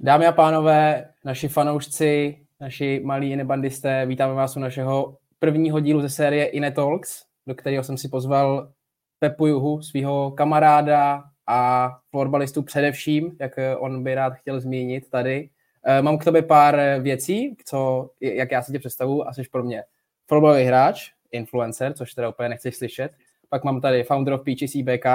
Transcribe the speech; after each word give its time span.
Dámy 0.00 0.26
a 0.26 0.32
pánové, 0.32 1.08
naši 1.24 1.48
fanoušci, 1.48 2.38
naši 2.60 3.00
malí 3.04 3.32
inebandisté, 3.32 4.06
vítáme 4.06 4.34
vás 4.34 4.56
u 4.56 4.60
našeho 4.60 5.18
prvního 5.38 5.80
dílu 5.80 6.00
ze 6.00 6.08
série 6.08 6.44
Inetalks, 6.44 7.22
do 7.46 7.54
kterého 7.54 7.84
jsem 7.84 7.98
si 7.98 8.08
pozval 8.08 8.72
Pepu 9.18 9.46
Juhu, 9.46 9.82
svého 9.82 10.30
kamaráda 10.30 11.24
a 11.46 11.90
florbalistu 12.10 12.62
především, 12.62 13.36
jak 13.40 13.52
on 13.78 14.04
by 14.04 14.14
rád 14.14 14.34
chtěl 14.34 14.60
zmínit 14.60 15.10
tady. 15.10 15.50
Eh, 15.84 16.02
mám 16.02 16.18
k 16.18 16.24
tobě 16.24 16.42
pár 16.42 17.00
věcí, 17.00 17.56
co, 17.64 18.10
jak 18.20 18.50
já 18.50 18.62
si 18.62 18.72
tě 18.72 18.78
představu, 18.78 19.28
a 19.28 19.32
jsi 19.32 19.42
pro 19.52 19.64
mě 19.64 19.84
florbalový 20.26 20.64
hráč, 20.64 21.10
influencer, 21.32 21.92
což 21.92 22.14
teda 22.14 22.28
úplně 22.28 22.48
nechceš 22.48 22.76
slyšet. 22.76 23.12
Pak 23.48 23.64
mám 23.64 23.80
tady 23.80 24.04
founder 24.04 24.34
of 24.34 24.42
BK 24.82 25.06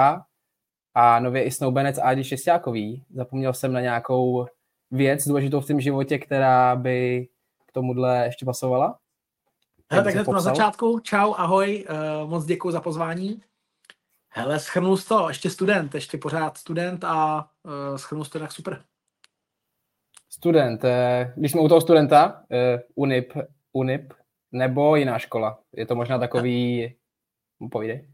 a 0.94 1.20
nově 1.20 1.42
i 1.44 1.50
snoubenec 1.50 1.98
Adi 2.02 2.24
Šestákový. 2.24 3.04
Zapomněl 3.14 3.52
jsem 3.52 3.72
na 3.72 3.80
nějakou 3.80 4.46
věc 4.90 5.28
důležitou 5.28 5.60
v 5.60 5.66
tom 5.66 5.80
životě, 5.80 6.18
která 6.18 6.76
by 6.76 7.28
k 7.66 7.72
tomuhle 7.72 8.24
ještě 8.24 8.44
pasovala? 8.44 8.98
Hele, 9.90 10.04
tak 10.04 10.14
hned 10.14 10.28
na 10.28 10.40
začátku. 10.40 11.00
Čau, 11.00 11.34
ahoj, 11.36 11.86
uh, 12.22 12.30
moc 12.30 12.44
děkuji 12.44 12.70
za 12.70 12.80
pozvání. 12.80 13.42
Hele, 14.32 14.58
schrnul 14.58 14.96
jsi 14.96 15.08
to, 15.08 15.28
ještě 15.28 15.50
student, 15.50 15.94
ještě 15.94 16.18
pořád 16.18 16.58
student 16.58 17.04
a 17.04 17.48
uh, 17.62 17.96
schrnul 17.96 18.24
jsi 18.24 18.30
to 18.30 18.38
tak 18.38 18.52
super. 18.52 18.82
Student, 20.32 20.84
eh, 20.84 21.32
když 21.36 21.52
jsme 21.52 21.60
u 21.60 21.68
toho 21.68 21.80
studenta, 21.80 22.44
UNIP, 22.94 23.32
UNIP, 23.72 24.12
nebo 24.52 24.96
jiná 24.96 25.18
škola? 25.18 25.58
Je 25.72 25.86
to 25.86 25.94
možná 25.94 26.18
takový, 26.18 26.94
povídej. 27.70 28.08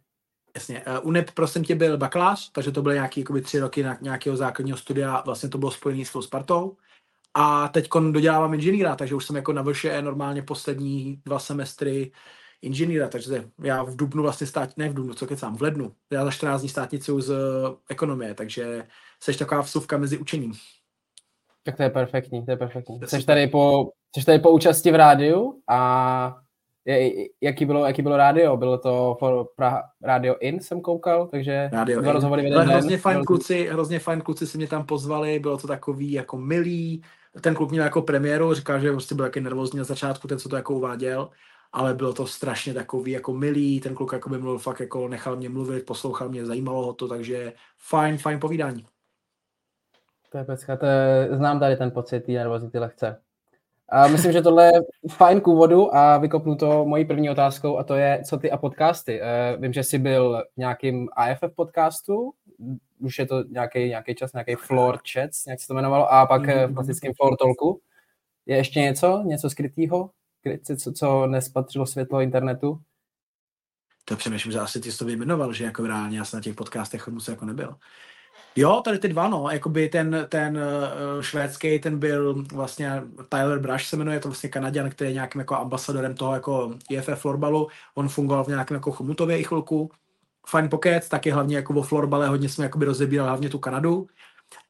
Jasně. 0.57 0.83
Uh, 0.87 1.09
UNEP, 1.09 1.31
prosím 1.31 1.65
tě, 1.65 1.75
byl 1.75 1.99
bakalář, 1.99 2.51
takže 2.53 2.73
to 2.73 2.83
byly 2.83 2.95
nějaký 2.95 3.21
jakoby, 3.21 3.41
tři 3.41 3.61
roky 3.61 3.83
na 3.83 3.99
nějakého 4.01 4.37
základního 4.37 4.79
studia, 4.79 5.23
vlastně 5.27 5.49
to 5.49 5.59
bylo 5.59 5.71
spojené 5.71 6.05
s 6.05 6.13
tou 6.13 6.23
Spartou. 6.23 6.77
A 7.35 7.69
teď 7.69 7.89
dodělávám 8.11 8.55
inženýra, 8.55 8.97
takže 8.97 9.15
už 9.15 9.27
jsem 9.27 9.37
jako 9.37 9.53
na 9.53 9.63
VŠE 9.63 10.03
normálně 10.03 10.43
poslední 10.43 11.23
dva 11.25 11.39
semestry 11.39 12.13
inženýra, 12.63 13.09
takže 13.09 13.51
já 13.63 13.83
v 13.83 13.97
Dubnu 13.97 14.23
vlastně 14.23 14.47
stát, 14.47 14.77
ne 14.77 14.89
v 14.89 14.95
Dubnu, 14.95 15.15
co 15.15 15.27
kecám, 15.27 15.57
v 15.57 15.63
lednu, 15.63 15.93
já 16.13 16.25
za 16.25 16.31
14 16.31 16.61
dní 16.61 16.69
státnicu 16.69 17.21
z 17.21 17.35
ekonomie, 17.89 18.35
takže 18.35 18.87
seš 19.23 19.37
taková 19.37 19.61
vsuvka 19.61 19.97
mezi 19.97 20.19
učením. 20.19 20.53
Tak 21.63 21.77
to 21.77 21.83
je 21.83 21.91
perfektní, 21.91 22.45
to 22.45 22.51
je 22.51 22.57
perfektní. 22.57 23.01
Jsi 23.07 23.25
tady 23.25 23.47
po, 23.47 23.91
jsi 24.17 24.25
tady 24.25 24.39
po 24.39 24.51
účasti 24.51 24.91
v 24.91 24.95
rádiu 24.95 25.63
a 25.69 26.41
jaký 27.41 27.65
bylo, 27.67 27.87
jaký 27.87 28.03
bylo 28.03 28.17
rádio? 28.17 28.57
Bylo 28.57 28.79
to 28.79 29.17
for 29.19 29.49
Praha, 29.57 29.83
Radio 30.03 30.35
In, 30.41 30.61
jsem 30.61 30.81
koukal, 30.81 31.27
takže 31.27 31.71
Radio 31.73 32.01
dva 32.01 32.13
rozhovory 32.13 32.43
v 32.43 32.45
jeden 32.45 32.69
hrozně 32.69 32.99
fajn 32.99 33.25
kluci, 33.25 33.69
hrozně 33.73 33.99
fajn 33.99 34.21
kluci 34.21 34.47
si 34.47 34.59
mě 34.59 34.69
tam 34.69 34.87
pozvali, 34.87 35.39
bylo 35.39 35.59
to 35.59 35.67
takový 35.67 36.13
jako 36.13 36.37
milý, 36.37 37.03
ten 37.41 37.55
kluk 37.55 37.71
měl 37.71 37.85
jako 37.85 38.03
premiéru, 38.03 38.55
říkal, 38.55 38.81
že 38.81 38.93
prostě 38.93 39.15
byl 39.15 39.25
taky 39.25 39.41
nervózní 39.41 39.79
na 39.79 39.85
začátku, 39.85 40.29
ten, 40.29 40.39
co 40.39 40.49
to 40.49 40.57
jako 40.57 40.75
uváděl, 40.75 41.31
ale 41.73 41.95
bylo 41.95 42.13
to 42.13 42.27
strašně 42.27 42.75
takový 42.75 43.13
jako 43.13 43.33
milý, 43.33 43.81
ten 43.81 43.95
kluk 43.95 44.13
jako 44.13 44.31
by 44.31 44.39
mluvil 44.39 44.59
fakt 44.59 44.81
jako 44.81 45.09
nechal 45.09 45.37
mě 45.37 45.49
mluvit, 45.49 45.87
poslouchal 45.87 46.29
mě, 46.29 46.47
zajímalo 46.47 46.87
ho 46.87 46.93
to, 46.93 47.09
takže 47.09 47.53
fajn, 47.79 48.19
fajn 48.19 48.41
povídání. 48.41 48.87
To 50.31 50.39
je 50.39 50.45
pecka, 50.45 50.77
to 50.77 50.87
je, 50.87 51.29
znám 51.33 51.61
tady 51.61 51.77
ten 51.77 51.91
pocit, 51.91 52.21
ty 52.21 52.35
nervozity 52.35 52.79
lehce. 52.79 53.21
A 53.89 54.09
myslím, 54.09 54.33
že 54.33 54.43
tohle 54.43 54.67
je 54.67 54.73
fajn 55.11 55.41
k 55.41 55.49
úvodu 55.49 55.95
a 55.97 56.19
vykopnu 56.19 56.57
to 56.57 56.85
mojí 56.85 57.05
první 57.05 57.31
otázkou 57.31 57.79
a 57.79 57.85
to 57.85 57.95
je, 57.95 58.23
co 58.25 58.39
ty 58.39 58.51
a 58.51 58.57
podcasty. 58.57 59.21
Uh, 59.21 59.63
vím, 59.63 59.73
že 59.73 59.83
jsi 59.83 59.99
byl 59.99 60.45
v 60.55 60.57
nějakým 60.57 61.09
AFF 61.17 61.55
podcastu, 61.57 62.33
už 62.99 63.19
je 63.19 63.27
to 63.27 63.45
nějaký, 63.49 63.89
nějaký 63.89 64.15
čas, 64.15 64.33
nějaký 64.33 64.55
Floor 64.55 64.99
Chats, 65.13 65.47
jak 65.47 65.61
se 65.61 65.67
to 65.67 65.75
jmenovalo, 65.75 66.13
a 66.13 66.27
pak 66.27 66.43
mm-hmm. 66.43 66.67
v 66.67 66.75
klasickém 66.75 67.13
Floor 67.15 67.37
Talku. 67.37 67.81
Je 68.47 68.57
ještě 68.57 68.81
něco, 68.81 69.23
něco 69.27 69.51
skrytého, 69.51 70.11
co, 70.79 70.93
co 70.93 71.27
nespatřilo 71.27 71.87
světlo 71.87 72.21
internetu? 72.21 72.81
To 74.05 74.17
přemýšlím, 74.17 74.53
že 74.53 74.59
asi 74.59 74.81
ty 74.81 74.93
jsi 74.93 74.99
to 74.99 75.05
vyjmenoval, 75.05 75.53
že 75.53 75.65
jako 75.65 75.87
reálně 75.87 76.19
já 76.19 76.25
jsem 76.25 76.37
na 76.39 76.43
těch 76.43 76.55
podcastech 76.55 77.09
moc 77.09 77.29
jako 77.29 77.45
nebyl. 77.45 77.77
Jo, 78.57 78.81
tady 78.85 78.99
ty 78.99 79.09
dva, 79.09 79.29
no, 79.29 79.49
jakoby 79.51 79.89
ten, 79.89 80.27
ten 80.29 80.57
uh, 80.57 81.23
švédský, 81.23 81.79
ten 81.79 81.99
byl 81.99 82.45
vlastně 82.53 83.03
Tyler 83.29 83.59
Brush 83.59 83.85
se 83.85 83.97
jmenuje, 83.97 84.21
to 84.21 84.29
vlastně 84.29 84.49
Kanaděn, 84.49 84.91
který 84.91 85.11
je 85.11 85.15
nějakým 85.15 85.39
jako 85.39 85.55
ambasadorem 85.55 86.15
toho 86.15 86.35
jako 86.35 86.75
IFF 86.91 87.21
florbalu, 87.21 87.69
on 87.95 88.09
fungoval 88.09 88.45
v 88.45 88.49
nějakém 88.49 88.75
jako 88.75 88.93
chomutově 88.93 89.39
i 89.39 89.45
chvilku, 89.45 89.91
Fine 90.47 90.69
Pocket, 90.69 91.09
taky 91.09 91.31
hlavně 91.31 91.57
jako 91.57 91.75
o 91.75 91.83
florbale, 91.83 92.29
hodně 92.29 92.49
jsme 92.49 92.65
jakoby 92.65 92.85
rozebírali 92.85 93.29
hlavně 93.29 93.49
tu 93.49 93.59
Kanadu, 93.59 94.07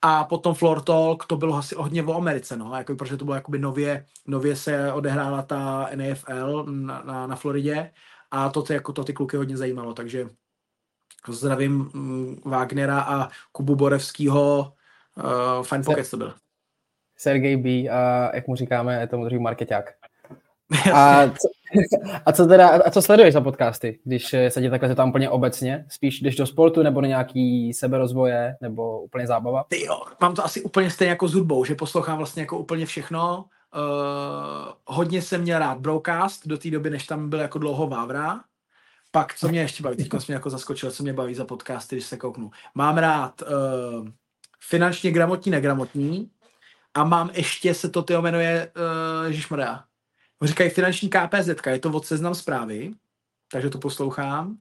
a 0.03 0.25
potom 0.25 0.55
Floor 0.55 0.83
Talk, 0.83 1.27
to 1.27 1.37
bylo 1.37 1.57
asi 1.57 1.75
hodně 1.75 2.05
o 2.05 2.15
Americe, 2.15 2.57
no, 2.57 2.75
jako, 2.77 2.97
protože 2.97 3.17
to 3.17 3.25
bylo 3.25 3.35
jakoby 3.35 3.59
nově, 3.59 4.07
nově 4.27 4.57
se 4.57 4.93
odehrála 4.93 5.43
ta 5.43 5.91
NFL 5.97 6.65
na, 6.65 7.03
na, 7.03 7.27
na 7.27 7.37
Floridě. 7.37 7.93
A 8.31 8.49
to, 8.49 8.63
ty, 8.63 8.73
jako, 8.75 8.93
to 8.93 9.05
ty 9.05 9.13
kluky 9.13 9.37
hodně 9.37 9.57
zajímalo, 9.57 9.95
takže 9.95 10.29
Zdravím 11.29 11.91
mm, 11.95 12.41
Wagnera 12.45 13.01
a 13.01 13.29
Kubu 13.53 13.77
Borevskýho. 13.77 14.73
Uh, 15.17 15.65
fine 15.65 15.85
Pocket 15.85 16.11
to 16.11 16.17
byl. 16.17 16.35
Sergej 17.17 17.57
B. 17.57 17.69
a 17.91 18.31
jak 18.35 18.47
mu 18.47 18.57
říkáme, 18.57 19.07
tomu 19.07 19.25
druhý 19.25 19.43
marketák. 19.43 19.95
A 20.93 21.27
co, 21.29 21.49
a 22.27 22.33
co 22.33 22.47
teda, 22.47 22.69
a 22.69 22.91
co 22.91 23.03
sleduješ 23.03 23.35
za 23.35 23.41
podcasty, 23.41 23.99
když 24.05 24.35
se 24.49 24.61
tě 24.61 24.71
takhle 24.71 24.95
tam 24.95 25.09
úplně 25.09 25.31
obecně? 25.31 25.87
Spíš 25.89 26.21
jdeš 26.21 26.37
do 26.37 26.47
sportu 26.47 26.83
nebo 26.83 27.01
do 27.01 27.07
nějaký 27.07 27.75
seberozvoje 27.75 28.57
nebo 28.61 29.01
úplně 29.01 29.27
zábava? 29.27 29.65
Ty 29.69 29.85
jo, 29.85 30.03
mám 30.21 30.35
to 30.35 30.45
asi 30.45 30.63
úplně 30.63 30.91
stejně 30.91 31.11
jako 31.11 31.29
s 31.29 31.35
hudbou, 31.35 31.65
že 31.65 31.75
poslouchám 31.75 32.19
vlastně 32.19 32.43
jako 32.43 32.59
úplně 32.59 32.87
všechno. 32.87 33.45
Uh, 33.77 34.73
hodně 34.87 35.23
jsem 35.23 35.43
měl 35.43 35.59
rád 35.59 35.79
broadcast 35.79 36.47
do 36.47 36.59
té 36.59 36.71
doby, 36.71 36.91
než 36.91 37.07
tam 37.07 37.31
byl 37.31 37.41
jako 37.41 37.59
dlouho 37.59 37.87
Vávra, 37.87 38.41
pak, 39.17 39.35
co 39.35 39.49
mě 39.49 39.61
ještě 39.61 39.83
baví, 39.83 39.97
teď 39.97 40.11
jsem 40.11 40.21
mě 40.29 40.35
jako 40.35 40.51
zaskočil, 40.51 40.91
co 40.91 41.03
mě 41.03 41.13
baví 41.13 41.35
za 41.35 41.45
podcasty, 41.45 41.97
když 41.97 42.07
se 42.07 42.17
kouknu. 42.17 42.51
Mám 42.75 42.99
rád 42.99 43.43
uh, 43.43 44.09
finančně 44.61 45.11
gramotní, 45.11 45.53
negramotní 45.53 46.31
a 46.95 47.05
mám 47.05 47.31
ještě, 47.33 47.75
se 47.75 47.89
to 47.89 48.03
tyho 48.03 48.23
jmenuje, 48.23 48.73
uh, 48.77 49.27
Ježišmarja, 49.27 49.85
říkají 50.43 50.71
finanční 50.71 51.09
KPZ, 51.09 51.67
je 51.67 51.79
to 51.79 51.91
od 51.91 52.07
seznam 52.07 52.35
zprávy, 52.35 52.95
takže 53.53 53.71
to 53.71 53.79
poslouchám. 53.79 54.57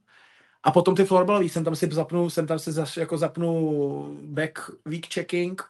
A 0.63 0.71
potom 0.71 0.95
ty 0.95 1.05
florbalový, 1.05 1.49
jsem 1.49 1.63
tam 1.63 1.75
si 1.75 1.89
zapnu, 1.91 2.29
jsem 2.29 2.47
tam 2.47 2.59
si 2.59 2.71
zas, 2.71 2.97
jako 2.97 3.17
zapnu 3.17 4.19
back 4.21 4.59
week 4.85 5.13
checking, 5.13 5.63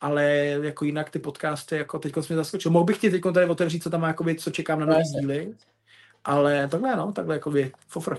ale 0.00 0.24
jako 0.62 0.84
jinak 0.84 1.10
ty 1.10 1.18
podcasty, 1.18 1.76
jako 1.76 1.98
teď 1.98 2.12
jsme 2.20 2.36
zaskočil. 2.36 2.72
Mohl 2.72 2.84
bych 2.84 2.98
ti 2.98 3.10
teď 3.10 3.22
tady 3.34 3.46
otevřít, 3.46 3.82
co 3.82 3.90
tam 3.90 4.00
má, 4.00 4.08
jakoby, 4.08 4.34
co 4.34 4.50
čekám 4.50 4.80
na 4.80 4.86
nové 4.86 5.02
díly. 5.20 5.54
Ale 6.24 6.68
takhle, 6.68 6.96
no, 6.96 7.12
takhle 7.12 7.34
jako 7.34 7.50
by 7.50 7.72
fofr. 7.88 8.16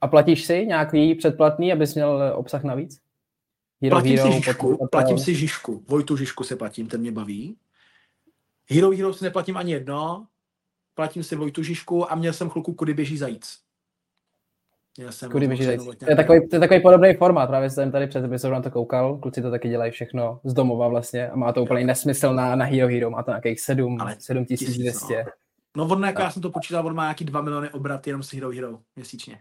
A 0.00 0.08
platíš 0.08 0.44
si 0.44 0.66
nějaký 0.66 1.14
předplatný, 1.14 1.72
abys 1.72 1.94
měl 1.94 2.32
obsah 2.34 2.64
navíc? 2.64 3.00
Hero, 3.82 3.96
platím 3.96 4.16
Hero, 4.16 4.32
si 4.32 4.42
Žižku, 4.42 4.88
platím 4.90 5.18
si 5.18 5.34
Žižku. 5.34 5.84
Vojtu 5.88 6.16
Žižku 6.16 6.44
se 6.44 6.56
platím, 6.56 6.86
ten 6.86 7.00
mě 7.00 7.12
baví. 7.12 7.56
Hero 8.70 8.90
Hero 8.90 9.14
si 9.14 9.24
neplatím 9.24 9.56
ani 9.56 9.72
jedno. 9.72 10.26
Platím 10.94 11.22
si 11.22 11.36
Vojtu 11.36 11.62
Žižku 11.62 12.12
a 12.12 12.14
měl 12.14 12.32
jsem 12.32 12.50
chvilku, 12.50 12.74
kudy 12.74 12.94
běží 12.94 13.18
zajíc. 13.18 13.58
Jsem 15.10 15.30
kudy 15.30 15.48
běží 15.48 15.64
zajíc. 15.64 15.84
To 15.84 16.10
je, 16.10 16.16
takový, 16.16 16.48
to 16.48 16.56
je 16.56 16.60
takový 16.60 16.80
podobný 16.80 17.14
formát, 17.14 17.46
právě 17.46 17.70
jsem 17.70 17.92
tady 17.92 18.06
před 18.06 18.24
epizodou 18.24 18.54
na 18.54 18.62
to 18.62 18.70
koukal, 18.70 19.18
kluci 19.18 19.42
to 19.42 19.50
taky 19.50 19.68
dělají 19.68 19.92
všechno 19.92 20.40
z 20.44 20.54
domova 20.54 20.88
vlastně 20.88 21.28
a 21.28 21.36
má 21.36 21.52
to 21.52 21.62
úplně 21.62 21.84
nesmysl 21.84 22.34
na, 22.34 22.56
na 22.56 22.64
Hero 22.64 22.88
Hero, 22.88 23.10
má 23.10 23.22
to 23.22 23.30
nějakých 23.30 23.60
7, 23.60 23.98
7200. 24.18 25.24
No. 25.24 25.30
No 25.78 25.84
on, 25.84 26.04
jako 26.04 26.22
já 26.22 26.30
jsem 26.30 26.42
to 26.42 26.50
počítal, 26.50 26.86
on 26.86 26.94
má 26.94 27.02
nějaký 27.02 27.24
2 27.24 27.40
miliony 27.40 27.70
obrat 27.70 28.06
jenom 28.06 28.22
s 28.22 28.34
Hero 28.34 28.50
Hero 28.50 28.78
měsíčně. 28.96 29.40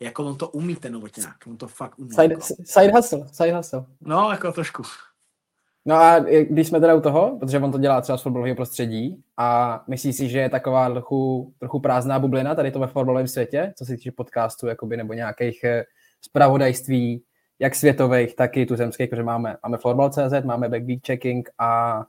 Jako 0.00 0.24
on 0.24 0.36
to 0.36 0.48
umí 0.48 0.76
ten 0.76 0.92
novotňák, 0.92 1.36
on 1.46 1.56
to 1.56 1.68
fakt 1.68 1.98
umí. 1.98 2.10
Side, 2.10 2.34
jako. 2.34 2.46
side 2.64 2.92
hustle, 2.94 3.28
side 3.32 3.56
hustle. 3.56 3.84
No, 4.00 4.30
jako 4.30 4.52
trošku. 4.52 4.82
No 5.84 5.94
a 5.94 6.18
když 6.50 6.68
jsme 6.68 6.80
teda 6.80 6.94
u 6.94 7.00
toho, 7.00 7.36
protože 7.40 7.58
on 7.58 7.72
to 7.72 7.78
dělá 7.78 8.00
třeba 8.00 8.18
z 8.18 8.22
fotbalového 8.22 8.56
prostředí 8.56 9.22
a 9.36 9.84
myslí 9.88 10.12
si, 10.12 10.28
že 10.28 10.38
je 10.38 10.50
taková 10.50 10.90
trochu, 10.90 11.52
trochu 11.58 11.80
prázdná 11.80 12.18
bublina 12.18 12.54
tady 12.54 12.70
to 12.70 12.78
ve 12.78 12.86
fotbalovém 12.86 13.28
světě, 13.28 13.72
co 13.76 13.84
se 13.84 13.96
týče 13.96 14.12
podcastu 14.12 14.66
jakoby, 14.66 14.96
nebo 14.96 15.12
nějakých 15.12 15.64
eh, 15.64 15.84
zpravodajství, 16.20 17.24
jak 17.58 17.74
světových, 17.74 18.36
tak 18.36 18.56
i 18.56 18.66
tuzemských, 18.66 19.10
protože 19.10 19.22
máme, 19.22 19.56
máme 19.62 19.78
Florbal.cz, 19.78 20.44
máme 20.44 20.68
Backbeat 20.68 21.06
Checking 21.06 21.48
a 21.58 22.02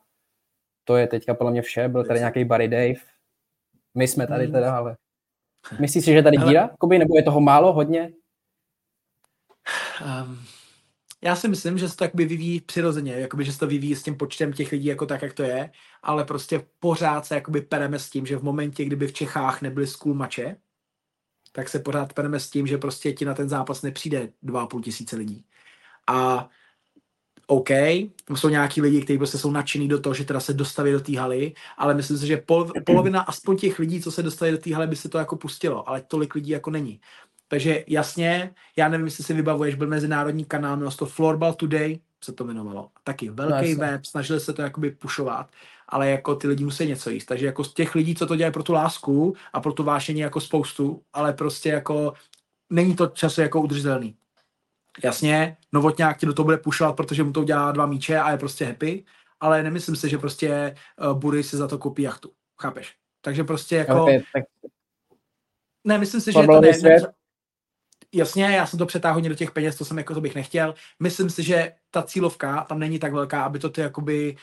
to 0.84 0.98
je 0.98 1.08
teďka 1.08 1.34
podle 1.34 1.52
mě 1.52 1.62
vše. 1.62 1.90
Byl 1.90 2.04
tady 2.06 2.20
nějaký 2.20 2.46
Barry 2.46 2.68
Dave, 2.68 3.17
my 3.98 4.08
jsme 4.08 4.28
tady 4.28 4.44
hmm. 4.44 4.54
teda, 4.54 4.78
ale 4.78 4.98
myslíš 5.80 6.06
si, 6.06 6.14
že 6.14 6.24
tady 6.24 6.38
díra? 6.38 6.70
Koby, 6.80 7.00
nebo 7.00 7.18
je 7.18 7.24
toho 7.24 7.42
málo, 7.42 7.74
hodně? 7.74 8.12
Um, 10.02 10.40
já 11.22 11.36
si 11.36 11.48
myslím, 11.48 11.78
že 11.78 11.90
se 11.90 11.98
to 11.98 12.04
jakoby 12.04 12.26
vyvíjí 12.26 12.62
přirozeně, 12.62 13.14
jakoby, 13.14 13.46
že 13.46 13.54
se 13.54 13.60
to 13.60 13.68
vyvíjí 13.68 13.96
s 13.96 14.04
tím 14.04 14.18
počtem 14.18 14.54
těch 14.54 14.72
lidí 14.72 14.86
jako 14.86 15.06
tak, 15.06 15.22
jak 15.22 15.34
to 15.34 15.44
je, 15.44 15.72
ale 16.04 16.26
prostě 16.26 16.66
pořád 16.80 17.26
se 17.26 17.36
jakoby 17.36 17.62
pereme 17.62 18.00
s 18.00 18.10
tím, 18.10 18.26
že 18.26 18.38
v 18.38 18.44
momentě, 18.44 18.86
kdyby 18.86 19.08
v 19.08 19.14
Čechách 19.14 19.62
nebyly 19.62 19.88
school 19.88 20.14
mače, 20.14 20.56
tak 21.52 21.70
se 21.70 21.80
pořád 21.80 22.14
pereme 22.14 22.40
s 22.40 22.50
tím, 22.50 22.68
že 22.68 22.78
prostě 22.78 23.14
ti 23.14 23.26
na 23.26 23.34
ten 23.34 23.50
zápas 23.50 23.82
nepřijde 23.82 24.30
2,5 24.44 24.82
tisíce 24.82 25.16
lidí. 25.16 25.46
A 26.08 26.50
OK, 27.48 27.70
tam 28.26 28.38
jsou 28.38 28.50
nějaký 28.50 28.82
lidi, 28.82 29.02
kteří 29.02 29.18
prostě 29.18 29.38
jsou 29.38 29.52
nadšený 29.52 29.88
do 29.88 30.00
toho, 30.00 30.14
že 30.14 30.26
teda 30.26 30.40
se 30.40 30.54
dostaví 30.54 30.92
do 30.92 31.00
té 31.00 31.20
haly, 31.20 31.54
ale 31.78 31.94
myslím 31.94 32.18
si, 32.18 32.28
že 32.28 32.38
pol, 32.38 32.72
polovina 32.86 33.22
aspoň 33.22 33.58
těch 33.58 33.80
lidí, 33.80 34.02
co 34.02 34.12
se 34.12 34.24
dostaví 34.24 34.52
do 34.52 34.58
té 34.58 34.76
haly, 34.76 34.88
by 34.88 34.96
se 34.96 35.10
to 35.10 35.18
jako 35.18 35.36
pustilo, 35.36 35.90
ale 35.90 36.02
tolik 36.02 36.36
lidí 36.36 36.50
jako 36.50 36.70
není. 36.70 37.00
Takže 37.48 37.84
jasně, 37.88 38.54
já 38.76 38.90
nevím, 38.90 39.06
jestli 39.06 39.24
si 39.24 39.34
vybavuješ, 39.34 39.76
byl 39.76 39.88
mezinárodní 39.88 40.46
kanál, 40.46 40.78
měl 40.78 40.92
to 40.92 41.06
Floorball 41.06 41.54
Today, 41.54 42.00
se 42.24 42.34
to 42.34 42.44
jmenovalo. 42.44 42.90
Taky 43.04 43.30
velký 43.30 43.74
no, 43.74 43.80
web, 43.80 44.06
snažili 44.06 44.40
se 44.40 44.54
to 44.54 44.62
jakoby 44.62 44.92
pušovat, 44.92 45.50
ale 45.88 46.10
jako 46.10 46.36
ty 46.36 46.48
lidi 46.48 46.64
musí 46.64 46.86
něco 46.86 47.10
jíst. 47.10 47.26
Takže 47.26 47.46
jako 47.46 47.64
z 47.64 47.74
těch 47.74 47.96
lidí, 47.96 48.16
co 48.16 48.26
to 48.26 48.36
dělají 48.36 48.54
pro 48.54 48.64
tu 48.64 48.74
lásku 48.74 49.36
a 49.54 49.60
pro 49.60 49.74
tu 49.74 49.84
vášení 49.84 50.20
jako 50.20 50.42
spoustu, 50.42 51.02
ale 51.14 51.34
prostě 51.34 51.70
jako 51.70 52.14
není 52.70 52.96
to 52.96 53.08
času 53.08 53.42
jako 53.42 53.62
udržitelný. 53.62 54.16
Jasně, 55.04 55.58
Novotňák 55.72 56.18
ti 56.18 56.26
do 56.26 56.34
toho 56.34 56.44
bude 56.44 56.58
pušovat, 56.58 56.96
protože 56.96 57.24
mu 57.24 57.34
to 57.34 57.42
udělá 57.42 57.72
dva 57.72 57.86
míče 57.86 58.18
a 58.18 58.32
je 58.32 58.38
prostě 58.38 58.66
happy, 58.66 59.04
ale 59.40 59.64
nemyslím 59.64 59.96
si, 59.96 60.10
že 60.10 60.18
prostě 60.18 60.76
uh, 61.12 61.20
Bury 61.20 61.44
si 61.44 61.58
za 61.58 61.68
to 61.68 61.78
koupí 61.78 62.02
jachtu. 62.02 62.32
Chápeš? 62.62 62.96
Takže 63.22 63.44
prostě 63.44 63.76
jako... 63.76 64.04
Okay, 64.04 64.22
tak... 64.34 64.44
Ne, 65.84 65.98
myslím 65.98 66.22
si, 66.22 66.32
že 66.32 66.40
to 66.40 66.62
ne, 66.62 66.72
ne, 66.84 66.98
jasně, 68.14 68.44
já 68.44 68.66
jsem 68.66 68.80
to 68.80 68.86
přetáhl 68.86 69.14
hodně 69.14 69.30
do 69.30 69.36
těch 69.36 69.52
peněz, 69.52 69.76
to 69.76 69.86
jsem 69.86 69.98
jako 69.98 70.14
to 70.14 70.22
bych 70.22 70.36
nechtěl. 70.36 70.76
Myslím 71.00 71.30
si, 71.30 71.44
že 71.44 71.74
ta 71.92 72.04
cílovka 72.04 72.64
tam 72.64 72.80
není 72.80 73.00
tak 73.00 73.14
velká, 73.14 73.44
aby 73.44 73.60
to 73.60 73.70
ty 73.70 73.82
jakoby 73.82 74.38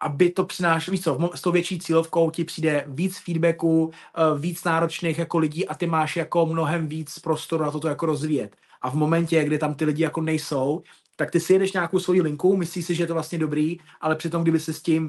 aby 0.00 0.30
to 0.30 0.44
přinášelo, 0.44 0.92
víc 0.92 1.04
co, 1.04 1.30
s 1.34 1.40
tou 1.40 1.52
větší 1.52 1.78
cílovkou 1.78 2.30
ti 2.30 2.44
přijde 2.44 2.84
víc 2.86 3.18
feedbacku, 3.18 3.90
eh, 4.16 4.38
víc 4.38 4.64
náročných 4.64 5.18
jako 5.18 5.38
lidí 5.38 5.68
a 5.68 5.74
ty 5.74 5.86
máš 5.86 6.16
jako 6.16 6.46
mnohem 6.46 6.88
víc 6.88 7.18
prostoru 7.18 7.64
na 7.64 7.70
toto 7.70 7.88
jako 7.88 8.06
rozvíjet. 8.06 8.56
A 8.82 8.90
v 8.90 8.94
momentě, 8.94 9.44
kdy 9.44 9.58
tam 9.58 9.74
ty 9.74 9.84
lidi 9.84 10.02
jako 10.02 10.20
nejsou, 10.20 10.82
tak 11.16 11.30
ty 11.30 11.40
si 11.40 11.52
jedeš 11.52 11.72
nějakou 11.72 11.98
svoji 11.98 12.22
linku, 12.22 12.56
myslíš 12.56 12.86
si, 12.86 12.94
že 12.94 13.02
je 13.02 13.06
to 13.06 13.14
vlastně 13.14 13.38
dobrý, 13.38 13.78
ale 14.00 14.16
přitom, 14.16 14.42
kdyby 14.42 14.60
se 14.60 14.72
s 14.72 14.82
tím 14.82 15.04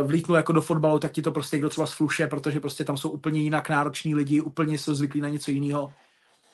uh, 0.00 0.06
vlítnul 0.06 0.36
jako 0.36 0.52
do 0.52 0.62
fotbalu, 0.62 0.98
tak 0.98 1.12
ti 1.12 1.22
to 1.22 1.32
prostě 1.32 1.56
někdo 1.56 1.68
třeba 1.68 1.86
sluše, 1.86 2.26
protože 2.26 2.60
prostě 2.60 2.84
tam 2.84 2.96
jsou 2.96 3.10
úplně 3.10 3.40
jinak 3.40 3.68
nároční 3.68 4.14
lidi, 4.14 4.40
úplně 4.40 4.78
jsou 4.78 4.94
zvyklí 4.94 5.20
na 5.20 5.28
něco 5.28 5.50
jiného. 5.50 5.92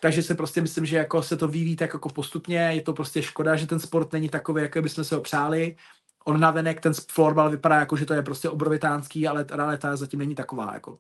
Takže 0.01 0.23
se 0.23 0.35
prostě 0.35 0.61
myslím, 0.61 0.87
že 0.87 0.97
jako 0.97 1.23
se 1.23 1.37
to 1.37 1.49
vyvíjí 1.49 1.77
tak 1.77 1.93
jako 1.93 2.09
postupně, 2.09 2.59
je 2.59 2.83
to 2.83 2.93
prostě 2.93 3.23
škoda, 3.23 3.57
že 3.57 3.67
ten 3.67 3.81
sport 3.81 4.13
není 4.13 4.29
takový, 4.29 4.63
jako 4.63 4.83
bychom 4.83 5.05
se 5.05 5.15
ho 5.15 5.21
přáli. 5.21 5.77
On 6.25 6.41
navenek, 6.41 6.81
ten 6.81 6.93
florbal 6.95 7.51
vypadá 7.51 7.77
jako, 7.77 7.97
že 7.97 8.07
to 8.07 8.15
je 8.15 8.23
prostě 8.23 8.49
obrovitánský, 8.49 9.29
ale 9.29 9.45
ta 9.45 9.57
realita 9.57 9.97
zatím 9.97 10.19
není 10.19 10.35
taková. 10.35 10.75
Jako. 10.75 10.99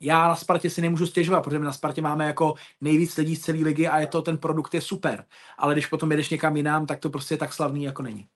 Já 0.00 0.28
na 0.28 0.36
Spartě 0.36 0.70
si 0.70 0.82
nemůžu 0.82 1.06
stěžovat, 1.06 1.44
protože 1.44 1.58
my 1.58 1.64
na 1.64 1.72
Spartě 1.72 2.02
máme 2.02 2.26
jako 2.26 2.54
nejvíc 2.80 3.16
lidí 3.16 3.36
z 3.36 3.40
celé 3.40 3.58
ligy 3.58 3.86
a 3.86 3.98
je 3.98 4.06
to, 4.06 4.22
ten 4.22 4.38
produkt 4.38 4.74
je 4.74 4.80
super. 4.80 5.24
Ale 5.58 5.74
když 5.74 5.86
potom 5.86 6.10
jedeš 6.10 6.30
někam 6.30 6.56
jinam, 6.56 6.86
tak 6.86 6.98
to 6.98 7.10
prostě 7.10 7.36
tak 7.36 7.52
slavný 7.52 7.84
jako 7.84 8.02
není. 8.02 8.28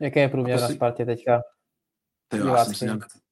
Jaké 0.00 0.20
je 0.20 0.28
průměr 0.28 0.60
na 0.60 0.68
Spartě 0.68 1.04
teďka? 1.04 1.42
jo, 2.34 2.46
já, 2.46 2.64
jsem 2.64 2.74
si, 2.74 2.86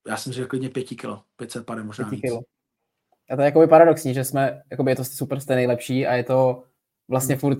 já 0.08 0.16
jsem 0.16 0.32
si 0.32 0.44
klidně 0.44 0.68
pěti 0.68 0.96
kilo, 0.96 1.22
500 1.36 1.66
pade 1.66 1.82
možná 1.82 2.08
víc. 2.08 2.20
Kilo. 2.20 2.40
A 3.30 3.36
to 3.36 3.42
je 3.42 3.46
jakoby 3.46 3.66
paradoxní, 3.66 4.14
že 4.14 4.24
jsme, 4.24 4.62
jakoby 4.70 4.90
je 4.90 4.96
to 4.96 5.04
super 5.04 5.40
jste 5.40 5.54
nejlepší 5.54 6.06
a 6.06 6.14
je 6.14 6.24
to 6.24 6.64
vlastně 7.08 7.36
furt 7.36 7.58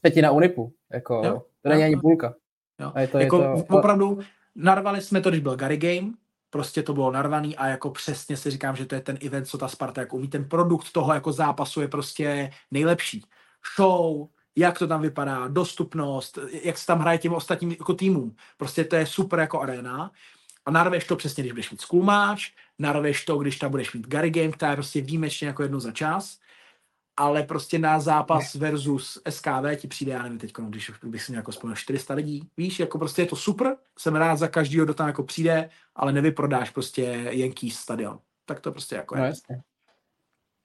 pětina 0.00 0.30
Unipu. 0.30 0.74
Jako, 0.92 1.22
jo, 1.24 1.42
to 1.62 1.68
není 1.68 1.80
jo, 1.80 1.86
ani 1.86 1.96
půlka. 1.96 2.34
Jo. 2.80 2.92
A 2.94 3.00
je 3.00 3.08
to, 3.08 3.18
jako 3.18 3.42
je 3.42 3.62
to... 3.62 3.78
Opravdu 3.78 4.20
narvali 4.54 5.00
jsme 5.00 5.20
to, 5.20 5.30
když 5.30 5.40
byl 5.40 5.56
Gary 5.56 5.76
Game, 5.76 6.12
prostě 6.52 6.82
to 6.82 6.94
bylo 6.94 7.10
narvaný 7.10 7.56
a 7.56 7.66
jako 7.66 7.90
přesně 7.90 8.36
si 8.36 8.50
říkám, 8.50 8.76
že 8.76 8.86
to 8.86 8.94
je 8.94 9.00
ten 9.00 9.18
event, 9.26 9.48
co 9.48 9.58
ta 9.58 9.68
Sparta 9.68 10.00
jako 10.00 10.16
umí. 10.16 10.28
Ten 10.28 10.48
produkt 10.48 10.92
toho 10.92 11.14
jako 11.14 11.32
zápasu 11.32 11.80
je 11.80 11.88
prostě 11.88 12.50
nejlepší. 12.70 13.24
Show, 13.76 14.28
jak 14.56 14.78
to 14.78 14.86
tam 14.86 15.02
vypadá, 15.02 15.48
dostupnost, 15.48 16.38
jak 16.62 16.78
se 16.78 16.86
tam 16.86 16.98
hraje 17.00 17.18
těm 17.18 17.34
ostatním 17.34 17.70
jako 17.70 17.94
týmům. 17.94 18.36
Prostě 18.56 18.84
to 18.84 18.96
je 18.96 19.06
super 19.06 19.38
jako 19.38 19.60
arena. 19.60 20.10
A 20.66 20.70
narveš 20.70 21.04
to 21.04 21.16
přesně, 21.16 21.42
když 21.42 21.52
budeš 21.52 21.70
mít 21.70 21.92
match, 22.02 22.42
narveš 22.78 23.24
to, 23.24 23.38
když 23.38 23.58
tam 23.58 23.70
budeš 23.70 23.92
mít 23.92 24.06
Gary 24.06 24.30
Game, 24.30 24.52
která 24.52 24.70
je 24.70 24.76
prostě 24.76 25.00
výjimečně 25.00 25.46
jako 25.46 25.62
jedno 25.62 25.80
za 25.80 25.92
čas, 25.92 26.38
ale 27.16 27.42
prostě 27.42 27.78
na 27.78 28.00
zápas 28.00 28.54
versus 28.54 29.22
SKV 29.28 29.76
ti 29.76 29.88
přijde, 29.88 30.12
já 30.12 30.22
nevím 30.22 30.38
teď, 30.38 30.52
když 30.68 30.90
bych 31.04 31.22
si 31.22 31.34
jako 31.34 31.52
spomněl 31.52 31.76
400 31.76 32.14
lidí, 32.14 32.48
víš, 32.56 32.80
jako 32.80 32.98
prostě 32.98 33.22
je 33.22 33.26
to 33.26 33.36
super, 33.36 33.76
jsem 33.98 34.16
rád 34.16 34.36
za 34.36 34.48
každýho, 34.48 34.84
kdo 34.84 34.94
tam 34.94 35.06
jako 35.06 35.22
přijde, 35.22 35.70
ale 35.96 36.12
nevyprodáš 36.12 36.70
prostě 36.70 37.02
jenký 37.30 37.70
stadion. 37.70 38.18
Tak 38.44 38.60
to 38.60 38.72
prostě 38.72 38.94
jako 38.94 39.16
no, 39.16 39.22
je. 39.22 39.28
Jasně. 39.28 39.60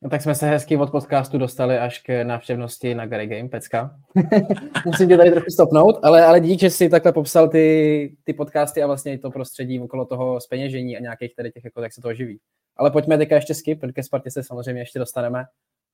No 0.01 0.09
tak 0.09 0.21
jsme 0.21 0.35
se 0.35 0.45
hezky 0.45 0.77
od 0.77 0.91
podcastu 0.91 1.37
dostali 1.37 1.77
až 1.77 1.99
k 1.99 2.23
návštěvnosti 2.23 2.95
na 2.95 3.05
Gary 3.05 3.27
Game, 3.27 3.49
pecka. 3.49 3.99
Musím 4.85 5.09
tě 5.09 5.17
tady 5.17 5.31
trochu 5.31 5.49
stopnout, 5.49 5.99
ale, 6.03 6.25
ale 6.25 6.39
díky, 6.39 6.59
že 6.61 6.69
jsi 6.69 6.89
takhle 6.89 7.11
popsal 7.13 7.49
ty, 7.49 8.15
ty 8.23 8.33
podcasty 8.33 8.83
a 8.83 8.87
vlastně 8.87 9.13
i 9.13 9.17
to 9.17 9.31
prostředí 9.31 9.79
okolo 9.79 10.05
toho 10.05 10.41
speněžení 10.41 10.97
a 10.97 10.99
nějakých 10.99 11.35
tady 11.35 11.51
těch, 11.51 11.63
jako, 11.63 11.81
tak 11.81 11.93
se 11.93 12.01
to 12.01 12.13
živí. 12.13 12.39
Ale 12.77 12.91
pojďme 12.91 13.17
teďka 13.17 13.35
ještě 13.35 13.53
skip, 13.53 13.79
protože 13.79 14.03
Spartě 14.03 14.31
se 14.31 14.43
samozřejmě 14.43 14.81
ještě 14.81 14.99
dostaneme. 14.99 15.45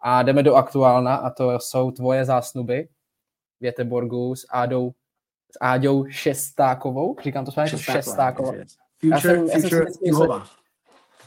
A 0.05 0.23
jdeme 0.23 0.43
do 0.43 0.55
aktuálna 0.55 1.15
a 1.15 1.29
to 1.29 1.59
jsou 1.59 1.91
tvoje 1.91 2.25
zásnuby 2.25 2.87
Věteborgu 3.59 4.35
s 4.35 4.45
Ádou, 4.53 4.91
s 5.51 5.57
Áďou 5.61 6.05
Šestákovou. 6.09 7.15
Říkám 7.23 7.45
to 7.45 7.51
správně? 7.51 7.77
Šestáková. 7.77 8.51
Future, 8.99 9.11
já 9.11 9.19
jsem, 9.19 9.61
future 9.61 9.85
já 10.05 10.13
jsem 10.13 10.43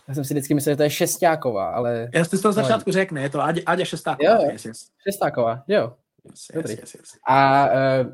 já 0.08 0.14
jsem 0.14 0.24
si 0.24 0.34
vždycky 0.34 0.54
myslel, 0.54 0.72
že 0.72 0.76
to 0.76 0.82
je 0.82 0.90
šestáková, 0.90 1.70
ale... 1.70 2.08
Já 2.14 2.24
jsi 2.24 2.42
to 2.42 2.52
začátku 2.52 2.92
řekne, 2.92 3.22
je 3.22 3.30
to 3.30 3.40
Adě, 3.40 3.62
Adě 3.66 3.86
šestáková. 3.86 4.30
Jo, 4.30 4.50
yes, 4.50 4.64
yes. 4.64 4.88
šestáková, 5.08 5.64
jo. 5.68 5.92
Yes. 6.24 6.46
Yes, 6.54 6.78
yes, 6.78 6.94
yes. 6.94 7.10
A 7.28 7.66
uh, 7.66 8.12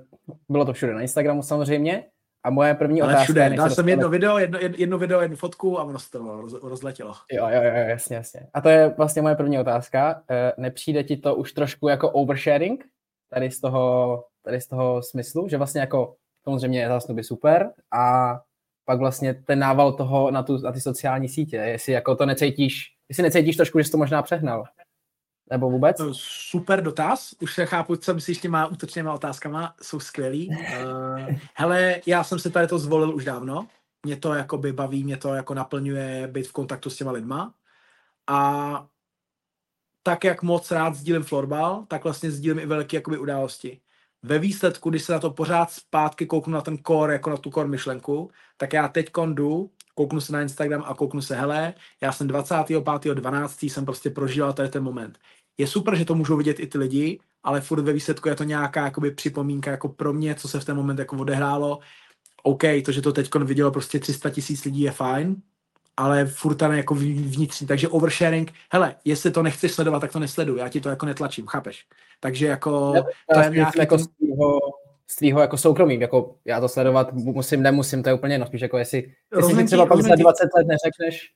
bylo 0.49 0.65
to 0.65 0.73
všude 0.73 0.95
na 0.95 1.01
Instagramu 1.01 1.43
samozřejmě. 1.43 2.05
A 2.45 2.51
moje 2.51 2.75
první 2.75 3.03
ale 3.03 3.13
otázka... 3.13 3.25
všude, 3.25 3.51
dal 3.51 3.71
jsem 3.71 3.89
jedno 3.89 4.09
video, 4.09 4.39
jedno, 4.39 4.59
jedno 4.77 4.99
video, 4.99 5.21
jednu 5.21 5.37
fotku 5.37 5.79
a 5.79 5.85
ono 5.85 5.99
se 5.99 6.11
to 6.11 6.41
roz, 6.41 6.53
rozletělo. 6.63 7.15
Jo, 7.33 7.49
jo, 7.49 7.63
jo, 7.63 7.73
jasně, 7.73 8.17
jasně. 8.17 8.41
A 8.55 8.61
to 8.61 8.69
je 8.69 8.89
vlastně 8.89 9.23
moje 9.23 9.35
první 9.35 9.59
otázka. 9.59 10.15
Uh, 10.15 10.63
nepřijde 10.63 11.05
ti 11.05 11.17
to 11.17 11.35
už 11.35 11.53
trošku 11.53 11.89
jako 11.89 12.11
oversharing? 12.11 12.85
Tady 13.31 13.51
z 13.51 13.61
toho, 13.61 14.25
tady 14.45 14.61
z 14.61 14.69
toho 14.69 15.03
smyslu, 15.03 15.49
že 15.49 15.57
vlastně 15.57 15.81
jako 15.81 16.15
samozřejmě 16.45 16.89
zásnuby 16.89 17.25
super 17.25 17.71
a 17.93 18.41
pak 18.85 18.99
vlastně 18.99 19.35
ten 19.35 19.59
nával 19.59 19.93
toho 19.93 20.31
na, 20.31 20.43
tu, 20.43 20.59
na 20.59 20.73
ty 20.73 20.81
sociální 20.81 21.29
sítě, 21.29 21.57
jestli 21.57 21.93
jako 21.93 22.17
to 22.17 22.27
necítíš, 22.27 22.85
jestli 23.09 23.23
necítíš 23.23 23.57
trošku, 23.57 23.79
že 23.79 23.85
jsi 23.85 23.91
to 23.91 23.99
možná 23.99 24.23
přehnal. 24.23 24.65
Nebo 25.53 25.71
vůbec? 25.71 25.97
Super 26.13 26.83
dotaz. 26.83 27.35
Už 27.41 27.55
se 27.55 27.67
chápu, 27.67 27.97
co 27.97 28.15
myslíš 28.15 28.39
těma 28.39 28.67
útočnýma 28.67 29.13
otázkama. 29.13 29.75
Jsou 29.83 30.01
skvělý. 30.01 30.49
Uh, 30.49 30.57
hele, 31.55 32.01
já 32.07 32.25
jsem 32.25 32.39
se 32.39 32.51
tady 32.51 32.67
to 32.67 32.79
zvolil 32.79 33.15
už 33.15 33.25
dávno. 33.25 33.69
Mě 34.07 34.17
to 34.17 34.35
jakoby 34.35 34.73
baví, 34.73 35.05
mě 35.05 35.17
to 35.17 35.35
jako 35.35 35.55
naplňuje 35.55 36.27
být 36.27 36.47
v 36.47 36.53
kontaktu 36.53 36.91
s 36.91 36.97
těma 36.97 37.13
lidma. 37.13 37.55
A 38.27 38.87
tak, 40.03 40.25
jak 40.25 40.43
moc 40.43 40.71
rád 40.71 40.95
sdílím 40.95 41.23
florbal, 41.23 41.85
tak 41.89 42.05
vlastně 42.05 42.31
sdílím 42.31 42.59
i 42.59 42.67
velké 42.67 42.97
jakoby 42.97 43.19
události 43.19 43.81
ve 44.23 44.39
výsledku, 44.39 44.91
když 44.91 45.03
se 45.03 45.13
na 45.13 45.19
to 45.19 45.31
pořád 45.31 45.71
zpátky 45.71 46.27
kouknu 46.27 46.53
na 46.53 46.61
ten 46.61 46.79
core, 46.87 47.13
jako 47.13 47.31
na 47.31 47.37
tu 47.37 47.51
core 47.51 47.69
myšlenku, 47.69 48.31
tak 48.57 48.73
já 48.73 48.89
teď 48.89 49.11
jdu, 49.27 49.71
kouknu 49.95 50.21
se 50.21 50.33
na 50.33 50.43
Instagram 50.43 50.85
a 50.87 50.95
kouknu 50.95 51.23
se, 51.23 51.37
hele, 51.37 51.75
já 52.01 52.13
jsem 52.13 52.29
25.12. 52.29 53.73
jsem 53.73 53.85
prostě 53.85 54.11
prožíval 54.11 54.53
tady 54.53 54.69
ten 54.69 54.83
moment. 54.83 55.19
Je 55.59 55.67
super, 55.67 55.97
že 55.97 56.05
to 56.05 56.15
můžou 56.15 56.37
vidět 56.37 56.61
i 56.61 56.67
ty 56.67 56.79
lidi, 56.79 57.21
ale 57.43 57.61
furt 57.61 57.83
ve 57.83 57.93
výsledku 57.93 58.29
je 58.29 58.35
to 58.35 58.45
nějaká 58.45 58.85
jakoby 58.85 59.11
připomínka 59.11 59.71
jako 59.71 59.89
pro 59.89 60.13
mě, 60.13 60.35
co 60.35 60.49
se 60.49 60.61
v 60.61 60.65
ten 60.65 60.77
moment 60.77 60.99
jako 60.99 61.17
odehrálo. 61.17 61.79
OK, 62.43 62.63
to, 62.85 62.93
že 62.93 63.03
to 63.03 63.13
teď 63.13 63.35
vidělo 63.35 63.71
prostě 63.71 63.99
300 63.99 64.31
tisíc 64.31 64.65
lidí 64.65 64.81
je 64.81 64.91
fajn, 64.91 65.37
ale 65.97 66.27
furt 66.27 66.55
tam 66.55 66.73
jako 66.73 66.95
vnitřní. 66.95 67.67
Takže 67.67 67.89
oversharing, 67.89 68.53
hele, 68.73 68.95
jestli 69.05 69.31
to 69.31 69.43
nechceš 69.43 69.73
sledovat, 69.73 70.01
tak 70.01 70.13
to 70.13 70.19
nesleduj, 70.19 70.59
já 70.59 70.69
ti 70.69 70.81
to 70.81 70.89
jako 70.89 71.07
netlačím, 71.07 71.47
chápeš? 71.47 71.87
Takže 72.21 72.47
jako 72.47 72.93
ne, 72.93 73.03
to 73.35 73.41
je 73.41 73.51
nějaký... 73.51 73.79
Jako 73.79 73.99
z 73.99 74.09
tvýho, 74.09 74.59
z 75.07 75.17
tvýho 75.17 75.41
jako 75.41 75.57
soukromí, 75.57 76.01
jako 76.01 76.35
já 76.45 76.61
to 76.61 76.69
sledovat 76.69 77.13
musím, 77.13 77.63
nemusím, 77.63 78.03
to 78.03 78.09
je 78.09 78.15
úplně 78.15 78.35
jedno, 78.35 78.47
spíš 78.47 78.61
jako 78.61 78.79
jestli, 78.79 79.13
jestli 79.37 79.55
si 79.55 79.65
třeba 79.65 79.87
pak 79.87 80.03
za 80.03 80.15
20 80.15 80.49
let 80.57 80.67
neřekneš, 80.67 81.33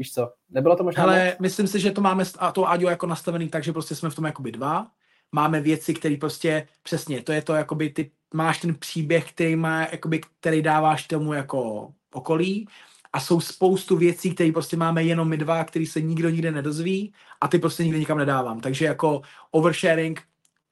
víš 0.00 0.12
co, 0.12 0.32
nebylo 0.50 0.76
to 0.76 0.84
možná 0.84 1.02
Ale 1.02 1.36
myslím 1.40 1.66
si, 1.66 1.80
že 1.80 1.90
to 1.90 2.00
máme 2.00 2.24
a 2.38 2.52
to 2.52 2.68
Aďo 2.68 2.88
jako 2.88 3.06
nastavený 3.06 3.48
tak, 3.48 3.64
že 3.64 3.72
prostě 3.72 3.94
jsme 3.94 4.10
v 4.10 4.14
tom 4.14 4.24
jakoby 4.24 4.52
dva, 4.52 4.86
máme 5.32 5.60
věci, 5.60 5.94
které 5.94 6.16
prostě, 6.16 6.66
přesně, 6.82 7.22
to 7.22 7.32
je 7.32 7.42
to 7.42 7.54
jakoby, 7.54 7.90
ty 7.90 8.10
máš 8.34 8.60
ten 8.60 8.74
příběh, 8.74 9.32
který 9.32 9.56
má, 9.56 9.80
jakoby, 9.80 10.20
který 10.40 10.62
dáváš 10.62 11.06
tomu 11.06 11.32
jako 11.32 11.92
okolí, 12.12 12.68
a 13.12 13.20
jsou 13.20 13.40
spoustu 13.40 13.96
věcí, 13.96 14.34
které 14.34 14.52
prostě 14.52 14.76
máme 14.76 15.04
jenom 15.04 15.28
my 15.28 15.36
dva, 15.36 15.64
který 15.64 15.86
se 15.86 16.00
nikdo 16.00 16.30
nikde 16.30 16.52
nedozví 16.52 17.12
a 17.40 17.48
ty 17.48 17.58
prostě 17.58 17.84
nikdy 17.84 17.98
nikam 17.98 18.18
nedávám. 18.18 18.60
Takže 18.60 18.84
jako 18.84 19.22
oversharing, 19.50 20.22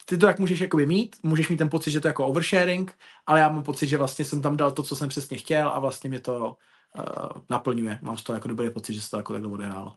ty 0.04 0.18
to 0.18 0.26
tak 0.26 0.38
můžeš 0.38 0.60
jakoby 0.60 0.86
mít, 0.86 1.16
můžeš 1.22 1.48
mít 1.48 1.56
ten 1.56 1.70
pocit, 1.70 1.90
že 1.90 2.00
to 2.00 2.08
je 2.08 2.10
jako 2.10 2.26
oversharing, 2.26 2.94
ale 3.26 3.40
já 3.40 3.48
mám 3.48 3.62
pocit, 3.62 3.88
že 3.88 3.98
vlastně 3.98 4.24
jsem 4.24 4.42
tam 4.42 4.56
dal 4.56 4.72
to, 4.72 4.82
co 4.82 4.96
jsem 4.96 5.08
přesně 5.08 5.36
chtěl 5.38 5.68
a 5.68 5.78
vlastně 5.78 6.10
mě 6.10 6.20
to 6.20 6.56
uh, 6.98 7.42
naplňuje. 7.50 7.98
Mám 8.02 8.16
z 8.16 8.22
toho 8.22 8.36
jako 8.36 8.48
dobrý 8.48 8.70
pocit, 8.70 8.94
že 8.94 9.02
se 9.02 9.10
to 9.10 9.16
jako 9.16 9.32
takhle 9.32 9.52
odehrálo. 9.52 9.94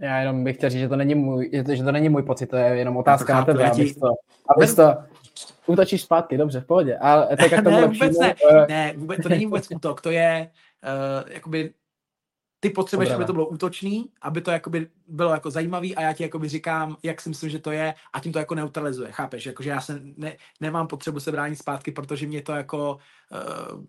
Já 0.00 0.18
jenom 0.18 0.44
bych 0.44 0.56
chtěl 0.56 0.70
říct, 0.70 0.80
že 0.80 0.88
to 0.88 0.96
není 0.96 1.14
můj, 1.14 1.50
že 1.72 1.84
to 1.84 1.92
není 1.92 2.08
můj 2.08 2.22
pocit, 2.22 2.46
to 2.46 2.56
je 2.56 2.66
jenom 2.66 2.96
otázka 2.96 3.40
no 3.40 3.44
to 3.44 3.52
na 3.52 3.58
tebe, 3.58 3.70
abys 3.70 3.94
to, 3.94 4.08
abys 4.56 4.74
to, 4.74 4.94
útočíš 5.66 6.02
zpátky, 6.02 6.38
dobře, 6.38 6.60
v 6.60 6.66
pohodě. 6.66 6.98
Ale 6.98 7.36
tak 7.36 7.52
jak 7.52 7.64
ne, 7.64 7.86
vůbec 7.86 8.18
ne, 8.18 8.34
uh... 8.34 8.66
ne, 8.68 8.94
vůbec, 8.96 9.22
to 9.22 9.28
není 9.28 9.46
vůbec 9.46 9.70
útok, 9.70 10.00
to 10.00 10.10
je 10.10 10.50
uh, 11.24 11.30
jakoby 11.32 11.74
ty 12.60 12.70
potřebuješ, 12.70 13.10
aby 13.10 13.24
to 13.24 13.32
bylo 13.32 13.48
útočný, 13.48 14.10
aby 14.22 14.40
to 14.40 14.50
jakoby 14.50 14.88
bylo 15.08 15.30
jako 15.30 15.50
zajímavý 15.50 15.96
a 15.96 16.02
já 16.02 16.12
ti 16.12 16.22
jakoby 16.22 16.48
říkám, 16.48 16.96
jak 17.02 17.20
si 17.20 17.28
myslím, 17.28 17.50
že 17.50 17.58
to 17.58 17.70
je 17.70 17.94
a 18.12 18.20
tím 18.20 18.32
to 18.32 18.38
jako 18.38 18.54
neutralizuje, 18.54 19.12
chápeš? 19.12 19.46
Jakože 19.46 19.70
já 19.70 19.80
se 19.80 20.00
ne, 20.16 20.36
nemám 20.60 20.86
potřebu 20.86 21.20
se 21.20 21.32
bránit 21.32 21.56
zpátky, 21.56 21.92
protože 21.92 22.26
mě 22.26 22.42
to 22.42 22.52
jako 22.52 22.98
uh, 23.72 23.84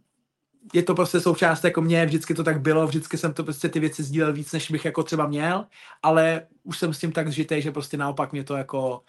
je 0.73 0.83
to 0.83 0.95
prostě 0.95 1.19
součást 1.19 1.63
jako 1.63 1.81
mě, 1.81 2.05
vždycky 2.05 2.33
to 2.33 2.43
tak 2.43 2.61
bylo, 2.61 2.87
vždycky 2.87 3.17
jsem 3.17 3.33
to 3.33 3.43
prostě 3.43 3.69
ty 3.69 3.79
věci 3.79 4.03
sdílel 4.03 4.33
víc, 4.33 4.51
než 4.51 4.71
bych 4.71 4.85
jako 4.85 5.03
třeba 5.03 5.27
měl, 5.27 5.65
ale 6.03 6.47
už 6.63 6.77
jsem 6.77 6.93
s 6.93 6.99
tím 6.99 7.11
tak 7.11 7.27
zžitej, 7.27 7.61
že 7.61 7.71
prostě 7.71 7.97
naopak 7.97 8.31
mě 8.31 8.43
to 8.43 8.55
jako, 8.55 9.01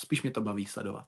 spíš 0.00 0.22
mě 0.22 0.30
to 0.30 0.40
baví 0.40 0.66
sledovat. 0.66 1.04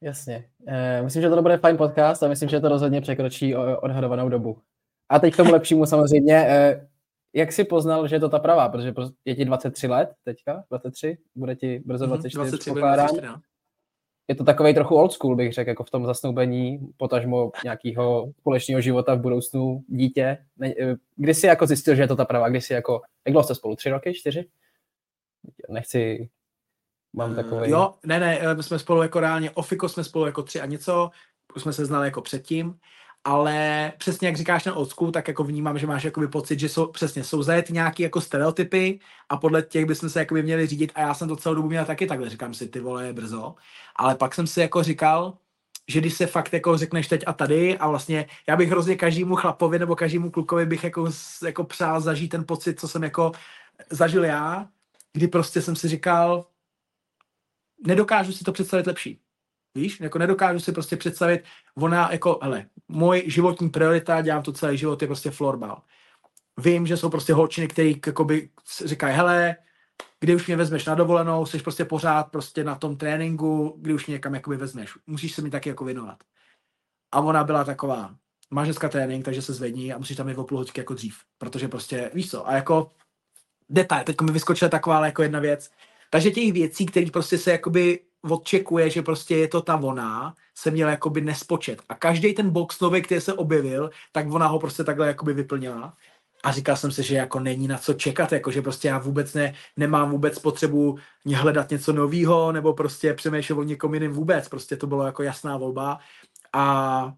Jasně. 0.00 0.50
E, 0.66 1.02
myslím, 1.02 1.22
že 1.22 1.30
to 1.30 1.42
bude 1.42 1.58
fajn 1.58 1.76
podcast 1.76 2.22
a 2.22 2.28
myslím, 2.28 2.48
že 2.48 2.60
to 2.60 2.68
rozhodně 2.68 3.00
překročí 3.00 3.56
odhadovanou 3.56 4.28
dobu. 4.28 4.58
A 5.08 5.18
teď 5.18 5.34
k 5.34 5.36
tomu 5.36 5.52
lepšímu 5.52 5.86
samozřejmě. 5.86 6.34
E, 6.34 6.88
jak 7.34 7.52
jsi 7.52 7.64
poznal, 7.64 8.08
že 8.08 8.16
je 8.16 8.20
to 8.20 8.28
ta 8.28 8.38
pravá? 8.38 8.68
Protože 8.68 8.94
je 9.24 9.34
ti 9.34 9.44
23 9.44 9.86
let 9.86 10.14
teďka, 10.24 10.64
23, 10.70 11.18
bude 11.34 11.56
ti 11.56 11.82
brzo 11.84 12.06
24, 12.06 12.38
mm-hmm, 12.38 12.44
23 12.44 12.70
24, 12.70 13.26
no 13.26 13.40
je 14.28 14.34
to 14.34 14.44
takový 14.44 14.74
trochu 14.74 14.96
old 14.96 15.12
school, 15.12 15.36
bych 15.36 15.52
řekl, 15.52 15.68
jako 15.70 15.84
v 15.84 15.90
tom 15.90 16.06
zasnoubení, 16.06 16.92
potažmo 16.96 17.52
nějakého 17.64 18.32
společného 18.40 18.80
života 18.80 19.14
v 19.14 19.20
budoucnu 19.20 19.84
dítě. 19.88 20.38
Eh, 20.62 20.94
kdy 21.16 21.34
jsi 21.34 21.46
jako 21.46 21.66
zjistil, 21.66 21.94
že 21.94 22.02
je 22.02 22.08
to 22.08 22.16
ta 22.16 22.24
pravá? 22.24 22.48
Kdy 22.48 22.60
jsi 22.60 22.72
jako, 22.72 23.00
jak 23.26 23.32
dlouho 23.32 23.44
jste 23.44 23.54
spolu? 23.54 23.76
Tři 23.76 23.90
roky? 23.90 24.14
Čtyři? 24.14 24.48
Nechci, 25.68 26.28
mám 27.12 27.34
takový... 27.34 27.70
Jo, 27.70 27.94
ne, 28.06 28.20
ne, 28.20 28.38
eh, 28.38 28.54
my 28.54 28.62
jsme 28.62 28.78
spolu 28.78 29.02
jako 29.02 29.20
reálně, 29.20 29.50
ofiko 29.50 29.88
jsme 29.88 30.04
spolu 30.04 30.26
jako 30.26 30.42
tři 30.42 30.60
a 30.60 30.66
něco, 30.66 31.10
už 31.54 31.62
jsme 31.62 31.72
se 31.72 31.86
znali 31.86 32.06
jako 32.06 32.22
předtím 32.22 32.78
ale 33.24 33.92
přesně 33.98 34.28
jak 34.28 34.36
říkáš 34.36 34.64
na 34.64 34.74
odsku, 34.74 35.10
tak 35.10 35.28
jako 35.28 35.44
vnímám, 35.44 35.78
že 35.78 35.86
máš 35.86 36.04
jakoby 36.04 36.28
pocit, 36.28 36.60
že 36.60 36.68
jsou, 36.68 36.86
přesně 36.86 37.24
jsou 37.24 37.42
zajet 37.42 37.70
nějaký 37.70 38.02
jako 38.02 38.20
stereotypy 38.20 39.00
a 39.28 39.36
podle 39.36 39.62
těch 39.62 39.84
bychom 39.84 40.10
se 40.10 40.18
jakoby 40.18 40.42
měli 40.42 40.66
řídit 40.66 40.92
a 40.94 41.00
já 41.00 41.14
jsem 41.14 41.28
to 41.28 41.36
celou 41.36 41.54
dobu 41.54 41.68
měl 41.68 41.84
taky 41.84 42.06
takhle, 42.06 42.30
říkám 42.30 42.54
si, 42.54 42.68
ty 42.68 42.80
vole, 42.80 43.06
je 43.06 43.12
brzo, 43.12 43.54
ale 43.96 44.14
pak 44.14 44.34
jsem 44.34 44.46
si 44.46 44.60
jako 44.60 44.82
říkal, 44.82 45.38
že 45.88 46.00
když 46.00 46.14
se 46.14 46.26
fakt 46.26 46.52
jako 46.52 46.78
řekneš 46.78 47.08
teď 47.08 47.24
a 47.26 47.32
tady 47.32 47.78
a 47.78 47.88
vlastně 47.88 48.26
já 48.48 48.56
bych 48.56 48.70
hrozně 48.70 48.96
každému 48.96 49.36
chlapovi 49.36 49.78
nebo 49.78 49.96
každému 49.96 50.30
klukovi 50.30 50.66
bych 50.66 50.84
jako, 50.84 51.10
jako 51.44 51.64
přál 51.64 52.00
zažít 52.00 52.30
ten 52.30 52.46
pocit, 52.46 52.80
co 52.80 52.88
jsem 52.88 53.02
jako 53.02 53.32
zažil 53.90 54.24
já, 54.24 54.68
kdy 55.12 55.28
prostě 55.28 55.62
jsem 55.62 55.76
si 55.76 55.88
říkal, 55.88 56.46
nedokážu 57.86 58.32
si 58.32 58.44
to 58.44 58.52
představit 58.52 58.86
lepší. 58.86 59.21
Víš, 59.74 60.00
jako 60.00 60.18
nedokážu 60.18 60.60
si 60.60 60.72
prostě 60.72 60.96
představit, 60.96 61.44
ona 61.76 62.12
jako, 62.12 62.38
hele, 62.42 62.66
můj 62.88 63.24
životní 63.26 63.70
priorita, 63.70 64.20
dělám 64.20 64.42
to 64.42 64.52
celý 64.52 64.78
život, 64.78 65.02
je 65.02 65.08
prostě 65.08 65.30
florbal. 65.30 65.82
Vím, 66.58 66.86
že 66.86 66.96
jsou 66.96 67.10
prostě 67.10 67.34
holčiny, 67.34 67.68
který 67.68 68.00
jakoby 68.06 68.48
říkají, 68.84 69.16
hele, 69.16 69.56
kdy 70.20 70.34
už 70.34 70.46
mě 70.46 70.56
vezmeš 70.56 70.84
na 70.84 70.94
dovolenou, 70.94 71.46
jsi 71.46 71.58
prostě 71.58 71.84
pořád 71.84 72.22
prostě 72.22 72.64
na 72.64 72.74
tom 72.74 72.96
tréninku, 72.96 73.74
kdy 73.78 73.94
už 73.94 74.06
mě 74.06 74.12
někam 74.12 74.34
jakoby 74.34 74.56
vezmeš. 74.56 74.90
Musíš 75.06 75.34
se 75.34 75.42
mi 75.42 75.50
taky 75.50 75.68
jako 75.68 75.84
věnovat. 75.84 76.18
A 77.12 77.20
ona 77.20 77.44
byla 77.44 77.64
taková, 77.64 78.14
máš 78.50 78.66
dneska 78.66 78.88
trénink, 78.88 79.24
takže 79.24 79.42
se 79.42 79.52
zvedni 79.52 79.92
a 79.92 79.98
musíš 79.98 80.16
tam 80.16 80.28
jít 80.28 80.38
o 80.38 80.44
půl 80.44 80.64
jako 80.76 80.94
dřív. 80.94 81.18
Protože 81.38 81.68
prostě, 81.68 82.10
víš 82.14 82.30
co, 82.30 82.48
a 82.48 82.52
jako 82.52 82.92
detail, 83.68 84.04
teď 84.04 84.20
mi 84.20 84.32
vyskočila 84.32 84.68
taková 84.68 85.06
jako 85.06 85.22
jedna 85.22 85.40
věc. 85.40 85.70
Takže 86.10 86.30
těch 86.30 86.52
věcí, 86.52 86.86
které 86.86 87.10
prostě 87.10 87.38
se 87.38 87.50
jakoby 87.50 88.00
odčekuje, 88.30 88.90
že 88.90 89.02
prostě 89.02 89.36
je 89.36 89.48
to 89.48 89.62
ta 89.62 89.76
ona, 89.76 90.34
se 90.54 90.70
měl 90.70 90.88
jakoby 90.88 91.20
nespočet. 91.20 91.82
A 91.88 91.94
každý 91.94 92.34
ten 92.34 92.50
box 92.50 92.80
nový, 92.80 93.02
který 93.02 93.20
se 93.20 93.32
objevil, 93.32 93.90
tak 94.12 94.32
ona 94.32 94.46
ho 94.46 94.58
prostě 94.58 94.84
takhle 94.84 95.06
jakoby 95.06 95.34
vyplnila. 95.34 95.94
A 96.44 96.52
říkal 96.52 96.76
jsem 96.76 96.90
si, 96.92 97.02
že 97.02 97.16
jako 97.16 97.40
není 97.40 97.68
na 97.68 97.78
co 97.78 97.94
čekat, 97.94 98.32
jako 98.32 98.50
že 98.50 98.62
prostě 98.62 98.88
já 98.88 98.98
vůbec 98.98 99.34
ne, 99.34 99.54
nemám 99.76 100.10
vůbec 100.10 100.38
potřebu 100.38 100.98
hledat 101.34 101.70
něco 101.70 101.92
nového, 101.92 102.52
nebo 102.52 102.74
prostě 102.74 103.14
přemýšlet 103.14 103.56
o 103.58 103.62
někom 103.62 103.94
jiném 103.94 104.12
vůbec. 104.12 104.48
Prostě 104.48 104.76
to 104.76 104.86
bylo 104.86 105.06
jako 105.06 105.22
jasná 105.22 105.56
volba. 105.56 105.98
A 106.52 107.14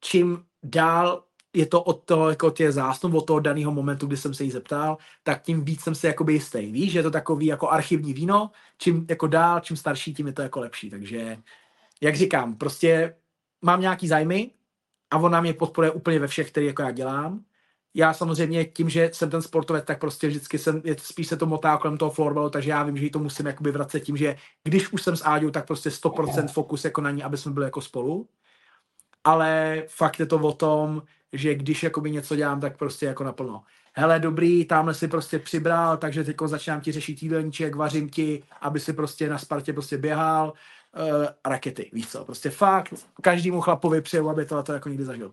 čím 0.00 0.44
dál 0.62 1.24
je 1.52 1.66
to 1.66 1.82
od 1.82 2.04
toho, 2.04 2.30
jako 2.30 2.50
tě 2.50 2.72
zásnub, 2.72 3.14
od 3.14 3.26
toho 3.26 3.40
daného 3.40 3.72
momentu, 3.72 4.06
kdy 4.06 4.16
jsem 4.16 4.34
se 4.34 4.44
jí 4.44 4.50
zeptal, 4.50 4.98
tak 5.22 5.42
tím 5.42 5.64
víc 5.64 5.80
jsem 5.80 5.94
si 5.94 6.06
jakoby 6.06 6.32
jistý. 6.32 6.72
Víš, 6.72 6.92
že 6.92 6.98
je 6.98 7.02
to 7.02 7.10
takový 7.10 7.46
jako 7.46 7.70
archivní 7.70 8.12
víno, 8.12 8.50
čím 8.78 9.06
jako 9.08 9.26
dál, 9.26 9.60
čím 9.60 9.76
starší, 9.76 10.14
tím 10.14 10.26
je 10.26 10.32
to 10.32 10.42
jako 10.42 10.60
lepší. 10.60 10.90
Takže, 10.90 11.38
jak 12.00 12.16
říkám, 12.16 12.54
prostě 12.54 13.14
mám 13.62 13.80
nějaký 13.80 14.08
zájmy 14.08 14.50
a 15.10 15.18
ona 15.18 15.40
mě 15.40 15.54
podporuje 15.54 15.90
úplně 15.90 16.18
ve 16.18 16.26
všech, 16.26 16.50
které 16.50 16.66
jako 16.66 16.82
já 16.82 16.90
dělám. 16.90 17.44
Já 17.94 18.12
samozřejmě 18.14 18.64
tím, 18.64 18.88
že 18.88 19.10
jsem 19.12 19.30
ten 19.30 19.42
sportovec, 19.42 19.84
tak 19.84 20.00
prostě 20.00 20.28
vždycky 20.28 20.58
jsem, 20.58 20.82
je, 20.84 20.96
spíš 20.98 21.28
se 21.28 21.36
to 21.36 21.46
motá 21.46 21.76
kolem 21.76 21.98
toho 21.98 22.10
florbalu, 22.10 22.50
takže 22.50 22.70
já 22.70 22.82
vím, 22.82 22.96
že 22.96 23.04
jí 23.04 23.10
to 23.10 23.18
musím 23.18 23.46
jakoby 23.46 23.70
vracet 23.70 24.00
tím, 24.00 24.16
že 24.16 24.36
když 24.64 24.92
už 24.92 25.02
jsem 25.02 25.16
s 25.16 25.24
Áďou, 25.24 25.50
tak 25.50 25.66
prostě 25.66 25.90
100% 25.90 26.48
fokus 26.48 26.84
jako 26.84 27.00
na 27.00 27.10
ní, 27.10 27.22
aby 27.22 27.36
jsme 27.36 27.52
byli 27.52 27.66
jako 27.66 27.80
spolu. 27.80 28.28
Ale 29.24 29.82
fakt 29.88 30.20
je 30.20 30.26
to 30.26 30.36
o 30.36 30.52
tom, 30.52 31.02
že 31.32 31.54
když 31.54 31.82
jakoby 31.82 32.10
něco 32.10 32.36
dělám, 32.36 32.60
tak 32.60 32.76
prostě 32.76 33.06
jako 33.06 33.24
naplno. 33.24 33.62
Hele, 33.94 34.20
dobrý, 34.20 34.64
tamhle 34.64 34.94
si 34.94 35.08
prostě 35.08 35.38
přibral, 35.38 35.96
takže 35.96 36.24
teď 36.24 36.36
začínám 36.46 36.80
ti 36.80 36.92
řešit 36.92 37.22
jídelníček, 37.22 37.74
vařím 37.74 38.08
ti, 38.08 38.42
aby 38.60 38.80
si 38.80 38.92
prostě 38.92 39.28
na 39.28 39.38
Spartě 39.38 39.72
prostě 39.72 39.98
běhal, 39.98 40.52
uh, 40.52 41.26
rakety, 41.46 41.90
víš 41.92 42.08
co, 42.08 42.24
prostě 42.24 42.50
fakt, 42.50 42.94
každému 43.22 43.60
chlapovi 43.60 44.00
přeju, 44.00 44.28
aby 44.28 44.44
to, 44.44 44.62
to 44.62 44.72
jako 44.72 44.88
nikdy 44.88 45.04
zažil. 45.04 45.32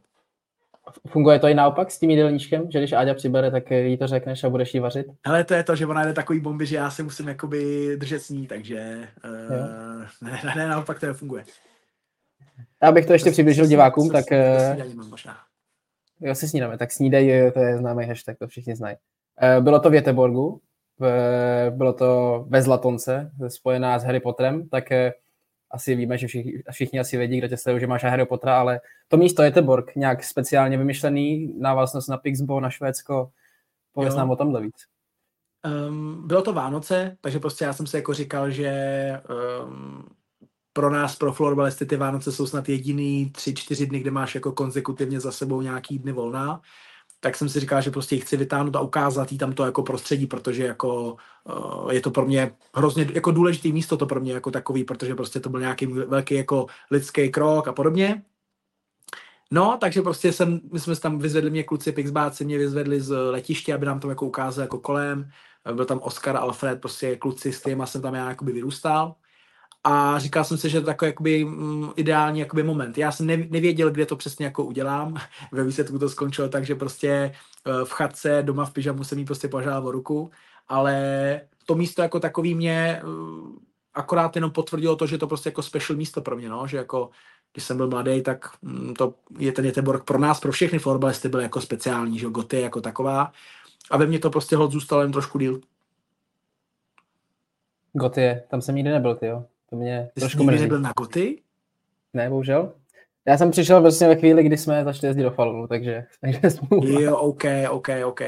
Funguje 1.07 1.39
to 1.39 1.47
i 1.47 1.53
naopak 1.53 1.91
s 1.91 1.99
tím 1.99 2.09
jídelníčkem, 2.09 2.71
že 2.71 2.79
když 2.79 2.93
Áďa 2.93 3.13
přibere, 3.13 3.51
tak 3.51 3.71
jí 3.71 3.97
to 3.97 4.07
řekneš 4.07 4.43
a 4.43 4.49
budeš 4.49 4.73
jí 4.73 4.79
vařit? 4.79 5.07
Hele, 5.25 5.43
to 5.43 5.53
je 5.53 5.63
to, 5.63 5.75
že 5.75 5.85
ona 5.85 6.05
jde 6.05 6.13
takový 6.13 6.39
bomby, 6.39 6.65
že 6.65 6.75
já 6.75 6.91
si 6.91 7.03
musím 7.03 7.27
jakoby 7.27 7.91
držet 7.97 8.19
s 8.19 8.29
ní, 8.29 8.47
takže 8.47 9.07
uh, 9.25 10.05
ne, 10.21 10.41
ne, 10.43 10.53
ne, 10.55 10.67
naopak 10.67 10.99
to 10.99 11.13
funguje. 11.13 11.43
Abych 12.81 13.05
to 13.05 13.13
ještě 13.13 13.31
přiblížil 13.31 13.67
divákům, 13.67 14.09
tak... 14.09 14.25
Uh, 14.31 15.33
Jo, 16.21 16.35
si 16.35 16.47
snídáme, 16.47 16.77
tak 16.77 16.91
snídej, 16.91 17.51
to 17.51 17.59
je 17.59 17.77
známý 17.77 18.05
hashtag, 18.05 18.37
to 18.37 18.47
všichni 18.47 18.75
znají. 18.75 18.95
Eh, 19.41 19.61
bylo 19.61 19.79
to 19.79 19.89
v 19.89 19.93
Jeteborgu, 19.93 20.61
bylo 21.69 21.93
to 21.93 22.45
ve 22.49 22.61
Zlatonce, 22.61 23.31
spojená 23.47 23.99
s 23.99 24.03
Harry 24.03 24.19
Potterem, 24.19 24.69
tak 24.69 24.91
eh, 24.91 25.13
asi 25.71 25.95
víme, 25.95 26.17
že 26.17 26.27
všichni, 26.27 26.53
všichni 26.71 26.99
asi 26.99 27.17
vědí, 27.17 27.37
kdo 27.37 27.47
tě 27.47 27.57
sledují, 27.57 27.81
že 27.81 27.87
máš 27.87 28.03
Harry 28.03 28.25
Pottera, 28.25 28.59
ale 28.59 28.81
to 29.07 29.17
místo 29.17 29.43
Jeteborg, 29.43 29.95
nějak 29.95 30.23
speciálně 30.23 30.77
vymyšlený, 30.77 31.53
návaznost 31.59 32.07
na 32.07 32.17
Pixbo, 32.17 32.59
na 32.59 32.69
Švédsko, 32.69 33.31
pověz 33.93 34.15
nám 34.15 34.29
o 34.29 34.35
tom 34.35 34.61
víc. 34.61 34.85
Um, 35.89 36.27
bylo 36.27 36.41
to 36.41 36.53
Vánoce, 36.53 37.17
takže 37.21 37.39
prostě 37.39 37.65
já 37.65 37.73
jsem 37.73 37.87
si 37.87 37.95
jako 37.95 38.13
říkal, 38.13 38.51
že 38.51 38.73
um, 39.63 40.05
pro 40.79 40.89
nás, 40.89 41.15
pro 41.15 41.33
florbalisty, 41.33 41.85
ty 41.85 41.97
Vánoce 41.97 42.31
jsou 42.31 42.47
snad 42.47 42.69
jediný 42.69 43.29
tři, 43.29 43.53
čtyři 43.53 43.85
dny, 43.87 43.99
kde 43.99 44.11
máš 44.11 44.35
jako 44.35 44.51
konzekutivně 44.51 45.19
za 45.19 45.31
sebou 45.31 45.61
nějaký 45.61 45.99
dny 45.99 46.11
volná. 46.11 46.61
Tak 47.19 47.35
jsem 47.35 47.49
si 47.49 47.59
říkal, 47.59 47.81
že 47.81 47.91
prostě 47.91 48.17
chci 48.17 48.37
vytáhnout 48.37 48.75
a 48.75 48.79
ukázat 48.79 49.31
jí 49.31 49.37
tam 49.37 49.53
to 49.53 49.65
jako 49.65 49.83
prostředí, 49.83 50.27
protože 50.27 50.63
jako 50.63 51.17
uh, 51.43 51.91
je 51.91 52.01
to 52.01 52.11
pro 52.11 52.25
mě 52.25 52.51
hrozně 52.75 53.07
jako 53.13 53.31
důležitý 53.31 53.73
místo 53.73 53.97
to 53.97 54.05
pro 54.05 54.19
mě 54.19 54.33
jako 54.33 54.51
takový, 54.51 54.83
protože 54.83 55.15
prostě 55.15 55.39
to 55.39 55.49
byl 55.49 55.59
nějaký 55.59 55.85
velký 55.85 56.35
jako 56.35 56.67
lidský 56.91 57.29
krok 57.29 57.67
a 57.67 57.73
podobně. 57.73 58.23
No, 59.51 59.77
takže 59.81 60.01
prostě 60.01 60.31
jsem, 60.33 60.59
my 60.71 60.79
jsme 60.79 60.95
tam 60.95 61.19
vyzvedli 61.19 61.49
mě 61.49 61.63
kluci, 61.63 61.91
Pixbáci 61.91 62.45
mě 62.45 62.57
vyzvedli 62.57 63.01
z 63.01 63.15
letiště, 63.31 63.73
aby 63.73 63.85
nám 63.85 63.99
to 63.99 64.09
jako 64.09 64.25
ukázali 64.25 64.63
jako 64.63 64.79
kolem. 64.79 65.29
Byl 65.73 65.85
tam 65.85 65.99
Oscar, 65.99 66.37
Alfred, 66.37 66.81
prostě 66.81 67.15
kluci, 67.15 67.51
s 67.51 67.61
těma 67.61 67.85
jsem 67.85 68.01
tam 68.01 68.15
já 68.15 68.29
jakoby 68.29 68.51
vyrůstal 68.51 69.15
a 69.83 70.19
říkal 70.19 70.43
jsem 70.43 70.57
si, 70.57 70.69
že 70.69 70.79
to 70.79 70.85
takový 70.85 71.09
jakoby, 71.09 71.45
mm, 71.45 71.89
ideální 71.95 72.39
jakoby 72.39 72.63
moment. 72.63 72.97
Já 72.97 73.11
jsem 73.11 73.27
nevěděl, 73.27 73.91
kde 73.91 74.05
to 74.05 74.15
přesně 74.15 74.45
jako 74.45 74.63
udělám. 74.63 75.17
Ve 75.51 75.63
výsledku 75.63 75.99
to 75.99 76.09
skončilo 76.09 76.49
tak, 76.49 76.65
že 76.65 76.75
prostě 76.75 77.09
eh, 77.65 77.85
v 77.85 77.91
chatce 77.91 78.43
doma 78.43 78.65
v 78.65 78.73
pyžamu 78.73 79.03
jsem 79.03 79.19
jí 79.19 79.25
prostě 79.25 79.47
požádal 79.47 79.87
o 79.87 79.91
ruku, 79.91 80.31
ale 80.67 81.41
to 81.65 81.75
místo 81.75 82.01
jako 82.01 82.19
takový 82.19 82.55
mě 82.55 83.01
eh, 83.01 83.05
akorát 83.93 84.35
jenom 84.35 84.51
potvrdilo 84.51 84.95
to, 84.95 85.07
že 85.07 85.17
to 85.17 85.27
prostě 85.27 85.49
jako 85.49 85.61
special 85.61 85.97
místo 85.97 86.21
pro 86.21 86.35
mě, 86.35 86.49
no, 86.49 86.67
že 86.67 86.77
jako 86.77 87.09
když 87.53 87.63
jsem 87.63 87.77
byl 87.77 87.87
mladý, 87.87 88.21
tak 88.21 88.45
mm, 88.61 88.93
to 88.93 89.13
je 89.37 89.51
ten 89.51 89.65
Jeteborg 89.65 90.03
pro 90.03 90.19
nás, 90.19 90.39
pro 90.39 90.51
všechny 90.51 90.79
florbalisty 90.79 91.29
byl 91.29 91.39
jako 91.39 91.61
speciální, 91.61 92.19
že 92.19 92.27
Goty 92.27 92.61
jako 92.61 92.81
taková. 92.81 93.31
A 93.91 93.97
ve 93.97 94.05
mně 94.05 94.19
to 94.19 94.29
prostě 94.29 94.55
hod 94.55 94.71
zůstalo 94.71 95.01
jen 95.01 95.11
trošku 95.11 95.39
díl. 95.39 95.61
Goty, 97.93 98.41
tam 98.49 98.61
jsem 98.61 98.75
nikdy 98.75 98.91
nebyl, 98.91 99.15
ty 99.15 99.25
jo. 99.25 99.45
To 99.69 99.75
mě 99.75 100.09
Ty 100.13 100.19
trošku 100.19 100.43
mrzí. 100.43 100.61
nebyl 100.61 100.79
na 100.79 100.91
Goty? 100.97 101.41
Ne, 102.13 102.29
bohužel. 102.29 102.73
Já 103.27 103.37
jsem 103.37 103.51
přišel 103.51 103.81
vlastně 103.81 104.07
ve 104.07 104.15
chvíli, 104.15 104.43
kdy 104.43 104.57
jsme 104.57 104.83
začali 104.83 105.07
jezdit 105.09 105.23
do 105.23 105.31
Falunu, 105.31 105.67
takže, 105.67 106.05
takže 106.21 106.39
Jo, 106.81 107.17
OK, 107.17 107.43
OK, 107.69 107.87
OK. 108.05 108.21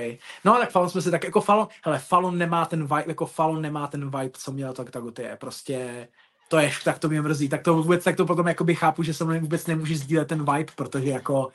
No 0.46 0.58
tak 0.58 0.70
Falun 0.72 0.90
jsme 0.90 1.02
si 1.02 1.12
tak, 1.12 1.24
jako 1.24 1.42
Falun, 1.42 1.68
hele, 1.86 2.00
Falun 2.00 2.38
nemá 2.38 2.66
ten 2.66 2.82
vibe, 2.82 3.04
jako 3.08 3.26
Falun 3.26 3.62
nemá 3.62 3.88
ten 3.88 4.06
vibe, 4.06 4.32
co 4.34 4.52
měl 4.52 4.74
tak, 4.74 4.92
tak 4.92 5.04
to 5.14 5.22
je 5.22 5.38
prostě, 5.40 6.08
to 6.50 6.60
je, 6.60 6.72
tak 6.86 7.00
to 7.00 7.10
mě 7.10 7.22
mrzí, 7.22 7.50
tak 7.50 7.64
to 7.64 7.74
vůbec, 7.76 8.04
tak 8.04 8.16
to 8.16 8.26
potom 8.26 8.48
jakoby 8.48 8.76
chápu, 8.76 9.04
že 9.04 9.14
se 9.14 9.26
mnou 9.26 9.40
vůbec 9.40 9.68
nemůže 9.68 9.98
sdílet 9.98 10.28
ten 10.28 10.40
vibe, 10.40 10.72
protože 10.76 11.10
jako 11.10 11.52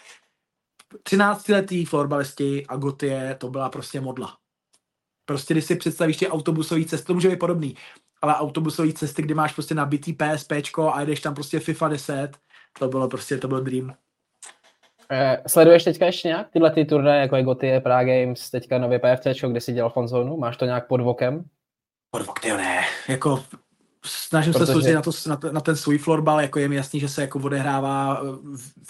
13 1.03 1.49
letý 1.49 1.85
florbalisti 1.85 2.67
a 2.67 2.77
Gotie, 2.77 3.37
to 3.39 3.51
byla 3.51 3.69
prostě 3.69 4.01
modla. 4.01 4.37
Prostě 5.25 5.55
když 5.55 5.65
si 5.65 5.77
představíš 5.77 6.17
ty 6.17 6.29
autobusové 6.29 6.85
cesty, 6.85 7.07
to 7.07 7.15
může 7.15 7.29
být 7.29 7.39
podobný, 7.39 7.77
ale 8.27 8.35
autobusové 8.35 8.93
cesty, 8.93 9.23
kdy 9.23 9.35
máš 9.35 9.53
prostě 9.53 9.75
nabitý 9.75 10.13
PSP 10.13 10.53
a 10.93 11.03
jdeš 11.03 11.21
tam 11.21 11.35
prostě 11.35 11.61
FIFA 11.61 11.89
10, 11.89 12.31
to 12.79 12.89
bylo 12.89 13.09
prostě, 13.09 13.39
to 13.39 13.49
byl 13.49 13.61
dream. 13.61 13.95
Eh, 15.11 15.43
sleduješ 15.47 15.85
teďka 15.85 16.07
ještě 16.07 16.29
nějak 16.29 16.51
tyhle 16.51 16.71
ty 16.71 16.85
turnaje, 16.85 17.21
jako 17.21 17.37
je 17.37 17.43
Gotie, 17.43 17.81
Prague 17.81 18.25
Games, 18.25 18.51
teďka 18.51 18.79
nově 18.79 18.99
PFC, 18.99 19.43
kde 19.49 19.61
jsi 19.61 19.73
dělal 19.73 19.91
fanzónu? 19.91 20.37
Máš 20.37 20.57
to 20.57 20.65
nějak 20.65 20.87
pod 20.87 21.01
vokem? 21.01 21.45
Pod 22.11 22.27
vokem, 22.27 22.57
ne. 22.57 22.85
Jako 23.09 23.45
snažím 24.05 24.53
Protože... 24.53 24.67
se 24.67 24.73
soustředit 24.73 24.95
na, 24.95 25.03
to, 25.03 25.11
na, 25.27 25.53
na 25.53 25.61
ten 25.61 25.77
svůj 25.77 25.99
florbal, 25.99 26.41
jako 26.41 26.59
je 26.59 26.69
mi 26.69 26.77
jasný, 26.77 27.01
že 27.01 27.09
se 27.09 27.23
jako 27.23 27.39
odehrává, 27.39 28.23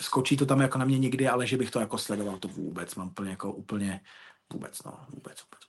skočí 0.01 0.37
to 0.37 0.47
tam 0.47 0.61
jako 0.61 0.79
na 0.79 0.85
mě 0.85 0.99
někdy, 0.99 1.29
ale 1.29 1.47
že 1.47 1.57
bych 1.57 1.71
to 1.71 1.81
jako 1.81 1.99
sledoval, 1.99 2.37
to 2.39 2.49
vůbec 2.49 2.95
mám 2.95 3.09
úplně 3.09 3.31
jako 3.31 3.53
úplně 3.53 4.01
vůbec, 4.53 4.83
no, 4.85 4.93
vůbec, 5.09 5.43
vůbec. 5.43 5.66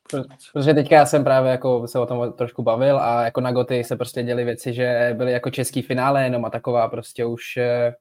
Protože 0.53 0.73
teďka 0.73 0.95
já 0.95 1.05
jsem 1.05 1.23
právě 1.23 1.51
jako 1.51 1.87
se 1.87 1.99
o 1.99 2.05
tom 2.05 2.33
trošku 2.33 2.63
bavil 2.63 2.99
a 2.99 3.25
jako 3.25 3.41
na 3.41 3.51
Goty 3.51 3.83
se 3.83 3.95
prostě 3.95 4.23
děly 4.23 4.43
věci, 4.43 4.73
že 4.73 5.13
byly 5.17 5.31
jako 5.31 5.49
český 5.49 5.81
finále 5.81 6.23
jenom 6.23 6.45
a 6.45 6.49
taková 6.49 6.87
prostě 6.87 7.25
už, 7.25 7.57
eh, 7.57 7.95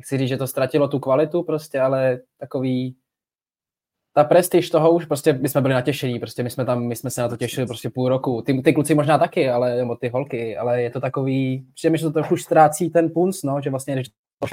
chci 0.00 0.18
říct, 0.18 0.28
že 0.28 0.36
to 0.36 0.46
ztratilo 0.46 0.88
tu 0.88 0.98
kvalitu 0.98 1.42
prostě, 1.42 1.80
ale 1.80 2.20
takový 2.38 2.96
ta 4.14 4.24
prestiž 4.24 4.70
toho 4.70 4.90
už, 4.90 5.04
prostě 5.04 5.32
my 5.32 5.48
jsme 5.48 5.60
byli 5.60 5.74
natěšení, 5.74 6.18
prostě 6.18 6.42
my 6.42 6.50
jsme 6.50 6.64
tam, 6.64 6.86
my 6.86 6.96
jsme 6.96 7.10
se 7.10 7.20
na 7.20 7.28
to 7.28 7.36
těšili 7.36 7.66
prostě 7.66 7.90
půl 7.90 8.08
roku. 8.08 8.42
Ty, 8.42 8.62
ty 8.62 8.72
kluci 8.72 8.94
možná 8.94 9.18
taky, 9.18 9.50
ale, 9.50 9.76
nebo 9.76 9.96
ty 9.96 10.08
holky, 10.08 10.56
ale 10.56 10.82
je 10.82 10.90
to 10.90 11.00
takový, 11.00 11.66
přijde 11.74 11.90
mi, 11.90 11.98
že 11.98 12.04
to 12.04 12.12
trochu 12.12 12.36
ztrácí 12.36 12.90
ten 12.90 13.10
punc, 13.10 13.42
no, 13.42 13.60
že 13.60 13.70
vlastně 13.70 13.94
když 13.94 14.08
to 14.08 14.46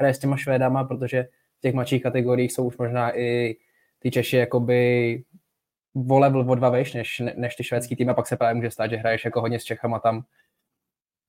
hraje 0.00 0.14
s 0.14 0.18
těma 0.18 0.36
Švédama, 0.36 0.84
protože 0.84 1.22
v 1.58 1.60
těch 1.60 1.74
mladších 1.74 2.02
kategoriích 2.02 2.52
jsou 2.52 2.64
už 2.64 2.76
možná 2.76 3.18
i 3.18 3.56
ty 3.98 4.10
Češi 4.10 4.36
jakoby 4.36 5.22
o 6.08 6.18
level 6.18 6.50
o 6.50 6.54
dva 6.54 6.70
vejš, 6.70 6.94
než, 6.94 7.22
než 7.36 7.54
ty 7.54 7.64
švédský 7.64 7.96
tým 7.96 8.10
a 8.10 8.14
pak 8.14 8.26
se 8.26 8.36
právě 8.36 8.54
může 8.54 8.70
stát, 8.70 8.90
že 8.90 8.96
hraješ 8.96 9.24
jako 9.24 9.40
hodně 9.40 9.60
s 9.60 9.64
Čechama 9.64 9.98
tam 9.98 10.24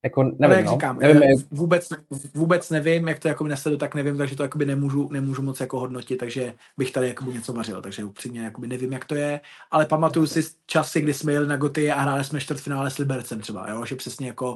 jako 0.04 0.24
nevím, 0.24 0.58
jak 0.58 0.66
no. 0.66 0.72
říkám, 0.72 1.00
nevím, 1.00 1.24
jak... 1.24 1.40
vůbec, 1.52 1.90
vůbec 2.34 2.70
nevím, 2.70 3.08
jak 3.08 3.20
to 3.20 3.28
jako 3.28 3.48
nesledu, 3.48 3.78
tak 3.78 3.96
nevím, 3.96 4.18
takže 4.18 4.36
to 4.36 4.44
jakoby 4.44 4.66
nemůžu, 4.66 5.10
nemůžu 5.12 5.42
moc 5.42 5.60
jako 5.60 5.80
hodnotit, 5.80 6.18
takže 6.18 6.54
bych 6.78 6.92
tady 6.92 7.08
jakoby 7.08 7.34
něco 7.34 7.54
vařil, 7.54 7.82
takže 7.82 8.04
upřímně 8.04 8.42
jakoby 8.42 8.68
nevím, 8.68 8.94
jak 8.94 9.06
to 9.06 9.16
je, 9.16 9.42
ale 9.72 9.86
pamatuju 9.86 10.28
si 10.28 10.42
časy, 10.66 11.02
kdy 11.02 11.14
jsme 11.14 11.34
jeli 11.34 11.48
na 11.48 11.58
Goty 11.58 11.92
a 11.92 12.02
hráli 12.02 12.24
jsme 12.24 12.40
čtvrtfinále 12.40 12.92
s 12.92 12.98
Libercem 12.98 13.40
třeba, 13.40 13.70
jo, 13.70 13.86
že 13.86 13.96
přesně 13.96 14.28
jako, 14.28 14.56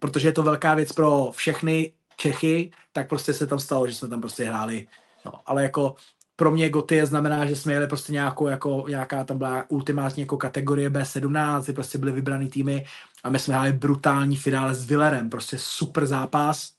protože 0.00 0.28
je 0.28 0.32
to 0.32 0.42
velká 0.42 0.74
věc 0.74 0.92
pro 0.92 1.30
všechny 1.32 1.92
Čechy, 2.16 2.70
tak 2.92 3.08
prostě 3.08 3.32
se 3.32 3.46
tam 3.46 3.58
stalo, 3.58 3.86
že 3.86 3.94
jsme 3.94 4.08
tam 4.08 4.20
prostě 4.20 4.44
hráli, 4.44 4.86
no, 5.24 5.32
ale 5.46 5.62
jako 5.62 5.94
pro 6.36 6.50
mě 6.50 6.70
Goty 6.70 7.06
znamená, 7.06 7.46
že 7.46 7.56
jsme 7.56 7.72
jeli 7.72 7.86
prostě 7.86 8.12
nějakou, 8.12 8.46
jako, 8.46 8.84
nějaká 8.88 9.24
tam 9.24 9.38
byla 9.38 9.64
ultimátní 9.68 10.20
jako 10.20 10.36
kategorie 10.36 10.90
B17, 10.90 11.64
kdy 11.64 11.72
prostě 11.72 11.98
byly 11.98 12.12
vybraný 12.12 12.48
týmy 12.48 12.84
a 13.24 13.30
my 13.30 13.38
jsme 13.38 13.54
hráli 13.54 13.72
brutální 13.72 14.36
finále 14.36 14.74
s 14.74 14.86
Villerem, 14.86 15.30
prostě 15.30 15.58
super 15.58 16.06
zápas. 16.06 16.72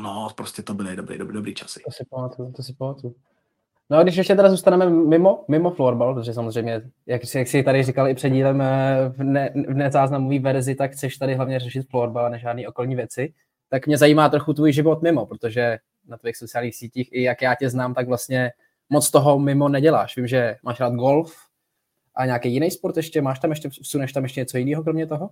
No, 0.00 0.28
prostě 0.34 0.62
to 0.62 0.74
byly 0.74 0.96
dobrý, 0.96 1.18
dobrý, 1.18 1.34
dobrý 1.34 1.54
časy. 1.54 1.80
To 1.84 1.90
si 1.90 2.04
pamatuju, 2.10 2.52
to 2.52 2.62
si 2.62 2.72
pamatuju. 2.72 3.14
No 3.90 3.98
a 3.98 4.02
když 4.02 4.16
ještě 4.16 4.34
teda 4.34 4.50
zůstaneme 4.50 4.90
mimo, 4.90 5.44
mimo 5.48 5.70
florbal, 5.70 6.14
protože 6.14 6.34
samozřejmě, 6.34 6.82
jak, 7.06 7.22
jak 7.34 7.48
si 7.48 7.62
tady 7.62 7.82
říkal 7.82 8.08
i 8.08 8.14
před 8.14 8.30
dílem 8.30 8.60
eh, 8.60 8.96
v, 9.08 9.22
ne, 9.22 9.50
v 9.54 9.74
nezáznamové 9.74 10.38
verzi, 10.38 10.74
tak 10.74 10.92
chceš 10.92 11.16
tady 11.16 11.34
hlavně 11.34 11.60
řešit 11.60 11.86
florbal 11.90 12.26
a 12.26 12.28
ne 12.28 12.38
žádný 12.38 12.66
okolní 12.66 12.96
věci, 12.96 13.32
tak 13.68 13.86
mě 13.86 13.98
zajímá 13.98 14.28
trochu 14.28 14.52
tvůj 14.52 14.72
život 14.72 15.02
mimo, 15.02 15.26
protože 15.26 15.78
na 16.08 16.16
tvých 16.16 16.36
sociálních 16.36 16.76
sítích, 16.76 17.08
i 17.12 17.22
jak 17.22 17.42
já 17.42 17.54
tě 17.54 17.70
znám, 17.70 17.94
tak 17.94 18.08
vlastně 18.08 18.52
moc 18.90 19.10
toho 19.10 19.38
mimo 19.38 19.68
neděláš. 19.68 20.16
Vím, 20.16 20.26
že 20.26 20.56
máš 20.62 20.80
rád 20.80 20.94
golf 20.94 21.36
a 22.14 22.26
nějaký 22.26 22.52
jiný 22.52 22.70
sport 22.70 22.96
ještě, 22.96 23.22
máš 23.22 23.38
tam 23.38 23.50
ještě, 23.50 23.68
vsuneš 23.68 24.12
tam 24.12 24.22
ještě 24.22 24.40
něco 24.40 24.58
jiného 24.58 24.82
kromě 24.82 25.06
toho? 25.06 25.30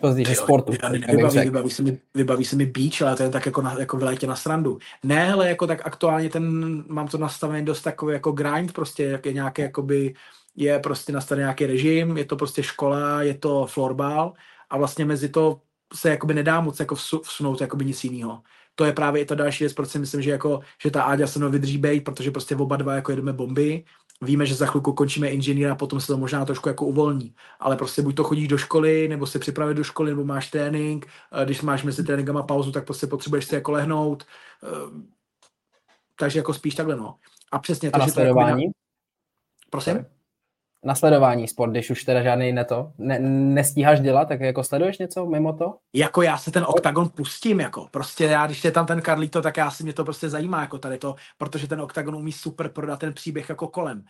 Pozdíže 0.00 0.34
sportu. 0.34 0.72
Vybaví, 0.72 1.38
vybaví, 1.40 1.70
se 1.70 1.82
mi, 1.82 1.98
vybaví 2.14 2.44
se 2.44 2.56
mi 2.56 2.66
beach, 2.66 3.02
ale 3.02 3.16
to 3.16 3.22
je 3.22 3.30
tak 3.30 3.46
jako, 3.46 3.62
na, 3.62 3.80
jako 3.80 3.96
v 3.96 4.02
létě 4.02 4.26
na 4.26 4.36
srandu. 4.36 4.78
Ne, 5.02 5.32
ale 5.32 5.48
jako 5.48 5.66
tak 5.66 5.86
aktuálně 5.86 6.30
ten, 6.30 6.84
mám 6.88 7.08
to 7.08 7.18
nastavený 7.18 7.64
dost 7.64 7.82
takový 7.82 8.12
jako 8.12 8.32
grind, 8.32 8.72
prostě 8.72 9.04
jak 9.04 9.26
je 9.26 9.32
nějaký 9.32 9.62
jakoby, 9.62 10.14
je 10.56 10.78
prostě 10.78 11.12
nastavený 11.12 11.42
nějaký 11.42 11.66
režim, 11.66 12.16
je 12.16 12.24
to 12.24 12.36
prostě 12.36 12.62
škola, 12.62 13.22
je 13.22 13.34
to 13.34 13.66
florbal 13.66 14.32
a 14.70 14.78
vlastně 14.78 15.04
mezi 15.04 15.28
to 15.28 15.60
se 15.94 16.10
jakoby 16.10 16.34
nedá 16.34 16.60
moc 16.60 16.80
jako 16.80 16.94
vsunout 17.22 17.60
jakoby 17.60 17.84
nic 17.84 18.04
jiného 18.04 18.42
to 18.78 18.84
je 18.84 18.92
právě 18.92 19.22
i 19.22 19.24
ta 19.24 19.34
další 19.34 19.64
věc, 19.64 19.72
proč 19.72 19.88
si 19.88 19.98
myslím, 19.98 20.22
že, 20.22 20.30
jako, 20.30 20.60
že 20.82 20.90
ta 20.90 21.02
Áďa 21.02 21.26
se 21.26 21.38
mnou 21.38 21.50
vydrží 21.50 21.78
být, 21.78 22.04
protože 22.04 22.30
prostě 22.30 22.56
oba 22.56 22.76
dva 22.76 22.94
jako 22.94 23.12
jedeme 23.12 23.32
bomby, 23.32 23.84
víme, 24.22 24.46
že 24.46 24.54
za 24.54 24.66
chvilku 24.66 24.92
končíme 24.92 25.28
inženýra, 25.28 25.74
potom 25.74 26.00
se 26.00 26.06
to 26.06 26.16
možná 26.16 26.44
trošku 26.44 26.68
jako 26.68 26.86
uvolní. 26.86 27.34
Ale 27.60 27.76
prostě 27.76 28.02
buď 28.02 28.16
to 28.16 28.24
chodíš 28.24 28.48
do 28.48 28.58
školy, 28.58 29.08
nebo 29.08 29.26
se 29.26 29.38
připravit 29.38 29.74
do 29.74 29.84
školy, 29.84 30.10
nebo 30.10 30.24
máš 30.24 30.50
trénink, 30.50 31.06
když 31.44 31.62
máš 31.62 31.82
mezi 31.82 32.04
tréninkama 32.04 32.42
pauzu, 32.42 32.72
tak 32.72 32.84
prostě 32.84 33.06
potřebuješ 33.06 33.44
si 33.44 33.54
jako 33.54 33.72
lehnout. 33.72 34.24
Ehm, 34.62 35.08
takže 36.18 36.38
jako 36.38 36.54
spíš 36.54 36.74
takhle, 36.74 36.96
no. 36.96 37.14
A 37.52 37.58
přesně. 37.58 37.90
A 37.90 37.98
takže 37.98 38.12
to 38.12 38.34
na... 38.34 38.56
Prosím? 39.70 40.06
Nasledování 40.84 41.48
sport, 41.48 41.70
když 41.70 41.90
už 41.90 42.04
teda 42.04 42.22
žádný 42.22 42.52
neto, 42.52 42.92
ne, 42.98 43.18
nestíháš 43.20 44.00
dělat, 44.00 44.28
tak 44.28 44.40
jako 44.40 44.64
sleduješ 44.64 44.98
něco 44.98 45.26
mimo 45.26 45.52
to? 45.52 45.74
Jako 45.94 46.22
já 46.22 46.38
se 46.38 46.50
ten 46.50 46.64
oktagon 46.68 47.08
pustím, 47.08 47.60
jako 47.60 47.88
prostě 47.90 48.24
já, 48.24 48.46
když 48.46 48.64
je 48.64 48.70
tam 48.70 48.86
ten 48.86 49.02
Carlito, 49.02 49.42
tak 49.42 49.56
já 49.56 49.70
si 49.70 49.84
mě 49.84 49.92
to 49.92 50.04
prostě 50.04 50.28
zajímá, 50.28 50.60
jako 50.60 50.78
tady 50.78 50.98
to, 50.98 51.14
protože 51.38 51.68
ten 51.68 51.80
oktagon 51.80 52.16
umí 52.16 52.32
super 52.32 52.68
prodat 52.68 53.00
ten 53.00 53.12
příběh 53.12 53.48
jako 53.48 53.68
kolem. 53.68 54.04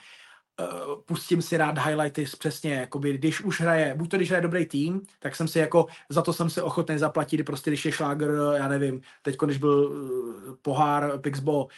Uh, 0.61 1.02
pustím 1.07 1.42
si 1.42 1.57
rád 1.57 1.78
highlighty 1.78 2.24
přesně, 2.38 2.74
jakoby, 2.74 3.12
když 3.12 3.40
už 3.40 3.61
hraje, 3.61 3.94
buď 3.94 4.11
to 4.11 4.16
když 4.16 4.28
hraje 4.28 4.42
dobrý 4.42 4.66
tým, 4.66 5.00
tak 5.18 5.37
jsem 5.37 5.48
si 5.48 5.59
jako, 5.59 5.87
za 6.09 6.22
to 6.22 6.33
jsem 6.33 6.50
si 6.50 6.61
ochotný 6.61 6.98
zaplatit, 6.98 7.42
prostě 7.44 7.70
když 7.70 7.85
je 7.85 7.92
šláger, 7.92 8.31
já 8.54 8.68
nevím, 8.68 9.00
teď 9.22 9.37
když 9.44 9.59
byl 9.59 9.85
uh, 9.85 10.54
pohár 10.62 11.18
Pixbo 11.18 11.64
uh, 11.64 11.68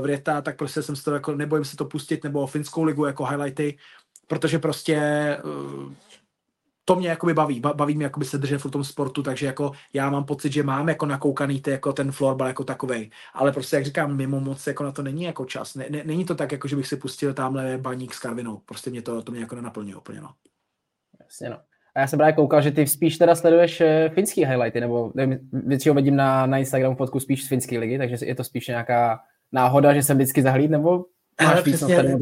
v 0.00 0.04
Rieta, 0.04 0.40
tak 0.42 0.56
prostě 0.56 0.82
jsem 0.82 0.96
si 0.96 1.04
to 1.04 1.14
jako, 1.14 1.34
nebojím 1.34 1.64
se 1.64 1.76
to 1.76 1.84
pustit, 1.84 2.24
nebo 2.24 2.46
finskou 2.46 2.82
ligu 2.82 3.04
jako 3.04 3.24
highlighty, 3.24 3.76
protože 4.26 4.58
prostě 4.58 4.96
eh, 4.96 5.94
to 6.88 6.96
mě 6.96 7.08
jakoby 7.08 7.34
baví, 7.34 7.60
baví 7.60 7.94
mě 7.94 8.04
jakoby 8.04 8.26
se 8.26 8.38
držet 8.38 8.64
v 8.64 8.70
tom 8.70 8.84
sportu, 8.84 9.22
takže 9.22 9.46
jako 9.46 9.72
já 9.92 10.10
mám 10.10 10.24
pocit, 10.24 10.52
že 10.52 10.62
mám 10.62 10.88
jako 10.88 11.06
nakoukaný 11.06 11.60
ty, 11.60 11.70
jako 11.70 11.92
ten 11.92 12.12
florbal 12.12 12.48
jako 12.48 12.64
takovej, 12.64 13.10
ale 13.34 13.52
prostě 13.52 13.76
jak 13.76 13.84
říkám, 13.84 14.16
mimo 14.16 14.40
moc 14.40 14.66
jako 14.66 14.84
na 14.84 14.92
to 14.92 15.02
není 15.02 15.22
jako 15.22 15.44
čas, 15.44 15.74
ne, 15.74 15.86
ne, 15.90 16.02
není 16.04 16.24
to 16.24 16.34
tak, 16.34 16.52
jako 16.52 16.68
že 16.68 16.76
bych 16.76 16.86
si 16.86 16.96
pustil 16.96 17.34
tamhle 17.34 17.78
baník 17.78 18.14
s 18.14 18.18
Karvinou, 18.18 18.56
prostě 18.66 18.90
mě 18.90 19.02
to, 19.02 19.22
to 19.22 19.32
mě 19.32 19.40
jako 19.40 19.54
nenaplňuje 19.54 19.96
úplně, 19.96 20.20
no. 20.20 20.30
Jasně, 21.20 21.50
no. 21.50 21.56
A 21.94 22.00
já 22.00 22.06
jsem 22.06 22.18
právě 22.18 22.32
koukal, 22.32 22.62
že 22.62 22.70
ty 22.70 22.86
spíš 22.86 23.18
teda 23.18 23.34
sleduješ 23.34 23.80
eh, 23.80 24.08
finský 24.14 24.44
highlighty, 24.44 24.80
nebo 24.80 25.12
většinou 25.52 25.94
vidím 25.94 26.16
na, 26.16 26.46
na 26.46 26.58
Instagramu 26.58 26.96
fotku 26.96 27.20
spíš 27.20 27.44
z 27.44 27.48
finské 27.48 27.78
ligy, 27.78 27.98
takže 27.98 28.16
je 28.22 28.34
to 28.34 28.44
spíš 28.44 28.68
nějaká 28.68 29.20
náhoda, 29.52 29.94
že 29.94 30.02
jsem 30.02 30.16
vždycky 30.16 30.42
zahlíd, 30.42 30.70
nebo 30.70 31.04
máš 31.42 31.64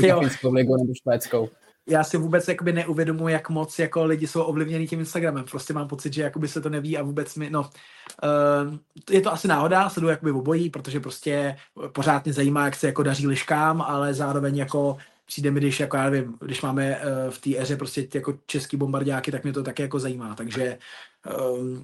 na 0.08 0.20
finskou 0.20 0.52
ligu 0.52 0.76
nebo 0.76 0.92
švédskou? 1.02 1.48
Já 1.86 2.04
si 2.04 2.16
vůbec 2.16 2.48
jakoby 2.48 2.72
neuvědomuji, 2.72 3.28
jak 3.28 3.50
moc 3.50 3.78
jako 3.78 4.04
lidi 4.04 4.26
jsou 4.26 4.42
ovlivněni 4.42 4.86
tím 4.86 5.00
Instagramem. 5.00 5.44
Prostě 5.44 5.72
mám 5.72 5.88
pocit, 5.88 6.12
že 6.12 6.22
jakoby 6.22 6.48
se 6.48 6.60
to 6.60 6.70
neví 6.70 6.98
a 6.98 7.02
vůbec 7.02 7.34
mi, 7.36 7.50
no, 7.50 7.60
uh, 7.60 8.78
je 9.10 9.20
to 9.20 9.32
asi 9.32 9.48
náhoda, 9.48 9.90
sleduju 9.90 10.10
jakoby 10.10 10.32
obojí, 10.32 10.70
protože 10.70 11.00
prostě 11.00 11.56
pořád 11.92 12.24
mě 12.24 12.32
zajímá, 12.32 12.64
jak 12.64 12.76
se 12.76 12.86
jako 12.86 13.02
daří 13.02 13.26
liškám, 13.26 13.82
ale 13.82 14.14
zároveň 14.14 14.56
jako 14.56 14.96
přijde 15.26 15.50
mi, 15.50 15.60
když, 15.60 15.80
jako 15.80 15.96
já 15.96 16.10
nevím, 16.10 16.36
když 16.40 16.62
máme 16.62 16.98
uh, 16.98 17.30
v 17.30 17.40
té 17.40 17.58
éře 17.58 17.76
prostě 17.76 18.08
jako 18.14 18.38
český 18.46 18.76
bombardáky, 18.76 19.32
tak 19.32 19.42
mě 19.42 19.52
to 19.52 19.62
také 19.62 19.82
jako 19.82 19.98
zajímá, 19.98 20.34
takže 20.34 20.78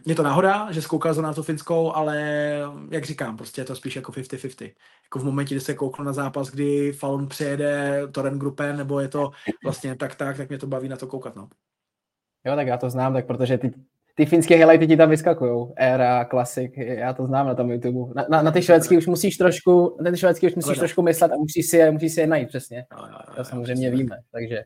je 0.06 0.14
to 0.14 0.22
náhoda, 0.22 0.72
že 0.72 0.82
zkoukal 0.82 1.14
na 1.14 1.34
to 1.34 1.42
finskou, 1.42 1.92
ale 1.92 2.16
jak 2.90 3.04
říkám, 3.04 3.36
prostě 3.36 3.60
je 3.60 3.64
to 3.64 3.76
spíš 3.76 3.96
jako 3.96 4.12
50-50. 4.12 4.72
Jako 5.04 5.18
v 5.18 5.24
momentě, 5.24 5.54
kdy 5.54 5.60
se 5.60 5.74
kouknu 5.74 6.04
na 6.04 6.12
zápas, 6.12 6.50
kdy 6.50 6.92
Falun 6.92 7.28
přejede 7.28 8.02
Toren 8.12 8.38
Gruppen, 8.38 8.76
nebo 8.76 9.00
je 9.00 9.08
to 9.08 9.30
vlastně 9.64 9.94
tak 9.94 10.14
tak, 10.14 10.36
tak 10.36 10.48
mě 10.48 10.58
to 10.58 10.66
baví 10.66 10.88
na 10.88 10.96
to 10.96 11.06
koukat, 11.06 11.36
no. 11.36 11.48
Jo, 12.46 12.56
tak 12.56 12.66
já 12.66 12.76
to 12.76 12.90
znám, 12.90 13.12
tak 13.12 13.26
protože 13.26 13.58
ty, 13.58 13.72
ty 14.14 14.26
finské 14.26 14.54
highlighty 14.54 14.86
ti 14.86 14.96
tam 14.96 15.10
vyskakují. 15.10 15.66
Era, 15.76 16.24
klasik, 16.24 16.76
já 16.76 17.12
to 17.12 17.26
znám 17.26 17.46
na 17.46 17.54
tom 17.54 17.70
YouTube. 17.70 18.12
Na, 18.14 18.26
na, 18.30 18.42
na 18.42 18.50
ty 18.50 18.62
švédský 18.62 18.96
už 18.96 19.06
musíš 19.06 19.36
trošku, 19.36 19.96
na 20.00 20.10
ty 20.10 20.16
švédský 20.16 20.46
už 20.46 20.54
musíš 20.54 20.78
trošku 20.78 21.02
myslet 21.02 21.32
a 21.32 21.36
musíš 21.36 21.66
si 21.66 21.76
je, 21.76 21.90
musíš 21.90 22.14
si 22.14 22.20
je 22.20 22.26
najít 22.26 22.48
přesně. 22.48 22.86
No, 22.92 23.08
no, 23.12 23.34
to 23.36 23.44
samozřejmě 23.44 23.90
víme, 23.90 24.16
takže. 24.32 24.64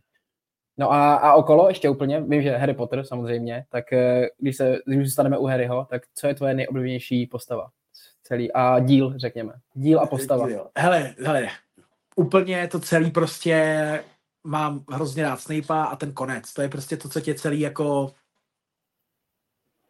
No 0.79 0.93
a, 0.93 1.15
a 1.15 1.35
okolo 1.35 1.69
ještě 1.69 1.91
úplně, 1.91 2.21
vím, 2.21 2.43
že 2.43 2.57
Harry 2.57 2.75
Potter 2.75 3.05
samozřejmě, 3.05 3.65
tak 3.69 3.93
eh, 3.93 4.29
když 4.39 4.57
se 4.57 4.79
když 4.87 5.07
zůstaneme 5.07 5.39
u 5.39 5.47
Harryho, 5.47 5.87
tak 5.91 6.03
co 6.15 6.27
je 6.27 6.35
tvoje 6.35 6.55
nejoblíbenější 6.55 7.27
postava 7.27 7.71
celý 8.23 8.53
a 8.53 8.81
díl, 8.81 9.15
řekněme. 9.17 9.53
Díl 9.75 10.01
a 10.01 10.07
postava. 10.07 10.47
Hele, 10.77 11.15
hele, 11.19 11.49
úplně 12.17 12.69
to 12.69 12.81
celý 12.81 13.11
prostě 13.11 14.05
mám 14.45 14.85
hrozně 14.91 15.23
rád 15.23 15.41
Snape'a 15.41 15.85
a 15.85 15.97
ten 15.97 16.13
konec. 16.13 16.53
To 16.53 16.63
je 16.63 16.69
prostě 16.69 16.97
to, 16.97 17.09
co 17.09 17.21
tě 17.21 17.35
celý 17.35 17.61
jako 17.61 18.13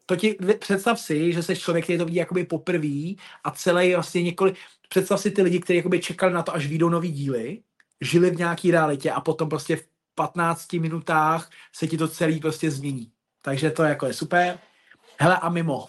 to 0.07 0.17
ti, 0.17 0.37
představ 0.59 1.01
si, 1.01 1.33
že 1.33 1.43
jsi 1.43 1.57
člověk, 1.57 1.85
který 1.85 1.99
to 1.99 2.05
vidí 2.05 2.17
jakoby 2.17 2.45
poprvé 2.45 3.15
a 3.45 3.51
celý 3.51 3.95
vlastně 3.95 4.23
několik, 4.23 4.57
představ 4.89 5.21
si 5.21 5.31
ty 5.31 5.43
lidi, 5.43 5.61
kteří 5.61 5.83
čekali 6.01 6.33
na 6.33 6.43
to, 6.43 6.55
až 6.55 6.67
vyjdou 6.67 6.89
nový 6.89 7.13
díly, 7.13 7.63
žili 8.01 8.31
v 8.31 8.39
nějaký 8.39 8.71
realitě 8.71 9.11
a 9.11 9.21
potom 9.21 9.49
prostě 9.49 9.81
15 10.15 10.73
minutách 10.73 11.51
se 11.73 11.87
ti 11.87 11.99
to 11.99 12.09
celý 12.09 12.41
prostě 12.41 12.71
změní. 12.71 13.13
Takže 13.43 13.71
to 13.71 13.83
jako 13.83 14.07
je 14.07 14.15
super. 14.15 14.59
Hele 15.19 15.39
a 15.39 15.49
mimo, 15.49 15.89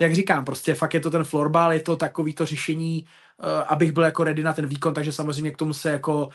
jak 0.00 0.14
říkám, 0.14 0.44
prostě 0.44 0.74
fakt 0.74 0.94
je 0.94 1.00
to 1.00 1.10
ten 1.10 1.24
florbal, 1.24 1.72
je 1.72 1.80
to 1.80 1.96
takový 1.96 2.34
to 2.34 2.46
řešení, 2.46 3.06
uh, 3.38 3.46
abych 3.68 3.92
byl 3.92 4.02
jako 4.02 4.24
ready 4.24 4.42
na 4.42 4.52
ten 4.52 4.66
výkon, 4.66 4.94
takže 4.94 5.12
samozřejmě 5.12 5.50
k 5.50 5.56
tomu 5.56 5.74
se 5.74 5.90
jako, 5.90 6.26
uh, 6.26 6.32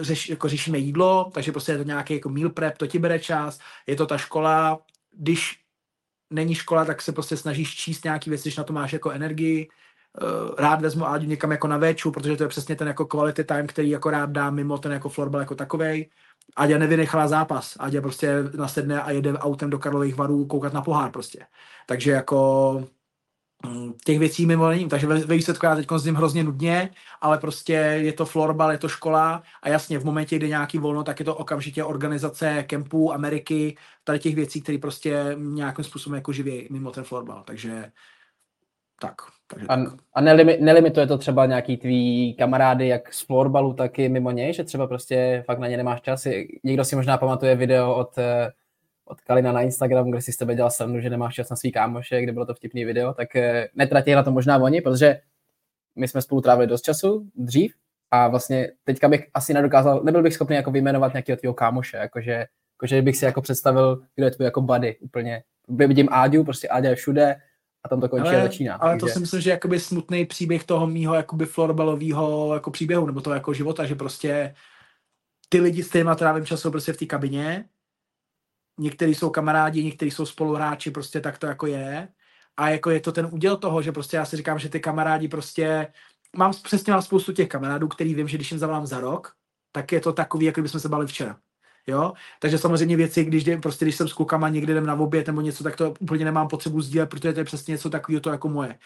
řeš, 0.00 0.28
jako 0.28 0.48
řešíme 0.48 0.78
jídlo, 0.78 1.30
takže 1.34 1.52
prostě 1.52 1.72
je 1.72 1.78
to 1.78 1.84
nějaký 1.84 2.14
jako 2.14 2.28
meal 2.28 2.50
prep, 2.50 2.78
to 2.78 2.86
ti 2.86 2.98
bere 2.98 3.18
čas, 3.18 3.60
je 3.86 3.96
to 3.96 4.06
ta 4.06 4.18
škola, 4.18 4.78
když 5.16 5.60
není 6.30 6.54
škola, 6.54 6.84
tak 6.84 7.02
se 7.02 7.12
prostě 7.12 7.36
snažíš 7.36 7.74
číst 7.74 8.04
nějaký 8.04 8.30
věci, 8.30 8.42
když 8.42 8.56
na 8.56 8.64
to 8.64 8.72
máš 8.72 8.92
jako 8.92 9.10
energii, 9.10 9.68
rád 10.58 10.80
vezmu 10.80 11.06
Áďu 11.06 11.26
někam 11.26 11.50
jako 11.50 11.68
na 11.68 11.76
véču, 11.76 12.10
protože 12.10 12.36
to 12.36 12.42
je 12.42 12.48
přesně 12.48 12.76
ten 12.76 12.88
jako 12.88 13.06
quality 13.06 13.44
time, 13.44 13.66
který 13.66 13.90
jako 13.90 14.10
rád 14.10 14.30
dám 14.30 14.54
mimo 14.54 14.78
ten 14.78 14.92
jako 14.92 15.08
florbal 15.08 15.40
jako 15.40 15.54
takovej. 15.54 16.10
Aďa 16.56 16.78
nevynechala 16.78 17.28
zápas. 17.28 17.76
Aďa 17.78 18.00
prostě 18.00 18.34
nasedne 18.56 19.02
a 19.02 19.10
jede 19.10 19.32
autem 19.32 19.70
do 19.70 19.78
Karlových 19.78 20.16
varů 20.16 20.46
koukat 20.46 20.72
na 20.72 20.82
pohár 20.82 21.10
prostě. 21.10 21.46
Takže 21.86 22.10
jako 22.10 22.88
mm, 23.66 23.92
těch 24.04 24.18
věcí 24.18 24.46
mimo 24.46 24.68
není. 24.68 24.88
Takže 24.88 25.06
ve, 25.06 25.18
ve 25.18 25.34
výsledku 25.34 25.66
já 25.66 25.76
teď 25.76 25.86
s 25.96 26.04
ním 26.04 26.14
hrozně 26.14 26.44
nudně, 26.44 26.90
ale 27.20 27.38
prostě 27.38 27.72
je 27.72 28.12
to 28.12 28.26
florbal, 28.26 28.72
je 28.72 28.78
to 28.78 28.88
škola 28.88 29.42
a 29.62 29.68
jasně 29.68 29.98
v 29.98 30.04
momentě, 30.04 30.36
kdy 30.36 30.48
nějaký 30.48 30.78
volno, 30.78 31.02
tak 31.02 31.18
je 31.18 31.24
to 31.24 31.36
okamžitě 31.36 31.84
organizace 31.84 32.62
kempů, 32.62 33.12
Ameriky, 33.12 33.76
tady 34.04 34.18
těch 34.18 34.34
věcí, 34.34 34.62
které 34.62 34.78
prostě 34.78 35.36
nějakým 35.38 35.84
způsobem 35.84 36.16
jako 36.16 36.32
živí 36.32 36.68
mimo 36.70 36.90
ten 36.90 37.04
florbal. 37.04 37.42
Takže 37.46 37.92
tak. 39.00 39.33
Takže 39.46 39.66
a, 39.68 39.76
a 40.14 40.20
nelimi, 40.20 40.58
nelimituje 40.60 41.06
to 41.06 41.18
třeba 41.18 41.46
nějaký 41.46 41.76
tvý 41.76 42.34
kamarády, 42.38 42.88
jak 42.88 43.14
z 43.14 43.20
florbalu, 43.20 43.74
tak 43.74 43.98
i 43.98 44.08
mimo 44.08 44.30
něj, 44.30 44.52
že 44.52 44.64
třeba 44.64 44.86
prostě 44.86 45.42
fakt 45.46 45.58
na 45.58 45.68
ně 45.68 45.76
nemáš 45.76 46.00
čas. 46.00 46.26
Někdo 46.64 46.84
si 46.84 46.96
možná 46.96 47.18
pamatuje 47.18 47.56
video 47.56 47.94
od, 47.94 48.18
eh, 48.18 48.50
od 49.04 49.20
Kalina 49.20 49.52
na 49.52 49.62
Instagram, 49.62 50.10
kde 50.10 50.20
si 50.20 50.32
s 50.32 50.36
tebe 50.36 50.54
dělal 50.54 50.70
srandu, 50.70 51.00
že 51.00 51.10
nemáš 51.10 51.34
čas 51.34 51.50
na 51.50 51.56
svý 51.56 51.72
kámoše, 51.72 52.22
kde 52.22 52.32
bylo 52.32 52.46
to 52.46 52.54
vtipný 52.54 52.84
video, 52.84 53.14
tak 53.14 53.36
eh, 53.36 53.68
netratí 53.74 54.12
na 54.12 54.22
to 54.22 54.32
možná 54.32 54.58
oni, 54.58 54.80
protože 54.80 55.20
my 55.96 56.08
jsme 56.08 56.22
spolu 56.22 56.40
trávili 56.40 56.66
dost 56.66 56.82
času 56.82 57.26
dřív 57.34 57.74
a 58.10 58.28
vlastně 58.28 58.70
teďka 58.84 59.08
bych 59.08 59.28
asi 59.34 59.54
nedokázal, 59.54 60.02
nebyl 60.04 60.22
bych 60.22 60.34
schopný 60.34 60.56
jako 60.56 60.70
vyjmenovat 60.70 61.12
nějakého 61.12 61.36
tvého 61.36 61.54
kámoše, 61.54 61.96
jakože, 61.96 62.46
jakože 62.76 63.02
bych 63.02 63.16
si 63.16 63.24
jako 63.24 63.42
představil, 63.42 64.02
kdo 64.14 64.24
je 64.24 64.30
tvůj 64.30 64.44
jako 64.44 64.60
buddy 64.60 64.96
úplně. 65.00 65.42
Vidím 65.68 66.08
Áďu, 66.10 66.44
prostě 66.44 66.68
Áďa 66.68 66.90
je 66.90 66.96
všude, 66.96 67.36
a 67.84 67.88
tam 67.88 68.00
to 68.00 68.08
končí 68.08 68.28
ale, 68.28 68.40
a 68.40 68.42
začíná. 68.42 68.74
Ale 68.74 68.92
takže... 68.92 69.06
to 69.06 69.12
si 69.12 69.20
myslím, 69.20 69.40
že 69.40 69.50
jakoby 69.50 69.80
smutný 69.80 70.26
příběh 70.26 70.64
toho 70.64 70.86
mýho 70.86 71.14
jakoby 71.14 71.46
florbalového 71.46 72.54
jako 72.54 72.70
příběhu, 72.70 73.06
nebo 73.06 73.20
toho 73.20 73.34
jako 73.34 73.54
života, 73.54 73.86
že 73.86 73.94
prostě 73.94 74.54
ty 75.48 75.60
lidi 75.60 75.82
s 75.82 75.90
těma 75.90 76.14
trávím 76.14 76.46
času 76.46 76.70
prostě 76.70 76.92
v 76.92 76.96
té 76.96 77.06
kabině, 77.06 77.68
někteří 78.78 79.14
jsou 79.14 79.30
kamarádi, 79.30 79.84
někteří 79.84 80.10
jsou 80.10 80.26
spoluhráči, 80.26 80.90
prostě 80.90 81.20
tak 81.20 81.38
to 81.38 81.46
jako 81.46 81.66
je. 81.66 82.08
A 82.56 82.68
jako 82.68 82.90
je 82.90 83.00
to 83.00 83.12
ten 83.12 83.28
úděl 83.32 83.56
toho, 83.56 83.82
že 83.82 83.92
prostě 83.92 84.16
já 84.16 84.24
si 84.24 84.36
říkám, 84.36 84.58
že 84.58 84.68
ty 84.68 84.80
kamarádi 84.80 85.28
prostě, 85.28 85.92
mám 86.36 86.52
přesně 86.62 86.92
mám 86.92 87.02
spoustu 87.02 87.32
těch 87.32 87.48
kamarádů, 87.48 87.88
který 87.88 88.14
vím, 88.14 88.28
že 88.28 88.36
když 88.36 88.50
jim 88.50 88.58
zavolám 88.58 88.86
za 88.86 89.00
rok, 89.00 89.32
tak 89.72 89.92
je 89.92 90.00
to 90.00 90.12
takový, 90.12 90.46
jako 90.46 90.62
bychom 90.62 90.80
se 90.80 90.88
bali 90.88 91.06
včera. 91.06 91.40
Jo? 91.86 92.12
Takže 92.40 92.58
samozřejmě 92.58 92.96
věci, 92.96 93.24
když, 93.24 93.42
jdem, 93.42 93.60
prostě, 93.60 93.84
když 93.84 93.96
jsem 93.96 94.08
s 94.08 94.12
klukama 94.12 94.48
někde 94.48 94.72
jdem 94.72 94.86
na 94.86 94.94
oběd 94.94 95.26
nebo 95.26 95.40
něco, 95.40 95.64
tak 95.64 95.76
to 95.76 95.94
úplně 96.00 96.24
nemám 96.24 96.48
potřebu 96.48 96.80
sdílet, 96.80 97.10
protože 97.10 97.32
to 97.32 97.40
je 97.40 97.44
přesně 97.44 97.72
něco 97.72 97.90
takového 97.90 98.20
to 98.20 98.30
jako 98.30 98.48
moje. 98.48 98.78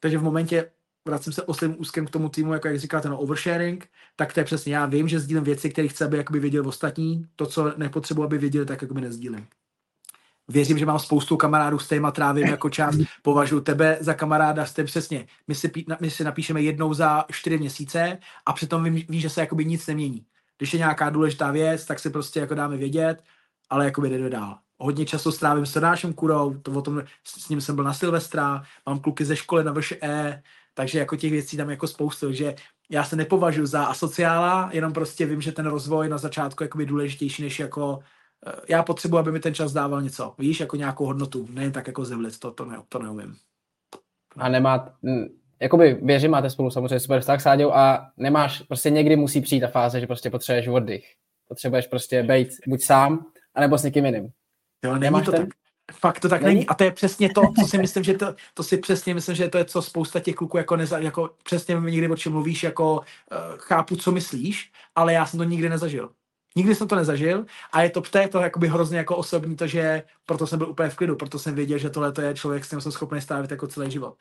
Takže 0.00 0.18
v 0.18 0.22
momentě, 0.22 0.70
vracím 1.04 1.32
se 1.32 1.42
oslým 1.42 1.80
úzkem 1.80 2.06
k 2.06 2.10
tomu 2.10 2.28
týmu, 2.28 2.52
jako 2.52 2.68
jak 2.68 2.78
říká 2.78 3.00
ten 3.00 3.12
oversharing, 3.12 3.88
tak 4.16 4.32
to 4.32 4.40
je 4.40 4.44
přesně, 4.44 4.74
já 4.74 4.86
vím, 4.86 5.08
že 5.08 5.20
sdílím 5.20 5.44
věci, 5.44 5.70
které 5.70 5.88
chci, 5.88 6.04
aby 6.04 6.16
jakoby 6.16 6.40
věděl 6.40 6.68
ostatní, 6.68 7.26
to, 7.36 7.46
co 7.46 7.72
nepotřebuji, 7.76 8.24
aby 8.24 8.38
věděli, 8.38 8.66
tak 8.66 8.82
jakoby 8.82 9.00
nezdílím. 9.00 9.46
Věřím, 10.48 10.78
že 10.78 10.86
mám 10.86 10.98
spoustu 10.98 11.36
kamarádů, 11.36 11.78
s 11.78 11.86
kterými 11.86 12.08
trávím 12.12 12.46
jako 12.46 12.70
čas, 12.70 12.96
považuji 13.22 13.60
tebe 13.60 13.98
za 14.00 14.14
kamaráda, 14.14 14.66
s 14.66 14.84
přesně. 14.84 15.26
My 15.48 15.54
si, 15.54 15.72
my 16.00 16.10
si 16.10 16.24
napíšeme 16.24 16.62
jednou 16.62 16.94
za 16.94 17.24
čtyři 17.30 17.58
měsíce 17.58 18.18
a 18.46 18.52
přitom 18.52 18.84
vím, 18.84 18.94
ví, 19.08 19.20
že 19.20 19.30
se 19.30 19.40
jakoby 19.40 19.64
nic 19.64 19.86
nemění 19.86 20.26
když 20.62 20.72
je 20.72 20.78
nějaká 20.78 21.10
důležitá 21.10 21.50
věc, 21.50 21.84
tak 21.84 21.98
si 21.98 22.10
prostě 22.10 22.40
jako 22.40 22.54
dáme 22.54 22.76
vědět, 22.76 23.22
ale 23.70 23.84
jako 23.84 24.04
jde 24.04 24.30
dál. 24.30 24.58
Hodně 24.78 25.06
času 25.06 25.32
strávím 25.32 25.66
s 25.66 25.72
Tonášem 25.72 26.12
Kurou, 26.12 26.54
to 26.54 26.72
o 26.72 26.82
tom, 26.82 27.02
s 27.24 27.48
ním 27.48 27.60
jsem 27.60 27.74
byl 27.74 27.84
na 27.84 27.94
Silvestra, 27.94 28.62
mám 28.86 29.00
kluky 29.00 29.24
ze 29.24 29.36
školy 29.36 29.64
na 29.64 29.72
VŠE, 29.72 30.42
takže 30.74 30.98
jako 30.98 31.16
těch 31.16 31.30
věcí 31.30 31.56
tam 31.56 31.70
jako 31.70 31.86
spoustu, 31.86 32.32
že 32.32 32.54
já 32.90 33.04
se 33.04 33.16
nepovažuji 33.16 33.66
za 33.66 33.84
asociála, 33.84 34.70
jenom 34.72 34.92
prostě 34.92 35.26
vím, 35.26 35.40
že 35.40 35.52
ten 35.52 35.66
rozvoj 35.66 36.08
na 36.08 36.18
začátku 36.18 36.64
je 36.80 36.86
důležitější, 36.86 37.42
než 37.42 37.58
jako 37.58 37.98
eh, 38.46 38.52
já 38.68 38.82
potřebuji, 38.82 39.18
aby 39.18 39.32
mi 39.32 39.40
ten 39.40 39.54
čas 39.54 39.72
dával 39.72 40.02
něco, 40.02 40.34
víš, 40.38 40.60
jako 40.60 40.76
nějakou 40.76 41.06
hodnotu, 41.06 41.48
ne 41.50 41.70
tak 41.70 41.86
jako 41.86 42.04
zevlic, 42.04 42.38
to, 42.38 42.50
to, 42.50 42.64
ne, 42.64 42.78
to 42.88 42.98
neumím. 42.98 43.36
A 44.36 44.48
nemá, 44.48 44.94
jakoby 45.62 45.98
věřím, 46.02 46.30
máte 46.30 46.50
spolu 46.50 46.70
samozřejmě 46.70 47.00
super 47.00 47.20
vztah 47.20 47.40
s 47.40 47.46
Áďou 47.46 47.72
a 47.72 48.10
nemáš, 48.16 48.62
prostě 48.62 48.90
někdy 48.90 49.16
musí 49.16 49.40
přijít 49.40 49.60
ta 49.60 49.68
fáze, 49.68 50.00
že 50.00 50.06
prostě 50.06 50.30
potřebuješ 50.30 50.68
oddych. 50.68 51.06
Potřebuješ 51.48 51.86
prostě 51.86 52.22
být 52.22 52.48
buď 52.66 52.82
sám, 52.82 53.26
anebo 53.54 53.78
s 53.78 53.82
někým 53.82 54.06
jiným. 54.06 54.28
Jo, 54.84 54.98
není 54.98 55.22
to 55.22 55.30
ten? 55.30 55.40
tak. 55.40 55.48
Fakt 55.92 56.20
to 56.20 56.28
tak 56.28 56.42
není? 56.42 56.54
není. 56.54 56.66
A 56.66 56.74
to 56.74 56.84
je 56.84 56.90
přesně 56.90 57.28
to, 57.34 57.42
co 57.60 57.66
si 57.66 57.78
myslím, 57.78 58.04
že 58.04 58.14
to, 58.14 58.34
to 58.54 58.62
si 58.62 58.76
přesně 58.76 59.14
myslím, 59.14 59.36
že 59.36 59.48
to 59.48 59.58
je, 59.58 59.64
co 59.64 59.82
spousta 59.82 60.20
těch 60.20 60.34
kluků 60.34 60.56
jako, 60.56 60.76
neza, 60.76 60.98
jako 60.98 61.30
přesně 61.44 61.74
někdy 61.74 62.08
o 62.08 62.16
čem 62.16 62.32
mluvíš, 62.32 62.62
jako 62.62 62.94
uh, 62.94 63.02
chápu, 63.56 63.96
co 63.96 64.12
myslíš, 64.12 64.72
ale 64.94 65.12
já 65.12 65.26
jsem 65.26 65.38
to 65.38 65.44
nikdy 65.44 65.68
nezažil. 65.68 66.10
Nikdy 66.56 66.74
jsem 66.74 66.88
to 66.88 66.96
nezažil 66.96 67.46
a 67.72 67.82
je 67.82 67.90
to, 67.90 68.02
je 68.18 68.28
to 68.28 68.40
jakoby 68.40 68.68
hrozně 68.68 68.98
jako 68.98 69.16
osobní 69.16 69.56
to, 69.56 69.66
že 69.66 70.02
proto 70.26 70.46
jsem 70.46 70.58
byl 70.58 70.68
úplně 70.68 70.88
v 70.88 70.96
klidu, 70.96 71.16
proto 71.16 71.38
jsem 71.38 71.54
věděl, 71.54 71.78
že 71.78 71.90
tohle 71.90 72.12
to 72.12 72.20
je 72.20 72.34
člověk, 72.34 72.64
s 72.64 72.66
kterým 72.66 72.80
jsem 72.80 72.92
schopný 72.92 73.20
strávit 73.20 73.50
jako 73.50 73.66
celý 73.66 73.90
život. 73.90 74.14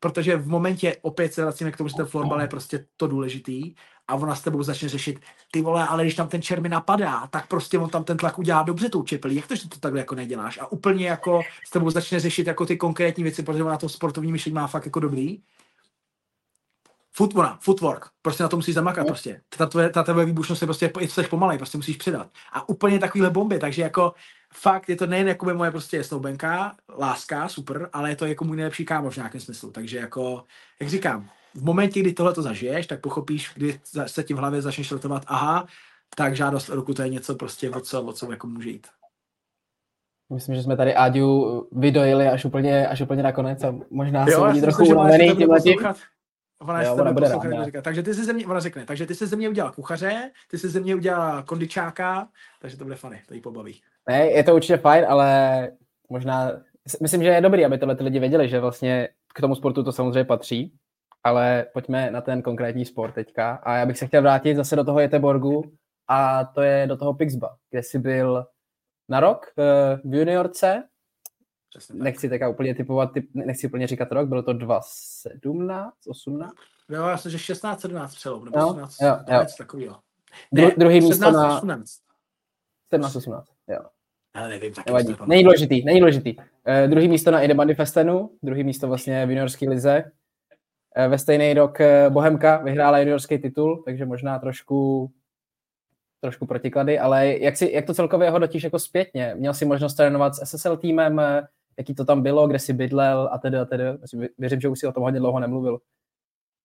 Protože 0.00 0.36
v 0.36 0.48
momentě, 0.48 0.96
opět 1.02 1.34
se 1.34 1.42
vracíme 1.42 1.72
k 1.72 1.76
tomu, 1.76 1.88
že 1.88 1.94
ten 1.94 2.06
florbal 2.06 2.40
je 2.40 2.48
prostě 2.48 2.86
to 2.96 3.06
důležitý 3.06 3.74
a 4.08 4.14
ona 4.14 4.34
s 4.34 4.42
tebou 4.42 4.62
začne 4.62 4.88
řešit, 4.88 5.20
ty 5.50 5.60
vole, 5.60 5.88
ale 5.88 6.02
když 6.02 6.14
tam 6.14 6.28
ten 6.28 6.42
čermi 6.42 6.68
napadá, 6.68 7.26
tak 7.26 7.48
prostě 7.48 7.78
on 7.78 7.90
tam 7.90 8.04
ten 8.04 8.16
tlak 8.16 8.38
udělá 8.38 8.62
dobře 8.62 8.88
tou 8.88 9.02
čepelí, 9.02 9.36
jak 9.36 9.46
to, 9.46 9.56
že 9.56 9.68
to 9.68 9.78
takhle 9.80 10.00
jako 10.00 10.14
neděláš? 10.14 10.58
A 10.58 10.72
úplně 10.72 11.06
jako 11.08 11.40
s 11.66 11.70
tebou 11.70 11.90
začne 11.90 12.20
řešit 12.20 12.46
jako 12.46 12.66
ty 12.66 12.76
konkrétní 12.76 13.22
věci, 13.22 13.42
protože 13.42 13.64
ona 13.64 13.78
to 13.78 13.88
sportovní 13.88 14.32
myšlení 14.32 14.54
má 14.54 14.66
fakt 14.66 14.84
jako 14.86 15.00
dobrý 15.00 15.42
Footwork, 17.14 17.60
footwork, 17.60 18.06
prostě 18.22 18.42
na 18.42 18.48
to 18.48 18.56
musíš 18.56 18.74
zamakat 18.74 19.02
no. 19.02 19.06
prostě. 19.06 19.40
Ta 19.58 19.66
tvoje, 19.66 19.90
ta 19.90 20.02
tvoje 20.02 20.26
výbušnost 20.26 20.62
je 20.62 20.66
prostě, 20.66 20.92
jsi 21.00 21.22
pomalej, 21.22 21.58
prostě 21.58 21.78
musíš 21.78 21.96
přidat. 21.96 22.28
A 22.52 22.68
úplně 22.68 22.98
takovýhle 22.98 23.30
bomby, 23.30 23.58
takže 23.58 23.82
jako 23.82 24.14
fakt 24.54 24.88
je 24.88 24.96
to 24.96 25.06
nejen 25.06 25.28
jako 25.28 25.46
by 25.46 25.54
moje 25.54 25.70
prostě 25.70 26.04
snoubenka, 26.04 26.76
láska, 26.98 27.48
super, 27.48 27.88
ale 27.92 28.10
je 28.10 28.16
to 28.16 28.26
jako 28.26 28.44
můj 28.44 28.56
nejlepší 28.56 28.84
kámoš 28.84 29.14
v 29.14 29.16
nějakém 29.16 29.40
smyslu. 29.40 29.70
Takže 29.70 29.98
jako, 29.98 30.44
jak 30.80 30.90
říkám, 30.90 31.28
v 31.54 31.64
momentě, 31.64 32.00
kdy 32.00 32.12
tohle 32.12 32.32
to 32.32 32.42
zažiješ, 32.42 32.86
tak 32.86 33.00
pochopíš, 33.00 33.52
kdy 33.54 33.80
se 34.06 34.22
ti 34.22 34.34
v 34.34 34.38
hlavě 34.38 34.62
začneš 34.62 34.90
letovat, 34.90 35.22
aha, 35.26 35.66
tak 36.16 36.36
žádost 36.36 36.68
o 36.68 36.74
ruku 36.74 36.94
to 36.94 37.02
je 37.02 37.08
něco 37.08 37.34
prostě, 37.34 37.70
o 37.70 37.80
co, 37.80 38.02
o 38.02 38.12
co 38.12 38.30
jako 38.30 38.46
může 38.46 38.70
jít. 38.70 38.86
Myslím, 40.34 40.54
že 40.54 40.62
jsme 40.62 40.76
tady 40.76 40.94
Áďu 40.94 41.68
vydojili 41.72 42.28
až 42.28 42.44
úplně, 42.44 42.88
až 42.88 43.00
úplně 43.00 43.22
nakonec 43.22 43.64
a 43.64 43.74
možná 43.90 44.26
jo, 44.28 44.44
vidí 44.44 44.60
trochu 44.60 44.84
unavený 44.84 45.36
tímhletím. 45.36 45.76
Ona 46.62 46.82
jo, 46.82 46.94
ona 46.94 47.12
bude 47.12 47.28
ráda. 47.28 47.82
Takže 47.82 48.02
ty 48.02 48.14
si 48.14 48.24
ze 48.24 48.32
mě, 48.32 48.46
ona 48.46 48.60
řekne, 48.60 48.84
takže 48.84 49.06
ty 49.06 49.14
si 49.14 49.26
ze 49.26 49.36
mě 49.36 49.48
udělal 49.48 49.72
kuchaře, 49.72 50.30
ty 50.50 50.58
si 50.58 50.68
ze 50.68 50.80
mě 50.80 50.94
udělal 50.94 51.42
kondičáka, 51.42 52.28
takže 52.60 52.76
to 52.76 52.84
bude 52.84 52.96
fany, 52.96 53.22
to 53.28 53.34
jí 53.34 53.40
pobaví. 53.40 53.80
Ne, 54.08 54.26
je 54.26 54.44
to 54.44 54.54
určitě 54.54 54.76
fajn, 54.76 55.04
ale 55.08 55.70
možná, 56.08 56.52
myslím, 57.02 57.22
že 57.22 57.28
je 57.28 57.40
dobrý, 57.40 57.64
aby 57.64 57.78
tohle 57.78 57.96
ty 57.96 58.04
lidi 58.04 58.18
věděli, 58.18 58.48
že 58.48 58.60
vlastně 58.60 59.08
k 59.34 59.40
tomu 59.40 59.54
sportu 59.54 59.82
to 59.82 59.92
samozřejmě 59.92 60.24
patří, 60.24 60.74
ale 61.24 61.66
pojďme 61.72 62.10
na 62.10 62.20
ten 62.20 62.42
konkrétní 62.42 62.84
sport 62.84 63.14
teďka. 63.14 63.54
A 63.62 63.76
já 63.76 63.86
bych 63.86 63.98
se 63.98 64.06
chtěl 64.06 64.22
vrátit 64.22 64.56
zase 64.56 64.76
do 64.76 64.84
toho 64.84 65.00
Jeteborgu 65.00 65.72
a 66.08 66.44
to 66.44 66.62
je 66.62 66.86
do 66.86 66.96
toho 66.96 67.14
Pixba, 67.14 67.56
kde 67.70 67.82
jsi 67.82 67.98
byl 67.98 68.46
na 69.08 69.20
rok 69.20 69.46
eh, 69.58 69.62
v 70.04 70.14
juniorce 70.14 70.82
Přesně 71.72 71.92
tak. 71.92 72.02
Nechci 72.02 72.28
teďka 72.28 72.48
úplně 72.48 72.74
typovat, 72.74 73.12
typ, 73.12 73.30
nechci 73.34 73.66
úplně 73.66 73.86
říkat 73.86 74.12
rok, 74.12 74.28
bylo 74.28 74.42
to 74.42 74.52
2017, 74.52 75.94
18? 76.06 76.52
Jo, 76.88 77.02
já 77.02 77.16
jsem, 77.16 77.30
že 77.30 77.38
16, 77.38 77.80
17 77.80 78.14
přelom, 78.14 78.44
nebo 78.44 78.58
jo, 78.58 78.68
17, 78.68 78.96
jo, 79.00 79.16
jo. 79.30 79.46
takovýho. 79.58 79.98
Dru, 80.52 80.70
druhý 80.76 81.02
17, 81.02 81.10
místo 81.10 81.30
na... 81.30 81.58
18. 81.58 81.90
17, 82.90 83.16
18, 83.16 83.48
jo. 83.68 83.78
Ale 84.34 84.48
nevím, 84.48 84.74
tak 84.74 84.86
Nevadí. 84.86 85.16
Není 85.26 85.42
důležitý, 85.44 85.84
není 85.84 86.00
důležitý. 86.00 86.36
Uh, 86.36 86.44
druhý 86.90 87.08
místo 87.08 87.30
na 87.30 87.42
Idebandy 87.42 87.74
Festenu, 87.74 88.30
druhý 88.42 88.64
místo 88.64 88.88
vlastně 88.88 89.26
v 89.26 89.30
juniorské 89.30 89.68
lize. 89.68 90.04
Eh, 90.96 91.08
ve 91.08 91.18
stejný 91.18 91.54
rok 91.54 91.78
Bohemka 92.08 92.56
vyhrála 92.56 92.98
juniorský 92.98 93.38
titul, 93.38 93.82
takže 93.84 94.06
možná 94.06 94.38
trošku 94.38 95.10
trošku 96.22 96.46
protiklady, 96.46 96.98
ale 96.98 97.38
jak, 97.38 97.56
si, 97.56 97.70
jak 97.72 97.86
to 97.86 97.94
celkově 97.94 98.30
hodnotíš 98.30 98.62
jako 98.62 98.78
zpětně? 98.78 99.34
Měl 99.38 99.54
jsi 99.54 99.64
možnost 99.64 99.94
trénovat 99.94 100.34
s 100.34 100.44
SSL 100.44 100.76
týmem, 100.76 101.20
jaký 101.78 101.94
to 101.94 102.04
tam 102.04 102.22
bylo, 102.22 102.48
kde 102.48 102.58
jsi 102.58 102.72
bydlel 102.72 103.28
a 103.32 103.38
tedy 103.38 103.58
a 103.58 103.64
tedy. 103.64 103.84
Věřím, 104.38 104.60
že 104.60 104.68
už 104.68 104.78
si 104.78 104.86
o 104.86 104.92
tom 104.92 105.02
hodně 105.02 105.20
dlouho 105.20 105.40
nemluvil. 105.40 105.78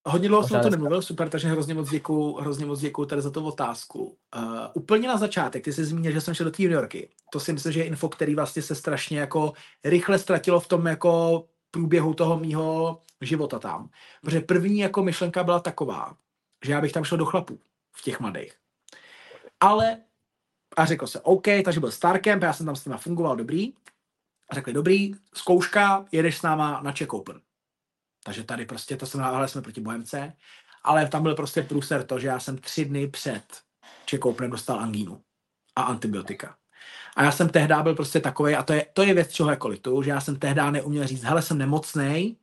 Hodně 0.06 0.28
dlouho 0.28 0.48
jsem 0.48 0.60
o 0.60 0.62
to 0.62 0.70
nemluvil, 0.70 1.02
super, 1.02 1.28
takže 1.28 1.48
hrozně 1.48 1.74
moc 1.74 1.90
děkuju, 1.90 2.34
hrozně 2.34 2.66
moc 2.66 2.80
děkuju 2.80 3.06
tady 3.06 3.22
za 3.22 3.30
tu 3.30 3.46
otázku. 3.46 4.16
Uh, 4.36 4.66
úplně 4.74 5.08
na 5.08 5.16
začátek, 5.16 5.64
ty 5.64 5.72
jsi 5.72 5.84
zmínil, 5.84 6.12
že 6.12 6.20
jsem 6.20 6.34
šel 6.34 6.44
do 6.44 6.50
té 6.50 6.62
New 6.62 6.72
Yorky. 6.72 7.08
To 7.32 7.40
si 7.40 7.52
myslím, 7.52 7.72
že 7.72 7.80
je 7.80 7.86
info, 7.86 8.08
který 8.08 8.34
vlastně 8.34 8.62
se 8.62 8.74
strašně 8.74 9.18
jako 9.18 9.52
rychle 9.84 10.18
ztratilo 10.18 10.60
v 10.60 10.68
tom 10.68 10.86
jako 10.86 11.44
průběhu 11.70 12.14
toho 12.14 12.38
mýho 12.38 13.00
života 13.20 13.58
tam. 13.58 13.90
Protože 14.22 14.40
první 14.40 14.78
jako 14.78 15.02
myšlenka 15.02 15.44
byla 15.44 15.60
taková, 15.60 16.16
že 16.64 16.72
já 16.72 16.80
bych 16.80 16.92
tam 16.92 17.04
šel 17.04 17.18
do 17.18 17.24
chlapů 17.24 17.58
v 17.92 18.02
těch 18.02 18.20
mladých. 18.20 18.52
Ale 19.60 19.98
a 20.76 20.84
řekl 20.84 21.06
se, 21.06 21.20
OK, 21.20 21.46
takže 21.64 21.80
byl 21.80 21.90
Starcamp, 21.90 22.42
já 22.42 22.52
jsem 22.52 22.66
tam 22.66 22.76
s 22.76 22.84
nima 22.84 22.98
fungoval 22.98 23.36
dobrý. 23.36 23.72
A 24.48 24.54
řekli, 24.54 24.72
dobrý, 24.72 25.14
zkouška, 25.34 26.04
jedeš 26.12 26.38
s 26.38 26.42
náma 26.42 26.80
na 26.82 26.92
Czech 26.92 27.12
Open. 27.12 27.40
Takže 28.24 28.44
tady 28.44 28.66
prostě, 28.66 28.96
to 28.96 29.06
jsem 29.06 29.20
hráli 29.20 29.48
jsme 29.48 29.62
proti 29.62 29.80
Bohemce, 29.80 30.32
ale 30.82 31.08
tam 31.08 31.22
byl 31.22 31.34
prostě 31.34 31.62
průser 31.62 32.04
to, 32.06 32.18
že 32.18 32.28
já 32.28 32.40
jsem 32.40 32.58
tři 32.58 32.84
dny 32.84 33.08
před 33.08 33.44
Czech 34.04 34.24
Openem 34.24 34.50
dostal 34.50 34.80
angínu 34.80 35.22
a 35.76 35.82
antibiotika. 35.82 36.56
A 37.16 37.22
já 37.22 37.32
jsem 37.32 37.48
tehdy 37.48 37.74
byl 37.82 37.94
prostě 37.94 38.20
takový, 38.20 38.54
a 38.54 38.62
to 38.62 38.72
je, 38.72 38.86
to 38.92 39.02
je 39.02 39.14
věc, 39.14 39.32
čeho 39.32 39.50
jako 39.50 39.68
litu, 39.68 40.02
že 40.02 40.10
já 40.10 40.20
jsem 40.20 40.38
tehdy 40.38 40.60
neuměl 40.70 41.06
říct, 41.06 41.22
hele, 41.22 41.42
jsem 41.42 41.58
nemocný, 41.58 42.36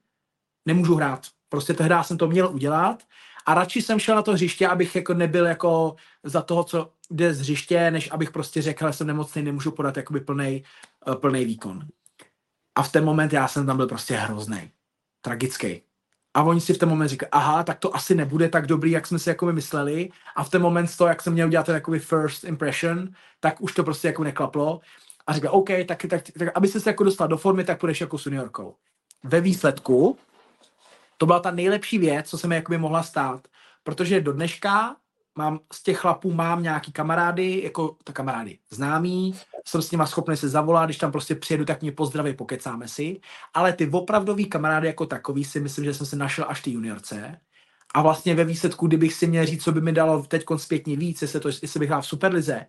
nemůžu 0.65 0.95
hrát. 0.95 1.27
Prostě 1.49 1.73
tehdy 1.73 1.95
jsem 2.01 2.17
to 2.17 2.27
měl 2.27 2.49
udělat 2.49 3.03
a 3.45 3.53
radši 3.53 3.81
jsem 3.81 3.99
šel 3.99 4.15
na 4.15 4.21
to 4.21 4.33
hřiště, 4.33 4.67
abych 4.67 4.95
jako 4.95 5.13
nebyl 5.13 5.45
jako 5.45 5.95
za 6.23 6.41
toho, 6.41 6.63
co 6.63 6.91
jde 7.11 7.33
z 7.33 7.39
hřiště, 7.39 7.91
než 7.91 8.11
abych 8.11 8.31
prostě 8.31 8.61
řekl, 8.61 8.87
že 8.87 8.93
jsem 8.93 9.07
nemocný, 9.07 9.41
nemůžu 9.41 9.71
podat 9.71 9.97
jakoby 9.97 10.19
plný, 10.19 10.63
uh, 11.07 11.15
plný 11.15 11.45
výkon. 11.45 11.87
A 12.75 12.83
v 12.83 12.91
ten 12.91 13.05
moment 13.05 13.33
já 13.33 13.47
jsem 13.47 13.65
tam 13.65 13.77
byl 13.77 13.87
prostě 13.87 14.15
hrozný, 14.15 14.71
tragický. 15.21 15.81
A 16.33 16.43
oni 16.43 16.61
si 16.61 16.73
v 16.73 16.77
ten 16.77 16.89
moment 16.89 17.07
říkají, 17.07 17.29
aha, 17.31 17.63
tak 17.63 17.79
to 17.79 17.95
asi 17.95 18.15
nebude 18.15 18.49
tak 18.49 18.67
dobrý, 18.67 18.91
jak 18.91 19.07
jsme 19.07 19.19
si 19.19 19.29
jako 19.29 19.45
mysleli. 19.45 20.09
A 20.35 20.43
v 20.43 20.49
ten 20.49 20.61
moment 20.61 20.97
toho, 20.97 21.07
jak 21.07 21.21
jsem 21.21 21.33
měl 21.33 21.47
udělat 21.47 21.65
ten 21.65 21.75
jakoby 21.75 21.99
first 21.99 22.43
impression, 22.43 23.09
tak 23.39 23.61
už 23.61 23.73
to 23.73 23.83
prostě 23.83 24.07
jako 24.07 24.23
neklaplo. 24.23 24.79
A 25.27 25.33
říkal, 25.33 25.55
OK, 25.55 25.69
tak, 25.87 26.05
tak, 26.09 26.23
tak, 26.39 26.49
aby 26.55 26.67
se 26.67 26.89
jako 26.89 27.03
dostal 27.03 27.27
do 27.27 27.37
formy, 27.37 27.63
tak 27.63 27.79
půjdeš 27.79 28.01
jako 28.01 28.17
seniorkou. 28.17 28.75
Ve 29.23 29.41
výsledku 29.41 30.17
to 31.17 31.25
byla 31.25 31.39
ta 31.39 31.51
nejlepší 31.51 31.97
věc, 31.97 32.29
co 32.29 32.37
se 32.37 32.47
mi 32.47 32.55
jakoby 32.55 32.77
mohla 32.77 33.03
stát. 33.03 33.47
Protože 33.83 34.21
do 34.21 34.33
dneška 34.33 34.95
mám 35.35 35.59
z 35.73 35.83
těch 35.83 35.97
chlapů 35.97 36.33
mám 36.33 36.63
nějaký 36.63 36.91
kamarády, 36.91 37.61
jako 37.63 37.97
ta 38.03 38.13
kamarády 38.13 38.59
známí, 38.71 39.35
jsem 39.67 39.81
s 39.81 39.91
nima 39.91 40.05
schopný 40.05 40.37
se 40.37 40.49
zavolat, 40.49 40.85
když 40.85 40.97
tam 40.97 41.11
prostě 41.11 41.35
přijedu, 41.35 41.65
tak 41.65 41.81
mě 41.81 41.91
pozdraví, 41.91 42.33
pokecáme 42.33 42.87
si, 42.87 43.19
ale 43.53 43.73
ty 43.73 43.89
opravdový 43.89 44.45
kamarády 44.45 44.87
jako 44.87 45.05
takový 45.05 45.43
si 45.43 45.59
myslím, 45.59 45.85
že 45.85 45.93
jsem 45.93 46.07
se 46.07 46.15
našel 46.15 46.45
až 46.47 46.61
ty 46.61 46.71
juniorce 46.71 47.39
a 47.95 48.01
vlastně 48.01 48.35
ve 48.35 48.43
výsledku, 48.43 48.87
kdybych 48.87 49.13
si 49.13 49.27
měl 49.27 49.45
říct, 49.45 49.63
co 49.63 49.71
by 49.71 49.81
mi 49.81 49.91
dalo 49.91 50.23
teď 50.23 50.43
zpětně 50.57 50.97
víc, 50.97 51.21
jestli, 51.21 51.39
to, 51.39 51.47
jestli 51.47 51.79
bych 51.79 51.89
hrál 51.89 52.01
v 52.01 52.07
Superlize, 52.07 52.65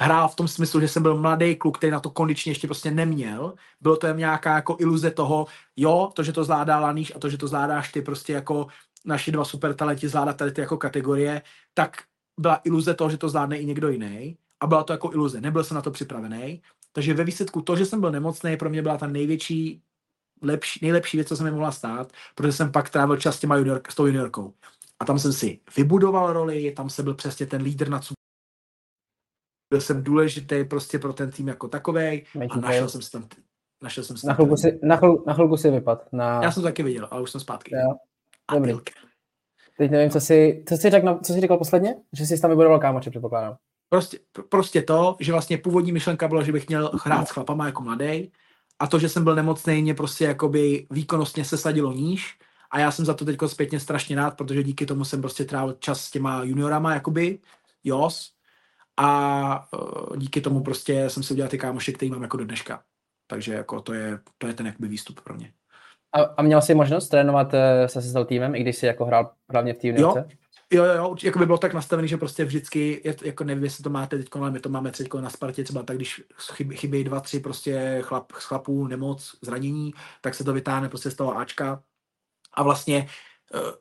hrál 0.00 0.28
v 0.28 0.34
tom 0.34 0.48
smyslu, 0.48 0.80
že 0.80 0.88
jsem 0.88 1.02
byl 1.02 1.16
mladý 1.16 1.56
kluk, 1.56 1.78
který 1.78 1.90
na 1.90 2.00
to 2.00 2.10
kondičně 2.10 2.50
ještě 2.50 2.66
prostě 2.66 2.90
neměl. 2.90 3.54
Bylo 3.80 3.96
to 3.96 4.06
jen 4.06 4.16
nějaká 4.16 4.54
jako 4.54 4.76
iluze 4.80 5.10
toho, 5.10 5.46
jo, 5.76 6.10
to, 6.14 6.22
že 6.22 6.32
to 6.32 6.44
zvládá 6.44 6.80
Laníš 6.80 7.12
a 7.16 7.18
to, 7.18 7.28
že 7.28 7.38
to 7.38 7.48
zvládáš 7.48 7.92
ty 7.92 8.02
prostě 8.02 8.32
jako 8.32 8.66
naši 9.06 9.32
dva 9.32 9.44
super 9.44 9.74
talenti 9.74 10.08
zvládat 10.08 10.36
tady 10.36 10.52
ty 10.52 10.60
jako 10.60 10.76
kategorie, 10.76 11.42
tak 11.74 11.96
byla 12.40 12.60
iluze 12.64 12.94
toho, 12.94 13.10
že 13.10 13.18
to 13.18 13.28
zvládne 13.28 13.58
i 13.58 13.66
někdo 13.66 13.88
jiný. 13.88 14.38
A 14.60 14.66
byla 14.66 14.84
to 14.84 14.92
jako 14.92 15.12
iluze. 15.12 15.40
Nebyl 15.40 15.64
jsem 15.64 15.74
na 15.74 15.82
to 15.82 15.90
připravený. 15.90 16.62
Takže 16.92 17.14
ve 17.14 17.24
výsledku 17.24 17.62
to, 17.62 17.76
že 17.76 17.86
jsem 17.86 18.00
byl 18.00 18.12
nemocný, 18.12 18.56
pro 18.56 18.70
mě 18.70 18.82
byla 18.82 18.98
ta 18.98 19.06
největší, 19.06 19.82
lepší, 20.42 20.80
nejlepší 20.82 21.16
věc, 21.16 21.28
co 21.28 21.36
se 21.36 21.44
mi 21.44 21.50
mohla 21.50 21.72
stát, 21.72 22.12
protože 22.34 22.52
jsem 22.52 22.72
pak 22.72 22.90
trávil 22.90 23.16
čas 23.16 23.36
s, 23.36 23.40
těma 23.40 23.56
junior, 23.56 23.82
s 23.88 23.94
tou 23.94 24.06
juniorkou. 24.06 24.54
A 25.00 25.04
tam 25.04 25.18
jsem 25.18 25.32
si 25.32 25.60
vybudoval 25.76 26.32
roli, 26.32 26.72
tam 26.72 26.90
jsem 26.90 27.04
byl 27.04 27.14
přesně 27.14 27.46
ten 27.46 27.62
lídr 27.62 27.88
na 27.88 28.00
byl 29.70 29.80
jsem 29.80 30.04
důležitý 30.04 30.64
prostě 30.64 30.98
pro 30.98 31.12
ten 31.12 31.30
tým 31.30 31.48
jako 31.48 31.68
takový 31.68 32.26
a 32.50 32.60
našel 32.60 32.88
jsem 32.88 33.02
si 33.02 33.10
tam 33.10 33.28
našel 33.82 34.04
jsem 34.04 34.16
si 34.16 34.26
na 34.26 34.34
chvilku, 34.34 34.56
si, 34.56 34.78
na, 34.82 34.96
chvilku, 34.96 35.24
na 35.26 35.34
chvilku 35.34 35.56
si 35.56 35.70
vypad. 35.70 36.12
Na... 36.12 36.42
Já 36.42 36.52
jsem 36.52 36.62
to 36.62 36.68
taky 36.68 36.82
viděl, 36.82 37.08
ale 37.10 37.22
už 37.22 37.30
jsem 37.30 37.40
zpátky. 37.40 37.74
Dobrý. 38.54 38.72
Teď 39.78 39.90
nevím, 39.90 40.10
co 40.10 40.20
jsi, 40.20 40.64
co 40.68 40.76
jsi, 40.76 40.90
řekl, 40.90 41.18
co 41.24 41.32
jsi 41.32 41.40
říkal 41.40 41.58
posledně? 41.58 41.96
Že 42.12 42.26
jsi 42.26 42.40
tam 42.40 42.50
vybudoval 42.50 42.78
kámoče, 42.78 43.10
předpokládám. 43.10 43.56
Prostě, 43.88 44.18
prostě 44.48 44.82
to, 44.82 45.16
že 45.20 45.32
vlastně 45.32 45.58
původní 45.58 45.92
myšlenka 45.92 46.28
byla, 46.28 46.42
že 46.42 46.52
bych 46.52 46.68
měl 46.68 46.90
hrát 47.04 47.28
s 47.28 47.30
chlapama 47.30 47.66
jako 47.66 47.82
mladý 47.82 48.32
a 48.78 48.86
to, 48.86 48.98
že 48.98 49.08
jsem 49.08 49.24
byl 49.24 49.34
nemocný, 49.34 49.82
mě 49.82 49.94
prostě 49.94 50.24
jakoby 50.24 50.86
výkonnostně 50.90 51.44
se 51.44 51.58
sadilo 51.58 51.92
níž 51.92 52.38
a 52.70 52.78
já 52.78 52.90
jsem 52.90 53.04
za 53.04 53.14
to 53.14 53.24
teď 53.24 53.36
zpětně 53.46 53.80
strašně 53.80 54.16
rád, 54.16 54.36
protože 54.36 54.62
díky 54.62 54.86
tomu 54.86 55.04
jsem 55.04 55.20
prostě 55.20 55.44
trávil 55.44 55.76
čas 55.78 56.04
s 56.04 56.10
těma 56.10 56.42
juniorama, 56.42 56.94
jakoby, 56.94 57.38
jos, 57.84 58.32
a 58.96 59.68
uh, 59.78 60.16
díky 60.16 60.40
tomu 60.40 60.60
prostě 60.62 61.10
jsem 61.10 61.22
si 61.22 61.32
udělal 61.32 61.50
ty 61.50 61.58
kámoše, 61.58 61.92
který 61.92 62.10
mám 62.10 62.22
jako 62.22 62.36
do 62.36 62.44
dneška. 62.44 62.82
Takže 63.26 63.54
jako 63.54 63.80
to 63.80 63.92
je, 63.92 64.18
to 64.38 64.46
je 64.46 64.54
ten 64.54 64.66
jakoby 64.66 64.88
výstup 64.88 65.20
pro 65.20 65.34
mě. 65.34 65.52
A, 66.16 66.22
a 66.36 66.42
měl 66.42 66.62
jsi 66.62 66.74
možnost 66.74 67.08
trénovat 67.08 67.52
uh, 67.54 67.60
se 67.86 68.02
SSL 68.02 68.24
týmem, 68.24 68.54
i 68.54 68.60
když 68.60 68.76
jsi 68.76 68.86
jako 68.86 69.04
hrál 69.04 69.30
hlavně 69.52 69.74
v 69.74 69.78
týmu? 69.78 70.00
Jo, 70.00 70.14
jo, 70.70 70.84
jo, 70.84 70.94
jo, 70.94 71.16
jako 71.22 71.38
by 71.38 71.46
bylo 71.46 71.58
tak 71.58 71.74
nastavený, 71.74 72.08
že 72.08 72.16
prostě 72.16 72.44
vždycky, 72.44 73.00
je, 73.04 73.16
jako 73.24 73.44
nevím, 73.44 73.64
jestli 73.64 73.84
to 73.84 73.90
máte 73.90 74.18
teď, 74.18 74.28
ale 74.32 74.50
my 74.50 74.60
to 74.60 74.68
máme 74.68 74.90
teď 74.90 75.14
na 75.14 75.30
Spartě, 75.30 75.64
třeba 75.64 75.82
tak, 75.82 75.96
když 75.96 76.22
chybí, 76.52 76.76
chybí 76.76 77.04
dva, 77.04 77.20
tři 77.20 77.40
prostě 77.40 77.98
chlap, 78.02 78.32
chlapů, 78.32 78.86
nemoc, 78.86 79.36
zranění, 79.42 79.94
tak 80.20 80.34
se 80.34 80.44
to 80.44 80.52
vytáhne 80.52 80.88
prostě 80.88 81.10
z 81.10 81.14
toho 81.14 81.38
Ačka 81.38 81.82
a 82.54 82.62
vlastně 82.62 83.06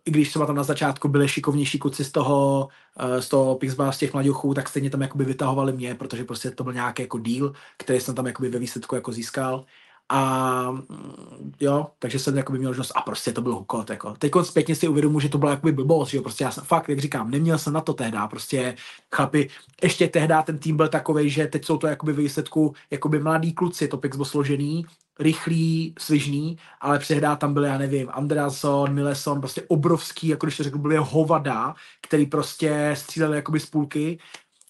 i 0.06 0.12
když 0.12 0.30
třeba 0.30 0.46
tam 0.46 0.56
na 0.56 0.64
začátku 0.64 1.08
byli 1.08 1.28
šikovnější 1.28 1.80
kluci 1.80 2.06
z 2.06 2.12
toho, 2.12 2.68
eh, 3.00 3.22
z 3.22 3.30
toho 3.30 3.56
Pixba, 3.56 3.92
z 3.92 3.98
těch 3.98 4.14
mladěchů, 4.14 4.54
tak 4.54 4.70
stejně 4.70 4.90
tam 4.90 5.02
jakoby 5.02 5.26
vytahovali 5.26 5.74
mě, 5.74 5.96
protože 5.96 6.24
prostě 6.24 6.52
to 6.52 6.64
byl 6.64 6.74
nějaký 6.74 7.02
jako 7.02 7.18
deal, 7.18 7.54
který 7.78 8.00
jsem 8.00 8.16
tam 8.16 8.28
jakoby 8.28 8.50
ve 8.50 8.60
výsledku 8.60 8.96
jako 8.96 9.12
získal. 9.12 9.66
A 10.10 10.72
mm, 10.72 11.54
jo, 11.60 11.88
takže 12.00 12.20
jsem 12.20 12.38
jakoby 12.38 12.58
měl 12.58 12.70
možnost 12.70 12.92
a 12.96 13.02
prostě 13.02 13.32
to 13.32 13.42
byl 13.42 13.56
hukot. 13.56 13.90
Jako. 13.90 14.14
Teď 14.14 14.32
zpětně 14.44 14.76
si 14.76 14.88
uvědomuji, 14.88 15.20
že 15.20 15.30
to 15.30 15.38
byla 15.38 15.52
jakoby 15.52 15.72
blbost, 15.72 16.10
že 16.10 16.18
jo, 16.18 16.24
prostě 16.24 16.44
já 16.44 16.52
jsem 16.52 16.64
fakt, 16.64 16.90
jak 16.90 17.00
říkám, 17.00 17.32
neměl 17.32 17.58
jsem 17.58 17.74
na 17.74 17.82
to 17.82 17.94
tehdy, 17.94 18.18
prostě 18.30 18.76
chlapi, 19.16 19.50
ještě 19.84 20.08
tehdy 20.08 20.34
ten 20.46 20.58
tým 20.58 20.78
byl 20.78 20.88
takový, 20.88 21.30
že 21.30 21.48
teď 21.48 21.66
jsou 21.66 21.78
to 21.78 21.88
jakoby 21.88 22.14
výsledku 22.14 22.74
jakoby 22.92 23.20
mladí 23.20 23.54
kluci, 23.54 23.88
to 23.88 23.98
Pix 23.98 24.16
byl 24.16 24.26
složený, 24.26 24.86
rychlý, 25.20 25.96
svižný, 26.00 26.58
ale 26.82 27.00
přehdá 27.00 27.36
tam 27.36 27.54
byl, 27.54 27.64
já 27.64 27.78
nevím, 27.78 28.10
Andreason, 28.12 28.94
Mileson, 28.94 29.40
prostě 29.40 29.64
obrovský, 29.68 30.28
jako 30.28 30.46
když 30.46 30.58
to 30.58 30.64
řekl, 30.64 30.78
byly 30.78 30.98
hovada, 30.98 31.76
který 32.02 32.26
prostě 32.26 32.96
stříleli 32.98 33.36
jakoby 33.36 33.60
z 33.60 33.66
půlky 33.66 34.20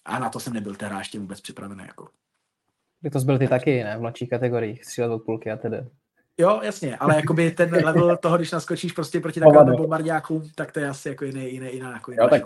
a 0.04 0.18
na 0.18 0.28
to 0.30 0.40
jsem 0.40 0.52
nebyl 0.52 0.74
teda 0.74 0.98
ještě 0.98 1.18
vůbec 1.18 1.40
připravený. 1.40 1.84
Jako. 1.86 2.08
Jak 3.06 3.12
to 3.12 3.20
zbyl 3.20 3.38
ty 3.38 3.48
taky, 3.48 3.84
ne? 3.84 3.96
V 3.96 4.00
mladších 4.00 4.30
kategoriích, 4.30 4.84
střílet 4.84 5.10
od 5.10 5.18
půlky 5.18 5.50
a 5.50 5.56
tedy. 5.56 5.84
Jo, 6.38 6.60
jasně, 6.62 6.96
ale 6.96 7.16
jakoby 7.16 7.50
ten 7.50 7.74
level 7.84 8.16
toho, 8.16 8.36
když 8.36 8.52
naskočíš 8.52 8.92
prostě 8.92 9.20
proti 9.20 9.40
takovým 9.40 9.76
bombardiákům, 9.76 10.42
tak 10.54 10.72
to 10.72 10.80
je 10.80 10.88
asi 10.88 11.08
jako 11.08 11.24
jiný, 11.24 11.52
jiný, 11.52 11.68
jiná, 11.72 11.92
jako 11.92 12.10
jiná 12.10 12.24
jo, 12.24 12.30
tak 12.30 12.42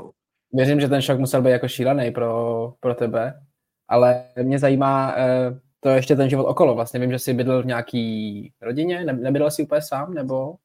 Věřím, 0.52 0.80
že 0.80 0.88
ten 0.88 1.02
šok 1.02 1.18
musel 1.18 1.42
být 1.42 1.50
jako 1.50 1.68
šílený 1.68 2.10
pro, 2.10 2.72
pro 2.80 2.94
tebe, 2.94 3.40
ale 3.88 4.24
mě 4.42 4.58
zajímá, 4.58 5.14
eh, 5.16 5.58
to 5.80 5.88
je 5.88 5.96
ještě 5.96 6.16
ten 6.16 6.30
život 6.30 6.46
okolo. 6.46 6.74
Vlastně 6.74 7.00
vím, 7.00 7.10
že 7.10 7.18
jsi 7.18 7.34
bydlel 7.34 7.62
v 7.62 7.66
nějaký 7.66 8.52
rodině, 8.62 9.04
ne, 9.04 9.12
nebydlel 9.12 9.50
jsi 9.50 9.62
úplně 9.62 9.82
sám, 9.82 10.14
nebo? 10.14 10.50
Uh, 10.50 10.56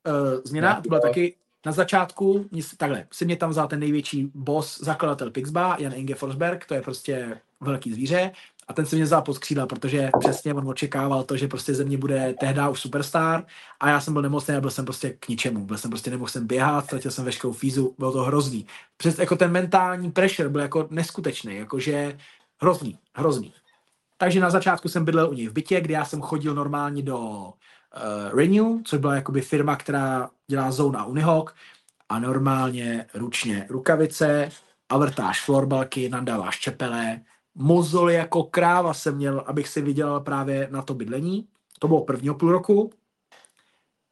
změna, 0.45 0.81
to 0.81 0.89
byla 0.89 1.01
taky 1.01 1.35
na 1.65 1.71
začátku, 1.71 2.45
takhle, 2.77 3.05
si 3.11 3.25
mě 3.25 3.35
tam 3.35 3.49
vzal 3.49 3.67
ten 3.67 3.79
největší 3.79 4.31
boss, 4.35 4.81
zakladatel 4.83 5.31
Pixba, 5.31 5.77
Jan 5.79 5.93
Inge 5.95 6.15
Forsberg, 6.15 6.65
to 6.65 6.73
je 6.73 6.81
prostě 6.81 7.37
velký 7.61 7.93
zvíře, 7.93 8.31
a 8.67 8.73
ten 8.73 8.85
se 8.85 8.95
mě 8.95 9.05
vzal 9.05 9.21
pod 9.21 9.39
křídla, 9.39 9.67
protože 9.67 10.09
přesně 10.19 10.53
on 10.53 10.69
očekával 10.69 11.23
to, 11.23 11.37
že 11.37 11.47
prostě 11.47 11.73
ze 11.73 11.83
mě 11.83 11.97
bude 11.97 12.35
tehdy 12.39 12.61
už 12.71 12.79
superstar 12.79 13.45
a 13.79 13.89
já 13.89 14.01
jsem 14.01 14.13
byl 14.13 14.21
nemocný 14.21 14.55
a 14.55 14.61
byl 14.61 14.71
jsem 14.71 14.85
prostě 14.85 15.09
k 15.09 15.27
ničemu. 15.27 15.65
Byl 15.65 15.77
jsem 15.77 15.91
prostě 15.91 16.11
nemohl 16.11 16.29
jsem 16.29 16.47
běhat, 16.47 16.85
ztratil 16.85 17.11
jsem 17.11 17.25
veškerou 17.25 17.53
fízu, 17.53 17.95
bylo 17.97 18.11
to 18.11 18.23
hrozný. 18.23 18.67
Přes 18.97 19.19
jako 19.19 19.35
ten 19.35 19.51
mentální 19.51 20.11
pressure 20.11 20.49
byl 20.49 20.61
jako 20.61 20.87
neskutečný, 20.89 21.55
jakože 21.55 22.17
hrozný, 22.61 22.99
hrozný. 23.15 23.53
Takže 24.17 24.39
na 24.39 24.49
začátku 24.49 24.89
jsem 24.89 25.05
bydlel 25.05 25.29
u 25.29 25.33
něj 25.33 25.47
v 25.47 25.53
bytě, 25.53 25.81
kde 25.81 25.93
já 25.93 26.05
jsem 26.05 26.21
chodil 26.21 26.55
normálně 26.55 27.03
do 27.03 27.19
uh, 27.19 28.39
Renew, 28.39 28.81
což 28.83 28.99
byla 28.99 29.15
jakoby 29.15 29.41
firma, 29.41 29.75
která 29.75 30.29
dělá 30.47 30.71
zóna 30.71 31.05
Unihawk 31.05 31.55
a 32.09 32.19
normálně 32.19 33.05
ručně 33.13 33.67
rukavice, 33.69 34.51
a 34.89 34.97
vrtáš 34.97 35.41
florbalky, 35.41 36.09
nadáváš 36.09 36.59
čepele, 36.59 37.21
mozol 37.55 38.11
jako 38.11 38.43
kráva 38.43 38.93
jsem 38.93 39.15
měl, 39.15 39.43
abych 39.45 39.67
si 39.67 39.81
vydělal 39.81 40.19
právě 40.19 40.67
na 40.71 40.81
to 40.81 40.93
bydlení. 40.93 41.47
To 41.79 41.87
bylo 41.87 42.03
prvního 42.03 42.35
půl 42.35 42.51
roku. 42.51 42.91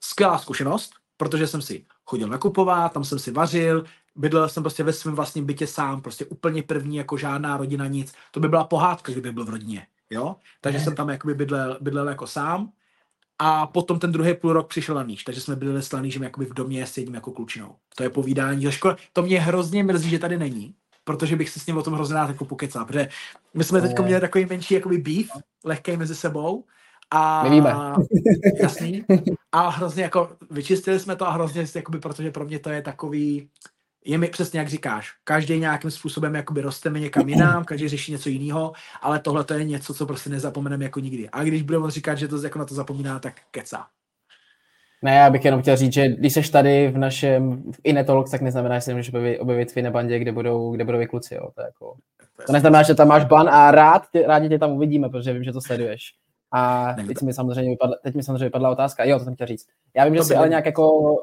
Skvělá 0.04 0.38
zkušenost, 0.38 0.92
protože 1.18 1.48
jsem 1.48 1.62
si 1.62 1.86
chodil 2.06 2.28
nakupovat, 2.28 2.94
tam 2.94 3.04
jsem 3.04 3.20
si 3.20 3.32
vařil, 3.32 3.84
bydlel 4.16 4.50
jsem 4.50 4.64
prostě 4.64 4.84
ve 4.84 4.94
svém 4.94 5.16
vlastním 5.16 5.46
bytě 5.46 5.68
sám, 5.68 6.02
prostě 6.02 6.26
úplně 6.26 6.64
první, 6.64 6.96
jako 6.96 7.18
žádná 7.18 7.58
rodina, 7.58 7.88
nic. 7.88 8.14
To 8.32 8.40
by 8.40 8.50
byla 8.50 8.64
pohádka, 8.64 9.12
kdyby 9.12 9.32
byl 9.32 9.46
v 9.46 9.50
rodině, 9.50 9.88
jo? 10.10 10.36
Takže 10.62 10.80
jsem 10.80 10.96
tam 10.96 11.10
jakoby 11.10 11.34
bydlel, 11.34 11.78
bydlel 11.82 12.08
jako 12.08 12.28
sám 12.28 12.72
a 13.40 13.68
potom 13.68 14.00
ten 14.00 14.12
druhý 14.12 14.34
půl 14.34 14.54
rok 14.54 14.68
přišel 14.68 14.96
Laníš, 14.96 15.24
takže 15.24 15.42
jsme 15.42 15.56
byli 15.56 15.84
s 15.84 15.94
Lanížem 15.94 16.24
jakoby 16.24 16.46
v 16.46 16.54
domě 16.54 16.88
s 16.88 16.98
jedním 16.98 17.16
jako 17.16 17.32
klučinou. 17.32 17.76
To 17.96 18.04
je 18.04 18.10
povídání 18.10 18.66
ze 18.66 18.72
školy. 18.72 18.96
To 19.14 19.22
mě 19.22 19.42
hrozně 19.42 19.84
mrzí, 19.84 20.10
že 20.10 20.20
tady 20.20 20.38
není, 20.38 20.76
protože 21.04 21.36
bych 21.36 21.50
se 21.50 21.60
s 21.60 21.66
ním 21.66 21.78
o 21.78 21.84
tom 21.84 21.94
hrozně 21.94 22.16
rád 22.16 22.30
jako 22.30 22.46
pokecal, 22.46 22.86
protože 22.86 23.10
my 23.54 23.64
jsme 23.64 23.82
teď 23.82 24.00
měli 24.00 24.22
takový 24.22 24.46
menší 24.46 24.74
jakoby 24.74 24.98
beef, 24.98 25.28
lehký 25.64 25.98
mezi 25.98 26.16
sebou, 26.16 26.64
a, 27.12 27.44
My 27.44 27.50
víme. 27.50 27.76
jasný. 28.62 29.06
A 29.52 29.70
hrozně 29.70 30.04
jako 30.04 30.30
vyčistili 30.52 31.00
jsme 31.00 31.16
to 31.16 31.28
a 31.28 31.32
hrozně, 31.32 31.66
jakoby, 31.76 32.00
protože 32.00 32.32
pro 32.32 32.46
mě 32.46 32.60
to 32.60 32.70
je 32.70 32.82
takový, 32.82 33.50
je 34.06 34.18
mi 34.18 34.28
přesně 34.28 34.60
jak 34.60 34.70
říkáš, 34.70 35.14
každý 35.24 35.60
nějakým 35.60 35.92
způsobem 35.92 36.36
jakoby 36.36 36.62
rosteme 36.62 37.00
někam 37.00 37.30
jinam, 37.30 37.66
každý 37.66 37.88
řeší 37.88 38.12
něco 38.12 38.30
jiného, 38.30 38.74
ale 39.02 39.20
tohle 39.20 39.44
to 39.44 39.54
je 39.54 39.64
něco, 39.64 39.94
co 39.94 40.06
prostě 40.06 40.30
nezapomeneme 40.30 40.84
jako 40.84 41.00
nikdy. 41.00 41.30
A 41.30 41.44
když 41.44 41.62
budeme 41.62 41.92
říkat, 41.92 42.16
že 42.16 42.28
to 42.28 42.44
jako 42.44 42.60
na 42.60 42.66
to 42.66 42.76
zapomíná, 42.76 43.20
tak 43.20 43.42
keca. 43.52 43.88
Ne, 45.04 45.16
já 45.16 45.30
bych 45.30 45.46
jenom 45.46 45.62
chtěl 45.62 45.76
říct, 45.76 45.94
že 45.94 46.08
když 46.08 46.34
seš 46.34 46.50
tady 46.50 46.88
v 46.88 46.98
našem 46.98 47.64
v 47.72 47.80
Inetolog, 47.84 48.30
tak 48.30 48.42
neznamená, 48.42 48.76
že 48.76 48.82
se 48.82 48.94
můžeš 48.94 49.14
objevit, 49.14 49.40
objevit 49.40 49.72
v 49.72 49.78
Inebandě, 49.78 50.20
kde 50.20 50.32
budou, 50.32 50.72
kde 50.72 50.84
budou 50.84 51.00
i 51.00 51.08
kluci. 51.08 51.36
Jo. 51.36 51.50
To, 51.56 51.62
jako, 51.62 51.96
to 52.48 52.54
neznamená, 52.54 52.84
že 52.84 52.96
tam 52.96 53.08
máš 53.08 53.26
ban 53.26 53.50
a 53.50 53.72
rád 53.72 54.04
tě, 54.12 54.28
rádi 54.28 54.50
tě 54.50 54.60
tam 54.60 54.72
uvidíme, 54.72 55.10
protože 55.10 55.34
vím, 55.34 55.44
že 55.44 55.52
to 55.52 55.62
sleduješ. 55.62 56.14
A 56.52 56.94
teď 57.08 57.22
mi 57.22 57.34
samozřejmě 57.34 57.72
vypadla, 57.72 57.96
teď 58.04 58.16
mi 58.16 58.24
samozřejmě 58.24 58.46
vypadla 58.46 58.70
otázka. 58.70 59.04
Jo, 59.04 59.20
to 59.20 59.26
jsem 59.26 59.36
chtěl 59.36 59.48
říct. 59.48 59.68
Já 59.96 60.06
vím, 60.06 60.16
že 60.16 60.24
jsi 60.24 60.36
ale 60.36 60.50
nějak 60.50 60.66
jako 60.66 61.16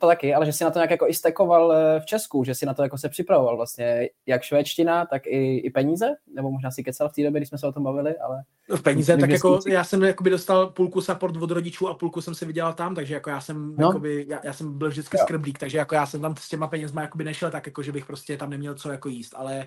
to 0.00 0.06
taky, 0.06 0.34
ale 0.34 0.46
že 0.46 0.52
si 0.52 0.64
na 0.64 0.70
to 0.70 0.78
nějak 0.78 0.90
jako 0.90 1.08
i 1.08 1.14
stekoval 1.14 1.72
eh, 1.72 2.00
v 2.00 2.06
Česku, 2.06 2.44
že 2.44 2.54
si 2.54 2.66
na 2.66 2.74
to 2.74 2.82
jako 2.82 2.98
se 2.98 3.08
připravoval 3.08 3.56
vlastně, 3.56 4.08
jak 4.26 4.42
švédština, 4.42 5.06
tak 5.06 5.26
i, 5.26 5.56
i 5.56 5.70
peníze, 5.70 6.06
nebo 6.34 6.50
možná 6.50 6.70
si 6.70 6.84
kecal 6.84 7.08
v 7.08 7.12
té 7.12 7.22
době, 7.22 7.40
když 7.40 7.48
jsme 7.48 7.58
se 7.58 7.66
o 7.66 7.72
tom 7.72 7.82
bavili, 7.82 8.18
ale... 8.18 8.42
No, 8.70 8.78
peníze, 8.78 9.16
tak 9.16 9.30
jako 9.30 9.60
já 9.68 9.84
jsem 9.84 10.02
jakoby 10.02 10.30
dostal 10.30 10.66
půlku 10.66 11.00
support 11.00 11.36
od 11.36 11.50
rodičů 11.50 11.88
a 11.88 11.94
půlku 11.94 12.20
jsem 12.20 12.34
si 12.34 12.46
vydělal 12.46 12.72
tam, 12.72 12.94
takže 12.94 13.14
jako 13.14 13.30
já 13.30 13.40
jsem, 13.40 13.74
no. 13.78 13.86
jakoby, 13.86 14.26
já, 14.28 14.40
já, 14.44 14.52
jsem 14.52 14.78
byl 14.78 14.88
vždycky 14.88 15.16
jo. 15.16 15.22
skrblík, 15.22 15.58
takže 15.58 15.78
jako 15.78 15.94
já 15.94 16.06
jsem 16.06 16.20
tam 16.20 16.36
s 16.36 16.48
těma 16.48 16.66
penězma 16.66 17.02
jakoby 17.02 17.24
nešel 17.24 17.50
tak, 17.50 17.66
jako 17.66 17.82
že 17.82 17.92
bych 17.92 18.06
prostě 18.06 18.36
tam 18.36 18.50
neměl 18.50 18.74
co 18.74 18.90
jako 18.90 19.08
jíst, 19.08 19.34
ale 19.36 19.66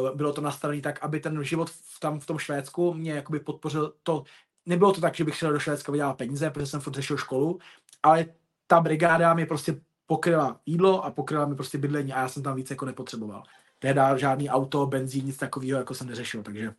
uh, 0.00 0.16
bylo 0.16 0.32
to 0.32 0.40
nastavené 0.40 0.80
tak, 0.80 0.98
aby 1.02 1.20
ten 1.20 1.44
život 1.44 1.70
v, 1.70 2.00
tam 2.00 2.20
v 2.20 2.26
tom 2.26 2.38
Švédsku 2.38 2.94
mě 2.94 3.12
jakoby 3.12 3.40
podpořil 3.40 3.92
to, 4.02 4.24
nebylo 4.66 4.92
to 4.92 5.00
tak, 5.00 5.14
že 5.14 5.24
bych 5.24 5.36
šel 5.36 5.52
do 5.52 5.58
Švédska 5.58 5.92
vydělal 5.92 6.14
peníze, 6.14 6.50
protože 6.50 6.66
jsem 6.66 6.80
furt 6.80 6.94
řešil 6.94 7.16
školu, 7.16 7.58
ale 8.02 8.26
ta 8.66 8.80
brigáda 8.80 9.34
mi 9.34 9.46
prostě 9.46 9.80
pokryla 10.06 10.60
jídlo 10.66 11.04
a 11.04 11.10
pokryla 11.10 11.46
mi 11.46 11.54
prostě 11.54 11.78
bydlení 11.78 12.12
a 12.12 12.20
já 12.20 12.28
jsem 12.28 12.42
tam 12.42 12.56
víc 12.56 12.70
jako 12.70 12.86
nepotřeboval. 12.86 13.42
Teda 13.78 14.16
žádný 14.16 14.50
auto, 14.50 14.86
benzín, 14.86 15.26
nic 15.26 15.36
takového 15.36 15.78
jako 15.78 15.94
jsem 15.94 16.06
neřešil, 16.06 16.42
takže 16.42 16.72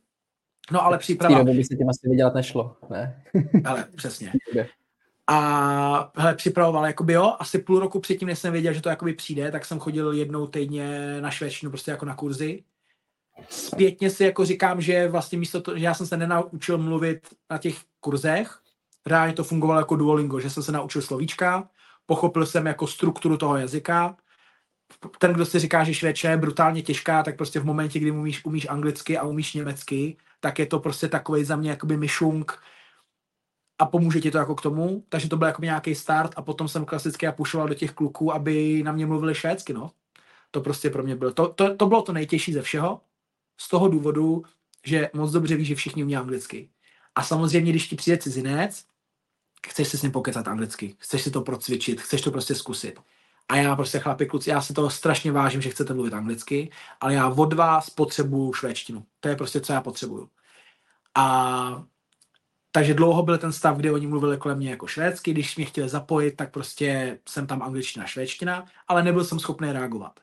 No 0.72 0.86
ale 0.86 0.98
příprava... 0.98 1.44
V 1.44 1.46
by 1.46 1.64
se 1.64 1.76
tím 1.76 1.90
asi 1.90 2.10
vydělat 2.10 2.34
nešlo, 2.34 2.78
ne? 2.90 3.24
ale 3.66 3.86
přesně. 3.96 4.34
A 5.28 6.12
hele, 6.16 6.36
připravoval, 6.36 6.86
jakoby 6.86 7.14
jo, 7.14 7.36
asi 7.40 7.60
půl 7.60 7.80
roku 7.80 8.00
předtím, 8.00 8.28
než 8.28 8.40
jsem 8.40 8.54
věděl, 8.54 8.74
že 8.74 8.82
to 8.82 8.90
jakoby 8.90 9.14
přijde, 9.14 9.52
tak 9.52 9.66
jsem 9.66 9.80
chodil 9.80 10.12
jednou 10.12 10.48
týdně 10.48 11.18
na 11.22 11.32
švédštinu 11.32 11.72
prostě 11.72 11.92
jako 11.92 12.06
na 12.06 12.16
kurzy. 12.16 12.64
Zpětně 13.50 14.10
si 14.10 14.24
jako 14.24 14.46
říkám, 14.46 14.82
že 14.82 15.08
vlastně 15.08 15.38
místo 15.38 15.62
to, 15.62 15.78
že 15.78 15.86
já 15.86 15.94
jsem 15.94 16.08
se 16.08 16.18
nenaučil 16.18 16.78
mluvit 16.78 17.28
na 17.50 17.58
těch 17.58 17.76
kurzech, 18.00 18.60
reálně 19.06 19.34
to 19.34 19.44
fungovalo 19.44 19.80
jako 19.80 19.96
Duolingo, 19.96 20.40
že 20.40 20.50
jsem 20.50 20.64
se 20.64 20.72
naučil 20.72 21.02
slovíčka, 21.02 21.70
pochopil 22.08 22.46
jsem 22.46 22.66
jako 22.68 22.88
strukturu 22.88 23.38
toho 23.38 23.58
jazyka. 23.58 24.18
Ten, 25.20 25.34
kdo 25.34 25.46
si 25.46 25.60
říká, 25.60 25.84
že 25.84 25.94
švédčina 25.94 26.32
je 26.32 26.38
brutálně 26.38 26.82
těžká, 26.82 27.24
tak 27.24 27.38
prostě 27.38 27.60
v 27.60 27.66
momentě, 27.66 28.00
kdy 28.00 28.12
umíš, 28.12 28.46
umíš 28.46 28.68
anglicky 28.70 29.18
a 29.18 29.24
umíš 29.24 29.54
německy, 29.54 30.18
tak 30.40 30.60
je 30.60 30.66
to 30.66 30.80
prostě 30.80 31.08
takový 31.08 31.44
za 31.44 31.56
mě 31.56 31.70
jakoby 31.70 31.98
myšunk 31.98 32.60
a 33.80 33.86
pomůže 33.86 34.22
ti 34.22 34.32
to 34.32 34.38
jako 34.38 34.56
k 34.56 34.62
tomu. 34.62 35.04
Takže 35.10 35.30
to 35.30 35.38
byl 35.38 35.48
jako 35.48 35.62
nějaký 35.62 35.96
start 35.96 36.34
a 36.36 36.42
potom 36.42 36.68
jsem 36.68 36.86
klasicky 36.86 37.28
a 37.28 37.32
pušoval 37.32 37.68
do 37.68 37.74
těch 37.74 37.92
kluků, 37.92 38.34
aby 38.34 38.84
na 38.84 38.92
mě 38.92 39.06
mluvili 39.06 39.36
švédsky, 39.36 39.74
no. 39.74 39.92
To 40.52 40.62
prostě 40.62 40.90
pro 40.90 41.04
mě 41.04 41.16
bylo. 41.16 41.32
To, 41.32 41.48
to, 41.48 41.76
to 41.76 41.86
bylo 41.86 42.02
to 42.02 42.14
nejtěžší 42.14 42.54
ze 42.54 42.62
všeho. 42.62 43.02
Z 43.58 43.70
toho 43.70 43.88
důvodu, 43.88 44.44
že 44.86 45.10
moc 45.14 45.32
dobře 45.32 45.56
víš, 45.56 45.68
že 45.68 45.76
všichni 45.76 46.04
umí 46.04 46.16
anglicky. 46.16 46.70
A 47.16 47.24
samozřejmě, 47.24 47.72
když 47.72 47.88
ti 47.88 47.96
přijde 47.96 48.18
cizinec, 48.18 48.86
chceš 49.70 49.88
si 49.88 49.98
s 49.98 50.02
ním 50.02 50.12
pokecat 50.12 50.48
anglicky, 50.48 50.96
chceš 51.00 51.22
si 51.22 51.32
to 51.32 51.42
procvičit, 51.42 52.02
chceš 52.02 52.22
to 52.22 52.32
prostě 52.32 52.56
zkusit. 52.56 53.00
A 53.50 53.56
já 53.56 53.76
prostě 53.76 54.00
chlapi, 54.00 54.26
kluci, 54.26 54.50
já 54.50 54.62
si 54.62 54.74
toho 54.74 54.90
strašně 54.90 55.32
vážím, 55.32 55.62
že 55.62 55.70
chcete 55.70 55.94
mluvit 55.94 56.14
anglicky, 56.14 56.72
ale 57.02 57.14
já 57.14 57.28
od 57.28 57.54
vás 57.54 57.90
potřebuju 57.90 58.54
švédštinu. 58.54 59.06
To 59.20 59.30
je 59.30 59.36
prostě, 59.36 59.62
co 59.62 59.74
já 59.74 59.82
potřebuju. 59.82 60.30
A 61.16 61.84
takže 62.72 62.94
dlouho 62.94 63.24
byl 63.24 63.38
ten 63.38 63.54
stav, 63.54 63.78
kdy 63.78 63.92
oni 63.92 64.08
mluvili 64.08 64.38
kolem 64.38 64.58
mě 64.58 64.70
jako 64.70 64.88
švédsky, 64.88 65.32
když 65.32 65.56
mě 65.56 65.66
chtěli 65.66 65.90
zapojit, 65.90 66.32
tak 66.32 66.52
prostě 66.52 67.20
jsem 67.30 67.48
tam 67.48 67.62
angličtina, 67.62 68.06
švédština, 68.06 68.66
ale 68.88 69.04
nebyl 69.04 69.24
jsem 69.26 69.40
schopný 69.40 69.72
reagovat. 69.72 70.20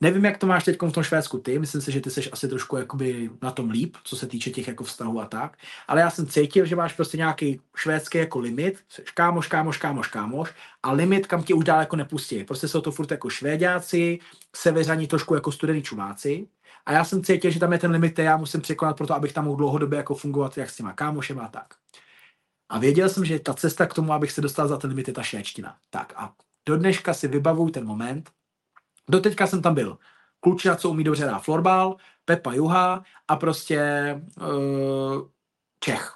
Nevím, 0.00 0.24
jak 0.24 0.38
to 0.38 0.46
máš 0.46 0.64
teď 0.64 0.82
v 0.82 0.92
tom 0.92 1.02
Švédsku 1.02 1.38
ty, 1.38 1.58
myslím 1.58 1.80
si, 1.80 1.92
že 1.92 2.00
ty 2.00 2.10
jsi 2.10 2.30
asi 2.30 2.48
trošku 2.48 2.76
jakoby 2.76 3.30
na 3.42 3.50
tom 3.50 3.70
líp, 3.70 3.96
co 4.04 4.16
se 4.16 4.26
týče 4.26 4.50
těch 4.50 4.68
jako 4.68 4.84
vztahů 4.84 5.20
a 5.20 5.26
tak, 5.26 5.56
ale 5.88 6.00
já 6.00 6.10
jsem 6.10 6.26
cítil, 6.26 6.66
že 6.66 6.76
máš 6.76 6.92
prostě 6.92 7.16
nějaký 7.16 7.60
švédský 7.76 8.18
jako 8.18 8.38
limit, 8.38 8.84
kámoš, 9.14 9.48
kámoš, 9.48 9.78
kámoš, 9.78 10.08
kámoš 10.08 10.54
a 10.82 10.92
limit, 10.92 11.26
kam 11.26 11.42
tě 11.42 11.54
už 11.54 11.64
dál 11.64 11.80
jako 11.80 11.96
nepustí. 11.96 12.44
Prostě 12.44 12.68
jsou 12.68 12.80
to 12.80 12.92
furt 12.92 13.10
jako 13.10 13.30
švédáci, 13.30 14.18
seveřani 14.56 15.06
trošku 15.06 15.34
jako 15.34 15.52
studený 15.52 15.82
čumáci 15.82 16.48
a 16.86 16.92
já 16.92 17.04
jsem 17.04 17.24
cítil, 17.24 17.50
že 17.50 17.60
tam 17.60 17.72
je 17.72 17.78
ten 17.78 17.90
limit, 17.90 18.12
který 18.12 18.26
já 18.26 18.36
musím 18.36 18.60
překonat 18.60 18.96
pro 18.96 19.06
to, 19.06 19.14
abych 19.14 19.32
tam 19.32 19.44
mohl 19.44 19.56
dlouhodobě 19.56 19.96
jako 19.96 20.14
fungovat 20.14 20.58
jak 20.58 20.70
s 20.70 20.76
těma 20.76 20.92
kámošem 20.92 21.40
a 21.40 21.48
tak. 21.48 21.74
A 22.68 22.78
věděl 22.78 23.08
jsem, 23.08 23.24
že 23.24 23.38
ta 23.38 23.54
cesta 23.54 23.86
k 23.86 23.94
tomu, 23.94 24.12
abych 24.12 24.32
se 24.32 24.40
dostal 24.40 24.68
za 24.68 24.76
ten 24.76 24.90
limit, 24.90 25.08
je 25.08 25.14
ta 25.14 25.22
švédština. 25.22 25.76
Tak 25.90 26.12
a 26.16 26.34
do 26.68 26.76
dneška 26.76 27.14
si 27.14 27.28
vybavuju 27.28 27.70
ten 27.70 27.86
moment, 27.86 28.30
Doteďka 29.08 29.46
jsem 29.46 29.62
tam 29.62 29.74
byl. 29.74 29.98
Klučina, 30.40 30.76
co 30.76 30.90
umí 30.90 31.04
dobře 31.04 31.24
hrát 31.24 31.38
florbal, 31.38 31.96
Pepa 32.24 32.52
Juha 32.52 33.02
a 33.28 33.36
prostě 33.36 33.82
uh, 34.40 35.28
Čech, 35.80 36.14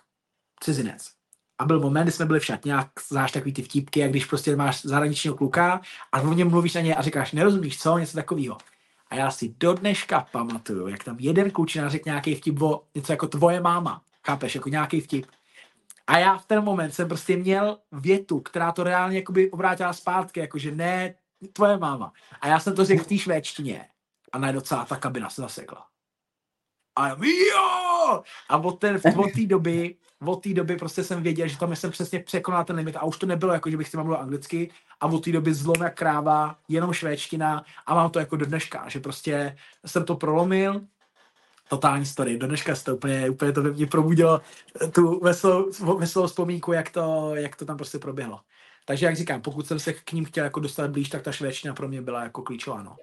cizinec. 0.61 1.11
A 1.59 1.65
byl 1.65 1.81
moment, 1.81 2.03
kdy 2.03 2.13
jsme 2.13 2.27
byli 2.27 2.41
v 2.41 2.45
šatně, 2.45 2.75
znáš 3.09 3.33
takový 3.33 3.53
ty 3.53 3.63
vtípky, 3.63 4.01
jak 4.01 4.11
když 4.11 4.25
prostě 4.25 4.57
máš 4.57 4.83
zahraničního 4.83 5.37
kluka 5.37 5.81
a 6.13 6.21
o 6.21 6.33
něm 6.33 6.51
mluvíš 6.51 6.75
na 6.75 6.81
ně 6.81 6.95
a 6.95 7.03
říkáš, 7.03 7.33
nerozumíš 7.33 7.79
co, 7.79 7.99
něco 7.99 8.17
takového. 8.17 8.59
A 9.11 9.15
já 9.15 9.31
si 9.31 9.55
do 9.59 9.73
dneška 9.73 10.27
pamatuju, 10.33 10.89
jak 10.89 11.05
tam 11.05 11.17
jeden 11.19 11.51
klučina 11.51 11.89
řekl 11.89 12.03
nějaký 12.07 12.35
vtip 12.35 12.63
o 12.63 12.83
něco 12.95 13.13
jako 13.13 13.27
tvoje 13.27 13.61
máma. 13.61 14.03
Chápeš, 14.27 14.55
jako 14.55 14.69
nějaký 14.69 15.01
vtip. 15.01 15.27
A 16.07 16.19
já 16.19 16.39
v 16.39 16.47
ten 16.47 16.65
moment 16.65 16.95
jsem 16.95 17.09
prostě 17.09 17.37
měl 17.37 17.79
větu, 17.93 18.41
která 18.41 18.73
to 18.73 18.85
reálně 18.85 19.17
jakoby 19.17 19.51
obrátila 19.51 19.93
zpátky, 19.93 20.41
jakože 20.41 20.73
ne, 20.73 21.15
tvoje 21.49 21.79
máma. 21.79 22.13
A 22.41 22.49
já 22.49 22.61
jsem 22.61 22.75
to 22.75 22.85
řekl 22.85 23.05
v 23.05 23.07
té 23.07 23.19
švédštině. 23.19 23.89
A 24.33 24.39
najednou 24.39 24.61
celá 24.61 24.85
ta 24.85 24.97
kabina 24.97 25.31
se 25.31 25.43
zasekla. 25.43 25.87
A 26.97 27.09
jo! 27.09 28.23
A 28.49 28.57
od 28.57 28.73
té, 28.73 29.01
od 29.17 29.33
té 29.35 29.47
doby, 29.47 29.97
od 30.27 30.43
té 30.43 30.55
doby 30.55 30.77
prostě 30.77 31.05
jsem 31.05 31.23
věděl, 31.23 31.49
že 31.49 31.59
tam 31.59 31.77
jsem 31.77 31.91
přesně 31.91 32.21
překonal 32.21 32.65
ten 32.65 32.77
limit 32.77 32.97
a 32.97 33.03
už 33.03 33.19
to 33.19 33.27
nebylo 33.27 33.53
jako, 33.53 33.71
že 33.71 33.77
bych 33.77 33.89
si 33.89 33.97
mluvil 33.97 34.17
anglicky 34.17 34.71
a 35.01 35.07
od 35.07 35.25
té 35.25 35.33
doby 35.33 35.55
zlom 35.55 35.91
kráva, 35.95 36.57
jenom 36.69 36.93
švédština 36.93 37.65
a 37.87 37.95
mám 37.95 38.11
to 38.11 38.19
jako 38.19 38.37
do 38.37 38.47
dneška, 38.47 38.89
že 38.89 39.01
prostě 39.01 39.57
jsem 39.87 40.05
to 40.05 40.17
prolomil, 40.17 40.81
totální 41.69 42.07
story. 42.07 42.39
Do 42.39 42.47
dneška 42.47 42.75
to 42.85 42.97
úplně, 42.97 43.31
úplně 43.31 43.53
to 43.53 43.63
ve 43.63 43.87
probudilo 43.87 44.41
tu 44.93 45.21
veselou, 45.21 45.71
veselou 45.99 46.27
vzpomínku, 46.27 46.73
jak 46.73 46.91
to, 46.91 47.33
jak 47.35 47.57
to 47.57 47.65
tam 47.65 47.77
prostě 47.77 47.99
proběhlo. 47.99 48.41
Takže 48.87 49.07
jak 49.07 49.17
říkám, 49.17 49.43
pokud 49.43 49.67
jsem 49.67 49.79
se 49.79 49.93
k 49.93 50.13
ním 50.13 50.25
chtěl 50.25 50.45
jako 50.45 50.61
dostat 50.61 50.91
blíž, 50.91 51.09
tak 51.09 51.23
ta 51.23 51.33
švédština 51.33 51.75
pro 51.75 51.89
mě 51.89 52.03
byla 52.03 52.23
jako 52.23 52.43
klíčová. 52.43 52.83
No. 52.83 52.97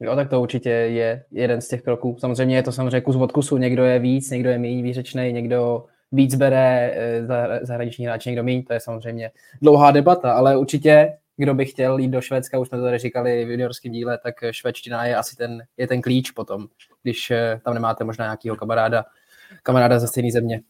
Jo, 0.00 0.16
tak 0.16 0.30
to 0.30 0.40
určitě 0.40 0.70
je 0.70 1.24
jeden 1.30 1.60
z 1.60 1.68
těch 1.68 1.82
kroků. 1.82 2.16
Samozřejmě 2.20 2.56
je 2.56 2.62
to 2.62 2.72
samozřejmě 2.72 3.00
kus 3.00 3.16
od 3.16 3.32
kusu. 3.32 3.56
Někdo 3.56 3.84
je 3.84 3.98
víc, 3.98 4.30
někdo 4.30 4.50
je 4.50 4.58
méně 4.58 4.82
výřečný, 4.82 5.32
někdo 5.32 5.84
víc 6.12 6.34
bere 6.34 6.92
eh, 6.94 7.26
zahraniční 7.62 8.06
hráč, 8.06 8.24
někdo 8.24 8.44
méně. 8.44 8.62
To 8.62 8.72
je 8.72 8.80
samozřejmě 8.80 9.30
dlouhá 9.62 9.90
debata, 9.90 10.32
ale 10.32 10.56
určitě, 10.56 11.18
kdo 11.36 11.54
by 11.54 11.64
chtěl 11.64 11.98
jít 11.98 12.08
do 12.08 12.20
Švédska, 12.20 12.58
už 12.58 12.68
jsme 12.68 12.78
to 12.78 12.84
tady 12.84 12.98
říkali 12.98 13.44
v 13.44 13.50
juniorském 13.50 13.92
díle, 13.92 14.18
tak 14.18 14.34
švédština 14.50 15.04
je 15.04 15.16
asi 15.16 15.36
ten, 15.36 15.62
je 15.76 15.86
ten 15.86 16.02
klíč 16.02 16.30
potom, 16.30 16.66
když 17.02 17.30
eh, 17.30 17.60
tam 17.64 17.74
nemáte 17.74 18.04
možná 18.04 18.24
nějakého 18.24 18.56
kamaráda, 18.56 19.04
kamaráda 19.62 19.98
ze 19.98 20.06
stejné 20.06 20.32
země. 20.32 20.60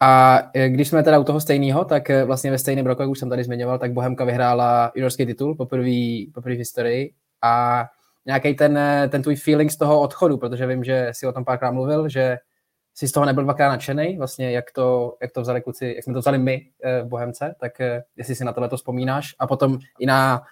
A 0.00 0.42
e, 0.54 0.68
když 0.68 0.88
jsme 0.88 1.02
teda 1.02 1.18
u 1.18 1.24
toho 1.24 1.40
stejného, 1.40 1.84
tak 1.84 2.10
e, 2.10 2.24
vlastně 2.24 2.50
ve 2.50 2.58
stejném 2.58 2.86
roku, 2.86 3.02
jak 3.02 3.10
už 3.10 3.18
jsem 3.18 3.28
tady 3.28 3.44
zmiňoval, 3.44 3.78
tak 3.78 3.92
Bohemka 3.92 4.24
vyhrála 4.24 4.92
juniorský 4.94 5.26
titul 5.26 5.54
poprvé 5.54 6.24
poprvé 6.34 6.54
v 6.54 6.58
historii. 6.58 7.12
A 7.42 7.84
nějaký 8.26 8.54
ten, 8.54 8.78
e, 8.78 9.08
ten 9.08 9.22
tvůj 9.22 9.36
feeling 9.36 9.70
z 9.70 9.76
toho 9.76 10.00
odchodu, 10.00 10.36
protože 10.36 10.66
vím, 10.66 10.84
že 10.84 11.08
si 11.12 11.26
o 11.26 11.32
tom 11.32 11.44
párkrát 11.44 11.70
mluvil, 11.70 12.08
že 12.08 12.38
jsi 12.94 13.08
z 13.08 13.12
toho 13.12 13.26
nebyl 13.26 13.44
dvakrát 13.44 13.68
nadšený, 13.68 14.16
vlastně 14.18 14.50
jak 14.50 14.72
to, 14.72 15.16
jak 15.22 15.32
to 15.32 15.40
vzali 15.40 15.62
kluci, 15.62 15.92
jak 15.96 16.04
jsme 16.04 16.14
to 16.14 16.20
vzali 16.20 16.38
my 16.38 16.66
v 17.02 17.06
Bohemce, 17.06 17.54
tak 17.60 17.72
jestli 18.16 18.34
si 18.34 18.44
na 18.44 18.52
tohle 18.52 18.68
to 18.68 18.76
vzpomínáš. 18.76 19.34
A 19.38 19.46
potom 19.46 19.78
i 19.98 20.06
na 20.06 20.42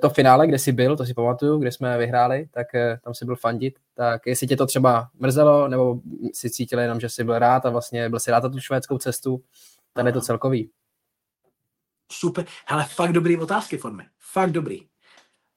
to 0.00 0.10
finále, 0.10 0.46
kde 0.46 0.58
jsi 0.58 0.72
byl, 0.72 0.96
to 0.96 1.06
si 1.06 1.14
pamatuju, 1.14 1.58
kde 1.58 1.72
jsme 1.72 1.98
vyhráli, 1.98 2.48
tak 2.50 2.74
eh, 2.74 2.98
tam 3.04 3.14
si 3.14 3.24
byl 3.24 3.36
fandit, 3.36 3.78
tak 3.94 4.26
jestli 4.26 4.46
tě 4.46 4.56
to 4.56 4.66
třeba 4.66 5.08
mrzelo, 5.14 5.68
nebo 5.68 6.00
si 6.32 6.50
cítil 6.50 6.78
jenom, 6.78 7.00
že 7.00 7.08
jsi 7.08 7.24
byl 7.24 7.38
rád 7.38 7.66
a 7.66 7.70
vlastně 7.70 8.08
byl 8.08 8.20
si 8.20 8.30
rád 8.30 8.42
na 8.42 8.48
tu 8.48 8.60
švédskou 8.60 8.98
cestu, 8.98 9.42
tady 9.92 10.08
je 10.08 10.12
to 10.12 10.20
celkový. 10.20 10.70
Super, 12.12 12.44
hele, 12.66 12.86
fakt 12.94 13.12
dobrý 13.12 13.36
otázky, 13.36 13.76
formy. 13.76 14.04
Fakt 14.18 14.52
dobrý. 14.52 14.80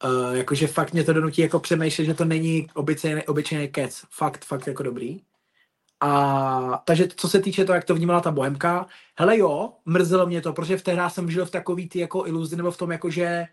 Uh, 0.04 0.36
jakože 0.36 0.68
fakt 0.68 0.94
mě 0.94 1.04
to 1.04 1.14
donutí 1.14 1.42
jako 1.42 1.60
přemýšlet, 1.60 2.06
že 2.06 2.14
to 2.14 2.26
není 2.26 2.68
obyčejný, 2.74 3.24
obyčejný 3.24 3.68
kec. 3.68 4.04
Fakt, 4.10 4.46
fakt 4.46 4.68
jako 4.68 4.84
dobrý. 4.84 5.22
A 6.00 6.84
takže 6.86 7.08
co 7.16 7.30
se 7.30 7.40
týče 7.40 7.66
toho, 7.66 7.76
jak 7.76 7.86
to 7.86 7.96
vnímala 7.96 8.22
ta 8.22 8.32
bohemka, 8.32 8.88
hele 9.16 9.38
jo, 9.38 9.74
mrzelo 9.86 10.26
mě 10.26 10.42
to, 10.42 10.54
protože 10.54 10.78
v 10.78 10.84
té 10.84 10.98
jsem 11.08 11.32
žil 11.32 11.46
v 11.46 11.52
takový 11.52 11.90
ty 11.90 12.00
jako 12.00 12.28
iluzi, 12.28 12.56
nebo 12.56 12.72
v 12.72 12.78
tom 12.78 12.92
jako, 12.92 13.10
že 13.10 13.24
eh, 13.26 13.48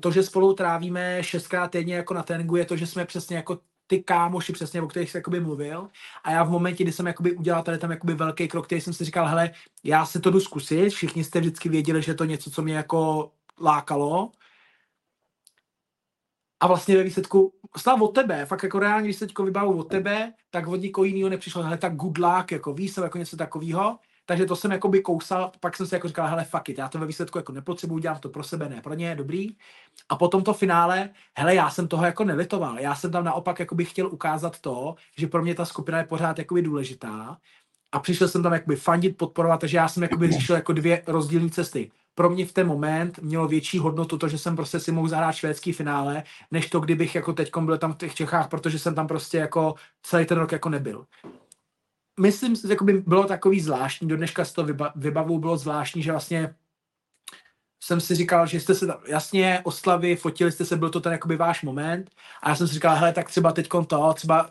to, 0.00 0.10
že 0.10 0.22
spolu 0.22 0.54
trávíme 0.54 1.18
šestkrát 1.22 1.70
týdně 1.70 1.94
jako 1.94 2.14
na 2.14 2.22
tréninku, 2.22 2.56
je 2.56 2.64
to, 2.64 2.76
že 2.76 2.86
jsme 2.86 3.04
přesně 3.04 3.36
jako 3.36 3.58
ty 3.86 4.02
kámoši 4.02 4.52
přesně, 4.52 4.82
o 4.82 4.86
kterých 4.86 5.10
jsi 5.10 5.16
jakoby 5.16 5.40
mluvil. 5.40 5.88
A 6.24 6.30
já 6.30 6.44
v 6.44 6.50
momentě, 6.50 6.84
kdy 6.84 6.92
jsem 6.92 7.06
jakoby 7.06 7.32
udělal 7.32 7.62
tady 7.62 7.78
tam 7.78 7.90
jakoby 7.90 8.14
velký 8.14 8.48
krok, 8.48 8.66
který 8.66 8.80
jsem 8.80 8.92
si 8.92 9.04
říkal, 9.04 9.26
hele, 9.26 9.50
já 9.84 10.06
se 10.06 10.20
to 10.20 10.30
jdu 10.30 10.40
zkusit, 10.40 10.90
všichni 10.90 11.24
jste 11.24 11.40
vždycky 11.40 11.68
věděli, 11.68 12.02
že 12.02 12.10
je 12.10 12.16
to 12.16 12.24
něco, 12.24 12.50
co 12.50 12.62
mě 12.62 12.74
jako 12.74 13.32
lákalo, 13.60 14.30
a 16.62 16.66
vlastně 16.66 16.96
ve 16.96 17.02
výsledku 17.02 17.54
stál 17.76 18.04
od 18.04 18.08
tebe, 18.08 18.46
fakt 18.46 18.62
jako 18.62 18.78
reálně, 18.78 19.04
když 19.04 19.16
se 19.16 19.26
teďko 19.26 19.44
vybavu 19.44 19.78
od 19.78 19.84
tebe, 19.84 20.32
tak 20.50 20.66
od 20.66 20.76
nikoho 20.76 21.04
jiného 21.04 21.28
nepřišlo, 21.28 21.62
hele, 21.62 21.78
tak 21.78 21.96
good 21.96 22.18
luck, 22.18 22.52
jako 22.52 22.74
víš, 22.74 22.96
jako 23.02 23.18
něco 23.18 23.36
takového. 23.36 23.98
Takže 24.26 24.46
to 24.46 24.56
jsem 24.56 24.70
jako 24.70 24.88
by 24.88 25.00
kousal, 25.00 25.52
pak 25.60 25.76
jsem 25.76 25.86
si 25.86 25.94
jako 25.94 26.08
říkal, 26.08 26.26
hele, 26.26 26.44
fuck 26.44 26.68
it, 26.68 26.78
já 26.78 26.88
to 26.88 26.98
ve 26.98 27.06
výsledku 27.06 27.38
jako 27.38 27.52
nepotřebuji, 27.52 27.98
dělám 27.98 28.18
to 28.18 28.28
pro 28.28 28.42
sebe, 28.42 28.68
ne 28.68 28.80
pro 28.82 28.94
ně, 28.94 29.16
dobrý. 29.16 29.48
A 30.08 30.16
potom 30.16 30.44
to 30.44 30.54
finále, 30.54 31.10
hele, 31.38 31.54
já 31.54 31.70
jsem 31.70 31.88
toho 31.88 32.04
jako 32.04 32.24
nelitoval, 32.24 32.78
já 32.78 32.94
jsem 32.94 33.10
tam 33.12 33.24
naopak 33.24 33.60
jako 33.60 33.74
bych 33.74 33.90
chtěl 33.90 34.08
ukázat 34.08 34.60
to, 34.60 34.94
že 35.16 35.26
pro 35.26 35.42
mě 35.42 35.54
ta 35.54 35.64
skupina 35.64 35.98
je 35.98 36.04
pořád 36.04 36.38
jako 36.38 36.54
důležitá 36.60 37.38
a 37.92 37.98
přišel 37.98 38.28
jsem 38.28 38.42
tam 38.42 38.52
jakoby 38.52 38.76
fandit, 38.76 39.16
podporovat, 39.16 39.60
takže 39.60 39.76
já 39.76 39.88
jsem 39.88 40.02
jakoby 40.02 40.32
řešil 40.32 40.56
jako 40.56 40.72
dvě 40.72 41.02
rozdílné 41.06 41.50
cesty 41.50 41.90
pro 42.14 42.30
mě 42.30 42.46
v 42.46 42.52
ten 42.52 42.66
moment 42.66 43.18
mělo 43.18 43.48
větší 43.48 43.78
hodnotu 43.78 44.18
to, 44.18 44.28
že 44.28 44.38
jsem 44.38 44.56
prostě 44.56 44.80
si 44.80 44.92
mohl 44.92 45.08
zahrát 45.08 45.34
švédský 45.34 45.72
finále, 45.72 46.22
než 46.50 46.70
to, 46.70 46.80
kdybych 46.80 47.14
jako 47.14 47.32
teď 47.32 47.50
byl 47.60 47.78
tam 47.78 47.92
v 47.92 47.96
těch 47.96 48.14
Čechách, 48.14 48.48
protože 48.48 48.78
jsem 48.78 48.94
tam 48.94 49.06
prostě 49.06 49.38
jako 49.38 49.74
celý 50.02 50.26
ten 50.26 50.38
rok 50.38 50.52
jako 50.52 50.68
nebyl. 50.68 51.06
Myslím 52.20 52.56
si, 52.56 52.68
že 52.68 52.76
by 52.82 52.92
bylo 52.92 53.24
takový 53.24 53.60
zvláštní, 53.60 54.08
do 54.08 54.16
dneška 54.16 54.44
z 54.44 54.52
toho 54.52 54.66
vyba, 54.66 54.92
vybavu 54.96 55.38
bylo 55.38 55.56
zvláštní, 55.56 56.02
že 56.02 56.12
vlastně 56.12 56.54
jsem 57.80 58.00
si 58.00 58.14
říkal, 58.14 58.46
že 58.46 58.60
jste 58.60 58.74
se 58.74 58.86
tam, 58.86 59.00
jasně 59.06 59.60
oslavy, 59.64 60.16
fotili 60.16 60.52
jste 60.52 60.64
se, 60.64 60.76
byl 60.76 60.90
to 60.90 61.00
ten 61.00 61.12
jakoby 61.12 61.36
váš 61.36 61.62
moment 61.62 62.10
a 62.42 62.48
já 62.48 62.56
jsem 62.56 62.68
si 62.68 62.74
říkal, 62.74 62.96
hele, 62.96 63.12
tak 63.12 63.28
třeba 63.28 63.52
teď 63.52 63.68
to, 63.86 64.14
třeba 64.14 64.50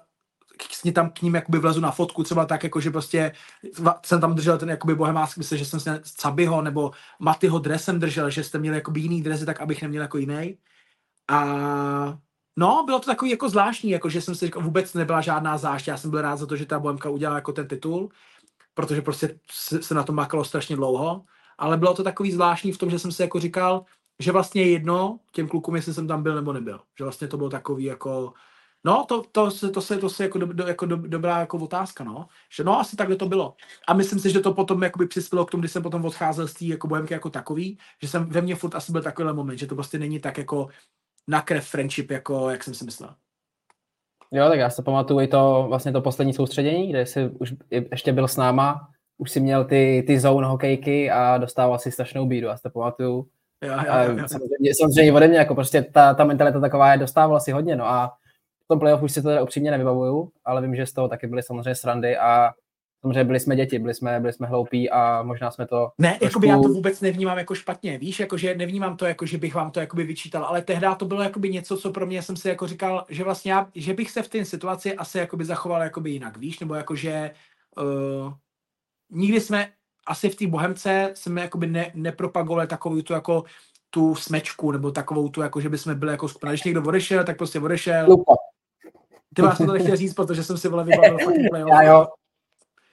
k, 0.57 0.91
tam 0.91 1.09
k 1.09 1.22
ním 1.22 1.36
jakoby 1.36 1.59
vlezu 1.59 1.80
na 1.80 1.91
fotku, 1.91 2.24
třeba 2.24 2.45
tak, 2.45 2.64
jako 2.64 2.80
že 2.82 2.91
prostě 2.91 3.32
jsem 4.05 4.22
tam 4.22 4.36
držel 4.36 4.57
ten 4.57 4.70
jakoby 4.70 4.95
bohemářský, 4.95 5.39
myslím, 5.39 5.59
že 5.59 5.66
jsem 5.66 5.80
si 5.80 5.89
Cabyho 6.03 6.62
nebo 6.62 6.91
Matyho 7.20 7.59
dresem 7.59 7.99
držel, 7.99 8.30
že 8.30 8.43
jste 8.43 8.59
měli 8.59 8.78
jakoby 8.78 8.99
jiný 8.99 9.22
dresy, 9.22 9.45
tak 9.45 9.62
abych 9.62 9.82
neměl 9.82 10.01
jako 10.01 10.18
jiný. 10.18 10.57
A 11.28 11.45
no, 12.57 12.83
bylo 12.85 12.99
to 12.99 13.05
takový 13.05 13.31
jako 13.31 13.49
zvláštní, 13.49 13.91
jako 13.91 14.09
že 14.09 14.21
jsem 14.21 14.35
si 14.35 14.45
říkal, 14.45 14.63
vůbec 14.63 14.93
nebyla 14.93 15.21
žádná 15.21 15.57
zášť, 15.57 15.87
já 15.87 15.97
jsem 15.97 16.11
byl 16.11 16.21
rád 16.21 16.35
za 16.35 16.45
to, 16.45 16.55
že 16.55 16.65
ta 16.65 16.79
bohemka 16.79 17.09
udělala 17.09 17.37
jako 17.37 17.53
ten 17.53 17.67
titul, 17.67 18.09
protože 18.73 19.01
prostě 19.01 19.39
se, 19.51 19.93
na 19.95 20.03
to 20.03 20.13
makalo 20.13 20.43
strašně 20.43 20.75
dlouho, 20.75 21.23
ale 21.57 21.77
bylo 21.77 21.93
to 21.93 22.03
takový 22.03 22.31
zvláštní 22.31 22.71
v 22.71 22.77
tom, 22.77 22.89
že 22.89 22.99
jsem 22.99 23.11
si 23.11 23.21
jako 23.21 23.39
říkal, 23.39 23.85
že 24.19 24.31
vlastně 24.31 24.63
jedno 24.63 25.19
těm 25.31 25.47
klukům, 25.47 25.75
jestli 25.75 25.93
jsem 25.93 26.07
tam 26.07 26.23
byl 26.23 26.35
nebo 26.35 26.53
nebyl. 26.53 26.79
Že 26.97 27.03
vlastně 27.03 27.27
to 27.27 27.37
bylo 27.37 27.49
takový 27.49 27.83
jako, 27.83 28.33
No, 28.83 29.05
to, 29.07 29.21
to, 29.31 29.51
to, 29.51 29.71
to, 29.71 29.81
se, 29.81 29.97
to 29.97 30.09
se 30.09 30.23
jako, 30.23 30.39
do, 30.39 30.45
do, 30.45 30.67
jako 30.67 30.85
do, 30.85 30.95
dobrá 30.97 31.39
jako 31.39 31.57
otázka, 31.57 32.03
no. 32.03 32.27
Že 32.55 32.63
no, 32.63 32.79
asi 32.79 32.95
takhle 32.95 33.15
to 33.15 33.25
bylo. 33.25 33.55
A 33.87 33.93
myslím 33.93 34.19
si, 34.19 34.31
že 34.31 34.39
to 34.39 34.53
potom 34.53 34.83
jakoby 34.83 35.07
přispělo 35.07 35.45
k 35.45 35.51
tomu, 35.51 35.61
když 35.61 35.71
jsem 35.71 35.83
potom 35.83 36.05
odcházel 36.05 36.47
z 36.47 36.53
té 36.53 36.65
jako 36.65 36.87
bohemky 36.87 37.13
jako 37.13 37.29
takový, 37.29 37.77
že 38.01 38.07
jsem 38.07 38.25
ve 38.25 38.41
mně 38.41 38.55
furt 38.55 38.75
asi 38.75 38.91
byl 38.91 39.01
takovýhle 39.01 39.33
moment, 39.33 39.57
že 39.57 39.67
to 39.67 39.75
prostě 39.75 39.99
není 39.99 40.19
tak 40.19 40.37
jako 40.37 40.69
na 41.32 41.41
krev 41.41 41.67
friendship, 41.67 42.11
jako 42.11 42.49
jak 42.49 42.63
jsem 42.63 42.73
si 42.73 42.86
myslel. 42.86 43.15
Jo, 44.32 44.49
tak 44.49 44.59
já 44.59 44.69
si 44.69 44.84
pamatuju 44.84 45.21
i 45.21 45.27
to, 45.27 45.65
vlastně 45.69 45.91
to 45.91 46.01
poslední 46.01 46.34
soustředění, 46.34 46.89
kde 46.89 47.05
jsi 47.05 47.29
už 47.39 47.53
ještě 47.71 48.13
byl 48.13 48.27
s 48.27 48.38
náma, 48.38 48.89
už 49.17 49.32
si 49.32 49.39
měl 49.39 49.65
ty, 49.65 50.03
ty 50.07 50.19
zone 50.19 50.47
hokejky 50.47 51.11
a 51.11 51.38
dostával 51.38 51.79
si 51.79 51.91
strašnou 51.91 52.25
bídu, 52.25 52.47
já 52.47 52.57
si 52.57 52.63
to 52.63 52.69
pamatuju. 52.69 53.27
Jo, 53.63 53.73
jo, 53.73 53.93
jo, 54.07 54.17
jo. 54.17 54.27
Samozřejmě, 54.27 54.75
samozřejmě 54.75 55.13
ode 55.13 55.27
mě, 55.27 55.38
jako 55.38 55.55
prostě 55.55 55.82
ta, 55.82 56.13
ta 56.13 56.23
mentalita 56.23 56.59
taková 56.59 56.91
je, 56.91 56.97
dostával 56.97 57.39
si 57.39 57.51
hodně, 57.51 57.75
no 57.75 57.86
a 57.86 58.17
tom 58.71 58.79
playoff 58.79 59.03
už 59.03 59.11
si 59.11 59.21
to 59.21 59.27
teda 59.27 59.43
upřímně 59.43 59.71
nevybavuju, 59.71 60.32
ale 60.45 60.61
vím, 60.61 60.75
že 60.75 60.86
z 60.86 60.93
toho 60.93 61.07
taky 61.07 61.27
byly 61.27 61.43
samozřejmě 61.43 61.75
srandy 61.75 62.17
a 62.17 62.53
samozřejmě 63.01 63.23
byli 63.23 63.39
jsme 63.39 63.55
děti, 63.55 63.79
byli 63.79 63.93
jsme, 63.93 64.19
byli 64.19 64.33
jsme 64.33 64.47
hloupí 64.47 64.89
a 64.89 65.23
možná 65.23 65.51
jsme 65.51 65.67
to... 65.67 65.91
Ne, 65.97 66.09
trošku... 66.09 66.25
jakoby 66.25 66.47
já 66.47 66.55
to 66.55 66.73
vůbec 66.73 67.01
nevnímám 67.01 67.37
jako 67.37 67.55
špatně, 67.55 67.97
víš, 67.97 68.19
jakože 68.19 68.55
nevnímám 68.55 68.97
to 68.97 69.05
jako, 69.05 69.25
že 69.25 69.37
bych 69.37 69.55
vám 69.55 69.71
to 69.71 69.79
jakoby 69.79 70.03
vyčítal, 70.03 70.45
ale 70.45 70.61
tehdy 70.61 70.87
to 70.97 71.05
bylo 71.05 71.21
jakoby 71.21 71.49
něco, 71.49 71.77
co 71.77 71.91
pro 71.91 72.05
mě 72.05 72.21
jsem 72.21 72.35
si 72.35 72.49
jako 72.49 72.67
říkal, 72.67 73.05
že 73.09 73.23
vlastně 73.23 73.51
já, 73.51 73.67
že 73.75 73.93
bych 73.93 74.11
se 74.11 74.21
v 74.21 74.29
té 74.29 74.45
situaci 74.45 74.95
asi 74.95 75.17
jakoby 75.17 75.45
zachoval 75.45 75.81
jakoby 75.81 76.11
jinak, 76.11 76.37
víš, 76.37 76.59
nebo 76.59 76.75
jakože 76.75 77.31
uh, 77.77 78.33
nikdy 79.09 79.41
jsme 79.41 79.67
asi 80.07 80.29
v 80.29 80.35
té 80.35 80.47
Bohemce 80.47 81.11
jsme 81.13 81.41
jakoby 81.41 81.67
ne, 81.67 81.91
nepropagovali 81.93 82.67
takovou 82.67 83.01
tu 83.01 83.13
jako 83.13 83.43
tu 83.89 84.15
smečku, 84.15 84.71
nebo 84.71 84.91
takovou 84.91 85.29
tu, 85.29 85.41
jako 85.41 85.61
že 85.61 85.69
bychom 85.69 85.95
byli 85.95 86.11
jako 86.11 86.27
skupina. 86.27 86.51
Když 86.51 86.63
někdo 86.63 86.83
odešel, 86.83 87.23
tak 87.23 87.37
prostě 87.37 87.59
odešel. 87.59 88.05
Lupa. 88.09 88.33
Ty 89.35 89.41
vás 89.41 89.57
to 89.57 89.65
nechtěl 89.65 89.95
říct, 89.95 90.13
protože 90.13 90.43
jsem 90.43 90.57
si 90.57 90.67
vole 90.67 90.83
vybavil 90.83 91.17
fakt 91.25 91.67
Já 91.69 91.81
jo. 91.81 92.07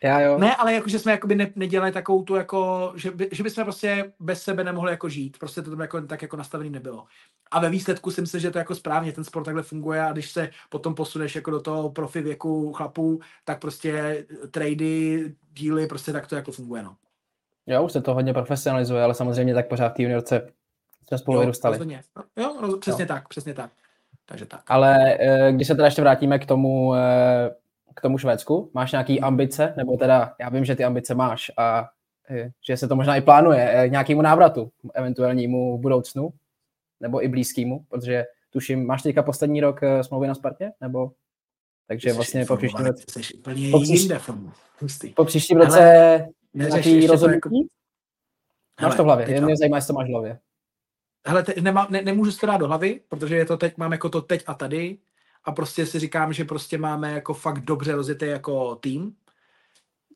Já 0.03 0.20
jo. 0.20 0.38
Ne, 0.38 0.57
ale 0.57 0.74
jakože 0.74 0.99
jsme 0.99 1.12
jakoby 1.12 1.34
ne, 1.34 1.51
nedělali 1.57 1.92
takovou 1.92 2.22
tu 2.22 2.34
jako, 2.34 2.92
že, 2.96 3.11
by, 3.11 3.28
že 3.32 3.42
bychom 3.42 3.64
prostě 3.64 4.12
bez 4.20 4.42
sebe 4.42 4.64
nemohli 4.64 4.90
jako 4.90 5.09
žít. 5.09 5.38
Prostě 5.38 5.62
to 5.62 5.70
tam 5.70 5.80
jako, 5.80 6.03
tak 6.03 6.22
jako 6.22 6.36
nastavený 6.36 6.70
nebylo. 6.70 7.05
A 7.51 7.61
ve 7.61 7.70
výsledku 7.70 8.11
si 8.11 8.20
myslím, 8.20 8.40
že 8.40 8.51
to 8.51 8.59
jako 8.59 8.74
správně 8.74 9.12
ten 9.12 9.24
sport 9.24 9.44
takhle 9.44 9.62
funguje 9.62 10.03
a 10.03 10.12
když 10.12 10.30
se 10.30 10.51
potom 10.68 10.94
posuneš 10.94 11.34
jako 11.34 11.51
do 11.51 11.61
toho 11.61 11.90
profi 11.90 12.20
věku 12.20 12.72
chlapů, 12.72 13.20
tak 13.44 13.61
prostě 13.61 14.24
trady, 14.51 15.34
díly, 15.53 15.86
prostě 15.86 16.12
tak 16.12 16.26
to 16.26 16.36
jako 16.36 16.53
funguje, 16.53 16.82
no. 16.82 16.96
Jo, 17.66 17.84
už 17.84 17.92
se 17.92 18.01
to 18.01 18.14
hodně 18.14 18.32
profesionalizuje, 18.32 19.03
ale 19.03 19.14
samozřejmě 19.14 19.55
tak 19.55 19.68
pořád 19.68 19.88
v 19.88 19.94
té 19.94 20.03
juniorce 20.03 20.53
jsme 21.09 21.18
spolu 21.18 21.40
vyrůstali. 21.40 21.78
Jo, 22.36 22.57
jo, 22.62 22.76
přesně 22.76 23.03
jo. 23.03 23.09
tak, 23.09 23.28
přesně 23.28 23.55
tak. 23.55 23.70
Takže 24.26 24.46
tak. 24.46 24.61
Ale 24.66 25.16
eh, 25.20 25.53
když 25.53 25.68
se 25.68 25.74
teda 25.74 25.86
ještě 25.86 26.03
vrátíme 26.03 26.38
k 26.38 26.46
tomu, 26.46 26.94
eh, 26.94 27.51
k 27.99 28.01
tomu 28.01 28.18
Švédsku, 28.18 28.70
máš 28.74 28.92
nějaký 28.92 29.20
ambice, 29.20 29.74
nebo 29.76 29.96
teda 29.96 30.34
já 30.40 30.49
vím, 30.49 30.64
že 30.64 30.76
ty 30.76 30.84
ambice 30.84 31.14
máš 31.14 31.51
a 31.57 31.88
eh, 32.30 32.51
že 32.68 32.76
se 32.76 32.88
to 32.88 32.96
možná 32.96 33.16
i 33.16 33.20
plánuje 33.20 33.88
nějakému 33.88 34.22
návratu, 34.22 34.70
eventuálnímu 34.94 35.78
budoucnu, 35.78 36.30
nebo 37.01 37.24
i 37.24 37.28
blízkému, 37.28 37.84
protože 37.88 38.24
tuším, 38.51 38.86
máš 38.86 39.03
teďka 39.03 39.22
poslední 39.22 39.61
rok 39.61 39.80
smlouvy 40.03 40.26
na 40.26 40.34
Spartě, 40.34 40.72
nebo? 40.80 41.12
Takže 41.86 42.12
vlastně 42.12 42.46
po 42.46 42.57
příštím 42.57 42.86
roce... 42.86 43.05
Po, 43.72 43.80
příští, 43.80 45.09
po 45.16 45.24
příštím 45.24 45.59
roce 45.59 46.28
nějaký 46.55 47.07
rozhodnutí? 47.07 47.68
Máš 48.82 48.96
to 48.96 49.03
v 49.03 49.07
hlavě, 49.07 49.30
jen 49.30 49.44
mě 49.44 49.57
zajímá, 49.57 49.76
jestli 49.76 49.86
to 49.86 49.92
máš 49.92 50.09
v 50.09 50.11
hlavě. 50.11 50.38
Hele, 51.26 51.42
te, 51.42 51.61
nemá, 51.61 51.86
ne, 51.90 52.03
nemůžu 52.03 52.32
si 52.32 52.40
to 52.40 52.46
dát 52.46 52.57
do 52.57 52.66
hlavy, 52.66 53.01
protože 53.09 53.36
je 53.36 53.44
to 53.44 53.57
teď, 53.57 53.76
mám 53.76 53.92
jako 53.92 54.09
to 54.09 54.22
teď 54.22 54.42
a 54.46 54.55
tady 54.55 54.99
a 55.49 55.53
prostě 55.53 55.86
si 55.86 55.99
říkám, 55.99 56.32
že 56.32 56.44
prostě 56.44 56.78
máme 56.78 57.12
jako 57.12 57.34
fakt 57.34 57.61
dobře 57.61 57.92
rozjetý 57.92 58.26
jako 58.26 58.76
tým. 58.76 59.16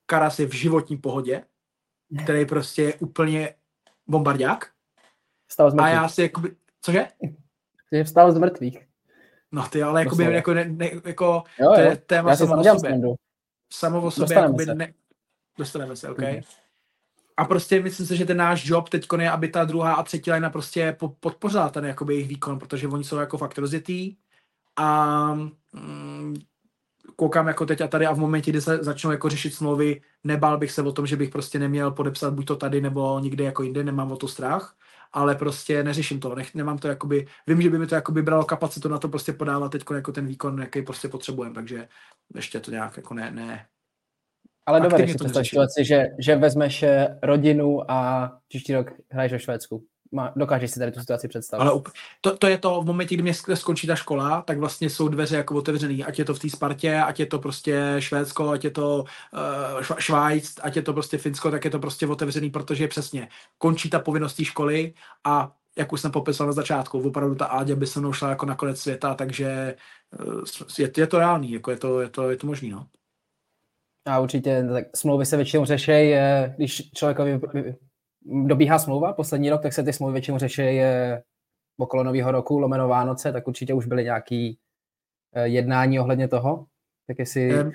Karas 0.06 0.38
je 0.38 0.46
v 0.46 0.52
životní 0.52 0.96
pohodě, 0.96 1.44
který 2.24 2.46
prostě 2.46 2.82
je 2.82 2.94
úplně 2.94 3.54
bombardák. 4.06 4.70
Vstal 5.46 5.70
z 5.70 5.78
A 5.78 5.88
já 5.88 6.08
si 6.08 6.22
jakoby, 6.22 6.56
cože? 6.80 7.06
Je 7.90 8.04
vstal 8.04 8.32
z 8.32 8.38
mrtvých. 8.38 8.78
No 9.52 9.68
ty, 9.68 9.82
ale 9.82 10.04
jakoby, 10.04 10.24
jako, 10.24 10.54
ne, 10.54 10.64
ne, 10.64 10.90
jako 11.04 11.42
jo, 11.60 11.72
jo. 11.72 11.96
téma 12.06 12.36
samo 12.36 12.60
o 12.60 12.64
sobě. 12.64 13.00
Samo 13.72 14.02
o 14.02 14.10
sobě, 14.10 14.38
jakoby, 14.38 14.66
ne, 14.66 14.94
dostaneme 15.58 15.96
se, 15.96 16.10
OK? 16.10 16.18
Mm-hmm. 16.18 16.44
A 17.36 17.44
prostě 17.44 17.82
myslím 17.82 18.06
si, 18.06 18.16
že 18.16 18.24
ten 18.24 18.36
náš 18.36 18.66
job 18.66 18.88
teď 18.88 19.06
je, 19.18 19.30
aby 19.30 19.48
ta 19.48 19.64
druhá 19.64 19.94
a 19.94 20.02
třetí 20.02 20.32
lina 20.32 20.50
prostě 20.50 20.96
podpořila 21.20 21.68
ten 21.68 21.84
jakoby 21.84 22.14
jejich 22.14 22.28
výkon, 22.28 22.58
protože 22.58 22.88
oni 22.88 23.04
jsou 23.04 23.16
jako 23.16 23.38
fakt 23.38 23.58
rozjetý 23.58 24.16
a 24.76 25.34
mm, 25.72 26.36
koukám 27.16 27.48
jako 27.48 27.66
teď 27.66 27.80
a 27.80 27.88
tady 27.88 28.06
a 28.06 28.12
v 28.12 28.18
momentě, 28.18 28.50
kdy 28.50 28.60
se 28.60 28.76
začnou 28.76 29.10
jako 29.10 29.28
řešit 29.28 29.54
smlouvy, 29.54 30.00
nebál 30.24 30.58
bych 30.58 30.72
se 30.72 30.82
o 30.82 30.92
tom, 30.92 31.06
že 31.06 31.16
bych 31.16 31.30
prostě 31.30 31.58
neměl 31.58 31.90
podepsat 31.90 32.34
buď 32.34 32.46
to 32.46 32.56
tady 32.56 32.80
nebo 32.80 33.18
někde 33.18 33.44
jako 33.44 33.62
jinde, 33.62 33.84
nemám 33.84 34.12
o 34.12 34.16
to 34.16 34.28
strach, 34.28 34.76
ale 35.12 35.34
prostě 35.34 35.82
neřeším 35.82 36.20
to, 36.20 36.34
nech, 36.34 36.54
nemám 36.54 36.78
to 36.78 36.88
jakoby, 36.88 37.26
vím, 37.46 37.62
že 37.62 37.70
by 37.70 37.78
mi 37.78 37.86
to 37.86 37.94
jakoby 37.94 38.22
bralo 38.22 38.44
kapacitu 38.44 38.88
na 38.88 38.98
to 38.98 39.08
prostě 39.08 39.32
podávat 39.32 39.72
teď 39.72 39.84
jako 39.94 40.12
ten 40.12 40.26
výkon, 40.26 40.60
jaký 40.60 40.82
prostě 40.82 41.08
potřebujeme, 41.08 41.54
takže 41.54 41.88
ještě 42.34 42.60
to 42.60 42.70
nějak 42.70 42.96
jako 42.96 43.14
ne, 43.14 43.30
ne, 43.30 43.66
ale 44.66 44.80
dobré, 44.80 45.08
si 45.08 45.14
představ 45.14 45.46
situaci, 45.46 45.84
že, 45.84 46.04
že 46.18 46.36
vezmeš 46.36 46.82
eh, 46.82 47.18
rodinu 47.22 47.90
a 47.90 48.30
příští 48.48 48.74
rok 48.74 48.90
hraješ 49.10 49.32
ve 49.32 49.38
Švédsku. 49.38 49.84
Má, 50.12 50.32
dokážeš 50.36 50.70
si 50.70 50.78
tady 50.78 50.92
tu 50.92 51.00
situaci 51.00 51.28
představit. 51.28 51.62
Ale 51.62 51.80
to, 52.20 52.36
to 52.36 52.46
je 52.46 52.58
to, 52.58 52.82
v 52.82 52.86
momentě, 52.86 53.14
kdy 53.14 53.22
mě 53.22 53.34
skončí 53.54 53.86
ta 53.86 53.96
škola, 53.96 54.42
tak 54.42 54.58
vlastně 54.58 54.90
jsou 54.90 55.08
dveře 55.08 55.36
jako 55.36 55.54
otevřený, 55.54 56.04
ať 56.04 56.18
je 56.18 56.24
to 56.24 56.34
v 56.34 56.38
té 56.38 56.50
Spartě, 56.50 57.00
ať 57.00 57.20
je 57.20 57.26
to 57.26 57.38
prostě 57.38 57.96
Švédsko, 57.98 58.50
ať 58.50 58.64
je 58.64 58.70
to 58.70 59.04
uh, 59.78 59.82
Švajc, 59.98 60.54
ať 60.62 60.76
je 60.76 60.82
to 60.82 60.92
prostě 60.92 61.18
Finsko, 61.18 61.50
tak 61.50 61.64
je 61.64 61.70
to 61.70 61.78
prostě 61.78 62.06
otevřený, 62.06 62.50
protože 62.50 62.88
přesně 62.88 63.28
končí 63.58 63.90
ta 63.90 63.98
povinnost 63.98 64.34
té 64.34 64.44
školy 64.44 64.94
a 65.24 65.52
jak 65.76 65.92
už 65.92 66.00
jsem 66.00 66.10
popisal 66.10 66.46
na 66.46 66.52
začátku, 66.52 67.00
opravdu 67.00 67.34
ta 67.34 67.46
Áďa 67.46 67.76
by 67.76 67.86
se 67.86 68.00
mnou 68.00 68.12
šla 68.12 68.28
jako 68.28 68.46
na 68.46 68.54
konec 68.54 68.80
světa, 68.80 69.14
takže 69.14 69.74
uh, 70.24 70.42
je, 70.78 70.90
je 70.96 71.06
to 71.06 71.18
reálný, 71.18 71.52
jako 71.52 71.70
je 71.70 71.76
to, 71.76 72.00
je 72.00 72.08
to, 72.08 72.30
je 72.30 72.36
to 72.36 72.46
možný, 72.46 72.70
no. 72.70 72.86
A 74.06 74.20
určitě, 74.20 74.66
tak 74.72 74.84
smlouvy 74.96 75.26
se 75.26 75.36
většinou 75.36 75.64
řeší, 75.64 76.14
když 76.56 76.90
člověkovi 76.94 77.40
dobíhá 78.24 78.78
smlouva 78.78 79.12
poslední 79.12 79.50
rok, 79.50 79.62
tak 79.62 79.72
se 79.72 79.82
ty 79.82 79.92
smlouvy 79.92 80.12
většinou 80.12 80.38
řeší 80.38 80.80
okolo 81.78 82.04
nového 82.04 82.32
roku, 82.32 82.58
lomeno 82.58 82.88
Vánoce, 82.88 83.32
tak 83.32 83.48
určitě 83.48 83.74
už 83.74 83.86
byly 83.86 84.04
nějaký 84.04 84.58
eh, 85.34 85.48
jednání 85.48 86.00
ohledně 86.00 86.28
toho. 86.28 86.66
Tak 87.06 87.18
jestli 87.18 87.64
um, 87.64 87.72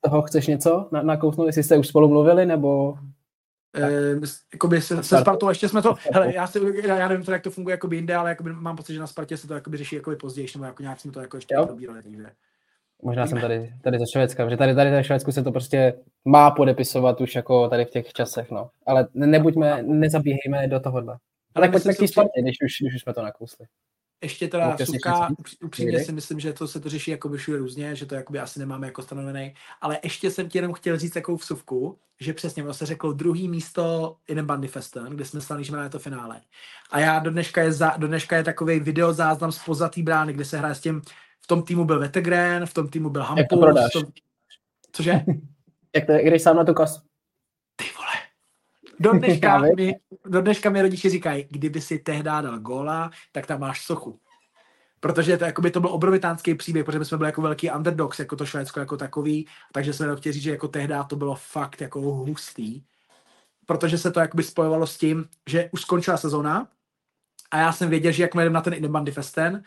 toho 0.00 0.22
chceš 0.22 0.46
něco 0.46 0.88
na, 0.92 1.02
nakousnout, 1.02 1.46
jestli 1.46 1.62
jste 1.62 1.78
už 1.78 1.88
spolu 1.88 2.08
mluvili, 2.08 2.46
nebo... 2.46 2.92
Um, 2.92 4.22
jakoby 4.52 4.82
se, 4.82 5.02
se 5.02 5.18
Spartou 5.20 5.48
ještě 5.48 5.68
jsme 5.68 5.82
to, 5.82 5.94
hele, 6.12 6.34
já, 6.34 6.46
si, 6.46 6.60
já 6.86 7.08
nevím, 7.08 7.24
to, 7.24 7.32
jak 7.32 7.42
to 7.42 7.50
funguje 7.50 7.72
jakoby 7.74 7.96
jinde, 7.96 8.14
ale 8.16 8.30
jakoby 8.30 8.52
mám 8.52 8.76
pocit, 8.76 8.94
že 8.94 9.00
na 9.00 9.06
Spartě 9.06 9.36
se 9.36 9.48
to 9.48 9.54
jakoby 9.54 9.76
řeší 9.76 9.96
jakoby 9.96 10.16
později, 10.16 10.48
nebo 10.54 10.64
jako 10.64 10.82
nějak 10.82 11.00
jsme 11.00 11.12
to 11.12 11.20
jako 11.20 11.36
ještě 11.36 11.54
probírali, 11.66 12.02
takže... 12.02 12.30
Možná 13.02 13.26
jsem 13.26 13.40
tady, 13.40 13.72
tady 13.82 13.98
ze 13.98 14.04
Švédska, 14.12 14.44
protože 14.44 14.56
tady, 14.56 14.74
tady 14.74 14.90
ve 14.90 15.04
Švédsku 15.04 15.32
se 15.32 15.42
to 15.42 15.52
prostě 15.52 15.94
má 16.24 16.50
podepisovat 16.50 17.20
už 17.20 17.34
jako 17.34 17.68
tady 17.68 17.84
v 17.84 17.90
těch 17.90 18.12
časech, 18.12 18.50
no. 18.50 18.70
Ale 18.86 19.08
nebuďme, 19.14 19.82
nezabíhejme 19.82 20.68
do 20.68 20.80
tohohle. 20.80 21.18
Ale 21.54 21.68
pojďme 21.68 21.94
k 21.94 21.98
té 21.98 22.08
Spartě, 22.08 22.42
když 22.42 22.56
už, 22.64 22.72
když 22.80 22.94
už 22.94 23.02
jsme 23.02 23.14
to 23.14 23.22
nakousli. 23.22 23.66
Ještě 24.22 24.48
teda 24.48 24.76
suka, 24.84 25.28
upřímně 25.64 26.00
si 26.00 26.12
myslím, 26.12 26.40
že 26.40 26.52
to 26.52 26.68
se 26.68 26.80
to 26.80 26.88
řeší 26.88 27.10
jako 27.10 27.28
všude 27.28 27.58
různě, 27.58 27.96
že 27.96 28.06
to 28.06 28.14
jakoby 28.14 28.38
asi 28.38 28.58
nemáme 28.58 28.86
jako 28.86 29.02
stanovený, 29.02 29.54
ale 29.80 29.98
ještě 30.02 30.30
jsem 30.30 30.48
ti 30.48 30.58
jenom 30.58 30.72
chtěl 30.72 30.98
říct 30.98 31.12
takovou 31.12 31.36
vsuvku, 31.36 31.98
že 32.20 32.32
přesně 32.32 32.62
ono 32.62 32.74
se 32.74 32.86
řeklo 32.86 33.12
druhý 33.12 33.48
místo 33.48 34.16
jeden 34.28 34.46
Bandy 34.46 34.68
Festen, 34.68 35.06
kde 35.06 35.24
jsme 35.24 35.40
stali, 35.40 35.64
že 35.64 35.72
máme 35.72 35.88
to 35.88 35.98
finále. 35.98 36.40
A 36.90 37.00
já 37.00 37.18
do 37.18 37.30
dneška 37.30 37.62
je, 37.62 37.72
za, 37.72 37.94
do 37.96 38.06
dneška 38.06 38.36
je 38.36 38.44
takový 38.44 38.80
videozáznam 38.80 39.52
z 39.52 39.64
pozatý 39.64 40.02
brány, 40.02 40.32
kde 40.32 40.44
se 40.44 40.58
hraje 40.58 40.74
s 40.74 40.80
tím 40.80 41.02
v 41.46 41.48
tom 41.48 41.62
týmu 41.62 41.84
byl 41.84 42.00
Vetegren, 42.00 42.66
v 42.66 42.74
tom 42.74 42.88
týmu 42.88 43.10
byl 43.10 43.22
Hampus. 43.22 43.38
Jak 43.38 43.48
to 43.48 43.56
prodáš? 43.56 43.92
Tom... 43.92 44.02
Cože? 44.92 45.12
Jak 45.94 46.06
to, 46.06 46.12
když 46.12 46.42
sám 46.42 46.56
na 46.56 46.64
tu 46.64 46.74
kasu? 46.74 47.00
Ty 47.76 47.84
vole. 47.96 48.14
Do 49.00 49.12
dneška, 49.18 49.58
mi, 49.58 49.94
do 50.26 50.40
dneška 50.40 50.70
mi 50.70 50.82
rodiče 50.82 51.10
říkají, 51.10 51.46
kdyby 51.50 51.80
si 51.80 51.98
tehdy 51.98 52.22
dal 52.22 52.58
góla, 52.58 53.10
tak 53.32 53.46
tam 53.46 53.60
máš 53.60 53.84
sochu. 53.84 54.20
Protože 55.00 55.36
to, 55.36 55.44
jakoby, 55.44 55.70
to 55.70 55.80
byl 55.80 55.90
obrovitánský 55.90 56.54
příběh, 56.54 56.84
protože 56.84 56.98
my 56.98 57.04
jsme 57.04 57.18
byli 57.18 57.28
jako 57.28 57.42
velký 57.42 57.70
underdogs, 57.70 58.18
jako 58.18 58.36
to 58.36 58.46
Švédsko 58.46 58.80
jako 58.80 58.96
takový, 58.96 59.46
takže 59.72 59.92
jsme 59.92 60.16
chtěli 60.16 60.32
říct, 60.32 60.42
že 60.42 60.50
jako 60.50 60.68
tehdy 60.68 60.94
to 61.06 61.16
bylo 61.16 61.34
fakt 61.34 61.80
jako 61.80 62.00
hustý. 62.00 62.82
Protože 63.66 63.98
se 63.98 64.10
to 64.10 64.20
jakoby 64.20 64.42
spojovalo 64.42 64.86
s 64.86 64.98
tím, 64.98 65.24
že 65.48 65.68
už 65.72 65.80
skončila 65.80 66.16
sezóna 66.16 66.68
a 67.50 67.58
já 67.58 67.72
jsem 67.72 67.90
věděl, 67.90 68.12
že 68.12 68.22
jak 68.22 68.34
jdem 68.34 68.52
na 68.52 68.60
ten 68.60 68.74
Indebandy 68.74 69.12
Festen, 69.12 69.62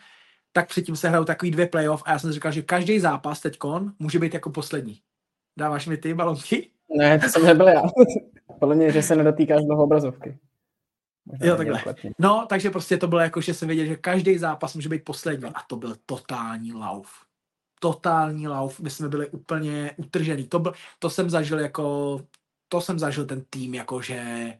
tak 0.52 0.68
předtím 0.68 0.96
se 0.96 1.08
hrajou 1.08 1.24
takový 1.24 1.50
dvě 1.50 1.66
playoff 1.66 2.02
a 2.06 2.12
já 2.12 2.18
jsem 2.18 2.32
říkal, 2.32 2.52
že 2.52 2.62
každý 2.62 3.00
zápas 3.00 3.40
teďkon 3.40 3.92
může 3.98 4.18
být 4.18 4.34
jako 4.34 4.50
poslední. 4.50 5.00
Dáváš 5.58 5.86
mi 5.86 5.96
ty 5.96 6.14
balonky? 6.14 6.70
Ne, 6.98 7.18
to 7.18 7.28
jsem 7.28 7.46
nebyl 7.46 7.68
já. 7.68 7.82
Podle 8.60 8.74
mě, 8.74 8.92
že 8.92 9.02
se 9.02 9.16
nedotýkáš 9.16 9.64
dlouho 9.64 9.84
obrazovky. 9.84 10.38
Možná 11.26 11.46
jo, 11.46 11.56
takhle. 11.56 11.94
No, 12.18 12.46
takže 12.48 12.70
prostě 12.70 12.96
to 12.96 13.08
bylo 13.08 13.20
jako, 13.20 13.40
že 13.40 13.54
jsem 13.54 13.68
věděl, 13.68 13.86
že 13.86 13.96
každý 13.96 14.38
zápas 14.38 14.74
může 14.74 14.88
být 14.88 15.04
poslední 15.04 15.50
a 15.54 15.62
to 15.68 15.76
byl 15.76 15.96
totální 16.06 16.72
lauf. 16.72 17.10
Totální 17.80 18.48
lauf. 18.48 18.80
My 18.80 18.90
jsme 18.90 19.08
byli 19.08 19.28
úplně 19.28 19.94
utržený. 19.96 20.46
To, 20.46 20.58
byl, 20.58 20.72
to 20.98 21.10
jsem 21.10 21.30
zažil 21.30 21.60
jako, 21.60 22.20
to 22.68 22.80
jsem 22.80 22.98
zažil 22.98 23.26
ten 23.26 23.44
tým, 23.50 23.74
jako 23.74 24.02
že 24.02 24.52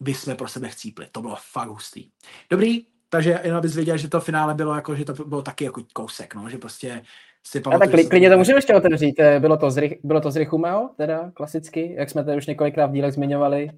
by 0.00 0.14
jsme 0.14 0.34
pro 0.34 0.48
sebe 0.48 0.68
chcípli. 0.68 1.08
To 1.12 1.20
bylo 1.20 1.36
fakt 1.52 1.68
hustý. 1.68 2.10
Dobrý, 2.50 2.86
takže 3.14 3.40
jenom 3.44 3.58
abys 3.58 3.74
věděl, 3.74 3.96
že 3.96 4.08
to 4.08 4.20
finále 4.20 4.54
bylo 4.54 4.74
jako, 4.74 4.94
že 4.94 5.04
to 5.04 5.12
bylo 5.12 5.42
taky 5.42 5.64
jako 5.64 5.82
kousek, 5.92 6.34
no, 6.34 6.48
že 6.48 6.58
prostě 6.58 7.02
si 7.46 7.60
pamatuju. 7.60 7.90
tak 7.90 8.08
klidně 8.08 8.30
to 8.30 8.38
můžeme 8.38 8.58
ještě 8.58 8.74
otevřít. 8.74 9.20
Eh, 9.20 9.40
bylo 9.40 9.56
to 9.56 9.70
z, 9.70 9.80
bylo 10.04 10.20
to 10.20 10.30
z 10.30 10.36
Richumeo, 10.36 10.88
teda 10.96 11.30
klasicky, 11.34 11.94
jak 11.98 12.10
jsme 12.10 12.24
tady 12.24 12.36
už 12.36 12.46
několikrát 12.46 12.86
v 12.86 12.92
dílech 12.92 13.14
zmiňovali. 13.14 13.70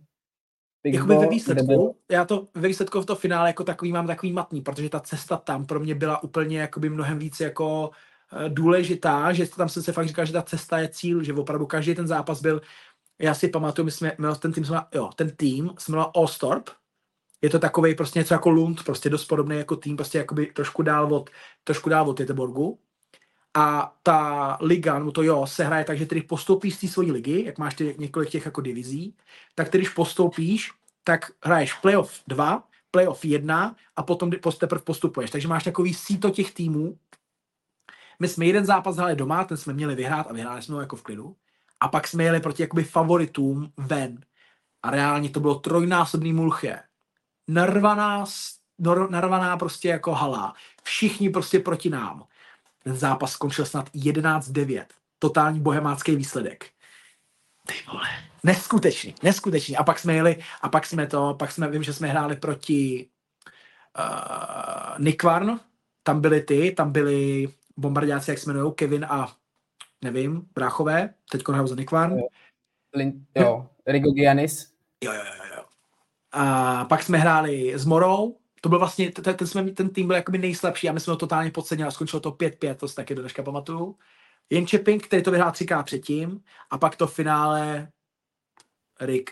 Jakoby 0.84 1.16
ve 1.16 1.26
výsledku, 1.26 1.96
já 2.10 2.24
to 2.24 2.48
ve 2.54 2.68
výsledku 2.68 3.00
v 3.00 3.06
to 3.06 3.16
finále 3.16 3.48
jako 3.48 3.64
takový 3.64 3.92
mám 3.92 4.06
takový 4.06 4.32
matný, 4.32 4.60
protože 4.60 4.88
ta 4.88 5.00
cesta 5.00 5.36
tam 5.36 5.66
pro 5.66 5.80
mě 5.80 5.94
byla 5.94 6.22
úplně 6.22 6.60
jakoby 6.60 6.90
mnohem 6.90 7.18
víc 7.18 7.40
jako 7.40 7.88
uh, 7.88 8.48
důležitá, 8.48 9.32
že 9.32 9.48
tam 9.48 9.68
jsem 9.68 9.82
se 9.82 9.92
fakt 9.92 10.08
říkal, 10.08 10.26
že 10.26 10.32
ta 10.32 10.42
cesta 10.42 10.78
je 10.78 10.88
cíl, 10.88 11.22
že 11.22 11.32
opravdu 11.32 11.66
každý 11.66 11.94
ten 11.94 12.06
zápas 12.06 12.42
byl, 12.42 12.60
já 13.18 13.34
si 13.34 13.48
pamatuju, 13.48 13.84
my 13.84 13.90
jsme, 13.90 14.12
my 14.18 14.26
ten 14.38 14.52
tým, 14.52 14.64
jsme, 14.64 14.80
jo, 14.94 15.10
ten 15.16 15.30
tým 15.36 15.70
jsme 15.78 15.92
měl 15.92 16.10
Allstorp, 16.14 16.70
je 17.42 17.50
to 17.50 17.58
takový 17.58 17.94
prostě 17.94 18.18
něco 18.18 18.34
jako 18.34 18.50
Lund, 18.50 18.84
prostě 18.84 19.10
dost 19.10 19.24
podobný 19.24 19.56
jako 19.56 19.76
tým, 19.76 19.96
prostě 19.96 20.18
jakoby 20.18 20.46
trošku 20.46 20.82
dál 20.82 21.14
od, 21.14 21.30
trošku 21.64 21.88
dál 21.88 22.08
od 22.08 22.20
Jeteborgu. 22.20 22.78
A 23.54 23.96
ta 24.02 24.58
liga, 24.60 24.98
no 24.98 25.12
to 25.12 25.22
jo, 25.22 25.46
se 25.46 25.64
hraje 25.64 25.84
tak, 25.84 25.98
že 25.98 26.06
ty 26.06 26.22
postoupíš 26.22 26.74
z 26.74 26.80
té 26.80 26.88
svojí 26.88 27.12
ligy, 27.12 27.44
jak 27.44 27.58
máš 27.58 27.74
ty, 27.74 27.96
několik 27.98 28.30
těch 28.30 28.44
jako 28.44 28.60
divizí, 28.60 29.16
tak 29.54 29.70
když 29.70 29.88
postoupíš, 29.88 30.72
tak 31.04 31.30
hraješ 31.44 31.74
playoff 31.74 32.20
2, 32.26 32.68
playoff 32.90 33.24
1 33.24 33.76
a 33.96 34.02
potom 34.02 34.30
teprve 34.58 34.82
postupuješ. 34.82 35.30
Takže 35.30 35.48
máš 35.48 35.64
takový 35.64 35.94
síto 35.94 36.30
těch 36.30 36.54
týmů. 36.54 36.98
My 38.20 38.28
jsme 38.28 38.46
jeden 38.46 38.66
zápas 38.66 38.96
hráli 38.96 39.16
doma, 39.16 39.44
ten 39.44 39.56
jsme 39.56 39.72
měli 39.72 39.94
vyhrát 39.94 40.26
a 40.30 40.32
vyhráli 40.32 40.62
jsme 40.62 40.74
ho 40.74 40.80
jako 40.80 40.96
v 40.96 41.02
klidu. 41.02 41.36
A 41.80 41.88
pak 41.88 42.08
jsme 42.08 42.24
jeli 42.24 42.40
proti 42.40 42.62
jakoby 42.62 42.84
favoritům 42.84 43.72
ven. 43.76 44.20
A 44.82 44.90
reálně 44.90 45.30
to 45.30 45.40
bylo 45.40 45.54
trojnásobný 45.54 46.32
mulchě 46.32 46.78
narvaná, 47.48 48.24
narvaná 49.10 49.56
prostě 49.56 49.88
jako 49.88 50.12
hala. 50.14 50.54
Všichni 50.82 51.30
prostě 51.30 51.58
proti 51.58 51.90
nám. 51.90 52.24
Ten 52.84 52.96
zápas 52.96 53.32
skončil 53.32 53.66
snad 53.66 53.90
11-9. 53.90 54.84
Totální 55.18 55.60
bohemácký 55.60 56.16
výsledek. 56.16 56.66
Ty 57.66 57.74
vole. 57.92 58.08
Neskutečný, 58.44 59.14
neskutečný. 59.22 59.76
A 59.76 59.84
pak 59.84 59.98
jsme 59.98 60.14
jeli, 60.14 60.36
a 60.62 60.68
pak 60.68 60.86
jsme 60.86 61.06
to, 61.06 61.34
pak 61.34 61.52
jsme, 61.52 61.70
vím, 61.70 61.82
že 61.82 61.92
jsme 61.92 62.08
hráli 62.08 62.36
proti 62.36 63.08
uh, 63.98 64.98
Nikvarn, 64.98 65.60
tam 66.02 66.20
byli 66.20 66.40
ty, 66.40 66.72
tam 66.76 66.92
byli 66.92 67.48
bombardáci, 67.76 68.30
jak 68.30 68.38
se 68.38 68.50
jmenují, 68.50 68.74
Kevin 68.74 69.06
a 69.08 69.36
nevím, 70.04 70.48
bráchové, 70.54 71.14
teď 71.30 71.48
hrajou 71.48 71.66
za 71.66 71.74
Nikvarn. 71.74 72.18
Jo, 72.18 72.28
jo. 73.34 73.68
Rigo 73.86 74.10
Giannis. 74.10 74.72
Jo, 75.04 75.12
jo, 75.12 75.20
jo, 75.24 75.45
a 76.32 76.84
pak 76.84 77.02
jsme 77.02 77.18
hráli 77.18 77.72
s 77.78 77.84
Morou, 77.84 78.36
to 78.60 78.68
byl 78.68 78.78
vlastně, 78.78 79.12
ten, 79.12 79.36
ten, 79.36 79.46
jsme, 79.46 79.70
ten 79.70 79.88
tým 79.88 80.06
byl 80.06 80.16
jakoby 80.16 80.38
nejslabší 80.38 80.88
a 80.88 80.92
my 80.92 81.00
jsme 81.00 81.10
ho 81.10 81.16
totálně 81.16 81.50
podcenili 81.50 81.88
a 81.88 81.90
skončilo 81.90 82.20
to 82.20 82.30
5-5, 82.30 82.74
to 82.74 82.88
si 82.88 82.94
taky 82.94 83.14
do 83.14 83.22
dneška 83.22 83.42
pamatuju. 83.42 83.96
Jen 84.50 84.66
Čeping, 84.66 85.06
který 85.06 85.22
to 85.22 85.30
vyhrál 85.30 85.52
třikrát 85.52 85.82
předtím 85.82 86.40
a 86.70 86.78
pak 86.78 86.96
to 86.96 87.06
v 87.06 87.14
finále 87.14 87.88
Rick, 89.00 89.30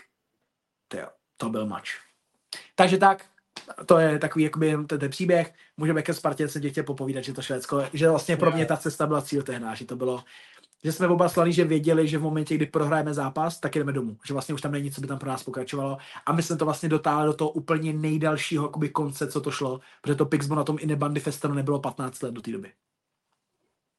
tyjo, 0.87 1.07
to 1.37 1.49
byl 1.49 1.67
mač. 1.67 1.91
Takže 2.75 2.97
tak, 2.97 3.25
to 3.85 3.99
je 3.99 4.19
takový 4.19 4.43
jakoby 4.43 4.71
ten, 4.87 4.99
ten 4.99 5.09
příběh. 5.09 5.53
Můžeme 5.77 6.01
ke 6.01 6.13
Spartě 6.13 6.47
se 6.47 6.69
chtěl 6.69 6.83
popovídat, 6.83 7.23
že 7.23 7.33
to 7.33 7.41
Švédsko, 7.41 7.83
že 7.93 8.09
vlastně 8.09 8.37
pro 8.37 8.51
mě 8.51 8.65
ta 8.65 8.77
cesta 8.77 9.07
byla 9.07 9.21
cíl 9.21 9.43
tehdy, 9.43 9.65
že 9.73 9.85
to 9.85 9.95
bylo 9.95 10.23
že 10.85 10.91
jsme 10.91 11.07
oba 11.07 11.29
slali, 11.29 11.53
že 11.53 11.65
věděli, 11.65 12.07
že 12.07 12.17
v 12.17 12.21
momentě, 12.21 12.55
kdy 12.55 12.65
prohrajeme 12.65 13.13
zápas, 13.13 13.59
tak 13.59 13.75
jdeme 13.75 13.91
domů. 13.91 14.17
Že 14.27 14.33
vlastně 14.33 14.55
už 14.55 14.61
tam 14.61 14.71
není 14.71 14.83
nic, 14.83 14.95
co 14.95 15.01
by 15.01 15.07
tam 15.07 15.19
pro 15.19 15.29
nás 15.29 15.43
pokračovalo. 15.43 15.97
A 16.25 16.33
my 16.33 16.43
jsme 16.43 16.55
to 16.55 16.65
vlastně 16.65 16.89
dotáhli 16.89 17.27
do 17.27 17.33
toho 17.33 17.49
úplně 17.49 17.93
nejdalšího 17.93 18.65
jakoby, 18.65 18.89
konce, 18.89 19.27
co 19.27 19.41
to 19.41 19.51
šlo, 19.51 19.79
protože 20.01 20.15
to 20.15 20.25
Pixbo 20.25 20.55
na 20.55 20.63
tom 20.63 20.77
Inebandy 20.79 21.19
Festanu 21.19 21.55
nebylo 21.55 21.79
15 21.79 22.21
let 22.21 22.33
do 22.33 22.41
té 22.41 22.51
doby. 22.51 22.71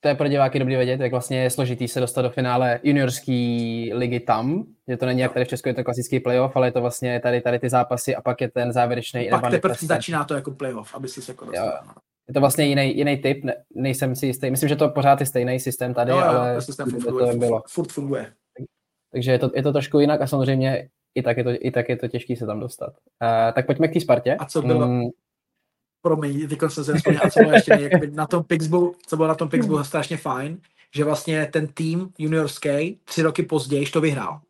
To 0.00 0.08
je 0.08 0.14
pro 0.14 0.28
diváky 0.28 0.58
dobrý 0.58 0.76
vědět, 0.76 1.00
jak 1.00 1.10
vlastně 1.10 1.42
je 1.42 1.50
složitý 1.50 1.88
se 1.88 2.00
dostat 2.00 2.22
do 2.22 2.30
finále 2.30 2.80
juniorské 2.82 3.88
ligy 3.92 4.20
tam, 4.20 4.64
že 4.88 4.96
to 4.96 5.06
není 5.06 5.20
jak 5.20 5.32
tady 5.32 5.44
v 5.44 5.48
Česku, 5.48 5.68
je 5.68 5.74
to 5.74 5.84
klasický 5.84 6.20
playoff, 6.20 6.56
ale 6.56 6.66
je 6.66 6.72
to 6.72 6.80
vlastně 6.80 7.20
tady, 7.20 7.40
tady 7.40 7.58
ty 7.58 7.68
zápasy 7.68 8.16
a 8.16 8.20
pak 8.20 8.40
je 8.40 8.50
ten 8.50 8.72
závěrečný. 8.72 9.28
Pak 9.30 9.50
teprve 9.50 9.74
začíná 9.80 10.24
to 10.24 10.34
jako 10.34 10.50
playoff, 10.50 10.94
aby 10.94 11.08
si 11.08 11.22
se 11.22 11.32
jako 11.32 11.44
dostal. 11.44 11.80
Je 12.28 12.34
to 12.34 12.40
vlastně 12.40 12.66
jiný, 12.66 12.96
jiný 12.96 13.16
typ, 13.16 13.44
ne, 13.44 13.54
nejsem 13.74 14.16
si 14.16 14.26
jistý. 14.26 14.50
Myslím, 14.50 14.68
že 14.68 14.76
to 14.76 14.88
pořád 14.88 15.20
je 15.20 15.26
stejný 15.26 15.60
systém 15.60 15.94
tady, 15.94 16.10
jo, 16.10 16.18
ale 16.18 16.62
systém 16.62 16.90
funguje, 16.90 17.32
to 17.32 17.38
bylo. 17.38 17.62
furt 17.68 17.92
funguje. 17.92 18.32
Takže 19.12 19.32
je 19.32 19.38
to, 19.38 19.50
je 19.54 19.62
to 19.62 19.72
trošku 19.72 19.98
jinak 19.98 20.20
a 20.20 20.26
samozřejmě 20.26 20.88
i 21.14 21.22
tak 21.22 21.36
je 21.36 21.44
to, 21.44 21.50
i 21.60 21.70
tak 21.70 21.88
je 21.88 21.96
to 21.96 22.08
těžké 22.08 22.36
se 22.36 22.46
tam 22.46 22.60
dostat. 22.60 22.90
Uh, 22.90 23.52
tak 23.54 23.66
pojďme 23.66 23.88
k 23.88 23.92
té 23.92 24.00
Spartě. 24.00 24.36
A 24.36 24.44
co 24.44 24.62
bylo? 24.62 24.88
Mm. 24.88 25.02
Promiň, 26.02 26.48
teď 26.48 26.58
jsem 26.68 26.84
se 26.84 26.92
nespomněl, 26.92 27.22
a 27.24 27.30
co 27.30 27.40
bylo 27.40 27.52
ještě 27.52 27.90
na 28.10 28.26
tom 28.26 28.44
Pixbu, 28.44 28.94
co 29.06 29.16
bylo 29.16 29.28
na 29.28 29.34
tom 29.34 29.48
Pixbu 29.48 29.84
strašně 29.84 30.16
fajn, 30.16 30.60
že 30.94 31.04
vlastně 31.04 31.46
ten 31.52 31.66
tým 31.66 32.10
juniorský 32.18 33.00
tři 33.04 33.22
roky 33.22 33.42
později 33.42 33.86
to 33.86 34.00
vyhrál. 34.00 34.40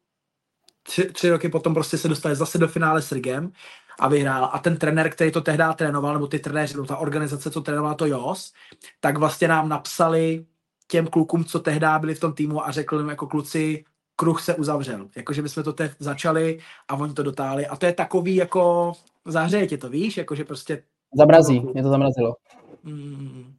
Tři, 0.83 1.05
tři 1.13 1.31
roky 1.31 1.49
potom 1.49 1.75
prostě 1.75 1.99
se 1.99 2.09
dostali 2.09 2.37
zase 2.37 2.59
do 2.59 2.69
finále 2.69 3.03
s 3.03 3.13
Rigem 3.13 3.53
a 3.99 4.09
vyhrál. 4.09 4.51
A 4.53 4.59
ten 4.59 4.77
trenér, 4.77 5.11
který 5.11 5.33
to 5.33 5.41
tehdy 5.41 5.65
trénoval, 5.77 6.15
nebo 6.15 6.27
ty 6.27 6.39
trenéři, 6.39 6.75
nebo 6.75 6.87
ta 6.87 6.97
organizace, 6.97 7.51
co 7.51 7.61
trénovala 7.61 7.95
to 7.95 8.07
JOS, 8.07 8.53
tak 9.01 9.19
vlastně 9.19 9.49
nám 9.49 9.69
napsali 9.69 10.45
těm 10.89 11.07
klukům, 11.07 11.45
co 11.45 11.61
tehdy 11.61 11.87
byli 12.01 12.15
v 12.15 12.21
tom 12.21 12.33
týmu 12.33 12.67
a 12.67 12.71
řekl 12.71 12.99
jim 12.99 13.09
jako 13.09 13.27
kluci, 13.27 13.85
kruh 14.17 14.43
se 14.43 14.55
uzavřel. 14.55 15.09
Jakože 15.17 15.43
bychom 15.43 15.63
to 15.63 15.73
teď 15.73 15.93
začali 15.99 16.59
a 16.89 16.95
oni 16.95 17.15
to 17.15 17.23
dotáhli. 17.23 17.67
A 17.67 17.77
to 17.77 17.87
je 17.87 17.93
takový 17.93 18.37
jako, 18.37 18.93
zahřeje 19.25 19.67
tě 19.67 19.79
to, 19.79 19.89
víš, 19.89 20.17
jakože 20.17 20.45
prostě... 20.45 20.83
Zamrazí, 21.15 21.61
mě 21.61 21.83
to 21.83 21.89
zamrazilo. 21.89 22.37
Mm. 22.85 23.55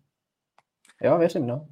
Jo, 1.01 1.17
věřím, 1.17 1.47
no. 1.47 1.65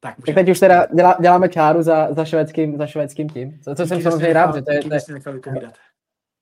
Tak, 0.00 0.14
tak 0.26 0.34
teď 0.34 0.48
už 0.48 0.60
teda 0.60 0.86
dělá, 0.94 1.16
děláme 1.20 1.48
čáru 1.48 1.82
za, 1.82 2.14
za, 2.14 2.24
švédským, 2.24 2.78
za 2.78 2.86
švédským 2.86 3.28
tím. 3.28 3.60
Co, 3.60 3.74
co 3.74 3.86
jsem 3.86 4.02
samozřejmě 4.02 4.32
rád, 4.32 4.54
že 4.54 4.62
to 4.62 4.72
je, 4.72 4.80
to 4.82 4.94
je 4.94 5.00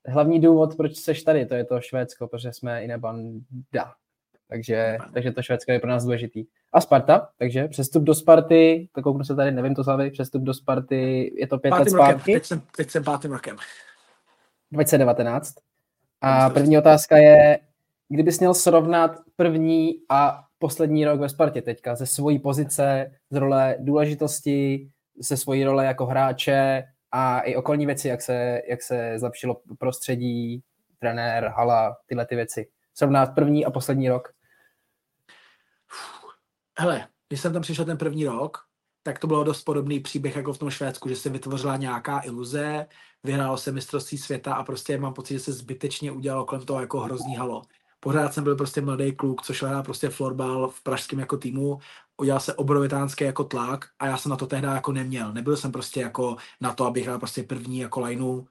hlavní 0.09 0.41
důvod, 0.41 0.77
proč 0.77 0.97
seš 0.97 1.23
tady, 1.23 1.47
to 1.47 1.55
je 1.55 1.65
to 1.65 1.81
Švédsko, 1.81 2.29
protože 2.29 2.53
jsme 2.53 2.85
i 2.85 2.89
nebanda. 2.89 3.93
Takže, 4.49 4.99
takže 5.15 5.33
to 5.33 5.43
Švédsko 5.43 5.73
je 5.73 5.79
pro 5.79 5.91
nás 5.91 6.05
důležitý. 6.05 6.45
A 6.73 6.81
Sparta, 6.81 7.29
takže 7.39 7.69
přestup 7.69 8.03
do 8.03 8.15
Sparty, 8.15 8.89
to 8.93 9.03
kouknu 9.03 9.25
se 9.25 9.35
tady, 9.37 9.51
nevím 9.51 9.75
to 9.75 9.85
slavy, 9.85 10.11
přestup 10.11 10.43
do 10.43 10.55
Sparty, 10.55 11.33
je 11.37 11.47
to 11.47 11.59
pět 11.59 11.71
let 11.71 11.91
zpátky. 11.91 12.33
Teď 12.33 12.45
jsem, 12.45 12.63
teď 12.77 12.91
jsem 12.91 13.05
pátým 13.05 13.33
rokem. 13.33 13.57
2019. 14.73 15.55
A 16.21 16.51
první 16.51 16.79
otázka 16.79 17.17
je, 17.17 17.59
kdybys 18.09 18.39
měl 18.39 18.55
srovnat 18.55 19.21
první 19.37 19.95
a 20.09 20.45
poslední 20.59 21.05
rok 21.05 21.21
ve 21.21 21.29
Spartě 21.29 21.63
teďka 21.63 21.95
ze 21.95 22.07
svojí 22.07 22.39
pozice, 22.39 23.13
z 23.31 23.37
role 23.37 23.77
důležitosti, 23.79 24.91
se 25.21 25.37
svojí 25.37 25.65
role 25.65 25.85
jako 25.85 26.07
hráče 26.07 26.85
a 27.13 27.41
i 27.41 27.57
okolní 27.57 27.87
věci, 27.87 28.09
jak 28.09 28.23
se, 28.23 28.63
jak 28.69 28.83
se 28.83 29.19
zlepšilo 29.19 29.61
prostředí, 29.79 30.63
trenér, 30.99 31.53
hala, 31.57 31.97
tyhle 32.07 32.27
ty 32.27 32.35
věci. 32.37 32.69
Srovnat 32.95 33.35
první 33.35 33.67
a 33.67 33.71
poslední 33.71 34.09
rok. 34.09 34.29
Hele, 36.79 37.09
když 37.29 37.41
jsem 37.41 37.53
tam 37.53 37.63
přišel 37.63 37.85
ten 37.85 37.99
první 37.99 38.25
rok, 38.25 38.59
tak 39.03 39.19
to 39.19 39.27
bylo 39.27 39.45
dost 39.45 39.63
podobný 39.63 40.01
příběh 40.01 40.37
jako 40.37 40.53
v 40.53 40.59
tom 40.59 40.71
Švédsku, 40.71 41.09
že 41.09 41.17
se 41.17 41.29
vytvořila 41.31 41.77
nějaká 41.77 42.21
iluze, 42.25 42.87
vyhrálo 43.25 43.57
se 43.57 43.73
mistrovství 43.73 44.19
světa 44.19 44.55
a 44.55 44.63
prostě 44.63 44.99
mám 44.99 45.15
pocit, 45.15 45.35
že 45.35 45.41
se 45.41 45.53
zbytečně 45.53 46.13
udělalo 46.13 46.45
kolem 46.45 46.67
toho 46.67 46.81
jako 46.81 47.01
hrozný 47.01 47.37
halo. 47.37 47.63
Pořád 48.01 48.35
jsem 48.35 48.45
byl 48.45 48.57
prostě 48.57 48.81
mladý 48.81 49.13
kluk, 49.13 49.43
co 49.43 49.55
šel 49.55 49.83
prostě 49.83 50.09
florbal 50.09 50.69
v 50.69 50.83
pražském 50.83 51.19
jako 51.19 51.37
týmu, 51.37 51.79
udělal 52.17 52.41
se 52.41 52.55
obrovitánský 52.55 53.25
jako 53.25 53.45
tlak 53.45 53.89
a 53.99 54.07
já 54.07 54.17
jsem 54.17 54.31
na 54.31 54.37
to 54.37 54.47
tehdy 54.47 54.67
jako 54.67 54.93
neměl. 54.93 55.33
Nebyl 55.33 55.57
jsem 55.57 55.73
prostě 55.73 56.01
jako 56.01 56.37
na 56.61 56.75
to, 56.75 56.87
abych 56.87 57.05
hrál 57.05 57.19
prostě 57.19 57.43
první 57.43 57.79
jako 57.79 58.01
lineu. 58.01 58.47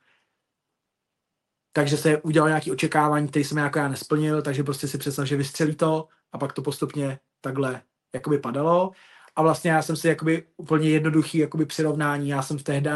Takže 1.74 1.98
se 1.98 2.22
udělal 2.22 2.50
nějaký 2.50 2.72
očekávání, 2.72 3.28
který 3.28 3.46
jsem 3.46 3.58
jako 3.58 3.80
já 3.80 3.88
nesplnil, 3.88 4.42
takže 4.42 4.64
prostě 4.64 4.88
si 4.88 4.98
představ, 4.98 5.26
že 5.28 5.36
vystřelí 5.36 5.76
to 5.76 6.08
a 6.32 6.38
pak 6.38 6.54
to 6.54 6.62
postupně 6.62 7.20
takhle 7.42 7.82
jakoby 8.16 8.40
padalo. 8.40 8.92
A 9.36 9.42
vlastně 9.42 9.72
já 9.72 9.82
jsem 9.82 9.96
si 9.96 10.08
jakoby 10.08 10.48
úplně 10.58 10.90
jednoduchý 10.90 11.38
jakoby 11.38 11.66
přirovnání, 11.66 12.30
já 12.30 12.42
jsem 12.42 12.58
v 12.58 12.64
tehdy 12.64 12.90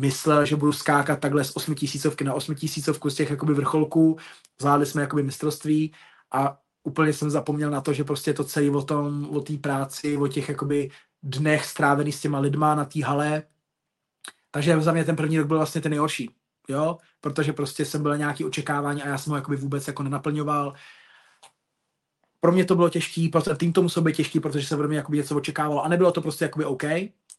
myslel, 0.00 0.46
že 0.46 0.56
budu 0.56 0.72
skákat 0.72 1.20
takhle 1.20 1.44
z 1.44 1.56
8 1.56 1.74
tisícovky 1.74 2.24
na 2.24 2.34
8 2.34 2.54
tisícovku 2.54 3.10
z 3.10 3.14
těch 3.14 3.30
jakoby 3.30 3.54
vrcholků, 3.54 4.18
zvládli 4.60 4.86
jsme 4.86 5.02
jakoby 5.02 5.22
mistrovství 5.22 5.92
a 6.32 6.58
úplně 6.84 7.12
jsem 7.12 7.30
zapomněl 7.30 7.70
na 7.70 7.80
to, 7.80 7.92
že 7.92 8.04
prostě 8.04 8.34
to 8.34 8.44
celý 8.44 8.70
o 8.70 8.82
tom, 8.82 9.28
o 9.30 9.40
té 9.40 9.58
práci, 9.58 10.16
o 10.16 10.28
těch 10.28 10.48
jakoby 10.48 10.90
dnech 11.22 11.64
strávený 11.64 12.12
s 12.12 12.20
těma 12.20 12.38
lidma 12.38 12.74
na 12.74 12.84
té 12.84 13.04
hale. 13.04 13.42
Takže 14.50 14.80
za 14.80 14.92
mě 14.92 15.04
ten 15.04 15.16
první 15.16 15.38
rok 15.38 15.46
byl 15.46 15.56
vlastně 15.56 15.80
ten 15.80 15.90
nejhorší, 15.90 16.30
jo, 16.68 16.98
protože 17.20 17.52
prostě 17.52 17.84
jsem 17.84 18.02
byl 18.02 18.16
nějaký 18.16 18.44
očekávání 18.44 19.02
a 19.02 19.08
já 19.08 19.18
jsem 19.18 19.30
ho 19.30 19.36
jakoby 19.36 19.56
vůbec 19.56 19.86
jako 19.86 20.02
nenaplňoval. 20.02 20.74
Pro 22.40 22.52
mě 22.52 22.64
to 22.64 22.74
bylo 22.74 22.88
těžký, 22.88 23.28
pro 23.28 23.56
tým 23.56 23.72
to 23.72 23.82
muselo 23.82 24.04
být 24.04 24.16
těžký, 24.16 24.40
protože 24.40 24.66
se 24.66 24.76
ode 24.76 24.88
mě 24.88 24.96
jakoby 24.96 25.16
něco 25.16 25.36
očekávalo 25.36 25.84
a 25.84 25.88
nebylo 25.88 26.12
to 26.12 26.22
prostě 26.22 26.44
jakoby 26.44 26.64
OK, 26.64 26.84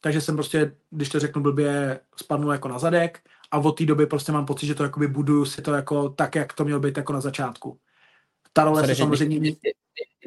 takže 0.01 0.21
jsem 0.21 0.35
prostě, 0.35 0.71
když 0.89 1.09
to 1.09 1.19
řeknu 1.19 1.41
blbě, 1.41 1.99
spadnul 2.15 2.51
jako 2.51 2.67
na 2.67 2.79
zadek 2.79 3.19
a 3.51 3.57
od 3.59 3.71
té 3.71 3.85
doby 3.85 4.05
prostě 4.05 4.31
mám 4.31 4.45
pocit, 4.45 4.65
že 4.65 4.75
to 4.75 4.83
jakoby 4.83 5.07
buduju 5.07 5.45
si 5.45 5.61
to 5.61 5.73
jako 5.73 6.09
tak, 6.09 6.35
jak 6.35 6.53
to 6.53 6.65
mělo 6.65 6.79
být 6.79 6.97
jako 6.97 7.13
na 7.13 7.21
začátku. 7.21 7.77
Ta 8.53 8.63
role 8.63 8.81
Sorry, 8.81 8.95
se 8.95 9.01
samozřejmě... 9.01 9.39
Když, 9.39 9.55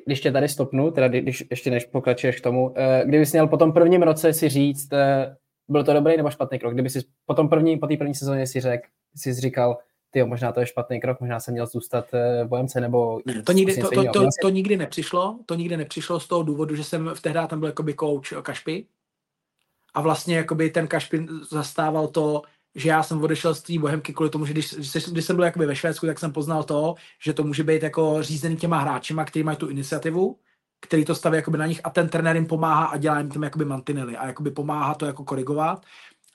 když 0.06 0.20
tě 0.20 0.32
tady 0.32 0.48
stopnu, 0.48 0.90
teda 0.90 1.08
když 1.08 1.44
ještě 1.50 1.70
než 1.70 1.84
pokračuješ 1.84 2.36
k 2.36 2.42
tomu, 2.42 2.72
eh, 2.76 3.02
kdyby 3.06 3.26
jsi 3.26 3.36
měl 3.36 3.46
po 3.46 3.56
tom 3.56 3.72
prvním 3.72 4.02
roce 4.02 4.32
si 4.32 4.48
říct, 4.48 4.92
eh, 4.92 5.36
byl 5.68 5.84
to 5.84 5.92
dobrý 5.92 6.16
nebo 6.16 6.30
špatný 6.30 6.58
krok, 6.58 6.72
kdyby 6.72 6.90
si 6.90 7.00
po 7.26 7.34
tom 7.34 7.48
první, 7.48 7.78
po 7.78 7.86
té 7.86 7.96
první 7.96 8.14
sezóně 8.14 8.46
si 8.46 8.60
řekl, 8.60 8.88
si 9.16 9.34
říkal, 9.34 9.78
ty 10.10 10.24
možná 10.24 10.52
to 10.52 10.60
je 10.60 10.66
špatný 10.66 11.00
krok, 11.00 11.20
možná 11.20 11.40
jsem 11.40 11.54
měl 11.54 11.66
zůstat 11.66 12.14
eh, 12.14 12.44
v 12.44 12.54
OMC 12.54 12.74
nebo... 12.74 13.20
Ne, 13.26 13.42
to, 13.42 13.52
nikdy, 13.52 13.76
to, 13.76 13.90
to, 13.90 14.04
to, 14.12 14.26
to, 14.42 14.48
nikdy 14.48 14.76
nepřišlo, 14.76 15.38
to 15.46 15.54
nikdy 15.54 15.76
nepřišlo 15.76 16.20
z 16.20 16.28
toho 16.28 16.42
důvodu, 16.42 16.76
že 16.76 16.84
jsem 16.84 17.10
v 17.14 17.20
tehdy 17.20 17.40
tam 17.48 17.60
byl 17.60 17.68
jakoby 17.68 17.94
coach 17.94 18.42
Kašpy 18.42 18.86
a 19.95 20.01
vlastně 20.01 20.36
jakoby 20.36 20.70
ten 20.70 20.86
Kašpy 20.89 21.26
zastával 21.51 22.09
to, 22.09 22.43
že 22.74 22.89
já 22.89 23.03
jsem 23.03 23.22
odešel 23.22 23.55
z 23.55 23.62
té 23.62 23.78
bohemky 23.78 24.12
kvůli 24.12 24.30
tomu, 24.30 24.47
že 24.47 24.53
když, 24.53 24.74
když 25.09 25.24
jsem 25.24 25.36
byl 25.36 25.45
jakoby 25.45 25.66
ve 25.66 25.76
Švédsku, 25.76 26.07
tak 26.07 26.18
jsem 26.18 26.32
poznal 26.32 26.64
to, 26.64 26.95
že 27.22 27.32
to 27.32 27.43
může 27.43 27.64
být 27.64 27.82
jako 27.82 28.22
řízený 28.22 28.57
těma 28.57 28.78
hráčima, 28.78 29.24
kteří 29.24 29.43
mají 29.43 29.57
tu 29.57 29.68
iniciativu, 29.68 30.39
který 30.80 31.05
to 31.05 31.14
staví 31.14 31.36
jakoby 31.36 31.59
na 31.59 31.66
nich 31.66 31.80
a 31.84 31.91
ten 31.91 32.09
trenér 32.09 32.36
jim 32.36 32.47
pomáhá 32.47 32.84
a 32.84 32.97
dělá 32.97 33.18
jim 33.18 33.28
tam 33.28 33.43
jakoby 33.43 33.64
mantinely 33.64 34.16
a 34.16 34.26
jakoby 34.26 34.51
pomáhá 34.51 34.95
to 34.95 35.07
jako 35.07 35.24
korigovat 35.24 35.86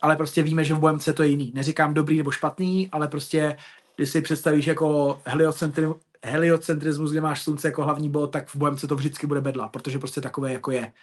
ale 0.04 0.16
prostě 0.16 0.44
víme, 0.44 0.64
že 0.64 0.74
v 0.74 0.80
BMC 0.80 1.10
to 1.14 1.24
je 1.24 1.30
jiný. 1.30 1.52
Neříkám 1.56 1.94
dobrý 1.94 2.18
nebo 2.18 2.32
špatný, 2.32 2.90
ale 2.92 3.08
prostě 3.08 3.58
když 3.96 4.10
si 4.10 4.22
představíš 4.22 4.68
jako 4.68 5.20
heliocentri- 5.26 5.96
heliocentrismus, 6.26 7.12
kde 7.12 7.22
máš 7.22 7.44
slunce 7.44 7.68
jako 7.68 7.84
hlavní 7.84 8.10
bod, 8.10 8.28
tak 8.28 8.50
v 8.50 8.56
BMC 8.56 8.86
to 8.88 8.96
vždycky 8.96 9.28
bude 9.28 9.42
bedla, 9.42 9.68
protože 9.68 10.00
prostě 10.00 10.22
takové 10.22 10.54
jako 10.54 10.72
je. 10.72 10.94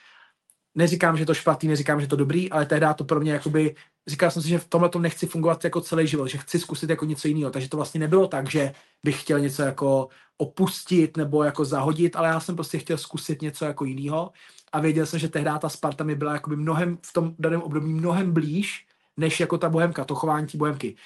Neříkám, 0.75 1.17
že 1.17 1.27
to 1.27 1.35
špatný, 1.35 1.69
neříkám, 1.69 2.01
že 2.01 2.07
to 2.07 2.17
dobrý, 2.17 2.51
ale 2.51 2.67
tehdy 2.67 2.87
to 2.97 3.05
pro 3.05 3.21
mě 3.21 3.33
jakoby, 3.33 3.75
říkal 4.07 4.31
jsem 4.31 4.43
si, 4.43 4.49
že 4.49 4.59
v 4.59 4.69
tomhle 4.69 4.89
tom 4.89 5.03
nechci 5.03 5.27
fungovat 5.27 5.65
jako 5.65 5.81
celý 5.81 6.07
život, 6.07 6.27
že 6.27 6.39
chci 6.39 6.59
zkusit 6.59 6.91
jako 6.91 7.05
něco 7.05 7.29
jiného, 7.29 7.51
takže 7.51 7.69
to 7.69 7.77
vlastně 7.77 8.01
nebylo 8.01 8.29
tak, 8.29 8.51
že 8.51 8.73
bych 9.05 9.23
chtěl 9.23 9.41
něco 9.41 9.63
jako 9.63 10.09
opustit 10.39 11.17
nebo 11.17 11.45
jako 11.45 11.65
zahodit, 11.65 12.17
ale 12.17 12.29
já 12.29 12.41
jsem 12.41 12.55
prostě 12.55 12.79
chtěl 12.79 12.99
zkusit 12.99 13.43
něco 13.43 13.65
jako 13.65 13.85
jiného 13.85 14.33
a 14.73 14.81
věděl 14.81 15.07
jsem, 15.07 15.19
že 15.19 15.29
tehdy 15.29 15.51
ta 15.61 15.69
Sparta 15.69 16.05
mi 16.05 16.15
byla 16.15 16.33
jakoby 16.33 16.57
mnohem 16.57 16.99
v 17.07 17.13
tom 17.13 17.35
daném 17.39 17.63
období 17.63 17.93
mnohem 17.93 18.33
blíž, 18.33 18.87
než 19.17 19.41
jako 19.41 19.59
ta 19.59 19.69
Bohemka, 19.69 20.05
to 20.05 20.15
chování 20.15 20.47
té 20.47 20.59
Bohemky. 20.59 20.97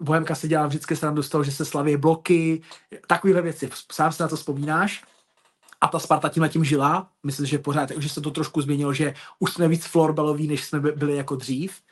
Bohemka 0.00 0.34
se 0.34 0.48
dělá 0.48 0.66
vždycky 0.66 0.96
srandu 0.96 1.22
z 1.22 1.28
toho, 1.28 1.44
že 1.44 1.52
se 1.52 1.64
slaví 1.64 1.96
bloky, 1.96 2.62
takovéhle 3.06 3.42
věci. 3.42 3.70
Sám 3.92 4.12
se 4.12 4.22
na 4.22 4.28
to 4.28 4.36
vzpomínáš. 4.36 5.04
A 5.80 5.88
ta 5.88 5.98
Sparta 5.98 6.28
tím 6.28 6.48
tím 6.48 6.64
žila. 6.64 7.10
Myslím, 7.22 7.46
že 7.46 7.58
pořád, 7.58 7.90
že 7.90 8.08
se 8.08 8.20
to 8.20 8.30
trošku 8.30 8.62
změnilo, 8.62 8.92
že 8.92 9.14
už 9.38 9.52
jsme 9.52 9.68
víc 9.68 9.86
florbalový, 9.86 10.46
než 10.46 10.64
jsme 10.64 10.80
byli 10.80 11.16
jako 11.16 11.36
dřív. 11.36 11.82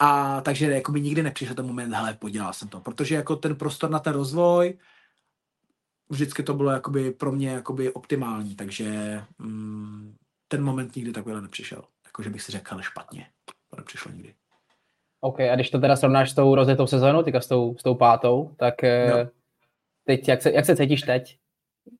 A 0.00 0.40
takže 0.40 0.70
jako 0.70 0.92
by 0.92 1.00
nikdy 1.00 1.22
nepřišel 1.22 1.54
ten 1.54 1.66
moment, 1.66 1.92
hele, 1.92 2.14
podělal 2.14 2.52
jsem 2.52 2.68
to. 2.68 2.80
Protože 2.80 3.14
jako 3.14 3.36
ten 3.36 3.56
prostor 3.56 3.90
na 3.90 3.98
ten 3.98 4.12
rozvoj, 4.12 4.78
vždycky 6.08 6.42
to 6.42 6.54
bylo 6.54 6.70
jakoby 6.70 7.10
pro 7.10 7.32
mě 7.32 7.48
jakoby 7.48 7.92
optimální, 7.92 8.56
takže 8.56 9.20
mm, 9.38 10.16
ten 10.48 10.62
moment 10.62 10.96
nikdy 10.96 11.12
takovýhle 11.12 11.42
nepřišel. 11.42 11.84
Jakože 12.04 12.30
bych 12.30 12.42
si 12.42 12.52
řekl, 12.52 12.80
špatně. 12.80 13.26
To 13.70 13.76
nepřišlo 13.76 14.12
nikdy. 14.12 14.34
OK, 15.20 15.40
a 15.40 15.54
když 15.54 15.70
to 15.70 15.78
teda 15.78 15.96
srovnáš 15.96 16.30
s 16.30 16.34
tou 16.34 16.54
rozjetou 16.54 16.86
sezónou, 16.86 17.22
teďka 17.22 17.40
s 17.40 17.46
tou, 17.46 17.76
s 17.78 17.82
tou 17.82 17.94
pátou, 17.94 18.54
tak 18.56 18.74
no. 18.82 19.30
teď, 20.04 20.28
jak 20.28 20.42
se, 20.42 20.52
jak 20.52 20.66
se 20.66 20.76
cítíš 20.76 21.00
teď 21.00 21.38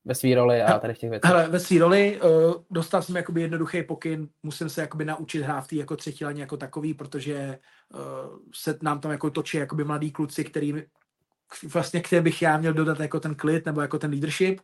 ve 0.05 0.15
své 0.15 0.35
roli 0.35 0.63
a 0.63 0.79
tady 0.79 0.95
v 0.95 0.99
těch 0.99 1.11
věcech? 1.11 1.31
Hele, 1.31 1.49
ve 1.49 1.61
své 1.61 1.79
roli 1.79 2.21
uh, 2.21 2.55
dostal 2.71 3.03
jsem 3.03 3.17
jakoby 3.17 3.43
jednoduchý 3.43 3.83
pokyn, 3.83 4.29
musím 4.43 4.69
se 4.69 4.81
jakoby 4.81 5.05
naučit 5.05 5.43
hrát 5.43 5.61
v 5.61 5.69
té 5.69 5.77
jako 5.77 5.97
třetí 5.97 6.25
laně 6.25 6.41
jako 6.41 6.57
takový, 6.57 6.95
protože 6.95 7.59
uh, 7.95 8.01
se 8.55 8.79
nám 8.83 9.01
tam 9.01 9.11
jako 9.11 9.31
točí 9.31 9.57
jakoby 9.57 9.85
mladí 9.85 10.11
kluci, 10.11 10.45
který 10.45 10.75
vlastně, 11.73 12.01
které 12.01 12.23
bych 12.23 12.43
já 12.43 12.59
měl 12.59 12.73
dodat 12.73 13.01
jako 13.01 13.21
ten 13.21 13.35
klid 13.35 13.67
nebo 13.67 13.81
jako 13.81 13.99
ten 13.99 14.11
leadership. 14.11 14.61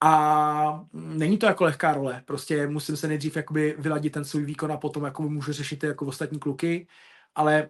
A 0.00 0.84
není 0.92 1.38
to 1.38 1.46
jako 1.46 1.64
lehká 1.64 1.94
role, 1.94 2.22
prostě 2.24 2.66
musím 2.66 2.96
se 2.96 3.08
nejdřív 3.08 3.36
jakoby 3.36 3.74
vyladit 3.78 4.12
ten 4.12 4.24
svůj 4.24 4.44
výkon 4.44 4.72
a 4.72 4.76
potom 4.76 5.04
jako 5.04 5.22
můžu 5.22 5.52
řešit 5.52 5.84
jako 5.84 6.06
ostatní 6.06 6.38
kluky 6.38 6.86
ale 7.36 7.68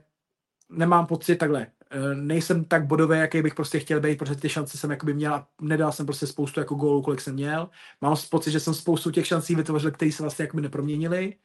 nemám 0.68 1.06
pocit 1.06 1.36
takhle. 1.36 1.66
Eh, 1.90 2.14
nejsem 2.14 2.64
tak 2.64 2.86
bodový, 2.86 3.18
jaký 3.18 3.42
bych 3.42 3.54
prostě 3.54 3.78
chtěl 3.78 4.00
být, 4.00 4.18
protože 4.18 4.34
ty 4.34 4.48
šance 4.48 4.78
jsem 4.78 4.90
jakoby 4.90 5.14
měl 5.14 5.34
a 5.34 5.48
nedal 5.60 5.92
jsem 5.92 6.06
prostě 6.06 6.26
spoustu 6.26 6.60
jako 6.60 6.74
gólů, 6.74 7.02
kolik 7.02 7.20
jsem 7.20 7.34
měl. 7.34 7.70
Mám 8.00 8.16
pocit, 8.30 8.50
že 8.50 8.60
jsem 8.60 8.74
spoustu 8.74 9.10
těch 9.10 9.26
šancí 9.26 9.54
vytvořil, 9.54 9.90
které 9.90 10.12
se 10.12 10.22
vlastně 10.22 10.42
jakoby 10.42 10.62
neproměnily, 10.62 11.36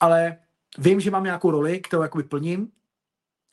ale 0.00 0.36
vím, 0.78 1.00
že 1.00 1.10
mám 1.10 1.24
nějakou 1.24 1.50
roli, 1.50 1.80
kterou 1.80 2.02
jakoby 2.02 2.24
plním 2.24 2.68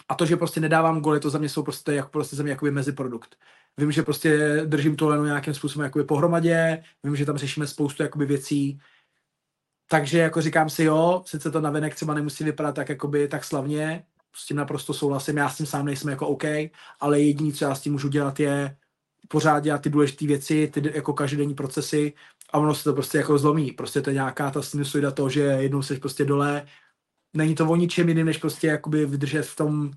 a 0.10 0.16
to, 0.16 0.26
že 0.26 0.38
prostě 0.38 0.60
nedávám 0.60 1.02
goly, 1.02 1.20
to 1.20 1.30
za 1.30 1.40
mě 1.40 1.50
jsou 1.50 1.64
prostě, 1.64 1.94
jako, 1.94 2.10
prostě 2.10 2.36
za 2.36 2.44
mě 2.44 2.52
jakoby 2.52 2.72
meziprodukt. 2.72 3.36
Vím, 3.78 3.92
že 3.92 4.04
prostě 4.04 4.62
držím 4.66 4.96
to 4.96 5.08
len 5.10 5.26
nějakým 5.26 5.54
způsobem 5.54 5.84
jakoby 5.84 6.06
pohromadě, 6.06 6.84
vím, 7.04 7.16
že 7.16 7.26
tam 7.26 7.38
řešíme 7.38 7.68
spoustu 7.68 8.04
jakoby 8.04 8.26
věcí, 8.26 8.80
takže 9.90 10.20
jako 10.20 10.42
říkám 10.42 10.70
si, 10.70 10.84
jo, 10.84 11.24
sice 11.26 11.52
to 11.52 11.62
navenek 11.62 11.96
třeba 11.96 12.14
nemusí 12.14 12.44
vypadat 12.44 12.76
tak, 12.76 12.90
jakoby, 12.90 13.28
tak 13.28 13.44
slavně, 13.44 14.04
s 14.38 14.46
tím 14.46 14.58
naprosto 14.58 14.94
souhlasím, 14.94 15.38
já 15.38 15.50
s 15.50 15.58
tím 15.58 15.66
sám 15.66 15.86
nejsem 15.86 16.10
jako 16.10 16.28
OK, 16.28 16.44
ale 17.00 17.22
jediné, 17.22 17.54
co 17.54 17.66
já 17.66 17.76
s 17.76 17.82
tím 17.82 17.94
můžu 17.94 18.10
dělat, 18.10 18.40
je 18.40 18.78
pořád 19.28 19.60
dělat 19.64 19.82
ty 19.82 19.90
důležité 19.90 20.28
věci, 20.28 20.68
ty 20.68 20.92
jako 20.96 21.14
každodenní 21.14 21.54
procesy 21.54 22.14
a 22.54 22.60
ono 22.60 22.76
se 22.76 22.84
to 22.84 22.94
prostě 22.94 23.18
jako 23.18 23.38
zlomí. 23.38 23.72
Prostě 23.72 24.02
to 24.02 24.10
je 24.10 24.14
nějaká 24.14 24.52
ta 24.52 24.62
sinusoida 24.62 25.12
toho, 25.12 25.30
že 25.30 25.42
jednou 25.42 25.82
seš 25.82 26.00
prostě 26.00 26.26
dole, 26.26 26.66
není 27.34 27.56
to 27.56 27.70
o 27.70 27.76
ničem 27.76 28.10
jiným, 28.10 28.26
než 28.26 28.38
prostě 28.38 28.68
jakoby 28.68 29.06
vydržet 29.06 29.46
v 29.46 29.56
tom, 29.56 29.92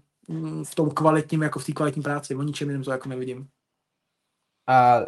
v 0.64 0.74
tom 0.74 0.91
kvalitním, 0.91 1.43
jako 1.43 1.59
v 1.59 1.66
té 1.66 1.72
kvalitní 1.72 2.03
práci. 2.03 2.34
O 2.34 2.43
ničem 2.43 2.68
jiným 2.68 2.84
to 2.84 2.91
jako 2.91 3.09
nevidím. 3.09 3.49
A 4.68 5.01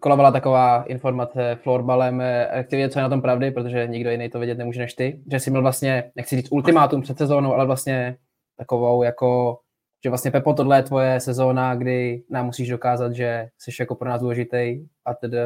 kolovala 0.00 0.30
taková 0.30 0.82
informace 0.82 1.58
florbalem, 1.62 2.22
respektive 2.50 2.88
co 2.88 2.98
je 2.98 3.02
na 3.02 3.08
tom 3.08 3.22
pravdy, 3.22 3.50
protože 3.50 3.86
nikdo 3.86 4.10
jiný 4.10 4.28
to 4.28 4.38
vědět 4.38 4.58
nemůže 4.58 4.80
než 4.80 4.94
ty, 4.94 5.22
že 5.30 5.40
jsi 5.40 5.50
měl 5.50 5.62
vlastně, 5.62 6.12
nechci 6.16 6.36
říct 6.36 6.52
ultimátum 6.52 7.02
před 7.02 7.18
sezónou, 7.18 7.54
ale 7.54 7.66
vlastně 7.66 8.16
takovou 8.56 9.02
jako, 9.02 9.58
že 10.04 10.08
vlastně 10.08 10.30
Pepo, 10.30 10.54
tohle 10.54 10.78
je 10.78 10.82
tvoje 10.82 11.20
sezóna, 11.20 11.74
kdy 11.74 12.22
nám 12.30 12.46
musíš 12.46 12.68
dokázat, 12.68 13.12
že 13.12 13.48
jsi 13.58 13.70
jako 13.80 13.94
pro 13.94 14.08
nás 14.08 14.20
důležitý 14.20 14.78
a 15.04 15.14
tedy 15.14 15.38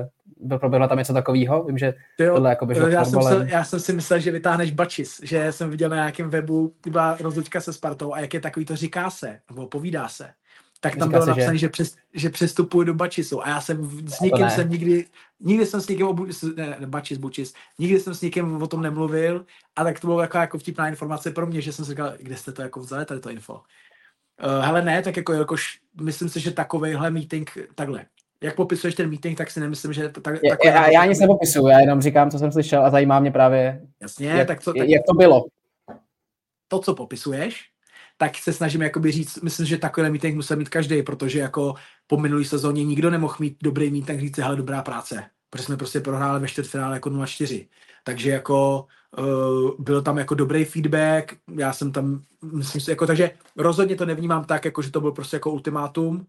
proběhla 0.58 0.88
tam 0.88 0.98
něco 0.98 1.12
takového? 1.12 1.64
Vím, 1.64 1.78
že 1.78 1.94
jo, 2.18 2.34
tohle 2.34 2.50
jako 2.50 2.66
běželo 2.66 2.88
já, 2.88 3.04
jsem 3.04 3.22
se, 3.22 3.46
já 3.50 3.64
jsem 3.64 3.80
si 3.80 3.92
myslel, 3.92 4.20
že 4.20 4.30
vytáhneš 4.30 4.70
Bačis, 4.70 5.20
že 5.22 5.52
jsem 5.52 5.70
viděl 5.70 5.88
na 5.88 5.96
nějakém 5.96 6.30
webu, 6.30 6.74
byla 6.86 7.16
rozlučka 7.20 7.60
se 7.60 7.72
Spartou 7.72 8.12
a 8.12 8.20
jak 8.20 8.34
je 8.34 8.40
takový 8.40 8.66
to 8.66 8.76
říká 8.76 9.10
se, 9.10 9.40
nebo 9.50 9.66
povídá 9.66 10.08
se 10.08 10.28
tak 10.80 10.96
tam 10.96 11.10
bylo 11.10 11.26
napsané, 11.26 11.52
že, 11.52 11.58
že, 11.58 11.68
přes, 11.68 11.96
že 12.14 12.30
přestupuji 12.30 12.86
do 12.86 12.94
Bačisu. 12.94 13.46
A 13.46 13.48
já 13.48 13.60
jsem 13.60 13.84
s 14.08 14.20
nikým 14.20 14.50
jsem 14.50 14.70
nikdy, 14.70 15.06
nikdy 15.40 15.66
jsem 15.66 15.80
s 15.80 15.88
nikým, 15.88 16.06
obu, 16.06 16.26
ne, 16.56 16.76
Bačis, 16.86 17.18
Bučis, 17.18 17.54
nikdy 17.78 18.00
jsem 18.00 18.14
s 18.14 18.20
nikým 18.20 18.62
o 18.62 18.66
tom 18.66 18.82
nemluvil. 18.82 19.46
A 19.76 19.84
tak 19.84 20.00
to 20.00 20.06
bylo 20.06 20.20
jako, 20.20 20.38
jako 20.38 20.58
vtipná 20.58 20.88
informace 20.88 21.30
pro 21.30 21.46
mě, 21.46 21.60
že 21.60 21.72
jsem 21.72 21.84
si 21.84 21.90
říkal, 21.90 22.12
kde 22.18 22.36
jste 22.36 22.52
to 22.52 22.62
jako 22.62 22.80
vzali, 22.80 23.04
tady 23.04 23.20
to 23.20 23.30
info. 23.30 23.52
Uh, 23.52 24.64
hele 24.64 24.82
ne, 24.82 25.02
tak 25.02 25.16
jako 25.16 25.32
jakož, 25.32 25.80
myslím 26.00 26.28
si, 26.28 26.40
že 26.40 26.50
takovejhle 26.50 27.10
meeting, 27.10 27.50
takhle, 27.74 28.04
jak 28.42 28.54
popisuješ 28.54 28.94
ten 28.94 29.10
meeting, 29.10 29.38
tak 29.38 29.50
si 29.50 29.60
nemyslím, 29.60 29.92
že 29.92 30.08
to 30.08 30.20
tak, 30.20 30.34
já, 30.44 30.56
já, 30.64 30.90
já 30.90 31.04
nic 31.04 31.20
nepopisuju, 31.20 31.66
já 31.66 31.80
jenom 31.80 32.00
říkám, 32.00 32.30
co 32.30 32.38
jsem 32.38 32.52
slyšel 32.52 32.84
a 32.84 32.90
zajímá 32.90 33.20
mě 33.20 33.30
právě, 33.30 33.82
Jasně, 34.02 34.28
jak, 34.28 34.48
tak, 34.48 34.64
to, 34.64 34.72
tak 34.74 34.88
jak 34.88 35.02
to 35.08 35.14
bylo. 35.14 35.44
To, 36.68 36.78
co 36.78 36.94
popisuješ, 36.94 37.70
tak 38.16 38.36
se 38.36 38.52
snažím 38.52 38.82
jakoby 38.82 39.12
říct, 39.12 39.42
myslím, 39.42 39.66
že 39.66 39.78
takový 39.78 40.10
meeting 40.10 40.34
musel 40.36 40.56
mít 40.56 40.68
každý, 40.68 41.02
protože 41.02 41.38
jako 41.38 41.74
po 42.06 42.16
minulý 42.16 42.44
sezóně 42.44 42.84
nikdo 42.84 43.10
nemohl 43.10 43.36
mít 43.38 43.56
dobrý 43.62 43.90
meeting, 43.90 44.20
říct, 44.20 44.38
hele, 44.38 44.56
dobrá 44.56 44.82
práce, 44.82 45.24
protože 45.50 45.64
jsme 45.64 45.76
prostě 45.76 46.00
prohráli 46.00 46.40
ve 46.40 46.48
čtvrtfinále 46.48 46.96
jako 46.96 47.10
0-4. 47.10 47.68
Takže 48.04 48.30
jako 48.30 48.86
uh, 49.18 49.70
byl 49.78 50.02
tam 50.02 50.18
jako 50.18 50.34
dobrý 50.34 50.64
feedback, 50.64 51.36
já 51.54 51.72
jsem 51.72 51.92
tam, 51.92 52.22
myslím 52.52 52.80
si, 52.80 52.90
jako, 52.90 53.06
takže 53.06 53.30
rozhodně 53.56 53.96
to 53.96 54.06
nevnímám 54.06 54.44
tak, 54.44 54.64
jako, 54.64 54.82
že 54.82 54.90
to 54.90 55.00
byl 55.00 55.12
prostě 55.12 55.36
jako 55.36 55.50
ultimátum, 55.50 56.26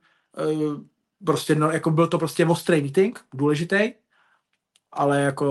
uh, 0.52 0.82
prostě, 1.26 1.56
no, 1.56 1.72
jako 1.72 1.92
byl 1.92 2.08
to 2.08 2.18
prostě 2.18 2.46
ostrý 2.46 2.82
meeting, 2.82 3.20
důležitý, 3.34 3.94
ale 4.92 5.22
jako 5.22 5.48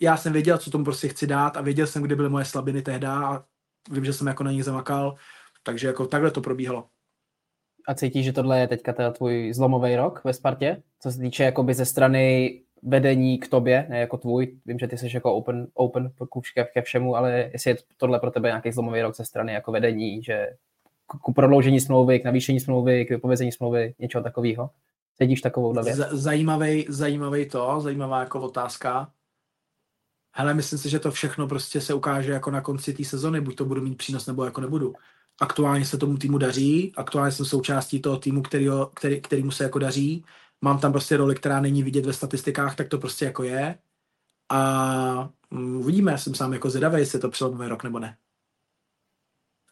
já 0.00 0.16
jsem 0.16 0.32
věděl, 0.32 0.58
co 0.58 0.70
tomu 0.70 0.84
prostě 0.84 1.08
chci 1.08 1.26
dát 1.26 1.56
a 1.56 1.60
věděl 1.60 1.86
jsem, 1.86 2.02
kde 2.02 2.16
byly 2.16 2.28
moje 2.28 2.44
slabiny 2.44 2.82
tehdy 2.82 3.06
a 3.06 3.44
vím, 3.90 4.04
že 4.04 4.12
jsem 4.12 4.26
jako 4.26 4.44
na 4.44 4.52
nich 4.52 4.64
zamakal, 4.64 5.14
takže 5.62 5.86
jako 5.86 6.06
takhle 6.06 6.30
to 6.30 6.40
probíhalo. 6.40 6.86
A 7.88 7.94
cítíš, 7.94 8.24
že 8.24 8.32
tohle 8.32 8.60
je 8.60 8.68
teďka 8.68 8.92
teda 8.92 9.10
tvůj 9.10 9.52
zlomový 9.52 9.96
rok 9.96 10.20
ve 10.24 10.32
Spartě? 10.32 10.82
Co 11.00 11.12
se 11.12 11.18
týče 11.18 11.44
jakoby 11.44 11.74
ze 11.74 11.84
strany 11.84 12.60
vedení 12.82 13.38
k 13.38 13.48
tobě, 13.48 13.86
ne 13.88 14.00
jako 14.00 14.16
tvůj, 14.16 14.58
vím, 14.66 14.78
že 14.78 14.88
ty 14.88 14.98
jsi 14.98 15.08
jako 15.14 15.34
open, 15.34 15.66
open 15.74 16.12
ke, 16.54 16.64
ke 16.64 16.82
všemu, 16.82 17.16
ale 17.16 17.50
jestli 17.52 17.70
je 17.70 17.76
tohle 17.96 18.20
pro 18.20 18.30
tebe 18.30 18.48
nějaký 18.48 18.72
zlomový 18.72 19.02
rok 19.02 19.16
ze 19.16 19.24
strany 19.24 19.52
jako 19.52 19.72
vedení, 19.72 20.22
že 20.22 20.46
k 21.06 21.34
prodloužení 21.34 21.80
smlouvy, 21.80 22.20
k 22.20 22.24
navýšení 22.24 22.60
smlouvy, 22.60 23.04
k 23.04 23.10
vypovězení 23.10 23.52
smlouvy, 23.52 23.94
něčeho 23.98 24.24
takového? 24.24 24.70
Cítíš 25.18 25.40
takovou 25.40 25.72
věc? 25.72 25.96
Zajímavý, 25.96 26.86
zajímavý 26.88 27.48
to, 27.48 27.80
zajímavá 27.80 28.20
jako 28.20 28.40
otázka. 28.40 29.12
Hele, 30.32 30.54
myslím 30.54 30.78
si, 30.78 30.90
že 30.90 30.98
to 30.98 31.10
všechno 31.10 31.48
prostě 31.48 31.80
se 31.80 31.94
ukáže 31.94 32.32
jako 32.32 32.50
na 32.50 32.60
konci 32.60 32.92
té 32.92 33.04
sezony, 33.04 33.40
buď 33.40 33.56
to 33.56 33.64
budu 33.64 33.82
mít 33.82 33.98
přínos, 33.98 34.26
nebo 34.26 34.44
jako 34.44 34.60
nebudu. 34.60 34.94
Aktuálně 35.40 35.84
se 35.84 35.98
tomu 35.98 36.16
týmu 36.16 36.38
daří, 36.38 36.92
aktuálně 36.96 37.32
jsem 37.32 37.46
součástí 37.46 38.00
toho 38.00 38.16
týmu, 38.18 38.42
kterýho, 38.42 38.86
který, 38.86 39.20
kterýmu 39.20 39.50
se 39.50 39.64
jako 39.64 39.78
daří. 39.78 40.24
Mám 40.60 40.78
tam 40.78 40.92
prostě 40.92 41.16
roli, 41.16 41.34
která 41.34 41.60
není 41.60 41.82
vidět 41.82 42.06
ve 42.06 42.12
statistikách, 42.12 42.76
tak 42.76 42.88
to 42.88 42.98
prostě 42.98 43.24
jako 43.24 43.42
je. 43.42 43.78
A 44.50 45.30
mm, 45.50 45.76
uvidíme, 45.76 46.18
jsem 46.18 46.34
sám 46.34 46.52
jako 46.52 46.70
zvědavý, 46.70 46.98
jestli 46.98 47.16
je 47.16 47.20
to 47.20 47.30
přelomový 47.30 47.68
rok 47.68 47.84
nebo 47.84 47.98
ne. 47.98 48.16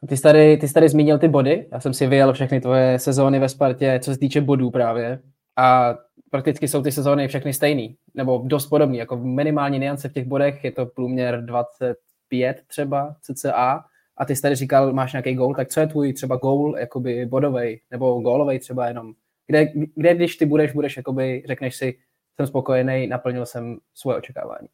Ty 0.09 0.17
jsi, 0.17 0.23
tady, 0.23 0.57
ty 0.57 0.69
jsi 0.69 0.75
tady 0.75 0.89
zmínil 0.89 1.19
ty 1.19 1.29
body, 1.29 1.69
já 1.73 1.81
jsem 1.81 1.95
si 1.95 2.07
vyjel 2.07 2.33
všechny 2.33 2.61
tvoje 2.61 2.99
sezóny 2.99 3.39
ve 3.39 3.49
Spartě, 3.49 4.01
co 4.05 4.13
se 4.13 4.19
týče 4.19 4.41
bodů 4.41 4.71
právě. 4.71 5.23
A 5.57 5.95
prakticky 6.31 6.69
jsou 6.69 6.83
ty 6.83 6.93
sezóny 6.93 7.29
všechny 7.29 7.53
stejný, 7.53 7.97
nebo 8.15 8.43
dost 8.45 8.67
podobný, 8.67 8.99
jako 8.99 9.17
minimální 9.17 9.79
niance 9.79 10.09
v 10.09 10.13
těch 10.13 10.27
bodech, 10.27 10.65
je 10.65 10.73
to 10.73 10.87
průměr 10.87 11.45
25 11.45 12.63
třeba 12.67 13.17
cca, 13.21 13.85
a 14.17 14.25
ty 14.25 14.37
jsi 14.37 14.43
tady 14.43 14.55
říkal, 14.55 14.93
máš 14.93 15.13
nějaký 15.13 15.35
gól, 15.35 15.55
tak 15.55 15.69
co 15.69 15.81
je 15.81 15.87
tvůj 15.87 16.13
třeba 16.13 16.37
gól, 16.37 16.79
jakoby 16.79 17.27
bodový, 17.27 17.81
nebo 17.91 18.21
gólový 18.21 18.59
třeba 18.59 18.89
jenom, 18.89 19.13
kde, 19.47 19.67
kde 19.95 20.15
když 20.15 20.37
ty 20.37 20.47
budeš, 20.47 20.73
budeš, 20.73 20.97
jakoby, 20.97 21.43
řekneš 21.47 21.77
si, 21.77 21.99
jsem 22.37 22.47
spokojený, 22.47 23.07
naplnil 23.07 23.47
jsem 23.47 23.79
svoje 23.95 24.19
očekávání. 24.19 24.69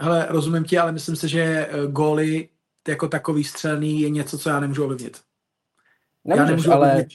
Hele, 0.00 0.26
rozumím 0.28 0.64
ti, 0.64 0.78
ale 0.78 0.92
myslím 0.92 1.16
si, 1.16 1.28
že 1.28 1.42
eh, 1.42 1.86
góly 1.86 2.48
jako 2.88 3.08
takový 3.08 3.44
střelný 3.44 4.00
je 4.00 4.10
něco, 4.10 4.38
co 4.38 4.50
já 4.50 4.60
nemůžu 4.60 4.84
ovlivnit. 4.84 5.20
Nemůžeš, 6.24 6.44
já 6.44 6.50
nemůžu 6.50 6.72
ale... 6.72 6.90
ovlivnit. 6.90 7.12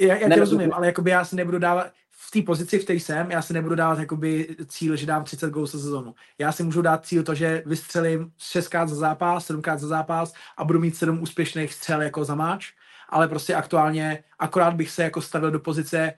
Já, 0.00 0.16
já 0.16 0.36
rozumím, 0.36 0.72
ale 0.72 0.86
jakoby 0.86 1.10
já 1.10 1.24
si 1.24 1.36
nebudu 1.36 1.58
dávat, 1.58 1.92
té 2.34 2.42
pozici, 2.42 2.78
v 2.78 2.84
té 2.84 2.94
jsem, 2.94 3.30
já 3.30 3.42
si 3.42 3.52
nebudu 3.52 3.74
dávat 3.74 3.98
jakoby 3.98 4.56
cíl, 4.66 4.96
že 4.96 5.06
dám 5.06 5.24
30 5.24 5.50
gólů 5.50 5.66
za 5.66 5.78
sezonu. 5.78 6.14
Já 6.38 6.52
si 6.52 6.62
můžu 6.62 6.82
dát 6.82 7.06
cíl 7.06 7.22
to, 7.22 7.34
že 7.34 7.62
vystřelím 7.66 8.32
6krát 8.40 8.88
za 8.88 8.94
zápas, 8.94 9.50
7krát 9.50 9.78
za 9.78 9.88
zápas 9.88 10.34
a 10.56 10.64
budu 10.64 10.80
mít 10.80 10.96
7 10.96 11.22
úspěšných 11.22 11.72
střel 11.74 12.02
jako 12.02 12.24
za 12.24 12.34
máč, 12.34 12.72
ale 13.08 13.28
prostě 13.28 13.54
aktuálně 13.54 14.24
akorát 14.38 14.74
bych 14.74 14.90
se 14.90 15.02
jako 15.02 15.22
stavil 15.22 15.50
do 15.50 15.60
pozice, 15.60 16.12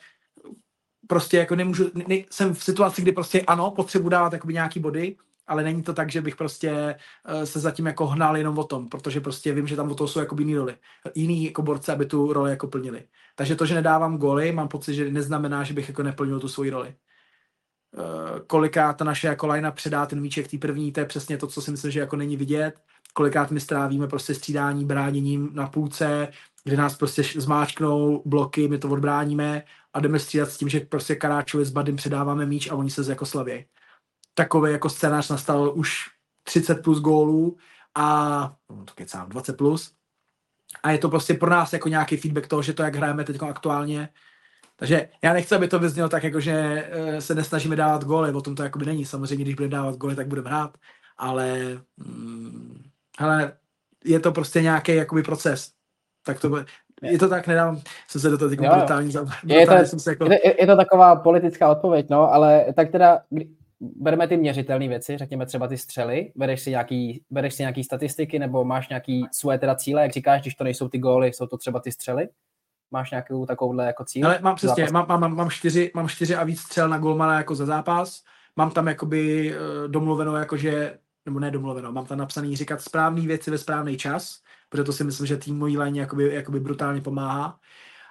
prostě 1.07 1.37
jako 1.37 1.57
nemůžu, 1.57 1.91
ne, 2.09 2.17
jsem 2.31 2.55
v 2.55 2.65
situaci, 2.65 3.03
kdy 3.03 3.13
prostě 3.13 3.43
ano, 3.43 3.71
potřebuji 3.71 4.09
dávat 4.09 4.33
jakoby 4.33 4.53
nějaký 4.53 4.81
body, 4.81 5.17
ale 5.47 5.63
není 5.63 5.83
to 5.83 5.95
tak, 5.95 6.11
že 6.11 6.21
bych 6.21 6.37
prostě 6.37 6.97
uh, 7.29 7.43
se 7.43 7.61
zatím 7.61 7.87
jako 7.87 8.07
hnal 8.07 8.37
jenom 8.37 8.59
o 8.59 8.65
tom, 8.65 8.89
protože 8.89 9.21
prostě 9.21 9.55
vím, 9.55 9.67
že 9.67 9.77
tam 9.77 9.91
o 9.91 9.95
toho 9.95 10.09
jsou 10.09 10.21
jako 10.21 10.37
jiný 10.39 10.57
roli, 10.57 10.77
jiný 11.15 11.45
jako 11.45 11.63
borce, 11.63 11.93
aby 11.93 12.07
tu 12.07 12.33
roli 12.33 12.51
jako 12.51 12.67
plnili. 12.67 13.05
Takže 13.39 13.57
to, 13.57 13.67
že 13.67 13.75
nedávám 13.75 14.19
goly, 14.19 14.53
mám 14.53 14.69
pocit, 14.69 14.95
že 14.95 15.11
neznamená, 15.11 15.65
že 15.65 15.75
bych 15.75 15.89
jako 15.89 16.03
neplnil 16.03 16.41
tu 16.41 16.49
svoji 16.49 16.71
roli. 16.71 16.95
Uh, 17.97 18.03
kolikrát 18.47 18.93
ta 18.93 19.05
naše 19.05 19.27
jako 19.27 19.47
lajna 19.47 19.71
předá 19.71 20.07
ten 20.07 20.21
míček 20.21 20.49
té 20.49 20.59
první, 20.59 20.93
to 20.93 21.01
je 21.01 21.07
přesně 21.07 21.39
to, 21.39 21.47
co 21.47 21.63
si 21.63 21.71
myslím, 21.71 21.91
že 21.91 22.01
jako 22.01 22.17
není 22.17 22.37
vidět. 22.37 22.75
Kolikrát 23.13 23.51
my 23.51 23.61
strávíme 23.61 24.07
prostě 24.07 24.35
střídání, 24.35 24.85
bráněním 24.85 25.51
na 25.53 25.69
půlce, 25.69 26.29
kde 26.65 26.77
nás 26.77 26.97
prostě 26.97 27.23
zmáčknou 27.23 28.23
bloky, 28.27 28.69
my 28.69 28.79
to 28.79 28.89
odbráníme 28.89 29.63
a 29.93 30.01
jdeme 30.01 30.19
střídat 30.19 30.51
s 30.51 30.59
tím, 30.59 30.69
že 30.69 30.81
prostě 30.81 31.15
Karáčovi 31.15 31.65
s 31.65 31.71
Badym 31.71 31.97
předáváme 31.97 32.47
míč 32.47 32.71
a 32.71 32.75
oni 32.75 32.91
se 32.91 33.11
jako 33.11 33.27
slavějí 33.27 33.65
takový 34.37 34.73
jako 34.73 34.89
scénář 34.91 35.29
nastal 35.29 35.73
už 35.75 36.11
30 36.43 36.75
plus 36.75 37.01
gólů 37.01 37.57
a 37.95 38.39
no, 38.71 38.85
to 38.85 38.95
kecám, 38.95 39.29
20 39.29 39.57
plus. 39.57 39.96
A 40.83 40.91
je 40.91 40.99
to 40.99 41.09
prostě 41.09 41.35
pro 41.35 41.51
nás 41.51 41.73
jako 41.73 41.89
nějaký 41.89 42.17
feedback 42.17 42.47
toho, 42.47 42.63
že 42.63 42.73
to, 42.73 42.83
jak 42.83 42.97
hrajeme 42.97 43.25
teď 43.25 43.43
aktuálně. 43.43 44.09
Takže 44.77 45.09
já 45.23 45.33
nechci, 45.33 45.55
aby 45.55 45.69
to 45.69 45.79
vyznělo 45.79 46.09
tak, 46.09 46.25
jako 46.25 46.41
že 46.41 46.87
eh, 46.91 47.21
se 47.21 47.35
nesnažíme 47.35 47.77
dávat 47.77 48.05
góly, 48.05 48.33
o 48.33 48.41
tom 48.41 48.55
to 48.55 48.63
jakoby 48.63 48.87
není. 48.87 49.05
Samozřejmě, 49.05 49.45
když 49.45 49.55
budeme 49.55 49.77
dávat 49.77 49.97
góly, 49.97 50.17
tak 50.17 50.27
budeme 50.27 50.51
hrát, 50.51 50.71
ale 51.19 51.59
hmm, 51.99 52.83
hele, 53.19 53.53
je 54.05 54.21
to 54.21 54.33
prostě 54.33 54.63
nějaký 54.63 54.95
jakoby 54.95 55.23
proces. 55.23 55.71
Tak 56.25 56.41
to 56.41 56.49
bude, 56.49 56.65
je 57.03 57.19
to 57.19 57.29
tak, 57.29 57.47
nedám, 57.47 57.81
jsem 58.09 58.21
se 58.21 58.31
do 58.31 58.39
toho 58.39 58.51
brutální, 58.51 59.13
je, 59.45 59.67
to, 59.67 60.11
jako... 60.11 60.33
je, 60.33 60.61
je 60.61 60.67
to 60.67 60.77
taková 60.77 61.17
politická 61.17 61.69
odpověď, 61.69 62.07
no, 62.11 62.33
ale 62.33 62.67
tak 62.77 62.91
teda, 62.91 63.21
bereme 63.81 64.29
ty 64.29 64.37
měřitelné 64.37 64.89
věci, 64.89 65.19
řekněme 65.19 65.47
třeba 65.47 65.69
ty 65.69 65.79
střely, 65.79 66.33
bereš 66.37 66.63
si, 66.63 66.71
nějaký, 66.71 67.23
bereš 67.31 67.55
si 67.55 67.63
nějaký 67.63 67.85
statistiky 67.85 68.39
nebo 68.39 68.65
máš 68.65 68.89
nějaký 68.89 69.27
svoje 69.33 69.59
teda 69.59 69.75
cíle, 69.75 70.03
jak 70.03 70.13
říkáš, 70.13 70.41
když 70.41 70.55
to 70.55 70.65
nejsou 70.65 70.89
ty 70.89 70.99
góly, 70.99 71.33
jsou 71.33 71.47
to 71.47 71.59
třeba 71.59 71.81
ty 71.81 71.93
střely? 71.93 72.29
Máš 72.91 73.11
nějakou 73.11 73.47
takovouhle 73.47 73.87
jako 73.87 74.05
cíl? 74.05 74.27
Ale 74.27 74.39
mám 74.43 74.57
přesně, 74.57 74.87
mám, 74.93 75.07
mám, 75.09 75.37
mám, 75.37 75.51
čtyři, 75.51 75.91
mám 75.95 76.09
čtyři 76.09 76.35
a 76.37 76.45
víc 76.45 76.61
střel 76.61 76.89
na 76.89 76.99
golmana 76.99 77.37
jako 77.37 77.55
za 77.55 77.67
zápas, 77.67 78.23
mám 78.57 78.71
tam 78.71 78.89
jakoby 78.89 79.55
uh, 79.55 79.91
domluveno 79.91 80.37
jakože, 80.37 80.99
nebo 81.27 81.41
ne 81.41 81.51
domluveno, 81.51 81.93
mám 81.93 82.07
tam 82.07 82.19
napsaný 82.19 82.57
říkat 82.57 82.81
správné 82.81 83.21
věci 83.21 83.51
ve 83.51 83.59
správný 83.59 83.97
čas, 83.97 84.41
protože 84.69 84.85
to 84.85 84.93
si 84.93 85.05
myslím, 85.05 85.27
že 85.27 85.37
tým 85.37 85.59
mojí 85.59 85.79
léně 85.79 86.01
jakoby, 86.01 86.35
jakoby 86.35 86.61
brutálně 86.61 87.01
pomáhá. 87.01 87.59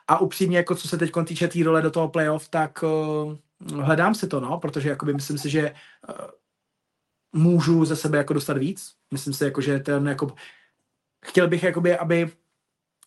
A 0.08 0.20
upřímně, 0.20 0.58
jako 0.58 0.76
co 0.76 0.88
se 0.88 0.98
teď 0.98 1.12
týče 1.28 1.48
té 1.48 1.64
role 1.64 1.82
do 1.82 1.92
toho 1.92 2.10
playoff, 2.10 2.50
tak 2.50 2.84
uh, 2.84 3.80
hledám 3.82 4.16
si 4.16 4.28
to, 4.28 4.40
no, 4.40 4.60
protože 4.60 4.90
jakoby 4.90 5.14
myslím 5.14 5.38
si, 5.38 5.50
že 5.50 5.76
uh, 6.10 6.16
můžu 7.42 7.86
ze 7.86 7.96
sebe 7.96 8.18
jako 8.18 8.34
dostat 8.34 8.58
víc. 8.58 8.96
Myslím 9.14 9.34
si, 9.34 9.44
jako, 9.44 9.62
že 9.62 9.80
ten 9.80 10.08
jako, 10.08 10.36
chtěl 11.26 11.48
bych, 11.48 11.64
jakoby, 11.64 11.98
aby, 11.98 12.32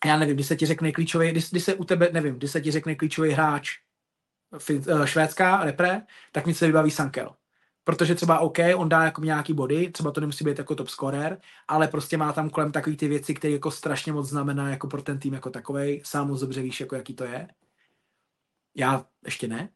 já 0.05 0.17
nevím, 0.17 0.35
když 0.35 0.47
se 0.47 0.55
ti 0.55 0.65
řekne 0.65 0.91
klíčový, 0.91 1.31
když, 1.31 1.49
když 1.49 1.63
se 1.63 1.75
u 1.75 1.83
tebe, 1.83 2.09
nevím, 2.13 2.35
když 2.35 2.51
se 2.51 2.61
ti 2.61 2.71
řekne 2.71 2.95
klíčový 2.95 3.31
hráč 3.31 3.79
uh, 4.51 5.05
švédská 5.05 5.63
repre, 5.63 6.01
tak 6.31 6.45
mi 6.45 6.53
se 6.53 6.67
vybaví 6.67 6.91
Sankel. 6.91 7.35
Protože 7.83 8.15
třeba 8.15 8.39
OK, 8.39 8.57
on 8.75 8.89
dá 8.89 9.03
jako 9.03 9.23
nějaký 9.23 9.53
body, 9.53 9.91
třeba 9.91 10.11
to 10.11 10.21
nemusí 10.21 10.43
být 10.43 10.57
jako 10.57 10.75
top 10.75 10.89
scorer, 10.89 11.37
ale 11.67 11.87
prostě 11.87 12.17
má 12.17 12.33
tam 12.33 12.49
kolem 12.49 12.71
takový 12.71 12.97
ty 12.97 13.07
věci, 13.07 13.33
které 13.33 13.53
jako 13.53 13.71
strašně 13.71 14.13
moc 14.13 14.29
znamená 14.29 14.69
jako 14.69 14.87
pro 14.87 15.01
ten 15.01 15.19
tým 15.19 15.33
jako 15.33 15.49
takovej. 15.49 16.01
Sám 16.05 16.27
moc 16.27 16.39
dobře 16.39 16.61
víš, 16.61 16.79
jako 16.79 16.95
jaký 16.95 17.13
to 17.13 17.23
je. 17.23 17.47
Já 18.75 19.05
ještě 19.25 19.47
ne, 19.47 19.69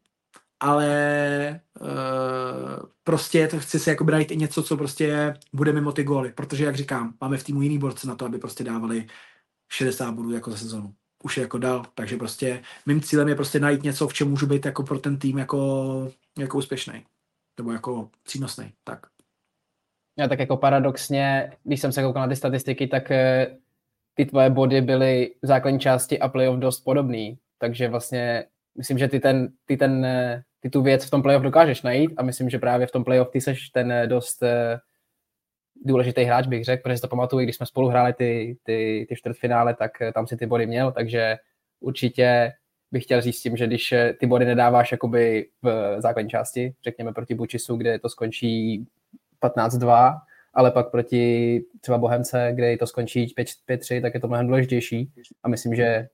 ale 0.60 1.60
uh, 1.80 1.88
prostě 3.04 3.48
chci 3.58 3.78
si 3.78 3.90
jako 3.90 4.04
najít 4.04 4.30
i 4.30 4.36
něco, 4.36 4.62
co 4.62 4.76
prostě 4.76 5.34
bude 5.52 5.72
mimo 5.72 5.92
ty 5.92 6.04
góly, 6.04 6.32
protože 6.32 6.64
jak 6.64 6.76
říkám, 6.76 7.14
máme 7.20 7.36
v 7.36 7.44
týmu 7.44 7.62
jiný 7.62 7.78
borce 7.78 8.06
na 8.08 8.14
to, 8.14 8.26
aby 8.26 8.38
prostě 8.38 8.64
dávali 8.64 9.06
60 9.68 10.12
bodů 10.12 10.30
jako 10.30 10.50
za 10.50 10.56
sezonu. 10.56 10.94
Už 11.24 11.36
je 11.36 11.40
jako 11.40 11.58
dal, 11.58 11.84
takže 11.94 12.16
prostě 12.16 12.62
mým 12.86 13.00
cílem 13.00 13.28
je 13.28 13.34
prostě 13.34 13.60
najít 13.60 13.82
něco, 13.82 14.08
v 14.08 14.14
čem 14.14 14.30
můžu 14.30 14.46
být 14.46 14.66
jako 14.66 14.82
pro 14.82 14.98
ten 14.98 15.18
tým 15.18 15.38
jako, 15.38 16.12
jako 16.38 16.58
úspěšný. 16.58 17.06
Nebo 17.58 17.72
jako 17.72 18.10
přínosný. 18.22 18.72
Tak. 18.84 19.06
Já 20.18 20.28
tak 20.28 20.38
jako 20.38 20.56
paradoxně, 20.56 21.52
když 21.64 21.80
jsem 21.80 21.92
se 21.92 22.02
koukal 22.02 22.22
na 22.22 22.28
ty 22.28 22.36
statistiky, 22.36 22.86
tak 22.86 23.10
eh, 23.10 23.56
ty 24.14 24.26
tvoje 24.26 24.50
body 24.50 24.80
byly 24.80 25.34
v 25.42 25.46
základní 25.46 25.80
části 25.80 26.18
a 26.18 26.28
playoff 26.28 26.58
dost 26.58 26.80
podobný. 26.80 27.38
Takže 27.58 27.88
vlastně 27.88 28.44
myslím, 28.78 28.98
že 28.98 29.08
ty, 29.08 29.20
ten, 29.20 29.48
ty, 29.64 29.76
ten, 29.76 30.04
eh, 30.04 30.42
ty 30.60 30.70
tu 30.70 30.82
věc 30.82 31.04
v 31.04 31.10
tom 31.10 31.22
playoff 31.22 31.42
dokážeš 31.42 31.82
najít 31.82 32.10
a 32.16 32.22
myslím, 32.22 32.50
že 32.50 32.58
právě 32.58 32.86
v 32.86 32.90
tom 32.90 33.04
playoff 33.04 33.30
ty 33.30 33.40
seš 33.40 33.68
ten 33.68 33.92
eh, 33.92 34.06
dost 34.06 34.42
důležitý 35.84 36.22
hráč, 36.22 36.46
bych 36.46 36.64
řekl, 36.64 36.82
protože 36.82 36.96
si 36.96 37.02
to 37.02 37.08
pamatuju, 37.08 37.42
když 37.44 37.56
jsme 37.56 37.66
spolu 37.66 37.88
hráli 37.88 38.12
ty, 38.12 38.56
ty, 38.62 39.06
ty 39.08 39.16
čtvrtfinále, 39.16 39.74
tak 39.74 39.90
tam 40.14 40.26
si 40.26 40.36
ty 40.36 40.46
body 40.46 40.66
měl, 40.66 40.92
takže 40.92 41.36
určitě 41.80 42.52
bych 42.94 43.04
chtěl 43.04 43.20
říct 43.20 43.40
tím, 43.40 43.56
že 43.56 43.66
když 43.66 43.94
ty 44.20 44.26
body 44.26 44.44
nedáváš 44.44 44.92
jakoby 44.92 45.48
v 45.62 45.96
základní 45.98 46.30
části, 46.30 46.74
řekněme 46.84 47.12
proti 47.12 47.34
Bučisu, 47.34 47.76
kde 47.76 47.98
to 47.98 48.08
skončí 48.08 48.86
15-2, 49.42 50.18
ale 50.54 50.70
pak 50.70 50.90
proti 50.90 51.60
třeba 51.80 51.98
Bohemce, 51.98 52.52
kde 52.54 52.76
to 52.76 52.86
skončí 52.86 53.34
5-3, 53.68 54.02
tak 54.02 54.14
je 54.14 54.20
to 54.20 54.28
mnohem 54.28 54.46
důležitější 54.46 55.12
a 55.42 55.48
myslím, 55.48 55.74
že 55.74 56.08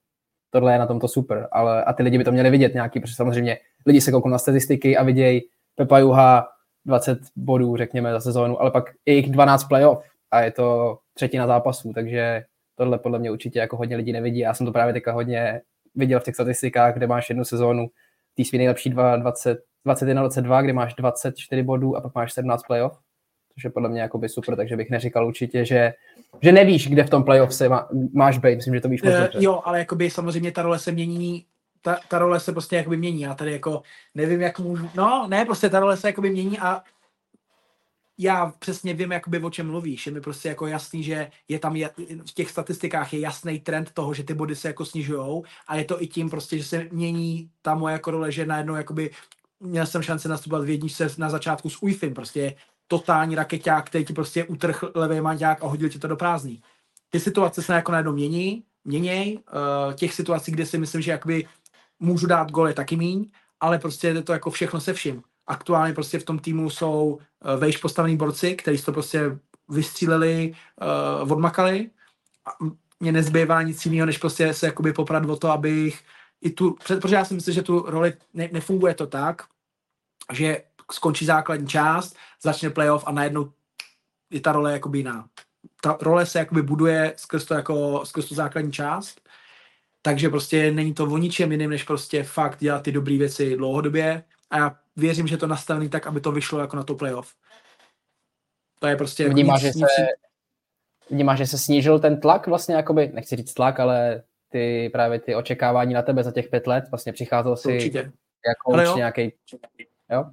tohle 0.51 0.73
je 0.73 0.79
na 0.79 0.87
tomto 0.87 1.09
super, 1.09 1.49
ale 1.53 1.85
a 1.85 1.93
ty 1.93 2.03
lidi 2.03 2.19
by 2.19 2.25
to 2.25 2.33
měli 2.33 2.51
vidět 2.51 2.75
nějaký, 2.75 3.01
protože 3.01 3.15
samozřejmě 3.15 3.59
lidi 3.87 4.01
se 4.01 4.13
kouknou 4.13 4.31
na 4.31 4.39
statistiky 4.39 4.97
a 4.97 5.03
vidějí 5.03 5.43
Pepa 5.75 5.99
Juha 5.99 6.49
20 6.87 7.19
bodů, 7.37 7.77
řekněme, 7.77 8.13
za 8.13 8.21
sezónu, 8.21 8.61
ale 8.61 8.71
pak 8.71 8.85
je 9.07 9.15
jich 9.15 9.31
12 9.31 9.65
playoff 9.65 10.05
a 10.31 10.41
je 10.41 10.51
to 10.51 10.99
třetina 11.15 11.47
zápasů, 11.47 11.93
takže 11.93 12.45
tohle 12.75 12.99
podle 12.99 13.19
mě 13.19 13.31
určitě 13.31 13.59
jako 13.59 13.77
hodně 13.77 13.97
lidí 13.97 14.13
nevidí. 14.13 14.39
Já 14.39 14.55
jsem 14.55 14.67
to 14.67 14.73
právě 14.73 14.95
teďka 14.95 15.13
hodně 15.13 15.61
viděl 15.95 16.21
v 16.21 16.25
těch 16.25 16.35
statistikách, 16.35 16.95
kde 16.95 17.07
máš 17.07 17.29
jednu 17.29 17.45
sezónu, 17.45 17.87
ty 18.35 18.45
svý 18.45 18.59
nejlepší 18.59 18.91
20, 18.91 19.65
21-22, 19.87 20.63
kde 20.63 20.73
máš 20.73 20.95
24 20.95 21.63
bodů 21.63 21.97
a 21.97 22.01
pak 22.01 22.15
máš 22.15 22.33
17 22.33 22.63
playoff, 22.63 22.99
což 23.55 23.65
je 23.65 23.71
podle 23.71 23.89
mě 23.89 24.01
jakoby 24.01 24.29
super, 24.29 24.57
takže 24.57 24.77
bych 24.77 24.91
neříkal 24.91 25.27
určitě, 25.27 25.65
že, 25.65 25.95
že 26.43 26.53
nevíš, 26.53 26.89
kde 26.89 27.05
v 27.05 27.11
tom 27.11 27.25
playoff 27.25 27.55
se 27.55 27.69
má, 27.69 27.89
máš 28.13 28.39
být, 28.39 28.57
myslím, 28.57 28.75
že 28.75 28.81
to 28.81 28.89
víš 28.89 29.03
moc 29.03 29.15
uh, 29.15 29.43
Jo, 29.43 29.61
ale 29.65 29.79
jakoby 29.79 30.11
samozřejmě 30.11 30.53
ta 30.53 30.63
role 30.63 30.79
se 30.79 30.93
mění 30.93 31.45
ta, 31.83 31.99
ta 32.09 32.19
role 32.19 32.41
se 32.41 32.53
prostě 32.53 32.77
jakoby 32.77 32.97
mění. 32.97 33.21
Já 33.21 33.35
tady 33.35 33.53
jako 33.53 33.83
nevím, 34.15 34.41
jak 34.41 34.59
můžu, 34.59 34.91
no 34.95 35.27
ne, 35.29 35.45
prostě 35.45 35.69
ta 35.69 35.81
role 35.81 35.97
se 35.97 36.09
jakoby 36.09 36.31
mění 36.31 36.59
a 36.59 36.83
já 38.23 38.53
přesně 38.59 38.95
vím, 38.95 39.13
jakoby 39.13 39.39
o 39.39 39.51
čem 39.51 39.67
mluvíš. 39.67 40.07
Je 40.07 40.13
mi 40.13 40.21
prostě 40.21 40.49
jako 40.49 40.67
jasný, 40.67 41.03
že 41.03 41.31
je 41.49 41.59
tam 41.59 41.77
je, 41.77 41.91
v 42.27 42.35
těch 42.35 42.51
statistikách 42.51 43.13
je 43.13 43.21
jasný 43.21 43.61
trend 43.61 43.91
toho, 43.91 44.15
že 44.15 44.25
ty 44.25 44.35
body 44.35 44.57
se 44.57 44.69
jako 44.69 44.85
snižujou 44.85 45.45
a 45.69 45.77
je 45.77 45.85
to 45.85 46.03
i 46.03 46.07
tím 46.07 46.31
prostě, 46.31 46.59
že 46.59 46.65
se 46.65 46.89
mění 46.93 47.51
ta 47.63 47.75
moje 47.75 47.93
jako 47.93 48.11
role, 48.11 48.33
že 48.33 48.47
najednou 48.47 48.75
jakoby 48.75 49.11
měl 49.61 49.87
jsem 49.87 50.03
šanci 50.03 50.29
nastupovat 50.29 50.65
v 50.65 50.71
jedničce 50.71 51.09
na 51.19 51.31
začátku 51.31 51.71
s 51.71 51.83
UIFIM, 51.83 52.15
prostě 52.15 52.55
totální 52.89 53.35
raketák, 53.35 53.87
který 53.87 54.05
ti 54.05 54.13
prostě 54.13 54.45
utrh 54.45 54.85
levý 54.95 55.21
manďák 55.21 55.63
a 55.63 55.67
hodil 55.67 55.89
ti 55.89 55.99
to 55.99 56.09
do 56.09 56.17
prázdný. 56.17 56.63
Ty 57.11 57.21
situace 57.21 57.63
se 57.63 57.73
jako 57.73 57.93
najednou 57.93 58.13
mění, 58.13 58.65
měněj, 58.85 59.39
uh, 59.39 59.95
těch 59.95 60.15
situací, 60.15 60.53
kde 60.53 60.67
si 60.67 60.79
myslím, 60.79 61.03
že 61.03 61.11
jakoby 61.11 61.47
můžu 61.99 62.27
dát 62.27 62.51
goly 62.51 62.75
taky 62.75 62.97
míň, 62.97 63.31
ale 63.61 63.79
prostě 63.79 64.09
je 64.09 64.23
to 64.23 64.33
jako 64.33 64.51
všechno 64.51 64.81
se 64.81 64.93
vším 64.93 65.23
aktuálně 65.47 65.95
prostě 65.95 66.19
v 66.19 66.25
tom 66.25 66.39
týmu 66.39 66.71
jsou 66.71 67.05
uh, 67.05 67.21
vejš 67.61 67.77
postavení 67.77 68.17
borci, 68.17 68.55
kteří 68.55 68.83
to 68.83 68.93
prostě 68.93 69.39
vystříleli, 69.69 70.55
uh, 71.23 71.33
odmakali. 71.33 71.91
A 72.47 72.51
mě 73.01 73.13
nezbývá 73.13 73.63
nic 73.63 73.87
jiného, 73.87 74.07
než 74.07 74.19
prostě 74.19 74.55
se 74.55 74.67
jakoby 74.67 74.93
poprat 74.93 75.25
o 75.25 75.37
to, 75.37 75.51
abych 75.51 76.05
i 76.41 76.51
tu, 76.51 76.77
protože 76.87 77.15
já 77.15 77.25
si 77.25 77.35
myslím, 77.35 77.55
že 77.55 77.63
tu 77.63 77.85
roli 77.87 78.13
ne, 78.35 78.49
nefunguje 78.53 78.95
to 78.95 79.07
tak, 79.07 79.43
že 80.33 80.63
skončí 80.93 81.25
základní 81.25 81.67
část, 81.67 82.17
začne 82.43 82.71
playoff 82.71 83.05
a 83.07 83.13
najednou 83.13 83.53
je 84.31 84.41
ta 84.41 84.53
role 84.53 84.73
jakoby 84.73 84.99
jiná. 84.99 85.29
Ta 85.83 85.99
role 86.01 86.27
se 86.27 86.39
jakoby 86.39 86.63
buduje 86.63 87.15
skrz 87.17 87.45
to, 87.45 87.55
jako, 87.55 88.03
skrz 88.05 88.29
tu 88.29 88.35
základní 88.35 88.73
část, 88.73 89.21
takže 90.03 90.29
prostě 90.29 90.73
není 90.73 90.95
to 90.95 91.05
o 91.05 91.19
ničem 91.19 91.53
jiným, 91.53 91.71
než 91.71 91.83
prostě 91.85 92.23
fakt 92.23 92.61
dělat 92.61 92.83
ty 92.83 92.93
dobré 92.93 93.19
věci 93.19 93.57
dlouhodobě 93.57 94.25
a 94.51 94.59
já 94.59 94.77
věřím, 95.01 95.27
že 95.27 95.37
to 95.37 95.47
nastavený 95.47 95.89
tak, 95.89 96.07
aby 96.07 96.21
to 96.21 96.33
vyšlo 96.33 96.61
jako 96.61 96.77
na 96.77 96.83
to 96.83 96.95
playoff. 96.95 97.35
To 98.79 98.87
je 98.87 98.97
prostě... 98.97 99.23
Jako 99.23 99.35
vnímáš, 99.35 99.61
že 99.61 99.73
se, 99.73 100.07
vnímáš, 101.11 101.39
že 101.39 101.47
se 101.47 101.59
snížil 101.59 101.99
ten 101.99 102.21
tlak 102.21 102.47
vlastně, 102.47 102.75
jakoby, 102.75 103.11
nechci 103.15 103.37
říct 103.37 103.55
tlak, 103.55 103.81
ale 103.81 104.23
ty 104.49 104.91
právě 104.93 105.21
ty 105.21 105.35
očekávání 105.35 105.95
na 105.95 106.03
tebe 106.03 106.23
za 106.23 106.33
těch 106.33 106.49
pět 106.49 106.67
let, 106.67 106.85
vlastně 106.91 107.13
přicházel 107.13 107.57
si 107.57 107.75
Určitě. 107.75 108.13
jako 108.47 108.97
nějaký... 108.97 109.33
Jo? 110.11 110.25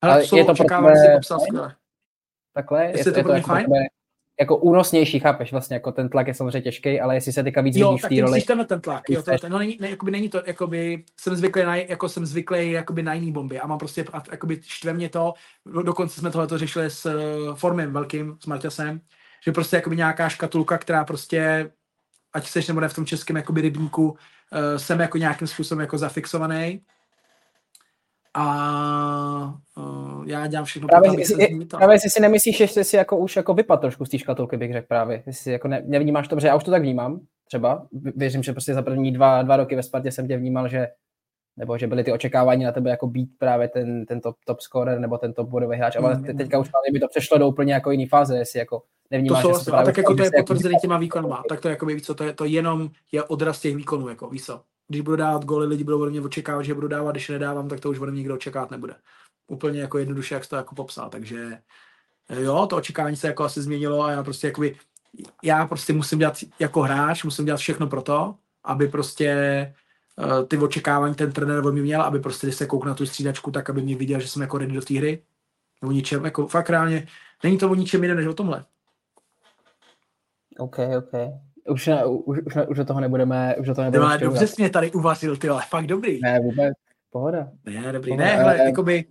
Ale, 0.00 0.12
ale 0.12 0.26
to 0.26 0.36
je 0.36 0.44
to 0.44 0.52
očekávání, 0.52 0.96
si 0.96 1.12
popsal 1.14 1.40
skvěle. 1.40 1.74
Takhle? 2.52 2.84
Jestli 2.84 3.10
je, 3.10 3.12
to, 3.12 3.18
je 3.18 3.24
to 3.24 3.32
jako 3.32 3.46
fajn? 3.46 3.66
Tebe, 3.66 3.78
jako 4.40 4.56
únosnější, 4.56 5.20
chápeš, 5.20 5.52
vlastně 5.52 5.74
jako 5.74 5.92
ten 5.92 6.08
tlak 6.08 6.26
je 6.26 6.34
samozřejmě 6.34 6.60
těžký, 6.60 7.00
ale 7.00 7.14
jestli 7.14 7.32
se 7.32 7.42
teďka 7.42 7.60
víc 7.60 7.76
jo, 7.76 7.96
v 7.96 8.08
té 8.08 8.20
roli. 8.20 8.42
Jo, 8.48 8.64
ten 8.64 8.80
tlak, 8.80 9.10
jo, 9.10 9.22
to, 9.22 9.48
no, 9.48 9.58
není, 9.58 9.78
ne, 9.80 9.90
jakoby 9.90 10.10
není 10.10 10.28
to, 10.28 10.42
jakoby, 10.46 11.04
jsem 11.20 11.36
zvyklý 11.36 11.62
na, 11.62 11.76
jako 11.76 12.08
jsem 12.08 12.26
zvyklý 12.26 12.70
jakoby 12.70 13.02
na 13.02 13.14
jiný 13.14 13.32
bomby 13.32 13.60
a 13.60 13.66
mám 13.66 13.78
prostě, 13.78 14.04
a, 14.12 14.22
jakoby 14.30 14.60
štve 14.62 14.92
mě 14.92 15.08
to, 15.08 15.34
dokonce 15.82 16.20
jsme 16.20 16.30
tohle 16.30 16.58
řešili 16.58 16.90
s 16.90 17.06
uh, 17.06 17.54
Formem 17.54 17.92
velkým, 17.92 18.36
s 18.40 18.46
Marťasem, 18.46 19.00
že 19.44 19.52
prostě 19.52 19.76
jakoby 19.76 19.96
nějaká 19.96 20.28
škatulka, 20.28 20.78
která 20.78 21.04
prostě, 21.04 21.70
ať 22.32 22.48
seš 22.48 22.68
nebo 22.68 22.80
ne 22.80 22.88
v 22.88 22.94
tom 22.94 23.06
českém 23.06 23.36
jakoby 23.36 23.60
rybníku, 23.60 24.10
uh, 24.10 24.16
jsem 24.76 25.00
jako 25.00 25.18
nějakým 25.18 25.48
způsobem 25.48 25.80
jako 25.80 25.98
zafixovaný 25.98 26.80
a 28.34 28.44
já 30.26 30.46
dělám 30.46 30.64
všechno 30.64 30.88
právě, 30.88 31.10
pro 31.10 31.36
to, 31.36 31.42
je, 31.42 31.48
právě 31.66 31.94
jestli 31.94 32.10
si 32.10 32.20
nemyslíš, 32.20 32.56
že 32.56 32.68
jsi 32.68 32.84
si 32.84 32.96
jako 32.96 33.16
už 33.16 33.36
jako 33.36 33.54
vypadl 33.54 33.80
trošku 33.80 34.04
z 34.04 34.08
té 34.08 34.18
škatulky, 34.18 34.56
bych 34.56 34.72
řekl 34.72 34.86
právě. 34.86 35.22
Jestli 35.26 35.52
jako 35.52 35.68
ne, 35.68 35.82
nevnímáš 35.86 36.28
to, 36.28 36.36
protože 36.36 36.48
já 36.48 36.56
už 36.56 36.64
to 36.64 36.70
tak 36.70 36.82
vnímám, 36.82 37.20
třeba. 37.44 37.86
Věřím, 38.16 38.42
že 38.42 38.52
prostě 38.52 38.74
za 38.74 38.82
první 38.82 39.12
dva, 39.12 39.42
dva 39.42 39.56
roky 39.56 39.76
ve 39.76 39.82
Spartě 39.82 40.12
jsem 40.12 40.28
tě 40.28 40.36
vnímal, 40.36 40.68
že 40.68 40.88
nebo 41.56 41.78
že 41.78 41.86
byly 41.86 42.04
ty 42.04 42.12
očekávání 42.12 42.64
na 42.64 42.72
tebe 42.72 42.90
jako 42.90 43.06
být 43.06 43.28
právě 43.38 43.68
ten, 43.68 44.06
ten 44.06 44.20
top, 44.20 44.36
top 44.46 44.60
scorer 44.60 45.00
nebo 45.00 45.18
ten 45.18 45.32
top 45.32 45.48
bodový 45.48 45.76
hráč, 45.76 45.96
ale 45.96 46.16
te, 46.16 46.34
teďka 46.34 46.58
už 46.58 46.70
mi 46.92 47.00
to 47.00 47.08
přešlo 47.08 47.38
do 47.38 47.48
úplně 47.48 47.74
jako 47.74 47.90
jiný 47.90 48.06
fáze, 48.06 48.38
jestli 48.38 48.58
jako 48.58 48.82
nevnímáš, 49.10 49.42
to 49.42 49.54
jsou, 49.54 49.64
že 49.64 49.70
a 49.70 49.82
tak 49.82 49.96
jako 49.96 50.14
to 50.14 50.22
je 50.22 50.30
potvrzený 50.38 50.74
těma 50.80 50.98
výkonama, 50.98 51.42
tak 51.48 51.60
to 51.60 51.68
jako 51.68 51.86
víš 51.86 52.02
co, 52.02 52.14
to 52.14 52.24
je, 52.24 52.32
to 52.32 52.44
jenom 52.44 52.88
je 53.12 53.22
odraz 53.22 53.60
těch 53.60 53.76
výkonů, 53.76 54.08
jako 54.08 54.28
víš 54.28 54.44
co 54.44 54.60
když 54.88 55.00
budu 55.00 55.16
dávat 55.16 55.44
goly, 55.44 55.66
lidi 55.66 55.84
budou 55.84 56.02
ode 56.02 56.10
mě 56.10 56.20
očekávat, 56.20 56.62
že 56.62 56.74
budu 56.74 56.88
dávat, 56.88 57.10
když 57.10 57.28
nedávám, 57.28 57.68
tak 57.68 57.80
to 57.80 57.90
už 57.90 57.98
ode 57.98 58.12
mě 58.12 58.18
nikdo 58.18 58.34
očekávat 58.34 58.70
nebude. 58.70 58.94
Úplně 59.46 59.80
jako 59.80 59.98
jednoduše, 59.98 60.34
jak 60.34 60.46
to 60.46 60.56
jako 60.56 60.74
popsal, 60.74 61.10
takže 61.10 61.58
eh, 62.28 62.40
jo, 62.42 62.66
to 62.66 62.76
očekávání 62.76 63.16
se 63.16 63.26
jako 63.26 63.44
asi 63.44 63.62
změnilo 63.62 64.02
a 64.02 64.10
já 64.10 64.22
prostě 64.22 64.46
jakoby, 64.46 64.76
já 65.42 65.66
prostě 65.66 65.92
musím 65.92 66.18
dělat 66.18 66.38
jako 66.58 66.82
hráč, 66.82 67.24
musím 67.24 67.44
dělat 67.44 67.58
všechno 67.58 67.86
pro 67.86 68.02
to, 68.02 68.34
aby 68.64 68.88
prostě 68.88 69.74
uh, 70.16 70.46
ty 70.46 70.58
očekávání 70.58 71.14
ten 71.14 71.32
trenér 71.32 71.66
od 71.66 71.72
mě 71.72 71.82
měl, 71.82 72.02
aby 72.02 72.20
prostě, 72.20 72.46
když 72.46 72.56
se 72.56 72.66
koukne 72.66 72.88
na 72.88 72.94
tu 72.94 73.06
střídačku, 73.06 73.50
tak 73.50 73.70
aby 73.70 73.82
mě 73.82 73.96
viděl, 73.96 74.20
že 74.20 74.28
jsem 74.28 74.42
jako 74.42 74.58
ready 74.58 74.72
do 74.72 74.80
té 74.80 74.94
hry. 74.94 75.22
O 75.82 75.92
ničem, 75.92 76.24
jako 76.24 76.46
fakt 76.46 76.70
reálně, 76.70 77.06
není 77.42 77.58
to 77.58 77.70
o 77.70 77.74
ničem 77.74 78.02
jiném, 78.02 78.16
než 78.16 78.26
o 78.26 78.34
tomhle. 78.34 78.64
OK, 80.58 80.78
OK 80.98 81.12
už, 81.68 81.86
ne, 81.86 82.06
už, 82.06 82.38
už, 82.46 82.56
už 82.68 82.76
do 82.76 82.84
toho 82.84 83.00
nebudeme, 83.00 83.56
už 83.56 83.66
do 83.66 83.74
toho 83.74 83.84
nebudeme 83.84 84.18
dobře 84.18 84.46
jsi 84.46 84.54
mě 84.62 84.70
tady 84.70 84.92
uvařil, 84.92 85.36
ty 85.36 85.48
ale 85.48 85.62
fakt 85.68 85.86
dobrý. 85.86 86.20
Ne, 86.22 86.40
vůbec, 86.40 86.74
pohoda. 87.10 87.48
Ne, 87.64 87.92
dobrý, 87.92 88.10
pohoda. 88.10 88.24
ne, 88.24 88.36
hele, 88.36 88.58
jakoby... 88.58 89.04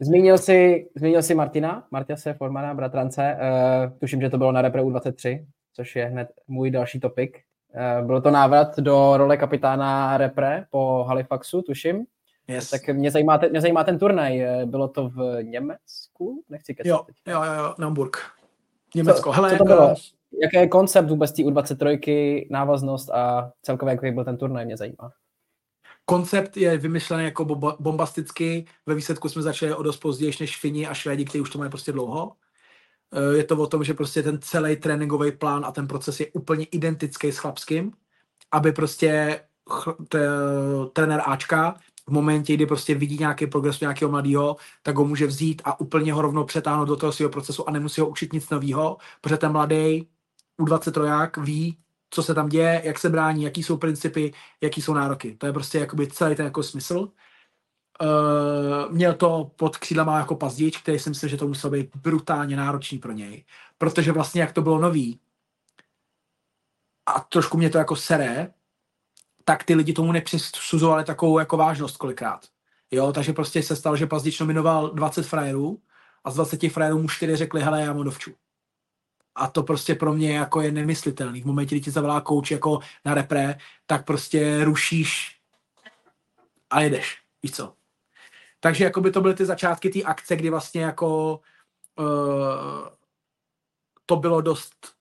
Zmínil 0.00 0.38
jsi, 0.38 0.88
zmínil 0.96 1.22
jsi 1.22 1.34
Martina, 1.34 1.86
Martiase 1.90 2.34
Formana, 2.34 2.74
bratrance, 2.74 3.36
uh, 3.40 3.98
tuším, 3.98 4.20
že 4.20 4.30
to 4.30 4.38
bylo 4.38 4.52
na 4.52 4.62
Repre 4.62 4.82
23, 4.82 5.46
což 5.74 5.96
je 5.96 6.04
hned 6.04 6.28
můj 6.48 6.70
další 6.70 7.00
topik. 7.00 7.38
Uh, 8.00 8.06
byl 8.06 8.20
to 8.20 8.30
návrat 8.30 8.78
do 8.78 9.16
role 9.16 9.36
kapitána 9.36 10.16
Repre 10.16 10.64
po 10.70 11.04
Halifaxu, 11.08 11.62
tuším. 11.62 12.06
Yes. 12.48 12.70
Tak 12.70 12.88
mě 12.88 13.10
zajímá, 13.10 13.38
ten, 13.38 13.50
mě 13.50 13.60
zajímá 13.60 13.84
ten 13.84 13.98
turnaj. 13.98 14.40
Eh, 14.40 14.66
bylo 14.66 14.88
to 14.88 15.08
v 15.08 15.42
Německu? 15.42 16.44
Nechci 16.48 16.74
kecat. 16.74 16.86
Jo, 17.26 17.32
jo, 17.34 17.44
jo, 17.44 17.52
jo, 17.52 17.74
Hamburg. 17.78 18.16
Německo. 18.94 19.30
Co, 19.30 19.32
Hele, 19.32 19.50
co 19.50 19.56
to 19.56 19.64
bylo? 19.64 19.94
jaký 20.42 20.56
je 20.56 20.68
koncept 20.68 21.08
vůbec 21.08 21.32
té 21.32 21.42
U23, 21.42 22.46
návaznost 22.50 23.10
a 23.10 23.52
celkově 23.62 23.94
jaký 23.94 24.10
byl 24.10 24.24
ten 24.24 24.36
turnaj, 24.36 24.64
mě 24.64 24.76
zajímá. 24.76 25.12
Koncept 26.06 26.56
je 26.56 26.78
vymyšlený 26.78 27.24
jako 27.24 27.44
bombasticky, 27.80 28.66
ve 28.86 28.94
výsledku 28.94 29.28
jsme 29.28 29.42
začali 29.42 29.74
o 29.74 29.82
dost 29.82 29.96
později 29.96 30.32
než 30.40 30.56
Fini 30.56 30.86
a 30.86 30.94
Švédi, 30.94 31.24
kteří 31.24 31.40
už 31.40 31.50
to 31.50 31.58
mají 31.58 31.70
prostě 31.70 31.92
dlouho. 31.92 32.32
Eh, 33.12 33.36
je 33.36 33.44
to 33.44 33.56
o 33.56 33.66
tom, 33.66 33.84
že 33.84 33.94
prostě 33.94 34.22
ten 34.22 34.38
celý 34.42 34.76
tréninkový 34.76 35.32
plán 35.32 35.64
a 35.64 35.72
ten 35.72 35.88
proces 35.88 36.20
je 36.20 36.26
úplně 36.32 36.64
identický 36.64 37.32
s 37.32 37.38
chlapským, 37.38 37.92
aby 38.52 38.72
prostě 38.72 39.40
trenér 40.92 41.22
Ačka 41.26 41.76
v 42.06 42.12
momentě, 42.12 42.54
kdy 42.54 42.66
prostě 42.66 42.94
vidí 42.94 43.18
nějaký 43.18 43.46
progres 43.46 43.80
nějakého 43.80 44.10
mladého, 44.10 44.56
tak 44.82 44.96
ho 44.96 45.04
může 45.04 45.26
vzít 45.26 45.62
a 45.64 45.80
úplně 45.80 46.12
ho 46.12 46.22
rovnou 46.22 46.44
přetáhnout 46.44 46.88
do 46.88 46.96
toho 46.96 47.12
svého 47.12 47.30
procesu 47.30 47.68
a 47.68 47.72
nemusí 47.72 48.00
ho 48.00 48.08
učit 48.08 48.32
nic 48.32 48.50
nového, 48.50 48.96
protože 49.20 49.36
ten 49.36 49.52
mladý 49.52 50.08
U23 50.60 51.42
ví, 51.42 51.78
co 52.10 52.22
se 52.22 52.34
tam 52.34 52.48
děje, 52.48 52.82
jak 52.84 52.98
se 52.98 53.10
brání, 53.10 53.42
jaký 53.42 53.62
jsou 53.62 53.76
principy, 53.76 54.32
jaký 54.60 54.82
jsou 54.82 54.94
nároky. 54.94 55.34
To 55.34 55.46
je 55.46 55.52
prostě 55.52 55.78
jakoby 55.78 56.06
celý 56.06 56.36
ten 56.36 56.46
jako 56.46 56.62
smysl. 56.62 57.08
Uh, 58.02 58.92
měl 58.92 59.14
to 59.14 59.50
pod 59.56 59.76
křídlama 59.76 60.18
jako 60.18 60.36
pazdič, 60.36 60.78
který 60.78 60.98
si 60.98 61.08
myslím, 61.10 61.30
že 61.30 61.36
to 61.36 61.48
muselo 61.48 61.70
být 61.70 61.96
brutálně 61.96 62.56
náročný 62.56 62.98
pro 62.98 63.12
něj. 63.12 63.44
Protože 63.78 64.12
vlastně 64.12 64.40
jak 64.40 64.52
to 64.52 64.62
bylo 64.62 64.78
nový 64.78 65.20
a 67.06 67.20
trošku 67.20 67.58
mě 67.58 67.70
to 67.70 67.78
jako 67.78 67.96
sere, 67.96 68.52
tak 69.44 69.64
ty 69.64 69.74
lidi 69.74 69.92
tomu 69.92 70.12
nepřisuzovali 70.12 71.04
takovou 71.04 71.38
jako 71.38 71.56
vážnost 71.56 71.96
kolikrát. 71.96 72.40
Jo, 72.90 73.12
takže 73.12 73.32
prostě 73.32 73.62
se 73.62 73.76
stalo, 73.76 73.96
že 73.96 74.06
Pazdič 74.06 74.40
nominoval 74.40 74.90
20 74.90 75.26
frajerů 75.26 75.82
a 76.24 76.30
z 76.30 76.34
20 76.34 76.68
frajerů 76.68 77.02
mu 77.02 77.08
4 77.08 77.36
řekli, 77.36 77.62
hele, 77.62 77.82
já 77.82 77.92
mám 77.92 78.04
dovču. 78.04 78.34
A 79.38 79.46
to 79.46 79.62
prostě 79.62 79.94
pro 79.94 80.12
mě 80.12 80.36
jako 80.36 80.60
je 80.60 80.72
nemyslitelný. 80.72 81.42
V 81.42 81.46
momentě, 81.46 81.74
kdy 81.74 81.84
ti 81.84 81.90
zavolá 81.90 82.20
kouč 82.20 82.50
jako 82.50 82.80
na 83.04 83.14
repre, 83.14 83.58
tak 83.86 84.04
prostě 84.04 84.64
rušíš 84.64 85.40
a 86.70 86.80
jedeš. 86.80 87.18
Víš 87.42 87.52
co? 87.52 87.74
Takže 88.60 88.84
jako 88.84 89.00
by 89.00 89.10
to 89.10 89.20
byly 89.20 89.34
ty 89.34 89.46
začátky 89.46 89.90
té 89.90 90.02
akce, 90.02 90.36
kdy 90.36 90.50
vlastně 90.50 90.82
jako 90.82 91.40
uh, 91.98 92.88
to 94.06 94.16
bylo 94.16 94.40
dost 94.40 94.94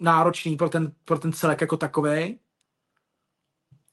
náročný 0.00 0.56
pro 0.56 0.68
ten, 0.68 0.92
pro 1.04 1.18
ten 1.18 1.32
celek 1.32 1.60
jako 1.60 1.76
takový. 1.76 2.38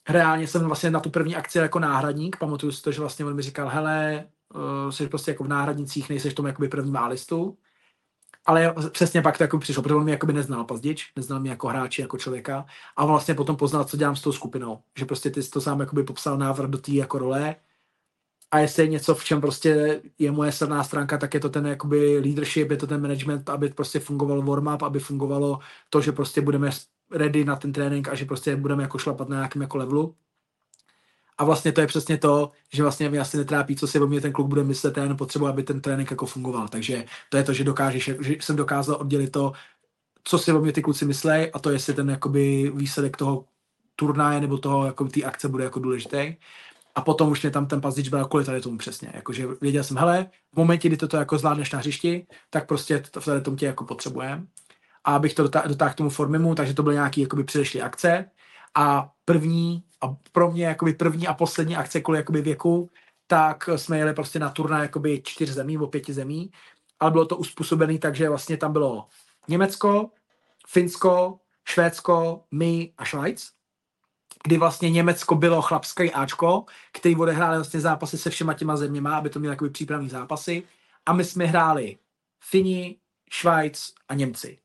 Reálně 0.09 0.47
jsem 0.47 0.65
vlastně 0.65 0.91
na 0.91 0.99
tu 0.99 1.09
první 1.09 1.35
akci 1.35 1.57
jako 1.57 1.79
náhradník, 1.79 2.37
pamatuju 2.37 2.71
si 2.71 2.81
to, 2.81 2.91
že 2.91 2.99
vlastně 2.99 3.25
on 3.25 3.35
mi 3.35 3.41
říkal, 3.41 3.69
hele, 3.69 4.27
uh, 4.55 4.91
jsi 4.91 5.07
prostě 5.07 5.31
jako 5.31 5.43
v 5.43 5.47
náhradnicích, 5.47 6.09
nejseš 6.09 6.33
v 6.33 6.35
tom 6.35 6.45
jakoby 6.47 6.67
prvním 6.67 6.95
listu. 7.07 7.57
Ale 8.45 8.75
přesně 8.91 9.21
pak 9.21 9.37
to 9.37 9.43
jako 9.43 9.59
přišlo, 9.59 9.83
protože 9.83 9.95
on 9.95 10.03
mě 10.03 10.13
jakoby 10.13 10.33
neznal 10.33 10.63
Pazdič, 10.63 11.11
neznal 11.15 11.39
mě 11.39 11.49
jako 11.49 11.67
hráči, 11.67 12.01
jako 12.01 12.17
člověka 12.17 12.65
a 12.95 13.05
vlastně 13.05 13.33
potom 13.33 13.55
poznal, 13.55 13.83
co 13.83 13.97
dělám 13.97 14.15
s 14.15 14.21
tou 14.21 14.31
skupinou. 14.31 14.79
Že 14.97 15.05
prostě 15.05 15.29
ty 15.29 15.43
jsi 15.43 15.49
to 15.49 15.61
sám 15.61 15.79
jakoby 15.79 16.03
popsal 16.03 16.37
návrat 16.37 16.69
do 16.69 16.77
té 16.77 16.91
jako 16.91 17.17
role, 17.17 17.55
a 18.53 18.59
jestli 18.59 18.83
je 18.83 18.89
něco, 18.89 19.15
v 19.15 19.23
čem 19.23 19.41
prostě 19.41 20.01
je 20.19 20.31
moje 20.31 20.51
silná 20.51 20.83
stránka, 20.83 21.17
tak 21.17 21.33
je 21.33 21.39
to 21.39 21.49
ten 21.49 21.67
jakoby 21.67 22.19
leadership, 22.19 22.71
je 22.71 22.77
to 22.77 22.87
ten 22.87 23.01
management, 23.01 23.49
aby 23.49 23.69
prostě 23.69 23.99
fungovalo 23.99 24.41
warm-up, 24.41 24.83
aby 24.85 24.99
fungovalo 24.99 25.59
to, 25.89 26.01
že 26.01 26.11
prostě 26.11 26.41
budeme 26.41 26.69
ready 27.11 27.45
na 27.45 27.55
ten 27.55 27.73
trénink 27.73 28.07
a 28.07 28.15
že 28.15 28.25
prostě 28.25 28.55
budeme 28.55 28.83
jako 28.83 28.97
šlapat 28.97 29.29
na 29.29 29.35
nějakém 29.35 29.61
jako 29.61 29.77
levelu. 29.77 30.15
A 31.43 31.45
vlastně 31.45 31.71
to 31.71 31.81
je 31.81 31.87
přesně 31.87 32.17
to, 32.17 32.51
že 32.73 32.83
vlastně 32.83 33.09
mě 33.09 33.19
asi 33.19 33.37
netrápí, 33.37 33.75
co 33.75 33.87
si 33.87 33.99
o 33.99 34.07
mě 34.07 34.21
ten 34.21 34.31
kluk 34.31 34.47
bude 34.47 34.63
myslet, 34.63 34.97
jenom 34.97 35.17
potřebuji, 35.17 35.47
aby 35.47 35.63
ten 35.63 35.81
trénink 35.81 36.11
jako 36.11 36.25
fungoval. 36.25 36.67
Takže 36.67 37.05
to 37.29 37.37
je 37.37 37.43
to, 37.43 37.53
že 37.53 37.63
dokážeš, 37.63 38.11
že 38.21 38.35
jsem 38.41 38.55
dokázal 38.55 38.95
oddělit 38.95 39.31
to, 39.31 39.53
co 40.23 40.39
si 40.39 40.51
o 40.51 40.59
mě 40.59 40.71
ty 40.71 40.81
kluci 40.81 41.05
myslí 41.05 41.51
a 41.53 41.59
to, 41.59 41.69
jestli 41.69 41.93
ten 41.93 42.09
jakoby 42.09 42.71
výsledek 42.75 43.17
toho 43.17 43.45
turnaje 43.95 44.41
nebo 44.41 44.57
toho 44.57 44.85
jako 44.85 45.05
té 45.05 45.23
akce 45.23 45.47
bude 45.47 45.63
jako 45.63 45.79
důležitý. 45.79 46.35
A 46.95 47.01
potom 47.01 47.31
už 47.31 47.41
mě 47.41 47.51
tam 47.51 47.65
ten 47.65 47.81
pazič 47.81 48.09
byl 48.09 48.25
kvůli 48.25 48.45
tady 48.45 48.61
tomu 48.61 48.77
přesně. 48.77 49.11
Jakože 49.13 49.47
věděl 49.61 49.83
jsem, 49.83 49.97
hele, 49.97 50.25
v 50.53 50.57
momentě, 50.57 50.87
kdy 50.87 50.97
toto 50.97 51.17
jako 51.17 51.37
zvládneš 51.37 51.71
na 51.71 51.79
hřišti, 51.79 52.27
tak 52.49 52.67
prostě 52.67 53.03
to, 53.11 53.21
v 53.21 53.25
tady 53.25 53.41
tom 53.41 53.55
tě 53.55 53.65
jako 53.65 53.85
potřebujeme. 53.85 54.43
A 55.03 55.15
abych 55.15 55.33
to 55.33 55.43
dotáhl 55.43 55.91
k 55.91 55.95
tomu 55.95 56.09
formimu, 56.09 56.55
takže 56.55 56.73
to 56.73 56.83
byly 56.83 56.95
nějaké 56.95 57.21
jakoby 57.21 57.43
předešlé 57.43 57.81
akce. 57.81 58.25
A 58.76 59.13
první, 59.26 59.84
a 60.01 60.15
pro 60.32 60.51
mě 60.51 60.65
jakoby 60.65 60.93
první 60.93 61.28
a 61.28 61.34
poslední 61.34 61.76
akce 61.76 62.01
kvůli 62.01 62.19
jakoby 62.19 62.41
věku, 62.41 62.89
tak 63.28 63.69
jsme 63.76 63.97
jeli 63.97 64.13
prostě 64.13 64.39
na 64.39 64.49
turné 64.49 64.80
jakoby 64.80 65.21
čtyř 65.26 65.49
zemí 65.49 65.74
nebo 65.74 65.88
pěti 65.88 66.13
zemí, 66.13 66.51
ale 66.99 67.11
bylo 67.11 67.26
to 67.26 67.38
uspůsobené 67.38 67.99
tak, 67.99 68.15
že 68.15 68.30
vlastně 68.30 68.57
tam 68.57 68.74
bylo 68.74 69.07
Německo, 69.47 70.09
Finsko, 70.67 71.39
Švédsko, 71.65 72.43
my 72.51 72.93
a 72.97 73.05
Švajc 73.05 73.53
kdy 74.43 74.57
vlastně 74.57 74.89
Německo 74.89 75.36
bylo 75.36 75.61
chlapské 75.61 76.11
Ačko, 76.11 76.65
který 76.93 77.15
odehráli 77.15 77.57
vlastně 77.57 77.80
zápasy 77.80 78.17
se 78.17 78.30
všema 78.30 78.53
těma 78.53 78.78
zeměma, 78.78 79.17
aby 79.17 79.30
to 79.30 79.39
měli 79.39 79.53
jakoby 79.53 79.69
přípravní 79.69 80.09
zápasy. 80.09 80.63
A 81.05 81.13
my 81.13 81.24
jsme 81.24 81.45
hráli 81.45 81.97
Fini, 82.39 82.97
Švajc 83.32 83.93
a 84.07 84.13
Němci. 84.13 84.57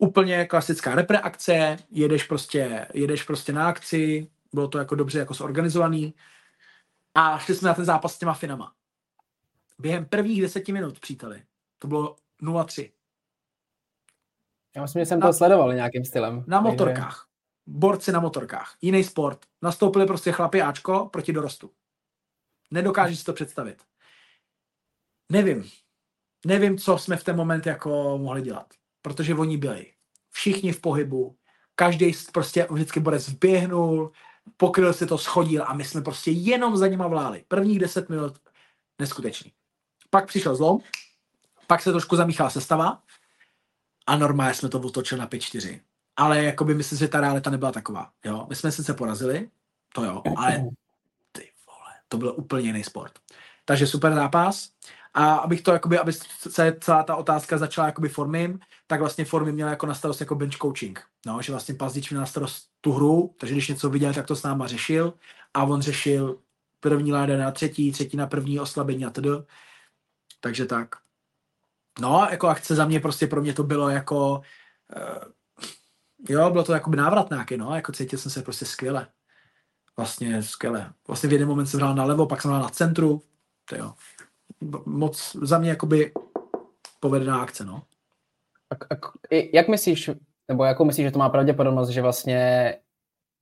Úplně 0.00 0.44
klasická 0.44 0.94
repreakce, 0.94 1.76
jedeš 1.90 2.24
prostě, 2.24 2.86
jedeš 2.94 3.22
prostě 3.22 3.52
na 3.52 3.68
akci, 3.68 4.28
bylo 4.52 4.68
to 4.68 4.78
jako 4.78 4.94
dobře 4.94 5.18
jako 5.18 5.34
zorganizovaný. 5.34 6.14
A 7.14 7.38
šli 7.38 7.54
jsme 7.54 7.68
na 7.68 7.74
ten 7.74 7.84
zápas 7.84 8.14
s 8.14 8.18
těma 8.18 8.34
Finama. 8.34 8.72
Během 9.78 10.04
prvních 10.04 10.42
deseti 10.42 10.72
minut, 10.72 11.00
příteli, 11.00 11.42
to 11.78 11.88
bylo 11.88 12.16
0-3. 12.42 12.90
Já 14.76 14.82
myslím, 14.82 15.02
že 15.02 15.06
jsem 15.06 15.20
na, 15.20 15.26
to 15.26 15.32
sledoval 15.32 15.74
nějakým 15.74 16.04
stylem. 16.04 16.44
Na 16.46 16.60
motorkách 16.60 17.30
borci 17.70 18.12
na 18.12 18.20
motorkách. 18.20 18.76
Jiný 18.82 19.04
sport. 19.04 19.46
Nastoupili 19.62 20.06
prostě 20.06 20.32
chlapi 20.32 20.62
Ačko 20.62 21.08
proti 21.12 21.32
dorostu. 21.32 21.70
Nedokážu 22.70 23.16
si 23.16 23.24
to 23.24 23.32
představit. 23.32 23.82
Nevím. 25.32 25.70
Nevím, 26.46 26.78
co 26.78 26.98
jsme 26.98 27.16
v 27.16 27.24
ten 27.24 27.36
moment 27.36 27.66
jako 27.66 28.18
mohli 28.18 28.42
dělat. 28.42 28.74
Protože 29.02 29.34
oni 29.34 29.56
byli 29.56 29.92
všichni 30.30 30.72
v 30.72 30.80
pohybu, 30.80 31.36
každý 31.74 32.12
prostě 32.32 32.66
vždycky 32.70 33.00
borec 33.00 33.28
vběhnul, 33.28 34.12
pokryl 34.56 34.92
si 34.92 35.06
to, 35.06 35.18
schodil 35.18 35.64
a 35.66 35.74
my 35.74 35.84
jsme 35.84 36.02
prostě 36.02 36.30
jenom 36.30 36.76
za 36.76 36.86
nima 36.86 37.06
vláli. 37.06 37.44
Prvních 37.48 37.78
deset 37.78 38.08
minut 38.08 38.38
neskutečný. 38.98 39.52
Pak 40.10 40.26
přišel 40.26 40.56
zlom, 40.56 40.78
pak 41.66 41.82
se 41.82 41.90
trošku 41.90 42.16
zamíchala 42.16 42.50
sestava 42.50 43.02
a 44.06 44.16
normálně 44.16 44.54
jsme 44.54 44.68
to 44.68 44.80
otočili 44.80 45.18
na 45.18 45.28
5-4 45.28 45.80
ale 46.20 46.44
jakoby 46.44 46.74
myslím, 46.74 46.98
že 46.98 47.08
ta 47.08 47.20
realita 47.20 47.50
nebyla 47.50 47.72
taková. 47.72 48.10
Jo? 48.24 48.46
My 48.48 48.56
jsme 48.56 48.72
se 48.72 48.94
porazili, 48.94 49.50
to 49.94 50.04
jo, 50.04 50.22
ale 50.36 50.52
ty 51.32 51.48
vole, 51.66 51.92
to 52.08 52.18
byl 52.18 52.34
úplně 52.36 52.66
jiný 52.66 52.84
sport. 52.84 53.12
Takže 53.64 53.86
super 53.86 54.14
zápas. 54.14 54.70
A 55.14 55.34
abych 55.34 55.62
to, 55.62 55.72
jakoby, 55.72 55.98
aby 55.98 56.12
se 56.12 56.76
celá 56.80 57.02
ta 57.02 57.16
otázka 57.16 57.58
začala 57.58 57.86
jakoby 57.86 58.08
formím, 58.08 58.60
tak 58.86 59.00
vlastně 59.00 59.24
formy 59.24 59.52
měla 59.52 59.70
jako 59.70 59.86
na 59.86 59.94
starost 59.94 60.20
jako 60.20 60.34
bench 60.34 60.56
coaching. 60.56 61.02
No, 61.26 61.42
že 61.42 61.52
vlastně 61.52 61.74
Pazdič 61.74 62.10
měl 62.10 62.20
na 62.20 62.26
starost 62.26 62.68
tu 62.80 62.92
hru, 62.92 63.34
takže 63.40 63.54
když 63.54 63.68
něco 63.68 63.90
viděl, 63.90 64.14
tak 64.14 64.26
to 64.26 64.36
s 64.36 64.42
náma 64.42 64.66
řešil 64.66 65.14
a 65.54 65.64
on 65.64 65.82
řešil 65.82 66.38
první 66.80 67.12
láda 67.12 67.36
na 67.36 67.50
třetí, 67.50 67.92
třetí 67.92 68.16
na 68.16 68.26
první 68.26 68.60
oslabení 68.60 69.04
a 69.04 69.10
td. 69.10 69.26
Takže 70.40 70.66
tak. 70.66 70.88
No, 72.00 72.28
jako 72.30 72.48
akce 72.48 72.74
za 72.74 72.84
mě 72.84 73.00
prostě 73.00 73.26
pro 73.26 73.40
mě 73.40 73.52
to 73.54 73.62
bylo 73.62 73.88
jako 73.88 74.42
uh, 74.96 75.32
jo, 76.28 76.50
bylo 76.50 76.64
to 76.64 76.72
jako 76.72 76.90
nějaký, 77.30 77.56
no, 77.56 77.74
jako 77.74 77.92
cítil 77.92 78.18
jsem 78.18 78.32
se 78.32 78.42
prostě 78.42 78.64
skvěle. 78.64 79.06
Vlastně 79.96 80.42
skvěle. 80.42 80.92
Vlastně 81.08 81.28
v 81.28 81.32
jeden 81.32 81.48
moment 81.48 81.66
jsem 81.66 81.80
hrál 81.80 81.94
na 81.94 82.04
levo, 82.04 82.26
pak 82.26 82.42
jsem 82.42 82.50
hrál 82.50 82.62
na 82.62 82.68
centru, 82.68 83.22
to 83.64 83.76
jo. 83.76 83.94
Moc 84.86 85.36
za 85.42 85.58
mě 85.58 85.70
jakoby 85.70 86.12
povedená 87.00 87.42
akce, 87.42 87.64
no. 87.64 87.82
A, 88.70 88.94
a, 88.94 88.98
jak 89.52 89.68
myslíš, 89.68 90.10
nebo 90.48 90.64
jakou 90.64 90.84
myslíš, 90.84 91.06
že 91.06 91.10
to 91.10 91.18
má 91.18 91.28
pravděpodobnost, 91.28 91.88
že 91.88 92.02
vlastně 92.02 92.74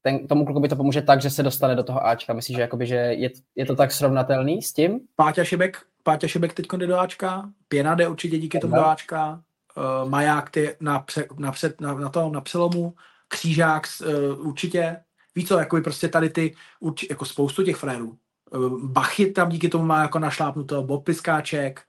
ten, 0.03 0.27
tomu 0.27 0.45
kluku 0.45 0.61
by 0.61 0.69
to 0.69 0.77
pomůže 0.77 1.03
tak, 1.03 1.23
že 1.23 1.31
se 1.31 1.43
dostane 1.43 1.77
do 1.77 1.83
toho 1.83 2.07
Ačka? 2.07 2.33
Myslíš, 2.33 2.57
že, 2.57 2.61
jakoby, 2.61 2.87
že 2.87 2.95
je, 2.95 3.31
je 3.57 3.67
to 3.67 3.77
tak 3.77 3.93
srovnatelný 3.93 4.63
s 4.63 4.73
tím? 4.73 5.01
Páťa 5.17 5.45
Šibek, 5.45 5.83
Páťa 6.03 6.29
Šibek 6.29 6.53
teď 6.53 6.67
jde 6.77 6.87
do 6.87 6.99
Ačka, 6.99 7.51
Pěna 7.69 7.95
jde 7.95 8.09
určitě 8.09 8.39
díky 8.39 8.59
tomu 8.59 8.75
do 8.75 8.87
Ačka, 8.87 9.43
uh, 9.77 10.11
maják 10.11 10.51
ty 10.51 10.77
na, 10.81 11.01
pře, 11.01 11.27
na, 11.39 11.53
před, 11.53 11.81
na, 11.81 11.95
na, 11.95 12.09
tom, 12.09 12.33
na 12.33 12.41
přelomu, 12.41 12.95
křížák 13.29 13.83
uh, 14.01 14.47
určitě. 14.47 14.97
Víš 15.35 15.49
co, 15.49 15.59
jako 15.59 15.81
prostě 15.81 16.09
tady 16.09 16.31
ty, 16.31 16.55
urči, 16.81 17.07
jako 17.11 17.25
spoustu 17.25 17.63
těch 17.63 17.77
frérů. 17.77 18.17
Uh, 18.51 18.91
Bachy 18.91 19.27
tam 19.27 19.49
díky 19.49 19.69
tomu 19.69 19.85
má 19.85 20.03
jako 20.03 20.19
našlápnuto, 20.19 20.83
Bob 20.83 21.05
Piskáček, 21.05 21.83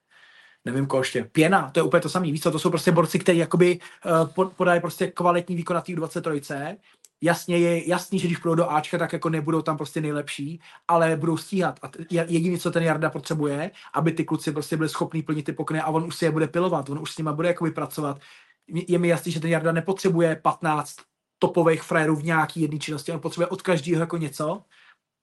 nevím 0.65 0.85
koho 0.85 1.01
ještě, 1.01 1.23
Pěna, 1.23 1.71
to 1.71 1.79
je 1.79 1.83
úplně 1.83 2.01
to 2.01 2.09
samé, 2.09 2.25
víš 2.25 2.41
co, 2.41 2.51
to 2.51 2.59
jsou 2.59 2.69
prostě 2.69 2.91
borci, 2.91 3.19
kteří 3.19 3.37
jakoby 3.37 3.79
uh, 4.35 4.49
podají 4.49 4.81
prostě 4.81 5.07
kvalitní 5.07 5.55
výkon 5.55 5.75
na 5.75 5.83
23 5.95 6.41
jasně 7.21 7.57
je 7.57 7.89
jasný, 7.89 8.19
že 8.19 8.27
když 8.27 8.37
půjdou 8.37 8.55
do 8.55 8.71
Ačka, 8.71 8.97
tak 8.97 9.13
jako 9.13 9.29
nebudou 9.29 9.61
tam 9.61 9.77
prostě 9.77 10.01
nejlepší, 10.01 10.61
ale 10.87 11.15
budou 11.15 11.37
stíhat. 11.37 11.79
A 11.83 11.91
jediné, 12.09 12.57
co 12.57 12.71
ten 12.71 12.83
Jarda 12.83 13.09
potřebuje, 13.09 13.71
aby 13.93 14.11
ty 14.11 14.23
kluci 14.25 14.51
prostě 14.51 14.77
byli 14.77 14.89
schopní 14.89 15.23
plnit 15.23 15.45
ty 15.45 15.53
pokyny 15.53 15.81
a 15.81 15.87
on 15.87 16.03
už 16.03 16.15
si 16.15 16.25
je 16.25 16.31
bude 16.31 16.47
pilovat, 16.47 16.89
on 16.89 16.99
už 16.99 17.11
s 17.11 17.17
nima 17.17 17.33
bude 17.33 17.47
jakoby 17.47 17.71
pracovat. 17.71 18.19
Je 18.67 18.99
mi 18.99 19.07
jasný, 19.07 19.31
že 19.31 19.39
ten 19.39 19.49
Jarda 19.49 19.71
nepotřebuje 19.71 20.35
15 20.35 20.95
topových 21.39 21.83
frajerů 21.83 22.15
v 22.15 22.23
nějaký 22.23 22.61
jedné 22.61 22.79
činnosti, 22.79 23.11
on 23.11 23.19
potřebuje 23.19 23.47
od 23.47 23.61
každého 23.61 24.01
jako 24.01 24.17
něco. 24.17 24.61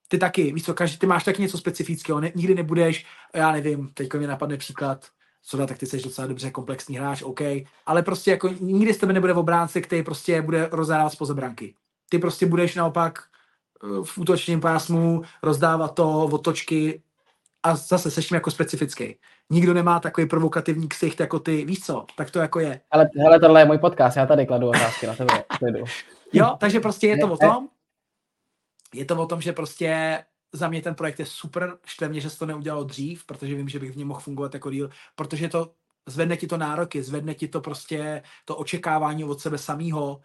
Ty 0.09 0.19
taky, 0.19 0.53
víš 0.53 0.65
co, 0.65 0.75
každý, 0.75 0.99
ty 0.99 1.07
máš 1.07 1.25
taky 1.25 1.43
něco 1.43 1.59
specifického, 1.59 2.21
ne, 2.21 2.33
nikdy 2.35 2.55
nebudeš, 2.55 3.07
já 3.35 3.53
nevím, 3.53 3.91
teď 3.95 4.15
mě 4.15 4.27
napadne 4.27 4.57
příklad, 4.57 5.07
co 5.47 5.67
tak 5.67 5.79
ty 5.79 5.87
jsi 5.87 6.03
docela 6.03 6.27
dobře 6.27 6.51
komplexní 6.51 6.97
hráč, 6.97 7.23
OK, 7.23 7.41
ale 7.87 8.03
prostě 8.03 8.31
jako 8.31 8.49
nikdy 8.61 8.95
z 8.95 8.99
tebe 8.99 9.13
nebude 9.13 9.33
v 9.33 9.39
obránce, 9.39 9.81
který 9.81 10.03
prostě 10.03 10.43
bude 10.43 10.69
rozdávat 10.73 11.13
spoza 11.13 11.35
branky. 11.35 11.75
Ty 12.09 12.19
prostě 12.19 12.47
budeš 12.47 12.75
naopak 12.75 13.19
eh, 13.19 14.05
v 14.05 14.19
útočním 14.19 14.61
pásmu 14.61 15.23
rozdávat 15.43 15.95
to, 15.95 16.25
otočky 16.25 17.03
a 17.63 17.77
zase 17.77 18.11
seš 18.11 18.29
tím 18.29 18.35
jako 18.35 18.51
specifický. 18.51 19.17
Nikdo 19.51 19.75
nemá 19.75 20.01
takový 20.01 20.27
provokativní 20.27 20.89
ksicht 20.89 21.21
jako 21.21 21.39
ty, 21.39 21.65
víš 21.65 21.81
co, 21.81 22.07
tak 22.17 22.31
to 22.31 22.39
jako 22.39 22.61
je. 22.61 22.81
Ale 22.91 23.09
hele, 23.17 23.41
tohle 23.41 23.61
je 23.61 23.65
můj 23.65 23.79
podcast, 23.79 24.17
já 24.17 24.27
tady 24.27 24.47
kladu 24.47 24.69
otázky 24.69 25.07
na 25.07 25.15
tebe. 25.15 25.45
jo, 26.33 26.57
takže 26.59 26.81
prostě 26.81 27.07
je 27.07 27.19
to 27.19 27.33
o 27.33 27.37
tom, 27.37 27.69
je 28.95 29.05
to 29.05 29.23
o 29.23 29.27
tom, 29.27 29.41
že 29.41 29.53
prostě 29.53 30.19
za 30.53 30.69
mě 30.69 30.83
ten 30.83 30.95
projekt 30.95 31.19
je 31.19 31.27
super, 31.27 31.79
štve 31.87 32.09
mě, 32.09 32.21
že 32.21 32.31
se 32.31 32.39
to 32.39 32.47
neudělalo 32.47 32.85
dřív, 32.85 33.27
protože 33.27 33.55
vím, 33.55 33.69
že 33.69 33.79
bych 33.79 33.93
v 33.93 33.97
něm 33.97 34.09
mohl 34.09 34.21
fungovat 34.21 34.55
jako 34.55 34.71
díl, 34.71 34.91
protože 35.15 35.49
to 35.49 35.73
zvedne 36.07 36.37
ti 36.37 36.47
to 36.47 36.57
nároky, 36.57 37.03
zvedne 37.03 37.35
ti 37.35 37.49
to 37.49 37.61
prostě 37.61 38.23
to 38.45 38.57
očekávání 38.57 39.25
od 39.25 39.41
sebe 39.41 39.59
samého. 39.59 40.21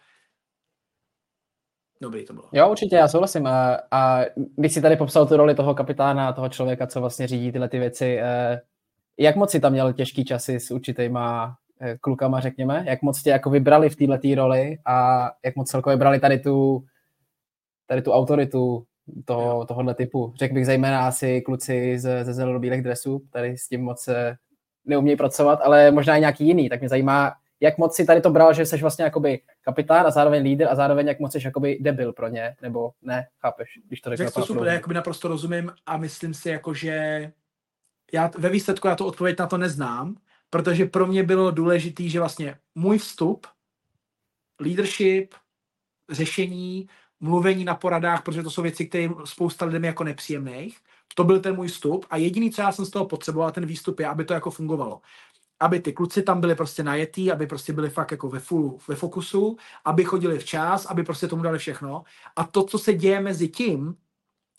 Dobrý 2.02 2.26
to 2.26 2.34
bylo. 2.34 2.50
Jo, 2.52 2.70
určitě, 2.70 2.96
já 2.96 3.08
souhlasím. 3.08 3.48
A, 3.48 3.80
a 3.92 4.22
když 4.56 4.74
si 4.74 4.82
tady 4.82 4.96
popsal 4.96 5.28
tu 5.28 5.38
roli 5.38 5.56
toho 5.56 5.76
kapitána, 5.76 6.34
toho 6.34 6.50
člověka, 6.50 6.88
co 6.88 7.00
vlastně 7.02 7.28
řídí 7.28 7.52
tyhle 7.52 7.70
ty 7.70 7.80
věci, 7.80 8.20
eh, 8.22 8.62
jak 9.18 9.36
moc 9.36 9.52
si 9.52 9.60
tam 9.60 9.72
měl 9.72 9.94
těžký 9.94 10.26
časy 10.26 10.60
s 10.60 10.72
určitýma 10.72 11.56
eh, 11.82 11.98
klukama, 11.98 12.40
řekněme? 12.40 12.84
Jak 12.88 13.02
moc 13.02 13.22
tě 13.22 13.30
jako 13.30 13.50
vybrali 13.50 13.90
v 13.90 13.96
této 13.96 14.36
roli 14.36 14.78
a 14.86 15.30
jak 15.46 15.56
moc 15.56 15.70
celkově 15.70 15.96
vybrali 15.96 16.20
tady 16.20 16.40
tu, 16.40 16.86
tady 17.92 18.02
tu 18.02 18.12
autoritu 18.12 18.86
toho, 19.26 19.66
tohohle 19.66 19.96
typu. 19.96 20.34
Řekl 20.38 20.54
bych 20.54 20.66
zejména 20.66 21.08
asi 21.08 21.42
kluci 21.42 22.00
ze, 22.00 22.26
ze 22.26 22.34
zeleno-bílých 22.34 22.82
dresů, 22.82 23.22
tady 23.32 23.58
s 23.58 23.68
tím 23.68 23.84
moc 23.84 24.08
eh, 24.08 24.36
neumějí 24.86 25.18
pracovat, 25.18 25.60
ale 25.64 25.92
možná 25.92 26.18
i 26.18 26.20
nějaký 26.20 26.48
jiný. 26.48 26.70
Tak 26.70 26.80
mě 26.80 26.90
zajímá, 26.90 27.34
jak 27.60 27.78
moc 27.78 27.96
si 27.96 28.06
tady 28.06 28.22
to 28.22 28.30
bral, 28.30 28.54
že 28.54 28.66
jsi 28.66 28.78
vlastně 28.78 29.06
jakoby 29.06 29.40
kapitán 29.62 30.08
a 30.08 30.12
zároveň 30.12 30.44
líder 30.44 30.68
a 30.72 30.76
zároveň 30.76 31.08
jak 31.08 31.20
moc 31.20 31.32
jsi 31.32 31.40
jakoby 31.46 31.78
debil 31.82 32.14
pro 32.14 32.28
ně, 32.28 32.56
nebo 32.62 32.92
ne, 33.02 33.28
chápeš, 33.40 33.80
když 33.88 34.02
to 34.02 34.10
řeknu. 34.10 34.26
Řekl 34.26 34.40
to 34.40 34.46
super, 34.46 34.68
jakoby 34.68 34.94
naprosto 34.94 35.28
rozumím 35.28 35.72
a 35.86 35.98
myslím 35.98 36.34
si 36.34 36.50
jako, 36.50 36.74
že 36.74 37.32
já 38.14 38.32
ve 38.38 38.50
výsledku 38.50 38.88
já 38.88 38.96
to 38.96 39.06
odpověď 39.06 39.40
na 39.40 39.48
to 39.48 39.58
neznám, 39.58 40.16
protože 40.50 40.86
pro 40.86 41.08
mě 41.08 41.24
bylo 41.24 41.52
důležitý, 41.52 42.10
že 42.10 42.20
vlastně 42.20 42.56
můj 42.76 42.98
vstup, 42.98 43.48
leadership, 44.60 45.34
řešení, 46.10 46.88
mluvení 47.22 47.66
na 47.66 47.76
poradách, 47.76 48.24
protože 48.24 48.44
to 48.44 48.52
jsou 48.52 48.62
věci, 48.62 48.86
které 48.86 49.10
spousta 49.26 49.66
lidem 49.66 49.86
jako 49.86 50.04
nepříjemných. 50.04 50.78
To 51.16 51.24
byl 51.24 51.40
ten 51.40 51.56
můj 51.56 51.68
vstup 51.68 52.06
a 52.10 52.18
jediný, 52.18 52.52
co 52.52 52.62
já 52.62 52.72
jsem 52.72 52.86
z 52.86 52.90
toho 52.90 53.06
potřeboval, 53.06 53.52
ten 53.52 53.66
výstup 53.66 54.00
je, 54.00 54.08
aby 54.08 54.26
to 54.26 54.34
jako 54.34 54.52
fungovalo. 54.52 55.02
Aby 55.60 55.80
ty 55.80 55.94
kluci 55.94 56.24
tam 56.24 56.42
byli 56.42 56.56
prostě 56.56 56.84
najetí, 56.84 57.32
aby 57.32 57.48
prostě 57.48 57.74
byli 57.74 57.90
fakt 57.90 58.12
jako 58.12 58.30
ve 58.30 58.40
fullu, 58.40 58.80
ve 58.88 58.96
fokusu, 58.96 59.58
aby 59.86 60.04
chodili 60.04 60.40
včas, 60.40 60.86
aby 60.86 61.04
prostě 61.04 61.28
tomu 61.28 61.44
dali 61.44 61.60
všechno. 61.60 62.04
A 62.36 62.44
to, 62.44 62.64
co 62.64 62.80
se 62.80 62.94
děje 62.94 63.20
mezi 63.20 63.48
tím, 63.48 63.96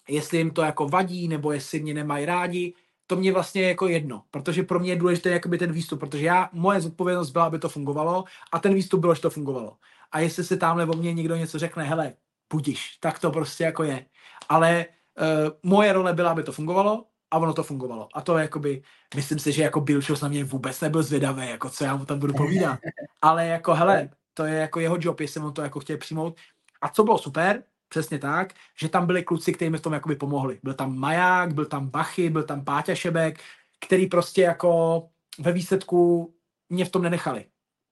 jestli 0.08 0.38
jim 0.38 0.50
to 0.50 0.62
jako 0.62 0.88
vadí, 0.88 1.28
nebo 1.28 1.52
jestli 1.52 1.80
mě 1.82 1.94
nemají 1.94 2.26
rádi, 2.26 2.74
to 3.06 3.16
mě 3.16 3.32
vlastně 3.32 3.62
je 3.62 3.68
jako 3.68 3.88
jedno, 3.88 4.22
protože 4.30 4.62
pro 4.62 4.80
mě 4.80 4.92
je 4.92 4.96
důležité 4.96 5.30
jakoby 5.30 5.58
ten 5.58 5.72
výstup, 5.72 6.00
protože 6.00 6.26
já, 6.26 6.50
moje 6.52 6.80
zodpovědnost 6.80 7.30
byla, 7.30 7.44
aby 7.44 7.58
to 7.58 7.68
fungovalo 7.68 8.24
a 8.52 8.58
ten 8.58 8.74
výstup 8.74 9.00
bylo, 9.00 9.14
že 9.14 9.20
to 9.20 9.30
fungovalo. 9.30 9.76
A 10.12 10.20
jestli 10.20 10.44
se 10.44 10.56
tamhle 10.56 10.86
o 10.86 10.96
mě 10.96 11.12
někdo 11.12 11.36
něco 11.36 11.58
řekne, 11.58 11.84
hele, 11.84 12.14
budíš, 12.52 12.96
tak 13.00 13.18
to 13.18 13.30
prostě 13.30 13.64
jako 13.64 13.82
je. 13.82 14.06
Ale 14.48 14.86
uh, 15.20 15.70
moje 15.70 15.92
role 15.92 16.12
byla, 16.12 16.30
aby 16.30 16.42
to 16.42 16.52
fungovalo 16.52 17.04
a 17.30 17.38
ono 17.38 17.52
to 17.52 17.62
fungovalo. 17.62 18.08
A 18.14 18.20
to 18.20 18.38
jakoby, 18.38 18.82
myslím 19.14 19.38
si, 19.38 19.52
že 19.52 19.62
jako 19.62 19.80
Bill 19.80 20.00
na 20.22 20.28
mě 20.28 20.44
vůbec 20.44 20.80
nebyl 20.80 21.02
zvědavý, 21.02 21.48
jako 21.48 21.70
co 21.70 21.84
já 21.84 21.96
mu 21.96 22.04
tam 22.04 22.18
budu 22.18 22.34
povídat. 22.34 22.78
Ale 23.22 23.46
jako 23.46 23.74
hele, 23.74 24.08
to 24.34 24.44
je 24.44 24.54
jako 24.54 24.80
jeho 24.80 24.96
job, 25.00 25.20
jestli 25.20 25.40
on 25.40 25.52
to 25.52 25.62
jako 25.62 25.80
chtěl 25.80 25.96
přijmout. 25.96 26.36
A 26.82 26.88
co 26.88 27.04
bylo 27.04 27.18
super, 27.18 27.62
přesně 27.88 28.18
tak, 28.18 28.54
že 28.80 28.88
tam 28.88 29.06
byli 29.06 29.22
kluci, 29.22 29.52
kteří 29.52 29.70
mi 29.70 29.78
v 29.78 29.82
tom 29.82 29.92
jakoby 29.92 30.16
pomohli. 30.16 30.58
Byl 30.62 30.74
tam 30.74 30.98
Maják, 30.98 31.54
byl 31.54 31.66
tam 31.66 31.88
Bachy, 31.88 32.30
byl 32.30 32.42
tam 32.42 32.64
Páťa 32.64 32.94
Šebek, 32.94 33.40
který 33.86 34.06
prostě 34.06 34.42
jako 34.42 35.02
ve 35.38 35.52
výsledku 35.52 36.34
mě 36.68 36.84
v 36.84 36.90
tom 36.90 37.02
nenechali 37.02 37.44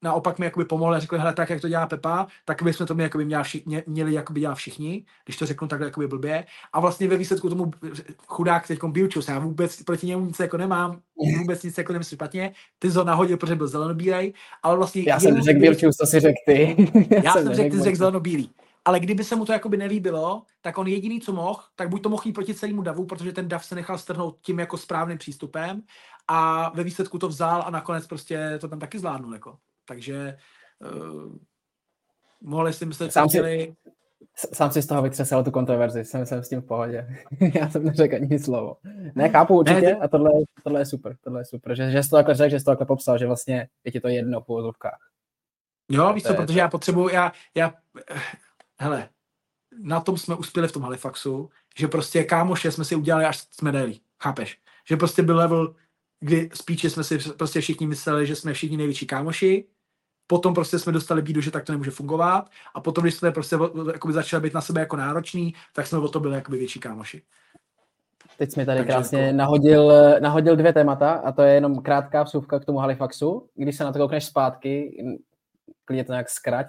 naopak 0.02 0.38
mi 0.38 0.44
jakoby 0.44 0.64
pomohli 0.64 0.96
a 0.96 1.00
řekli, 1.00 1.18
hele, 1.18 1.32
tak 1.34 1.50
jak 1.50 1.60
to 1.60 1.68
dělá 1.68 1.86
Pepa, 1.86 2.26
tak 2.44 2.62
bychom 2.62 2.86
to 2.86 2.94
jakoby 2.98 3.24
měli, 3.24 3.44
všichni, 3.44 3.82
měli 3.86 4.12
jakoby 4.12 4.40
dělat 4.40 4.54
všichni, 4.54 5.04
když 5.24 5.36
to 5.36 5.46
řeknu 5.46 5.68
takhle 5.68 5.86
jakoby 5.86 6.08
blbě. 6.08 6.44
A 6.72 6.80
vlastně 6.80 7.08
ve 7.08 7.16
výsledku 7.16 7.48
tomu 7.48 7.70
chudák 8.26 8.66
teď 8.66 8.78
Bilčus, 8.84 9.28
já 9.28 9.38
vůbec 9.38 9.82
proti 9.82 10.06
němu 10.06 10.26
nic 10.26 10.40
jako 10.40 10.56
nemám, 10.56 11.00
vůbec 11.38 11.62
nic 11.62 11.78
jako 11.78 11.92
nemyslím 11.92 12.16
špatně, 12.16 12.52
ty 12.78 12.92
to 12.92 13.04
nahodil, 13.04 13.36
protože 13.36 13.56
byl 13.56 13.68
zelenobílej, 13.68 14.32
ale 14.62 14.76
vlastně... 14.76 15.04
Já 15.06 15.20
jsem 15.20 15.42
řekl 15.42 15.60
Bilčus, 15.60 15.96
to 15.96 16.06
si 16.06 16.20
řekl 16.20 16.38
ty. 16.46 16.76
já, 17.10 17.22
já 17.24 17.32
jsem 17.32 17.54
řekl, 17.54 17.76
ty 17.76 17.82
řekl 17.82 17.96
zelenobílý. 17.96 18.50
Ale 18.84 19.00
kdyby 19.00 19.24
se 19.24 19.36
mu 19.36 19.44
to 19.44 19.52
jakoby 19.52 19.76
nelíbilo, 19.76 20.42
tak 20.60 20.78
on 20.78 20.86
jediný, 20.86 21.20
co 21.20 21.32
mohl, 21.32 21.60
tak 21.76 21.88
buď 21.88 22.02
to 22.02 22.08
mohl 22.08 22.22
jít 22.26 22.32
proti 22.32 22.54
celému 22.54 22.82
davu, 22.82 23.06
protože 23.06 23.32
ten 23.32 23.48
dav 23.48 23.64
se 23.64 23.74
nechal 23.74 23.98
strhnout 23.98 24.38
tím 24.42 24.58
jako 24.58 24.76
správným 24.76 25.18
přístupem 25.18 25.82
a 26.28 26.70
ve 26.74 26.84
výsledku 26.84 27.18
to 27.18 27.28
vzal 27.28 27.62
a 27.66 27.70
nakonec 27.70 28.06
prostě 28.06 28.58
to 28.60 28.68
tam 28.68 28.78
taky 28.78 28.98
zvládnul. 28.98 29.34
Jako. 29.34 29.56
Takže 29.90 30.36
uh, 30.78 31.34
mohli 32.40 32.72
si 32.72 32.86
myslet, 32.86 33.12
sám 33.12 33.28
si, 33.28 33.74
sám 34.52 34.70
si 34.70 34.82
z 34.82 34.86
toho 34.86 35.02
vytřesel 35.02 35.44
tu 35.44 35.50
kontroverzi, 35.50 36.04
jsem, 36.04 36.26
jsem 36.26 36.42
s 36.42 36.48
tím 36.48 36.60
v 36.60 36.66
pohodě. 36.66 37.06
Já 37.54 37.70
jsem 37.70 37.84
neřekl 37.84 38.14
ani 38.14 38.38
slovo. 38.38 38.76
Ne, 39.14 39.28
chápu 39.28 39.58
určitě 39.58 39.80
ne, 39.80 39.94
a 39.94 40.08
tohle, 40.08 40.30
tohle 40.64 40.80
je 40.80 40.86
super, 40.86 41.16
tohle 41.20 41.40
je 41.40 41.44
super, 41.44 41.74
že, 41.74 41.90
že 41.90 42.02
jsi 42.02 42.10
to 42.10 42.16
takhle 42.16 42.34
řekl, 42.34 42.50
že 42.50 42.58
jsi 42.58 42.64
to 42.64 42.70
takhle 42.70 42.86
popsal, 42.86 43.18
že 43.18 43.26
vlastně 43.26 43.68
je 43.84 43.92
ti 43.92 44.00
to 44.00 44.08
jedno 44.08 44.40
v 44.40 44.48
úvozovkách. 44.48 45.10
Jo, 45.90 46.12
víš 46.12 46.22
co, 46.22 46.34
protože 46.34 46.58
já 46.58 46.68
potřebuji, 46.68 47.08
já, 47.08 47.32
já, 47.54 47.74
hele, 48.80 49.08
na 49.82 50.00
tom 50.00 50.18
jsme 50.18 50.34
uspěli 50.34 50.68
v 50.68 50.72
tom 50.72 50.82
Halifaxu, 50.82 51.50
že 51.78 51.88
prostě 51.88 52.24
kámoše 52.24 52.72
jsme 52.72 52.84
si 52.84 52.94
udělali, 52.94 53.24
až 53.24 53.38
jsme 53.38 53.72
dali, 53.72 53.98
chápeš? 54.22 54.60
Že 54.88 54.96
prostě 54.96 55.22
byl 55.22 55.36
level, 55.36 55.74
kdy 56.20 56.50
spíš 56.54 56.84
jsme 56.84 57.04
si 57.04 57.18
prostě 57.18 57.60
všichni 57.60 57.86
mysleli, 57.86 58.26
že 58.26 58.36
jsme 58.36 58.52
všichni 58.52 58.76
největší 58.76 59.06
kámoši, 59.06 59.68
potom 60.30 60.54
prostě 60.54 60.78
jsme 60.78 60.92
dostali 60.92 61.22
bídu, 61.22 61.40
že 61.40 61.50
tak 61.50 61.64
to 61.64 61.72
nemůže 61.72 61.90
fungovat 61.90 62.50
a 62.74 62.80
potom, 62.80 63.04
když 63.04 63.14
jsme 63.14 63.32
prostě 63.32 63.56
jakoby 63.92 64.14
začali 64.14 64.42
být 64.42 64.54
na 64.54 64.60
sebe 64.60 64.80
jako 64.80 64.96
nároční, 64.96 65.54
tak 65.72 65.86
jsme 65.86 65.98
o 65.98 66.08
to 66.08 66.20
byli 66.20 66.34
jakoby 66.34 66.58
větší 66.58 66.80
kámoši. 66.80 67.22
Teď 68.38 68.52
jsme 68.52 68.66
tady 68.66 68.78
Takže 68.78 68.92
krásně 68.92 69.20
jako... 69.20 69.36
nahodil, 69.36 69.92
nahodil 70.20 70.56
dvě 70.56 70.72
témata 70.72 71.12
a 71.12 71.32
to 71.32 71.42
je 71.42 71.54
jenom 71.54 71.82
krátká 71.82 72.22
vsuvka 72.22 72.60
k 72.60 72.64
tomu 72.64 72.78
Halifaxu. 72.78 73.48
Když 73.54 73.76
se 73.76 73.84
na 73.84 73.92
to 73.92 73.98
koukneš 73.98 74.24
zpátky, 74.24 75.04
klidně 75.84 76.04
to 76.04 76.12
nějak 76.12 76.30
zkrát, 76.30 76.66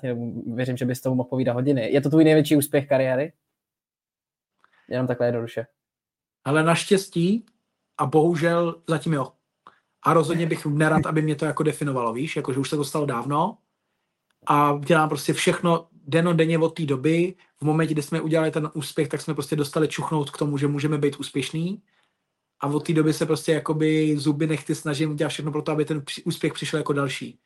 věřím, 0.53 0.77
že 0.77 0.85
bys 0.85 1.01
tomu 1.01 1.15
mohl 1.15 1.29
povídat 1.29 1.53
hodiny. 1.53 1.91
Je 1.93 2.01
to 2.01 2.09
tvůj 2.09 2.23
největší 2.23 2.55
úspěch 2.55 2.87
kariéry? 2.87 3.33
Jenom 4.89 5.07
takhle 5.07 5.27
jednoduše. 5.27 5.65
Ale 6.45 6.63
naštěstí 6.63 7.45
a 7.97 8.05
bohužel 8.05 8.81
zatím 8.87 9.13
jo. 9.13 9.31
A 10.03 10.13
rozhodně 10.13 10.45
bych 10.45 10.65
nerad, 10.65 11.05
aby 11.05 11.21
mě 11.21 11.35
to 11.35 11.45
jako 11.45 11.63
definovalo, 11.63 12.13
víš, 12.13 12.35
jakože 12.35 12.59
už 12.59 12.69
se 12.69 12.75
to 12.75 12.83
stalo 12.83 13.05
dávno 13.05 13.57
a 14.47 14.79
dělám 14.85 15.09
prostě 15.09 15.33
všechno 15.33 15.87
denně 16.33 16.59
od 16.59 16.69
té 16.69 16.85
doby. 16.85 17.35
V 17.57 17.65
momentě, 17.65 17.93
kdy 17.93 18.01
jsme 18.01 18.21
udělali 18.21 18.51
ten 18.51 18.69
úspěch, 18.73 19.07
tak 19.07 19.21
jsme 19.21 19.33
prostě 19.33 19.55
dostali 19.55 19.87
čuchnout 19.87 20.31
k 20.31 20.37
tomu, 20.37 20.57
že 20.57 20.67
můžeme 20.67 20.97
být 20.97 21.15
úspěšný. 21.19 21.81
A 22.59 22.67
od 22.67 22.87
té 22.87 22.93
doby 22.93 23.13
se 23.13 23.25
prostě 23.25 23.51
jakoby 23.51 24.17
zuby 24.17 24.47
nechty 24.47 24.75
snažím 24.75 25.11
udělat 25.11 25.29
všechno 25.29 25.51
pro 25.51 25.61
to, 25.61 25.71
aby 25.71 25.85
ten 25.85 26.03
úspěch 26.25 26.53
přišel 26.53 26.77
jako 26.77 26.93
další. 26.93 27.39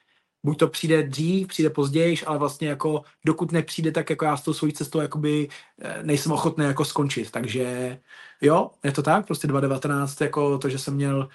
Buď 0.43 0.59
to 0.59 0.67
přijde 0.67 1.03
dřív, 1.03 1.47
přijde 1.47 1.69
později, 1.69 2.17
ale 2.25 2.37
vlastně 2.37 2.67
jako 2.67 3.03
dokud 3.25 3.51
nepřijde, 3.51 3.91
tak 3.91 4.09
jako 4.09 4.25
já 4.25 4.37
s 4.37 4.41
tou 4.41 4.53
svojí 4.53 4.73
cestou 4.73 4.99
jakoby 4.99 5.47
eh, 5.81 6.03
nejsem 6.03 6.31
ochotný 6.31 6.65
jako 6.65 6.85
skončit. 6.85 7.31
Takže 7.31 7.99
jo, 8.41 8.71
je 8.83 8.91
to 8.91 9.03
tak, 9.03 9.25
prostě 9.25 9.47
2019, 9.47 10.21
jako 10.21 10.57
to, 10.57 10.69
že 10.69 10.79
jsem 10.79 10.95
měl 10.95 11.29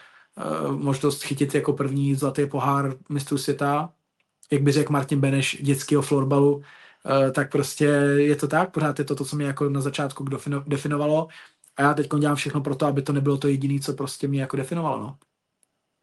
možnost 0.70 1.22
chytit 1.22 1.54
jako 1.54 1.72
první 1.72 2.14
zlatý 2.14 2.46
pohár 2.46 2.96
mistrů 3.08 3.38
světa, 3.38 3.92
jak 4.52 4.62
by 4.62 4.72
řekl 4.72 4.92
Martin 4.92 5.20
Beneš, 5.20 5.58
dětského 5.62 6.02
florbalu, 6.02 6.56
uh, 6.56 6.62
tak 7.32 7.52
prostě 7.52 7.84
je 8.16 8.36
to 8.36 8.48
tak, 8.48 8.72
pořád 8.72 8.98
je 8.98 9.04
to 9.04 9.14
to, 9.14 9.24
co 9.24 9.36
mě 9.36 9.46
jako 9.46 9.68
na 9.68 9.80
začátku 9.80 10.24
definovalo 10.66 11.28
a 11.76 11.82
já 11.82 11.94
teď 11.94 12.08
dělám 12.18 12.36
všechno 12.36 12.60
pro 12.60 12.76
to, 12.76 12.86
aby 12.86 13.02
to 13.02 13.12
nebylo 13.12 13.38
to 13.38 13.48
jediné, 13.48 13.80
co 13.80 13.92
prostě 13.92 14.28
mě 14.28 14.40
jako 14.40 14.56
definovalo, 14.56 15.00
no. 15.00 15.18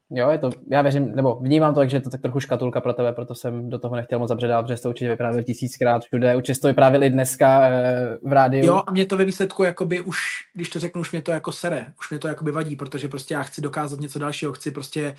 Jo, 0.09 0.29
je 0.29 0.37
to, 0.37 0.49
já 0.71 0.81
věřím, 0.81 1.15
nebo 1.15 1.35
vnímám 1.35 1.73
to, 1.73 1.87
že 1.87 1.97
je 1.97 2.01
to 2.01 2.09
tak 2.09 2.21
trochu 2.21 2.39
škatulka 2.39 2.81
pro 2.81 2.93
tebe, 2.93 3.13
proto 3.13 3.35
jsem 3.35 3.69
do 3.69 3.79
toho 3.79 3.95
nechtěl 3.95 4.19
moc 4.19 4.29
zabředat, 4.29 4.65
protože 4.65 4.81
to 4.81 4.89
určitě 4.89 5.09
vyprávěl 5.09 5.43
tisíckrát 5.43 6.03
všude, 6.03 6.35
určitě 6.35 6.59
to 6.59 6.67
vyprávěl 6.67 7.03
i 7.03 7.09
dneska 7.09 7.67
e, 7.67 8.17
v 8.23 8.31
rádiu. 8.31 8.65
Jo, 8.65 8.83
a 8.87 8.91
mě 8.91 9.05
to 9.05 9.17
ve 9.17 9.25
výsledku, 9.25 9.63
jakoby 9.63 10.01
už, 10.01 10.17
když 10.53 10.69
to 10.69 10.79
řeknu, 10.79 11.01
už 11.01 11.11
mě 11.11 11.21
to 11.21 11.31
jako 11.31 11.51
sere, 11.51 11.93
už 11.99 12.09
mě 12.09 12.19
to 12.19 12.27
jakoby 12.27 12.51
vadí, 12.51 12.75
protože 12.75 13.07
prostě 13.07 13.33
já 13.33 13.43
chci 13.43 13.61
dokázat 13.61 13.99
něco 13.99 14.19
dalšího, 14.19 14.53
chci 14.53 14.71
prostě 14.71 15.15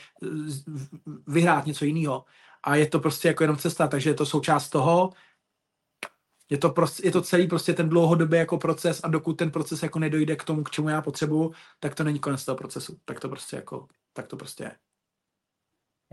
vyhrát 1.27 1.67
něco 1.67 1.85
jiného. 1.85 2.25
A 2.63 2.77
je 2.77 2.87
to 2.87 3.01
prostě 3.01 3.29
jako 3.29 3.45
jenom 3.45 3.57
cesta, 3.57 3.89
takže 3.89 4.11
je 4.11 4.15
to 4.15 4.27
součást 4.27 4.69
toho, 4.69 5.11
Je 6.51 6.59
to, 6.59 6.71
prostě, 6.71 7.07
je 7.07 7.13
to 7.13 7.21
celý 7.23 7.47
prostě 7.47 7.73
ten 7.73 7.89
dlouhodobý 7.89 8.39
jako 8.39 8.59
proces 8.59 9.01
a 9.05 9.09
dokud 9.09 9.37
ten 9.37 9.51
proces 9.51 9.83
jako 9.83 9.99
nedojde 9.99 10.37
k 10.37 10.45
tomu, 10.45 10.65
k 10.65 10.71
čemu 10.71 10.89
já 10.89 11.03
potřebuju, 11.03 11.53
tak 11.81 11.95
to 11.95 12.05
není 12.05 12.19
konec 12.19 12.45
toho 12.45 12.57
procesu. 12.57 12.97
Tak 13.05 13.21
to 13.21 13.29
prostě 13.29 13.57
jako, 13.57 13.87
tak 14.19 14.27
to 14.27 14.37
prostě 14.37 14.65
je. 14.65 14.73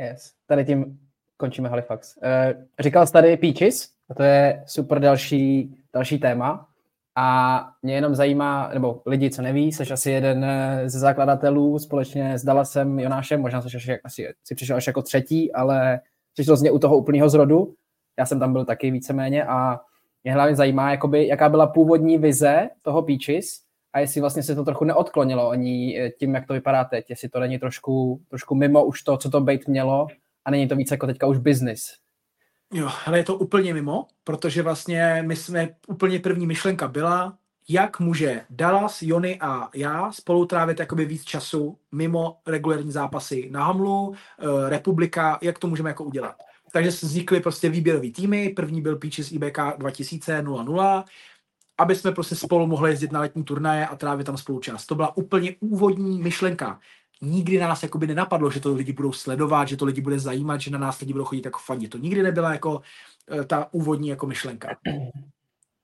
Yes. 0.08 0.34
Tady 0.48 0.66
tím 0.66 1.00
končíme 1.38 1.70
Halifax. 1.70 2.18
Uh, 2.18 2.64
říkal 2.80 3.08
jsi 3.08 3.14
tady 3.14 3.38
Peaches, 3.38 3.90
a 4.10 4.14
to 4.14 4.24
je 4.24 4.64
super 4.68 5.00
další, 5.00 5.76
další 5.94 6.20
téma. 6.20 6.70
A 7.16 7.60
mě 7.82 7.96
jenom 7.96 8.16
zajímá, 8.16 8.70
nebo 8.74 9.02
lidi, 9.06 9.30
co 9.30 9.42
neví, 9.42 9.72
jsi 9.72 9.94
asi 9.94 10.12
jeden 10.12 10.46
eh, 10.46 10.90
ze 10.90 11.00
zakladatelů 11.00 11.80
společně 11.80 12.40
s 12.40 12.44
Dallasem 12.44 13.00
Jonášem, 13.00 13.42
možná 13.42 13.62
jsi 13.62 13.78
asi, 13.78 14.02
asi 14.02 14.34
si 14.44 14.56
přišel 14.56 14.78
až 14.78 14.88
jako 14.88 15.02
třetí, 15.02 15.54
ale 15.54 16.00
přišel 16.34 16.58
z 16.58 16.72
u 16.72 16.80
toho 16.80 16.98
úplného 16.98 17.30
zrodu. 17.30 17.76
Já 18.20 18.26
jsem 18.26 18.40
tam 18.40 18.54
byl 18.54 18.66
taky 18.66 18.92
víceméně 18.92 19.46
a 19.46 19.80
mě 20.24 20.34
hlavně 20.34 20.56
zajímá, 20.56 20.92
jakoby, 20.92 21.28
jaká 21.28 21.50
byla 21.50 21.68
původní 21.68 22.18
vize 22.18 22.70
toho 22.82 23.02
Peaches 23.02 23.65
a 23.96 24.00
jestli 24.00 24.22
vlastně 24.22 24.44
se 24.44 24.56
to 24.56 24.64
trochu 24.64 24.86
neodklonilo 24.86 25.50
ani 25.50 26.00
eh, 26.00 26.10
tím, 26.10 26.36
jak 26.36 26.48
to 26.48 26.54
vypadá 26.54 26.84
teď, 26.84 27.10
jestli 27.10 27.30
to 27.30 27.40
není 27.40 27.60
trošku, 27.60 28.22
trošku 28.30 28.56
mimo 28.56 28.86
už 28.86 29.02
to, 29.02 29.18
co 29.18 29.30
to 29.30 29.42
být 29.42 29.68
mělo 29.68 30.08
a 30.46 30.52
není 30.52 30.68
to 30.68 30.76
víc 30.76 30.92
jako 30.92 31.08
teďka 31.08 31.28
už 31.28 31.38
business. 31.38 31.94
Jo, 32.74 32.90
ale 33.06 33.18
je 33.18 33.24
to 33.24 33.36
úplně 33.36 33.74
mimo, 33.74 34.08
protože 34.24 34.62
vlastně 34.62 35.24
my 35.28 35.36
jsme, 35.36 35.70
úplně 35.88 36.20
první 36.20 36.48
myšlenka 36.48 36.88
byla, 36.88 37.38
jak 37.70 38.00
může 38.00 38.42
Dallas, 38.50 39.02
Jony 39.02 39.40
a 39.42 39.70
já 39.76 40.12
spolu 40.12 40.46
trávit 40.46 40.80
jakoby 40.80 41.06
víc 41.06 41.24
času 41.24 41.78
mimo 41.92 42.38
regulární 42.48 42.92
zápasy 42.92 43.50
na 43.52 43.66
Hamlu, 43.66 44.08
uh, 44.08 44.16
Republika, 44.68 45.40
jak 45.42 45.60
to 45.60 45.68
můžeme 45.68 45.90
jako 45.90 46.04
udělat. 46.04 46.36
Takže 46.72 46.90
vznikly 46.90 47.40
prostě 47.40 47.70
výběrový 47.70 48.12
týmy, 48.12 48.50
první 48.50 48.82
byl 48.82 48.96
Peaches 48.96 49.32
IBK 49.32 49.60
2000 49.78 50.42
0 50.42 51.06
aby 51.78 51.96
jsme 51.96 52.12
prostě 52.12 52.36
spolu 52.36 52.68
mohli 52.68 52.92
jezdit 52.92 53.12
na 53.12 53.20
letní 53.20 53.44
turnaje 53.44 53.88
a 53.88 53.96
trávit 53.96 54.26
tam 54.26 54.38
spolu 54.38 54.60
čas. 54.60 54.86
To 54.86 54.96
byla 54.96 55.18
úplně 55.18 55.56
úvodní 55.60 56.22
myšlenka 56.22 56.80
nikdy 57.22 57.60
nás 57.60 57.84
jakoby 57.84 58.08
nenapadlo, 58.08 58.52
že 58.52 58.60
to 58.60 58.74
lidi 58.74 58.94
budou 58.94 59.12
sledovat, 59.12 59.68
že 59.68 59.78
to 59.78 59.86
lidi 59.86 60.02
bude 60.02 60.20
zajímat, 60.20 60.62
že 60.62 60.72
na 60.72 60.78
nás 60.78 61.00
lidi 61.00 61.14
budou 61.14 61.26
chodit 61.26 61.46
jako 61.46 61.60
fandit. 61.60 61.92
To 61.92 61.98
nikdy 61.98 62.24
nebyla 62.24 62.54
jako 62.54 62.82
eh, 63.32 63.44
ta 63.44 63.68
úvodní 63.72 64.08
jako 64.08 64.28
myšlenka. 64.28 64.78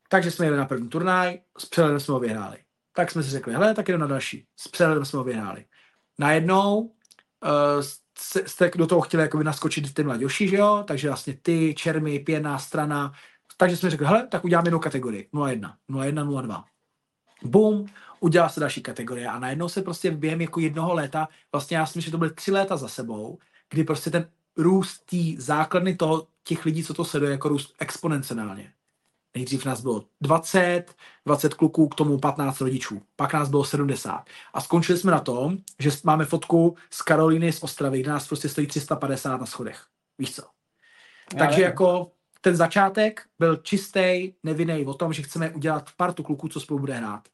Takže 0.10 0.32
jsme 0.32 0.46
jeli 0.46 0.58
na 0.58 0.66
první 0.66 0.90
turnaj, 0.90 1.40
s 1.58 1.66
přehledem 1.66 2.00
jsme 2.00 2.14
ho 2.14 2.20
vyhráli. 2.20 2.58
Tak 2.96 3.12
jsme 3.12 3.24
si 3.24 3.30
řekli, 3.30 3.54
hele, 3.54 3.74
tak 3.74 3.88
jdeme 3.88 4.02
na 4.02 4.08
další. 4.08 4.46
S 4.58 4.68
přehledem 4.68 5.06
jsme 5.06 5.18
ho 5.18 5.24
vyhráli. 5.24 5.66
Najednou 6.20 6.80
uh, 6.80 6.92
jste 8.46 8.72
do 8.76 8.88
toho 8.88 9.02
chtěli 9.02 9.24
jakoby 9.24 9.44
naskočit 9.44 9.94
ty 9.94 10.04
mladější, 10.04 10.48
že 10.48 10.56
jo? 10.56 10.84
Takže 10.88 11.08
vlastně 11.08 11.38
ty, 11.42 11.74
čermy, 11.78 12.20
pěná 12.20 12.60
strana. 12.60 13.14
Takže 13.58 13.78
jsme 13.78 13.90
řekli, 13.90 14.06
hele, 14.06 14.28
tak 14.28 14.44
uděláme 14.44 14.68
jednu 14.68 14.80
kategorii. 14.80 15.30
0-1, 15.34 15.74
0-1, 15.90 16.28
0-2. 16.28 16.64
Boom, 17.44 17.86
udělá 18.20 18.50
se 18.50 18.60
další 18.60 18.82
kategorie 18.82 19.28
a 19.28 19.40
najednou 19.40 19.70
se 19.70 19.82
prostě 19.82 20.12
během 20.12 20.42
jako 20.42 20.60
jednoho 20.60 20.94
léta, 20.94 21.28
vlastně 21.52 21.78
já 21.78 21.86
si 21.86 21.98
myslím, 21.98 22.08
že 22.08 22.12
to 22.12 22.18
byly 22.18 22.34
tři 22.34 22.52
léta 22.52 22.78
za 22.78 22.88
sebou, 22.88 23.38
kdy 23.70 23.84
prostě 23.84 24.10
ten 24.10 24.30
růst 24.58 25.06
tý 25.06 25.38
základny 25.38 25.96
toho, 25.96 26.28
těch 26.44 26.66
lidí, 26.66 26.84
co 26.84 26.94
to 26.94 27.06
sleduje, 27.06 27.32
jako 27.32 27.50
růst 27.50 27.76
exponenciálně. 27.80 28.74
Nejdřív 29.36 29.66
nás 29.66 29.82
bylo 29.82 30.04
20, 30.22 30.96
20 31.26 31.54
kluků, 31.54 31.88
k 31.88 31.96
tomu 31.96 32.20
15 32.20 32.62
rodičů. 32.62 33.02
Pak 33.16 33.34
nás 33.34 33.50
bylo 33.50 33.64
70. 33.64 34.26
A 34.54 34.62
skončili 34.62 34.98
jsme 34.98 35.12
na 35.12 35.20
tom, 35.20 35.58
že 35.80 35.90
máme 36.04 36.26
fotku 36.26 36.76
z 36.90 37.02
Karolíny 37.02 37.54
z 37.54 37.64
Ostravy, 37.64 38.00
kde 38.00 38.12
nás 38.12 38.28
prostě 38.28 38.50
stojí 38.50 38.68
350 38.68 39.38
na 39.38 39.46
schodech. 39.46 39.86
Víš 40.18 40.36
co? 40.36 40.44
Takže 41.38 41.62
jako 41.62 42.12
ten 42.42 42.56
začátek 42.56 43.22
byl 43.40 43.56
čistý, 43.56 44.34
nevinný 44.44 44.86
o 44.86 44.94
tom, 44.94 45.14
že 45.14 45.22
chceme 45.22 45.50
udělat 45.50 45.90
partu 45.98 46.24
kluků, 46.24 46.48
co 46.48 46.60
spolu 46.60 46.80
bude 46.80 46.94
hrát. 46.94 47.28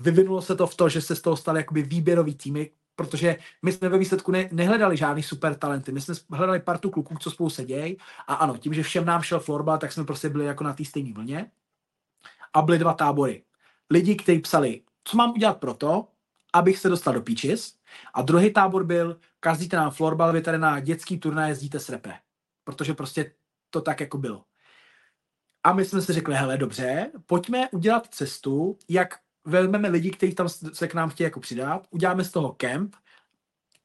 Vyvinulo 0.00 0.42
se 0.42 0.56
to 0.56 0.66
v 0.66 0.74
to, 0.74 0.88
že 0.88 1.00
se 1.00 1.16
z 1.16 1.20
toho 1.20 1.36
staly 1.36 1.60
jakoby 1.60 1.82
výběrový 1.82 2.34
týmy, 2.34 2.70
protože 2.96 3.36
my 3.62 3.72
jsme 3.72 3.88
ve 3.88 3.98
výsledku 3.98 4.32
ne, 4.32 4.48
nehledali 4.52 4.96
žádný 4.96 5.22
super 5.22 5.54
talenty, 5.54 5.92
my 5.92 6.00
jsme 6.00 6.14
hledali 6.30 6.60
partu 6.60 6.90
kluků, 6.90 7.16
co 7.20 7.30
spolu 7.30 7.50
sedějí. 7.50 7.96
A 8.26 8.34
ano, 8.34 8.56
tím, 8.58 8.74
že 8.74 8.82
všem 8.82 9.04
nám 9.04 9.22
šel 9.22 9.40
florbal, 9.40 9.78
tak 9.78 9.92
jsme 9.92 10.04
prostě 10.04 10.28
byli 10.28 10.44
jako 10.44 10.64
na 10.64 10.72
té 10.72 10.84
stejné 10.84 11.12
vlně. 11.12 11.50
A 12.54 12.62
byly 12.62 12.78
dva 12.78 12.94
tábory. 12.94 13.44
Lidi, 13.90 14.16
kteří 14.16 14.38
psali, 14.38 14.82
co 15.04 15.16
mám 15.16 15.30
udělat 15.30 15.60
pro 15.60 15.74
to, 15.74 16.08
abych 16.52 16.78
se 16.78 16.88
dostal 16.88 17.14
do 17.14 17.22
Peaches? 17.22 17.74
A 18.14 18.22
druhý 18.22 18.52
tábor 18.52 18.84
byl, 18.84 19.20
kazdíte 19.40 19.76
nám 19.76 19.90
florbal, 19.90 20.32
vy 20.32 20.42
tady 20.42 20.58
na 20.58 20.80
dětský 20.80 21.18
turnaj 21.18 21.48
jezdíte 21.48 21.80
s 21.80 21.88
repe, 21.88 22.14
protože 22.64 22.94
prostě 22.94 23.34
to 23.70 23.80
tak 23.80 24.00
jako 24.00 24.18
bylo. 24.18 24.44
A 25.64 25.72
my 25.72 25.84
jsme 25.84 26.02
si 26.02 26.12
řekli, 26.12 26.34
hele, 26.34 26.56
dobře, 26.56 27.10
pojďme 27.26 27.68
udělat 27.70 28.06
cestu, 28.14 28.78
jak 28.88 29.18
vezmeme 29.44 29.88
lidi, 29.88 30.10
kteří 30.10 30.34
tam 30.34 30.48
se 30.48 30.88
k 30.88 30.94
nám 30.94 31.10
chtějí 31.10 31.24
jako 31.24 31.40
přidat, 31.40 31.86
uděláme 31.90 32.24
z 32.24 32.30
toho 32.30 32.52
kemp, 32.52 32.96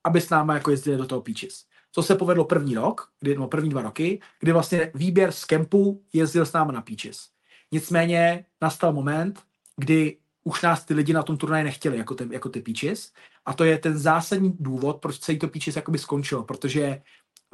aby 0.04 0.22
s 0.22 0.30
náma 0.30 0.54
jako 0.54 0.72
jezdili 0.72 0.98
do 0.98 1.06
toho 1.06 1.22
Peaches. 1.22 1.66
Co 1.92 2.04
se 2.04 2.16
povedlo 2.16 2.46
první 2.46 2.76
rok, 2.76 3.12
kdy, 3.20 3.36
no 3.36 3.48
první 3.48 3.70
dva 3.70 3.82
roky, 3.82 4.22
kdy 4.40 4.52
vlastně 4.52 4.92
výběr 4.96 5.32
z 5.32 5.46
kempu 5.46 6.04
jezdil 6.14 6.46
s 6.46 6.54
náma 6.54 6.72
na 6.72 6.82
Peaches. 6.82 7.30
Nicméně 7.72 8.46
nastal 8.62 8.94
moment, 8.94 9.44
kdy 9.78 10.18
už 10.44 10.62
nás 10.62 10.86
ty 10.86 10.94
lidi 10.94 11.14
na 11.14 11.24
tom 11.24 11.38
turnaji 11.38 11.64
nechtěli 11.64 11.98
jako, 11.98 12.16
ten, 12.16 12.34
jako 12.34 12.50
ty 12.50 12.62
Peaches 12.62 13.14
a 13.46 13.54
to 13.54 13.64
je 13.64 13.78
ten 13.78 13.98
zásadní 13.98 14.56
důvod, 14.60 14.98
proč 15.02 15.20
celý 15.20 15.40
to 15.40 15.48
Peaches 15.48 15.76
jakoby 15.76 15.98
skončilo, 15.98 16.44
protože 16.44 17.02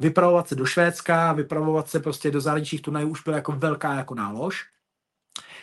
vypravovat 0.00 0.48
se 0.48 0.54
do 0.54 0.66
Švédska, 0.66 1.32
vypravovat 1.32 1.88
se 1.88 2.00
prostě 2.00 2.30
do 2.30 2.40
zahraničních 2.40 2.82
turnajů 2.82 3.08
už 3.08 3.22
byla 3.22 3.36
jako 3.36 3.52
velká 3.52 3.94
jako 3.94 4.14
nálož 4.14 4.74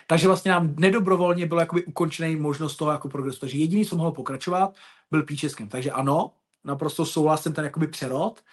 takže 0.07 0.27
vlastně 0.27 0.51
nám 0.51 0.75
nedobrovolně 0.79 1.45
bylo 1.45 1.59
jakoby 1.59 1.85
ukončený 1.85 2.35
možnost 2.35 2.75
toho 2.75 2.91
jako 2.91 3.09
progresu. 3.09 3.39
Takže 3.39 3.57
jediný, 3.57 3.85
co 3.85 3.95
mohlo 3.95 4.11
pokračovat, 4.11 4.75
byl 5.11 5.23
Píčeskem. 5.23 5.67
Takže 5.67 5.91
ano, 5.91 6.31
naprosto 6.63 7.05
souhlasím 7.05 7.53
ten 7.53 7.63
jakoby 7.63 7.87
přerod, 7.87 8.43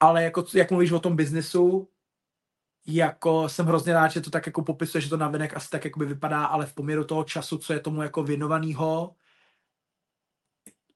ale 0.00 0.22
jako, 0.22 0.44
jak 0.54 0.70
mluvíš 0.70 0.92
o 0.92 1.00
tom 1.00 1.16
biznesu, 1.16 1.88
jako 2.86 3.48
jsem 3.48 3.66
hrozně 3.66 3.92
rád, 3.92 4.08
že 4.08 4.20
to 4.20 4.30
tak 4.30 4.46
jako 4.46 4.62
popisuje, 4.62 5.02
že 5.02 5.08
to 5.08 5.16
navenek 5.16 5.56
asi 5.56 5.70
tak 5.70 5.84
jakoby 5.84 6.06
vypadá, 6.06 6.44
ale 6.44 6.66
v 6.66 6.74
poměru 6.74 7.04
toho 7.04 7.24
času, 7.24 7.58
co 7.58 7.72
je 7.72 7.80
tomu 7.80 8.02
jako 8.02 8.22
věnovanýho, 8.22 9.14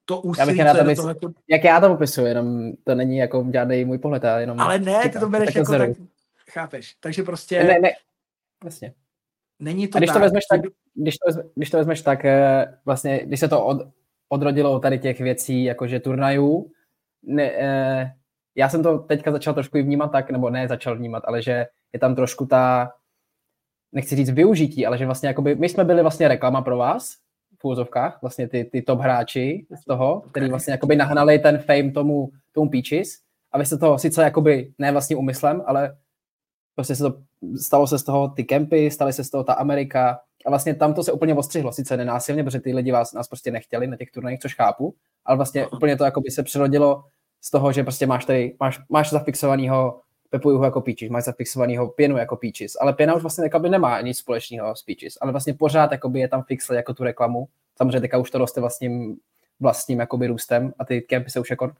to 0.09 0.21
úsilí, 0.21 0.57
já 0.57 0.83
bych 0.83 0.95
to, 0.97 1.01
tohleto... 1.01 1.29
Jak 1.47 1.63
já 1.63 1.81
to 1.81 1.89
popisuju, 1.89 2.27
jenom 2.27 2.71
to 2.83 2.95
není 2.95 3.17
jako 3.17 3.45
žádný 3.53 3.85
můj 3.85 3.97
pohled, 3.97 4.25
ale 4.25 4.41
jenom... 4.41 4.59
Ale 4.59 4.79
ne, 4.79 5.09
ty 5.09 5.19
to 5.19 5.29
bereš 5.29 5.55
jako 5.55 5.77
tak, 5.77 5.89
chápeš, 6.49 6.95
takže 6.99 7.23
prostě... 7.23 7.63
Ne, 7.63 7.79
ne, 7.79 7.89
vlastně. 8.63 8.93
Není 9.59 9.87
to 9.87 9.97
a 9.97 9.99
když 9.99 10.07
tak, 10.07 10.15
to 10.15 10.19
vezmeš 10.19 10.43
tak, 10.51 10.61
když 10.93 11.15
to, 11.17 11.27
vezmeš, 11.27 11.45
když 11.55 11.69
to 11.69 11.77
vezmeš 11.77 12.01
tak, 12.01 12.25
eh, 12.25 12.77
vlastně, 12.85 13.19
když 13.25 13.39
se 13.39 13.47
to 13.47 13.65
od, 13.65 13.87
odrodilo 14.29 14.79
tady 14.79 14.99
těch 14.99 15.19
věcí, 15.19 15.63
jakože 15.63 15.99
turnajů, 15.99 16.71
ne, 17.23 17.51
eh, 17.57 18.13
já 18.55 18.69
jsem 18.69 18.83
to 18.83 18.97
teďka 18.97 19.31
začal 19.31 19.53
trošku 19.53 19.77
i 19.77 19.81
vnímat 19.81 20.11
tak, 20.11 20.31
nebo 20.31 20.49
ne 20.49 20.67
začal 20.67 20.97
vnímat, 20.97 21.23
ale 21.25 21.41
že 21.41 21.65
je 21.93 21.99
tam 21.99 22.15
trošku 22.15 22.45
ta, 22.45 22.91
nechci 23.91 24.15
říct 24.15 24.29
využití, 24.29 24.85
ale 24.85 24.97
že 24.97 25.05
vlastně 25.05 25.27
jakoby, 25.27 25.55
my 25.55 25.69
jsme 25.69 25.83
byli 25.83 26.01
vlastně 26.01 26.27
reklama 26.27 26.61
pro 26.61 26.77
vás, 26.77 27.15
v 27.61 27.65
úzovkách, 27.65 28.21
vlastně 28.21 28.47
ty, 28.47 28.63
ty 28.63 28.81
top 28.81 28.99
hráči 28.99 29.65
z 29.81 29.85
toho, 29.85 30.21
který 30.31 30.49
vlastně 30.49 30.71
jakoby 30.71 30.95
nahnali 30.95 31.39
ten 31.39 31.57
fame 31.57 31.91
tomu, 31.91 32.29
tomu 32.53 32.69
Peaches, 32.69 33.09
a 33.51 33.57
vy 33.57 33.65
jste 33.65 33.77
toho 33.77 33.99
sice 33.99 34.23
jakoby 34.23 34.73
ne 34.77 34.91
vlastně 34.91 35.15
úmyslem, 35.15 35.63
ale 35.65 35.97
prostě 36.75 36.95
se 36.95 37.03
to, 37.03 37.21
stalo 37.65 37.87
se 37.87 37.99
z 37.99 38.03
toho 38.03 38.27
ty 38.27 38.43
kempy, 38.43 38.91
staly 38.91 39.13
se 39.13 39.23
z 39.23 39.29
toho 39.29 39.43
ta 39.43 39.53
Amerika. 39.53 40.19
A 40.45 40.49
vlastně 40.49 40.75
tam 40.75 40.93
to 40.93 41.03
se 41.03 41.11
úplně 41.11 41.35
ostřihlo, 41.35 41.71
sice 41.71 41.97
nenásilně, 41.97 42.43
protože 42.43 42.59
ty 42.59 42.73
lidi 42.73 42.91
vás, 42.91 43.13
nás 43.13 43.27
prostě 43.27 43.51
nechtěli 43.51 43.87
na 43.87 43.97
těch 43.97 44.11
turnajích, 44.11 44.39
což 44.39 44.55
chápu, 44.55 44.95
ale 45.25 45.37
vlastně 45.37 45.67
úplně 45.67 45.97
to 45.97 46.03
jako 46.03 46.21
by 46.21 46.31
se 46.31 46.43
přirodilo 46.43 47.03
z 47.41 47.51
toho, 47.51 47.71
že 47.71 47.83
prostě 47.83 48.07
máš 48.07 48.25
tady, 48.25 48.55
máš, 48.59 48.79
máš 48.89 49.09
zafixovanýho 49.09 50.01
Pepu 50.29 50.63
jako 50.63 50.81
Peaches, 50.81 51.09
máš 51.09 51.23
zafixovanýho 51.23 51.87
Pěnu 51.87 52.17
jako 52.17 52.35
Peaches, 52.35 52.77
ale 52.81 52.93
Pěna 52.93 53.15
už 53.15 53.21
vlastně 53.21 53.49
by 53.59 53.69
nemá 53.69 54.01
nic 54.01 54.17
společného 54.17 54.75
s 54.75 54.83
Peaches, 54.83 55.17
ale 55.21 55.31
vlastně 55.31 55.53
pořád 55.53 55.91
je 56.13 56.27
tam 56.27 56.43
fixle 56.43 56.75
jako 56.75 56.93
tu 56.93 57.03
reklamu, 57.03 57.47
samozřejmě 57.77 58.01
teďka 58.01 58.17
už 58.17 58.31
to 58.31 58.37
roste 58.37 58.61
vlastním, 58.61 59.17
vlastním 59.59 59.99
jakoby 59.99 60.27
růstem 60.27 60.73
a 60.79 60.85
ty 60.85 61.01
kempy 61.01 61.29
se 61.29 61.39
už 61.39 61.49
jako 61.49 61.71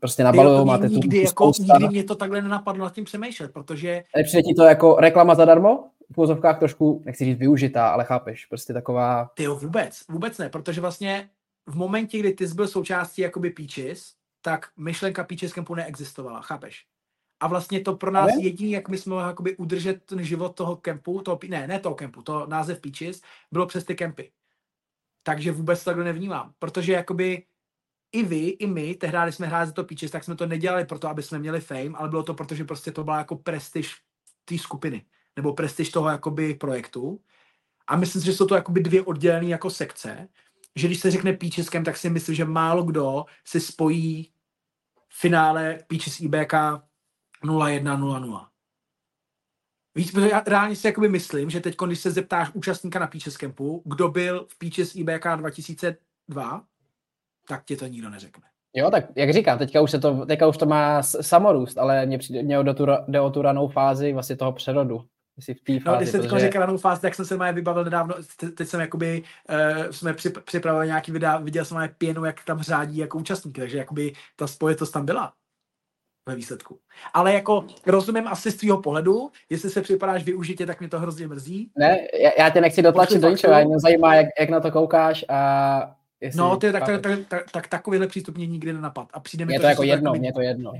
prostě 0.00 0.24
nabalují, 0.24 0.66
máte 0.66 0.88
tu 0.88 0.94
nikdy, 0.94 1.22
jako, 1.22 1.52
nikdy 1.58 1.88
mě 1.88 2.04
to 2.04 2.14
takhle 2.14 2.42
nenapadlo 2.42 2.84
nad 2.84 2.94
tím 2.94 3.04
přemýšlet, 3.04 3.52
protože... 3.52 4.04
Ale 4.14 4.24
přijde 4.24 4.42
ti 4.42 4.54
to 4.54 4.62
jako 4.62 4.96
reklama 4.96 5.34
zadarmo? 5.34 5.84
V 6.10 6.14
pozovkách 6.14 6.58
trošku, 6.58 7.02
nechci 7.04 7.24
říct 7.24 7.38
využitá, 7.38 7.88
ale 7.88 8.04
chápeš, 8.04 8.46
prostě 8.46 8.72
taková... 8.72 9.30
Ty 9.34 9.42
jo, 9.42 9.54
vůbec, 9.54 10.02
vůbec 10.10 10.38
ne, 10.38 10.48
protože 10.48 10.80
vlastně 10.80 11.28
v 11.66 11.74
momentě, 11.74 12.18
kdy 12.18 12.32
ty 12.32 12.48
jsi 12.48 12.54
byl 12.54 12.68
součástí 12.68 13.22
jakoby 13.22 13.50
Peaches, 13.50 14.12
tak 14.42 14.66
myšlenka 14.76 15.24
Peaches 15.24 15.52
Campu 15.52 15.74
neexistovala, 15.74 16.40
chápeš? 16.40 16.84
A 17.40 17.48
vlastně 17.48 17.80
to 17.80 17.96
pro 17.96 18.10
nás 18.10 18.30
jediný, 18.40 18.70
jak 18.70 18.88
my 18.88 18.98
jsme 18.98 19.10
mohli 19.10 19.28
jakoby 19.28 19.56
udržet 19.56 20.04
ten 20.04 20.24
život 20.24 20.56
toho 20.56 20.76
kempu, 20.76 21.22
toho, 21.22 21.38
ne, 21.48 21.66
ne 21.66 21.80
toho 21.80 21.94
kempu, 21.94 22.22
to 22.22 22.46
název 22.46 22.80
Peaches, 22.80 23.22
bylo 23.52 23.66
přes 23.66 23.84
ty 23.84 23.94
kempy. 23.94 24.32
Takže 25.22 25.52
vůbec 25.52 25.78
to 25.78 25.84
takhle 25.84 26.04
nevnímám, 26.04 26.52
protože 26.58 26.92
jakoby 26.92 27.46
i 28.12 28.22
vy, 28.22 28.48
i 28.48 28.66
my, 28.66 28.94
tehdy, 28.94 29.18
když 29.24 29.34
jsme 29.34 29.46
hráli 29.46 29.66
za 29.66 29.72
to 29.72 29.84
Peaches, 29.84 30.10
tak 30.10 30.24
jsme 30.24 30.36
to 30.36 30.46
nedělali 30.46 30.84
proto, 30.84 31.08
aby 31.08 31.22
jsme 31.22 31.38
měli 31.38 31.60
fame, 31.60 31.90
ale 31.94 32.08
bylo 32.08 32.22
to 32.22 32.34
proto, 32.34 32.54
že 32.54 32.64
prostě 32.64 32.92
to 32.92 33.04
byla 33.04 33.18
jako 33.18 33.36
prestiž 33.36 33.96
té 34.44 34.58
skupiny. 34.58 35.04
nebo 35.36 35.52
prestiž 35.52 35.90
toho 35.90 36.08
jakoby 36.08 36.54
projektu. 36.54 37.20
A 37.86 37.96
myslím 37.96 38.22
si, 38.22 38.26
že 38.26 38.32
jsou 38.34 38.46
to 38.46 38.54
jakoby 38.54 38.80
dvě 38.82 39.02
oddělené 39.02 39.46
jako 39.46 39.70
sekce, 39.70 40.28
že 40.76 40.86
když 40.86 41.00
se 41.00 41.10
řekne 41.10 41.32
Peacheskem, 41.32 41.84
tak 41.84 41.96
si 41.96 42.10
myslím, 42.10 42.34
že 42.34 42.44
málo 42.44 42.82
kdo 42.82 43.24
se 43.44 43.60
spojí 43.60 44.32
finále 45.08 45.78
Peaches 45.86 46.20
IBK 46.20 46.54
0-1-0-0. 47.44 48.46
Víš, 49.96 50.10
protože 50.10 50.30
já 50.30 50.42
reálně 50.46 50.76
si 50.76 50.86
jakoby 50.86 51.08
myslím, 51.08 51.50
že 51.50 51.60
teď, 51.60 51.76
když 51.86 52.00
se 52.00 52.10
zeptáš 52.10 52.50
účastníka 52.52 52.98
na 52.98 53.06
Peaches 53.06 53.36
Campu, 53.36 53.82
kdo 53.84 54.08
byl 54.08 54.46
v 54.48 54.58
Peaches 54.58 54.94
IBK 54.94 55.26
2002, 55.36 56.64
tak 57.48 57.64
ti 57.64 57.76
to 57.76 57.86
nikdo 57.86 58.10
neřekne. 58.10 58.44
Jo, 58.74 58.90
tak 58.90 59.04
jak 59.16 59.32
říkám, 59.32 59.58
teďka 59.58 59.80
už, 59.80 59.90
se 59.90 59.98
to, 59.98 60.26
teďka 60.26 60.46
už 60.46 60.56
to 60.56 60.66
má 60.66 61.02
samorůst, 61.02 61.78
ale 61.78 62.06
mě, 62.06 62.18
přijde, 62.18 62.42
mě 62.42 62.62
jde, 62.62 62.74
tu, 62.74 62.86
jde 63.08 63.20
o 63.20 63.30
tu 63.30 63.42
ranou 63.42 63.68
fázi 63.68 64.12
vlastně 64.12 64.36
toho 64.36 64.52
přerodu. 64.52 65.04
Jestli 65.36 65.54
v 65.54 65.60
té 65.60 65.80
fázi, 65.80 65.84
no, 65.86 65.96
když 65.96 66.10
jsem 66.10 66.20
protože... 66.20 66.40
řekl 66.40 66.58
ranou 66.58 66.78
fázi, 66.78 67.02
tak 67.02 67.14
jsem 67.14 67.24
se 67.24 67.36
mě 67.36 67.52
vybavil 67.52 67.84
nedávno, 67.84 68.14
teď 68.56 68.68
jsem 68.68 68.80
jakoby, 68.80 69.22
uh, 69.50 69.90
jsme 69.90 70.14
připravili 70.44 70.86
nějaký 70.86 71.12
videa, 71.12 71.38
viděl 71.38 71.64
jsem 71.64 71.76
moje 71.76 71.88
pěnu, 71.98 72.24
jak 72.24 72.44
tam 72.44 72.62
řádí 72.62 72.98
jako 72.98 73.18
účastníky, 73.18 73.60
takže 73.60 73.78
jakoby 73.78 74.12
ta 74.36 74.46
spojitost 74.46 74.92
tam 74.92 75.06
byla 75.06 75.32
ve 76.26 76.34
výsledku. 76.34 76.78
Ale 77.14 77.34
jako 77.34 77.64
rozumím 77.86 78.28
asi 78.28 78.50
z 78.50 78.56
tvýho 78.56 78.82
pohledu, 78.82 79.30
jestli 79.50 79.70
se 79.70 79.82
připadáš 79.82 80.24
využitě, 80.24 80.66
tak 80.66 80.80
mě 80.80 80.88
to 80.88 81.00
hrozně 81.00 81.28
mrzí. 81.28 81.70
Ne, 81.76 81.98
já, 82.22 82.30
já 82.38 82.50
tě 82.50 82.60
nechci 82.60 82.82
dotlačit 82.82 83.20
do 83.20 83.30
ničeho, 83.30 83.64
mě 83.64 83.78
zajímá, 83.78 84.14
jak, 84.14 84.26
jak 84.40 84.50
na 84.50 84.60
to 84.60 84.70
koukáš 84.70 85.24
a 85.28 85.96
Jestli 86.20 86.38
no, 86.38 86.56
ty, 86.56 86.72
tak, 86.72 86.86
tak, 86.86 87.00
tak, 87.02 87.18
tak, 87.28 87.50
tak, 87.50 87.68
takovýhle 87.68 88.06
přístup 88.06 88.36
mě 88.36 88.46
nikdy 88.46 88.72
nenapad. 88.72 89.08
A 89.12 89.20
přijde 89.20 89.44
mi 89.44 89.54
to, 89.54 89.60
to 89.60 89.66
jako 89.66 89.82
jedno, 89.82 90.12
mě 90.12 90.32
to 90.32 90.40
jedno. 90.40 90.72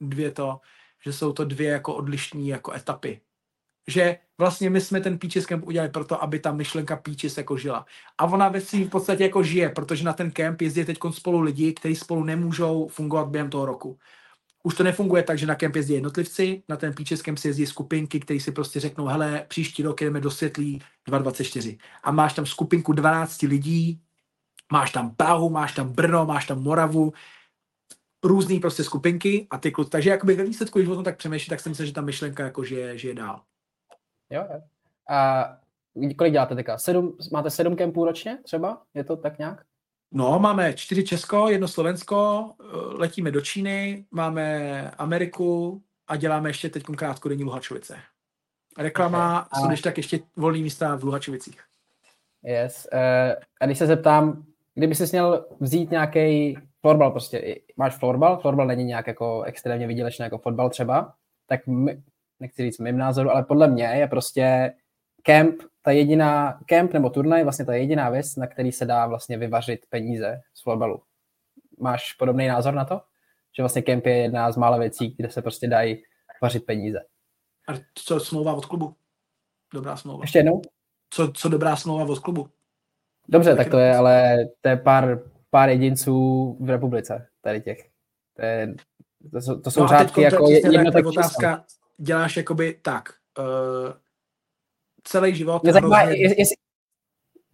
Dvě 0.00 0.30
to, 0.30 0.60
že 1.04 1.12
jsou 1.12 1.32
to 1.32 1.44
dvě 1.44 1.70
jako 1.70 1.94
odlišní 1.94 2.48
jako 2.48 2.72
etapy. 2.72 3.20
Že 3.88 4.18
vlastně 4.38 4.70
my 4.70 4.80
jsme 4.80 5.00
ten 5.00 5.18
Peaches 5.18 5.46
Camp 5.46 5.66
udělali 5.66 5.90
proto, 5.90 6.22
aby 6.22 6.38
ta 6.38 6.52
myšlenka 6.52 6.96
Peaches 6.96 7.38
jako 7.38 7.56
žila. 7.56 7.86
A 8.18 8.24
ona 8.24 8.48
ve 8.48 8.60
svým 8.60 8.86
v 8.86 8.90
podstatě 8.90 9.22
jako 9.22 9.42
žije, 9.42 9.68
protože 9.68 10.04
na 10.04 10.12
ten 10.12 10.30
kemp 10.30 10.60
jezdí 10.60 10.84
teď 10.84 10.98
spolu 11.10 11.40
lidi, 11.40 11.72
kteří 11.72 11.96
spolu 11.96 12.24
nemůžou 12.24 12.88
fungovat 12.88 13.28
během 13.28 13.50
toho 13.50 13.66
roku. 13.66 13.98
Už 14.62 14.74
to 14.74 14.82
nefunguje 14.82 15.22
tak, 15.22 15.38
že 15.38 15.46
na 15.46 15.54
kemp 15.54 15.76
jezdí 15.76 15.94
jednotlivci, 15.94 16.62
na 16.68 16.76
ten 16.76 16.94
Peaches 16.94 17.22
Camp 17.22 17.38
si 17.38 17.48
jezdí 17.48 17.66
skupinky, 17.66 18.20
které 18.20 18.40
si 18.40 18.52
prostě 18.52 18.80
řeknou, 18.80 19.06
hele, 19.06 19.44
příští 19.48 19.82
rok 19.82 20.00
jdeme 20.00 20.20
do 20.20 20.30
Světlí 20.30 20.82
224. 21.06 21.78
A 22.02 22.10
máš 22.10 22.32
tam 22.32 22.46
skupinku 22.46 22.92
12 22.92 23.42
lidí, 23.42 24.00
máš 24.72 24.90
tam 24.90 25.14
Prahu, 25.14 25.50
máš 25.50 25.74
tam 25.74 25.88
Brno, 25.92 26.26
máš 26.26 26.46
tam 26.46 26.62
Moravu, 26.62 27.12
různý 28.24 28.60
prostě 28.60 28.84
skupinky 28.84 29.46
a 29.50 29.58
ty 29.58 29.70
kluci. 29.70 29.90
Takže 29.90 30.10
jakoby 30.10 30.34
ve 30.34 30.44
výsledku, 30.44 30.78
když 30.78 30.90
o 30.90 30.94
tom 30.94 31.04
tak 31.04 31.16
přemýšlí, 31.16 31.50
tak 31.50 31.60
si 31.60 31.68
myslím, 31.68 31.86
že 31.86 31.92
ta 31.92 32.00
myšlenka 32.00 32.44
jako 32.44 32.64
žije, 32.64 32.98
žije 32.98 33.14
dál. 33.14 33.42
Jo, 34.30 34.46
jo. 34.52 34.60
A 35.10 35.46
kolik 36.18 36.32
děláte 36.32 36.54
teďka? 36.54 36.78
Sedm, 36.78 37.16
máte 37.32 37.50
sedm 37.50 37.76
kempů 37.76 38.04
ročně 38.04 38.38
třeba? 38.44 38.82
Je 38.94 39.04
to 39.04 39.16
tak 39.16 39.38
nějak? 39.38 39.64
No, 40.12 40.38
máme 40.38 40.72
čtyři 40.72 41.04
Česko, 41.04 41.48
jedno 41.48 41.68
Slovensko, 41.68 42.50
letíme 42.98 43.30
do 43.30 43.40
Číny, 43.40 44.04
máme 44.10 44.90
Ameriku 44.90 45.82
a 46.08 46.16
děláme 46.16 46.50
ještě 46.50 46.68
teď 46.68 46.82
krátkodobní 46.96 47.44
Luhačovice. 47.44 47.98
Reklama, 48.78 49.46
okay. 49.46 49.62
jsou 49.62 49.68
když 49.68 49.80
tak 49.80 49.96
ještě 49.96 50.20
volný 50.36 50.62
místa 50.62 50.96
v 50.96 51.04
Luhačovicích. 51.04 51.60
Yes. 52.42 52.88
Uh, 52.92 52.98
a 53.60 53.66
když 53.66 53.78
se 53.78 53.86
zeptám, 53.86 54.44
kdyby 54.74 54.94
jsi 54.94 55.04
měl 55.12 55.46
vzít 55.60 55.90
nějaký 55.90 56.58
florbal, 56.80 57.10
prostě 57.10 57.56
máš 57.76 57.94
florbal, 57.94 58.40
florbal 58.40 58.66
není 58.66 58.84
nějak 58.84 59.06
jako 59.06 59.42
extrémně 59.42 59.86
vydělečný 59.86 60.22
jako 60.22 60.38
fotbal 60.38 60.70
třeba, 60.70 61.14
tak 61.46 61.66
my, 61.66 62.02
nechci 62.40 62.62
říct 62.62 62.78
mým 62.78 62.98
názoru, 62.98 63.30
ale 63.30 63.42
podle 63.42 63.68
mě 63.68 63.84
je 63.84 64.06
prostě 64.06 64.72
kemp, 65.22 65.62
ta 65.82 65.90
jediná, 65.90 66.60
kemp 66.66 66.92
nebo 66.92 67.10
turnaj, 67.10 67.42
vlastně 67.42 67.64
ta 67.64 67.74
jediná 67.74 68.10
věc, 68.10 68.36
na 68.36 68.46
který 68.46 68.72
se 68.72 68.84
dá 68.84 69.06
vlastně 69.06 69.38
vyvařit 69.38 69.86
peníze 69.90 70.40
z 70.54 70.62
florbalu. 70.62 71.02
Máš 71.78 72.12
podobný 72.12 72.46
názor 72.46 72.74
na 72.74 72.84
to? 72.84 73.00
Že 73.56 73.62
vlastně 73.62 73.82
kemp 73.82 74.06
je 74.06 74.16
jedna 74.16 74.52
z 74.52 74.56
mála 74.56 74.78
věcí, 74.78 75.14
kde 75.18 75.30
se 75.30 75.42
prostě 75.42 75.68
dají 75.68 76.02
vařit 76.42 76.66
peníze. 76.66 77.00
A 77.68 77.72
co 77.94 78.20
smlouva 78.20 78.54
od 78.54 78.66
klubu? 78.66 78.94
Dobrá 79.74 79.96
smlouva. 79.96 80.24
Ještě 80.24 80.38
jednou? 80.38 80.62
Co, 81.10 81.32
co 81.32 81.48
dobrá 81.48 81.76
smlouva 81.76 82.04
od 82.04 82.18
klubu? 82.18 82.48
Dobře, 83.28 83.56
tak 83.56 83.70
to 83.70 83.78
je, 83.78 83.96
ale 83.96 84.38
to 84.60 84.68
je 84.68 84.76
pár, 84.76 85.18
pár 85.50 85.68
jedinců 85.68 86.56
v 86.60 86.70
republice, 86.70 87.28
tady 87.42 87.60
těch. 87.60 87.78
To, 88.36 88.42
je, 88.42 88.74
to, 89.32 89.40
jsou, 89.40 89.60
to 89.60 89.70
jsou 89.70 89.80
no 89.80 89.88
řádky 89.88 90.22
jako 90.22 90.50
jedno 90.50 90.92
tak 90.92 91.06
otázka, 91.06 91.64
děláš 91.98 92.36
jakoby 92.36 92.78
tak, 92.82 93.08
uh, 93.38 93.92
celý 95.04 95.34
život. 95.34 95.62
Mě 95.62 95.72
zajímá, 95.72 95.96
hrozně... 95.96 96.24
jestli, 96.38 96.56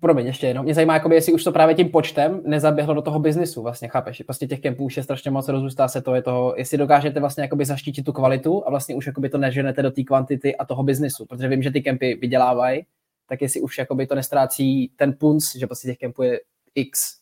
promiň, 0.00 0.26
ještě 0.26 0.46
jednou, 0.46 0.62
mě 0.62 0.74
zajímá, 0.74 0.94
jakoby, 0.94 1.14
jestli 1.14 1.32
už 1.32 1.44
to 1.44 1.52
právě 1.52 1.74
tím 1.74 1.88
počtem 1.88 2.42
nezaběhlo 2.44 2.94
do 2.94 3.02
toho 3.02 3.18
biznisu, 3.18 3.62
vlastně, 3.62 3.88
chápeš? 3.88 4.22
Prostě 4.22 4.46
těch 4.46 4.60
kempů 4.60 4.84
už 4.84 4.96
je 4.96 5.02
strašně 5.02 5.30
moc, 5.30 5.48
rozrůstá 5.48 5.88
se 5.88 6.02
to, 6.02 6.14
je 6.14 6.22
toho, 6.22 6.54
jestli 6.56 6.78
dokážete 6.78 7.20
vlastně 7.20 7.42
jakoby 7.42 7.64
zaštítit 7.64 8.02
tu 8.02 8.12
kvalitu 8.12 8.66
a 8.66 8.70
vlastně 8.70 8.94
už 8.94 9.06
jakoby 9.06 9.28
to 9.28 9.38
neženete 9.38 9.82
do 9.82 9.90
té 9.90 10.02
kvantity 10.02 10.56
a 10.56 10.64
toho 10.64 10.82
biznisu, 10.82 11.26
protože 11.26 11.48
vím, 11.48 11.62
že 11.62 11.70
ty 11.70 11.82
kempy 11.82 12.14
vydělávají, 12.14 12.86
tak 13.28 13.42
jestli 13.42 13.60
už 13.60 13.78
jakoby 13.78 14.06
to 14.06 14.14
nestrácí 14.14 14.90
ten 14.96 15.12
punc, 15.12 15.56
že 15.56 15.66
prostě 15.66 15.88
těch 15.88 15.98
kempů 15.98 16.22
je 16.22 16.40
x. 16.74 17.16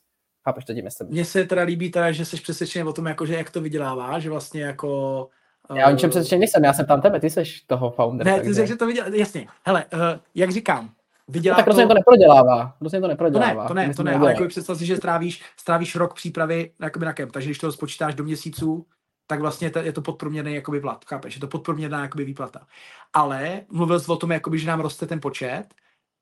Chápeš 0.44 0.64
to 0.64 0.74
tím 0.74 0.84
myslím? 0.84 1.08
Mně 1.08 1.24
se 1.24 1.44
teda 1.44 1.62
líbí 1.62 1.90
teda, 1.90 2.12
že 2.12 2.24
jsi 2.24 2.36
přesvědčený 2.36 2.88
o 2.88 2.92
tom, 2.92 3.06
jako, 3.06 3.26
že 3.26 3.34
jak 3.34 3.50
to 3.50 3.60
vydělává, 3.60 4.18
že 4.18 4.30
vlastně 4.30 4.62
jako... 4.62 5.28
Já 5.74 5.88
o 5.88 5.90
ničem 5.90 6.10
přesvědčený 6.10 6.40
nejsem, 6.40 6.64
já 6.64 6.72
jsem 6.72 6.86
tam 6.86 7.00
tebe, 7.00 7.20
ty 7.20 7.30
jsi 7.30 7.42
toho 7.66 7.90
founder. 7.90 8.26
Ne, 8.26 8.40
ty 8.40 8.54
jsi, 8.54 8.66
že 8.66 8.76
to 8.76 8.86
viděl, 8.86 9.14
jasně. 9.14 9.46
Hele, 9.66 9.84
uh, 9.84 10.00
jak 10.34 10.50
říkám, 10.50 10.90
vydělá 11.28 11.54
no, 11.54 11.58
tak 11.58 11.66
rozhodně 11.66 11.86
to... 11.86 11.88
to 11.88 11.94
neprodělává. 11.94 12.76
Rozhodně 12.80 13.00
to 13.00 13.08
neprodělává. 13.08 13.68
To 13.68 13.74
ne, 13.74 13.82
to 13.84 13.88
ne, 13.88 13.94
to 13.94 14.02
ne 14.02 14.14
ale 14.14 14.32
jako 14.32 14.48
představ 14.48 14.78
si, 14.78 14.86
že 14.86 14.96
strávíš, 14.96 15.42
strávíš 15.56 15.96
rok 15.96 16.14
přípravy 16.14 16.70
jakoby 16.80 17.06
na 17.06 17.12
kemp, 17.12 17.32
takže 17.32 17.48
když 17.48 17.58
to 17.58 17.72
spočítáš 17.72 18.14
do 18.14 18.24
měsíců, 18.24 18.86
tak 19.26 19.40
vlastně 19.40 19.72
je 19.80 19.92
to 19.92 20.02
podprůměrný 20.02 20.54
jakoby 20.54 20.80
plat, 20.80 21.04
chápeš? 21.04 21.34
Je 21.34 21.40
to 21.40 21.46
podprůměrná 21.46 22.02
jakoby 22.02 22.24
výplata. 22.24 22.66
Ale 23.12 23.60
mluvil 23.70 24.00
jsi 24.00 24.12
o 24.12 24.16
tom, 24.16 24.32
jakoby, 24.32 24.58
že 24.58 24.68
nám 24.68 24.80
roste 24.80 25.06
ten 25.06 25.20
počet, 25.20 25.64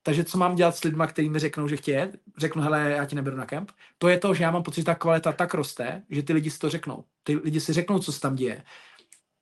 takže 0.03 0.25
co 0.25 0.39
mám 0.39 0.55
dělat 0.55 0.77
s 0.77 0.85
lidmi, 0.85 1.05
kteří 1.09 1.29
mi 1.29 1.39
řeknou, 1.39 1.69
že 1.69 1.77
chtějí, 1.77 2.07
řeknu, 2.39 2.63
hele, 2.63 2.91
já 2.91 3.05
ti 3.05 3.17
neberu 3.17 3.37
na 3.37 3.47
kemp, 3.47 3.71
to 3.99 4.09
je 4.09 4.19
to, 4.19 4.35
že 4.35 4.45
já 4.45 4.51
mám 4.51 4.63
pocit, 4.63 4.81
že 4.81 4.85
ta 4.85 4.95
kvalita 4.95 5.33
tak 5.33 5.55
roste, 5.55 6.03
že 6.11 6.23
ty 6.23 6.33
lidi 6.33 6.51
si 6.51 6.59
to 6.59 6.71
řeknou. 6.71 7.05
Ty 7.23 7.37
lidi 7.37 7.61
si 7.61 7.73
řeknou, 7.73 7.99
co 7.99 8.13
se 8.13 8.21
tam 8.21 8.35
děje. 8.35 8.63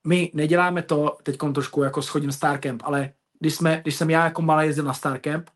My 0.06 0.30
neděláme 0.34 0.82
to, 0.82 1.16
teď 1.22 1.38
trošku 1.54 1.82
jako 1.82 2.02
schodím 2.02 2.32
Starcamp, 2.32 2.82
ale 2.84 3.12
když, 3.38 3.54
jsme, 3.54 3.80
když 3.82 3.94
jsem 3.94 4.10
já 4.10 4.24
jako 4.24 4.42
malý 4.42 4.66
jezdil 4.66 4.84
na 4.84 4.94
Starcamp, 4.94 5.50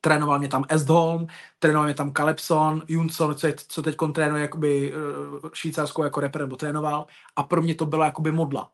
trénoval 0.00 0.38
mě 0.38 0.48
tam 0.48 0.64
Estholm, 0.68 1.26
trénoval 1.58 1.84
mě 1.86 1.94
tam 1.94 2.12
Calepson, 2.12 2.82
Junson, 2.88 3.34
co, 3.34 3.46
je, 3.46 3.54
co 3.68 3.82
teď 3.82 3.96
trénuje 4.14 4.42
jakoby 4.42 4.94
uh, 4.94 5.50
švýcarskou 5.52 6.04
jako 6.04 6.20
reper, 6.20 6.40
nebo 6.40 6.56
trénoval 6.56 7.06
a 7.36 7.42
pro 7.42 7.62
mě 7.62 7.74
to 7.74 7.86
bylo 7.86 8.04
jakoby 8.04 8.32
modla. 8.32 8.70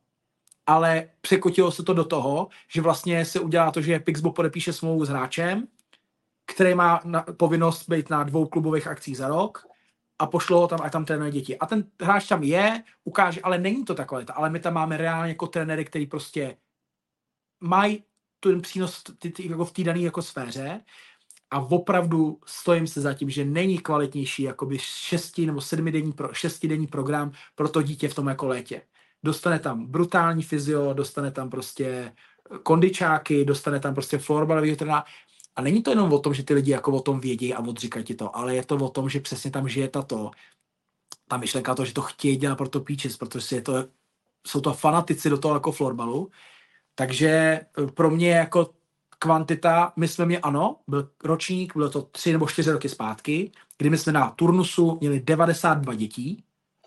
Ale 0.67 1.09
překotilo 1.21 1.73
se 1.73 1.83
to 1.83 1.95
do 1.95 2.05
toho, 2.05 2.49
že 2.69 2.83
vlastně 2.83 3.25
se 3.25 3.41
udělá 3.41 3.71
to, 3.71 3.81
že 3.81 3.99
Pixbo 3.99 4.33
podepíše 4.33 4.73
smlouvu 4.73 5.05
s 5.05 5.09
hráčem, 5.09 5.67
který 6.47 6.75
má 6.75 7.01
na, 7.05 7.23
povinnost 7.23 7.89
být 7.89 8.11
na 8.11 8.23
dvou 8.23 8.47
klubových 8.47 8.87
akcích 8.87 9.17
za 9.17 9.29
rok 9.29 9.67
a 10.19 10.27
pošlo 10.27 10.61
ho 10.61 10.69
tam 10.69 10.79
a 10.83 10.91
tam 10.91 11.05
trénuje 11.05 11.31
děti. 11.31 11.59
A 11.59 11.67
ten 11.67 11.85
hráč 12.03 12.29
tam 12.29 12.43
je, 12.43 12.83
ukáže, 13.05 13.41
ale 13.41 13.59
není 13.59 13.85
to 13.85 13.95
takové, 13.95 14.25
ale 14.33 14.51
my 14.51 14.61
tam 14.61 14.75
máme 14.75 14.97
reálně 14.97 15.29
jako 15.29 15.47
trenéry, 15.47 15.85
který 15.85 16.07
prostě 16.07 16.57
mají 17.61 18.05
ten 18.41 18.63
přínos 18.63 19.03
ty, 19.19 19.31
ty, 19.31 19.51
jako 19.51 19.65
v 19.65 19.73
té 19.73 19.85
dané 19.85 20.01
jako 20.01 20.23
sféře 20.23 20.81
a 21.51 21.61
opravdu 21.61 22.41
stojím 22.47 22.87
se 22.87 23.01
za 23.01 23.15
tím, 23.15 23.31
že 23.31 23.45
není 23.45 23.79
kvalitnější 23.79 24.43
jakoby 24.43 24.79
šesti 24.81 25.47
nebo 25.47 25.61
sedmidenní 25.61 26.13
pro, 26.13 26.35
šestidenní 26.35 26.87
program 26.87 27.33
pro 27.55 27.69
to 27.69 27.83
dítě 27.83 28.09
v 28.09 28.15
tom 28.15 28.29
jako 28.29 28.47
létě 28.47 28.83
dostane 29.27 29.59
tam 29.59 29.87
brutální 29.87 30.43
fyzio, 30.43 30.95
dostane 30.95 31.31
tam 31.31 31.51
prostě 31.51 32.13
kondičáky, 32.63 33.45
dostane 33.45 33.81
tam 33.81 33.95
prostě 33.95 34.19
florbalový 34.19 34.77
trenéra. 34.77 35.05
A 35.57 35.63
není 35.63 35.83
to 35.83 35.91
jenom 35.91 36.13
o 36.13 36.19
tom, 36.19 36.35
že 36.35 36.43
ty 36.43 36.55
lidi 36.55 36.71
jako 36.71 36.93
o 36.93 37.01
tom 37.01 37.21
vědí 37.21 37.55
a 37.55 37.61
odříkají 37.61 38.05
ti 38.05 38.15
to, 38.15 38.37
ale 38.37 38.55
je 38.55 38.65
to 38.65 38.77
o 38.77 38.89
tom, 38.89 39.09
že 39.09 39.21
přesně 39.21 39.51
tam 39.51 39.69
žije 39.69 39.89
tato, 39.89 40.31
ta 41.29 41.37
myšlenka 41.37 41.75
to, 41.75 41.85
že 41.85 41.95
to 41.95 42.03
chtějí 42.03 42.37
dělat 42.37 42.57
pro 42.57 42.69
to 42.69 42.81
píčes, 42.81 43.17
protože 43.17 43.57
je 43.57 43.63
to, 43.63 43.85
jsou 44.47 44.61
to 44.61 44.73
fanatici 44.73 45.31
do 45.31 45.39
toho 45.39 45.55
jako 45.55 45.73
florbalu. 45.73 46.31
Takže 46.95 47.29
eh, 47.29 47.87
pro 47.95 48.11
mě 48.11 48.31
jako 48.31 48.71
kvantita, 49.19 49.93
my 49.97 50.09
jsme 50.09 50.27
mě 50.27 50.39
ano, 50.39 50.77
byl 50.89 51.11
ročník, 51.25 51.77
bylo 51.77 51.91
to 51.91 52.03
tři 52.03 52.33
nebo 52.33 52.49
čtyři 52.49 52.71
roky 52.71 52.89
zpátky, 52.89 53.53
kdy 53.79 53.91
my 53.91 53.99
jsme 53.99 54.13
na 54.13 54.31
turnusu 54.31 54.99
měli 55.01 55.21
92 55.21 55.95
dětí 55.95 56.45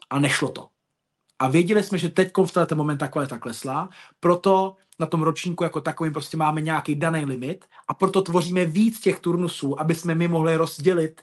a 0.10 0.20
nešlo 0.20 0.50
to. 0.50 0.70
A 1.40 1.48
věděli 1.48 1.84
jsme, 1.84 1.98
že 1.98 2.10
teď 2.10 2.32
v 2.46 2.52
tenhle 2.52 2.78
moment 2.78 2.98
ta 2.98 3.08
kvalita 3.08 3.38
klesla, 3.38 3.90
proto 4.20 4.76
na 5.00 5.06
tom 5.06 5.22
ročníku 5.22 5.64
jako 5.64 5.82
takovým 5.82 6.14
prostě 6.14 6.38
máme 6.38 6.62
nějaký 6.62 6.96
daný 6.96 7.26
limit 7.26 7.66
a 7.88 7.94
proto 7.94 8.22
tvoříme 8.22 8.66
víc 8.66 9.00
těch 9.00 9.20
turnusů, 9.20 9.80
aby 9.80 9.96
jsme 9.96 10.16
my 10.16 10.28
mohli 10.28 10.56
rozdělit, 10.56 11.22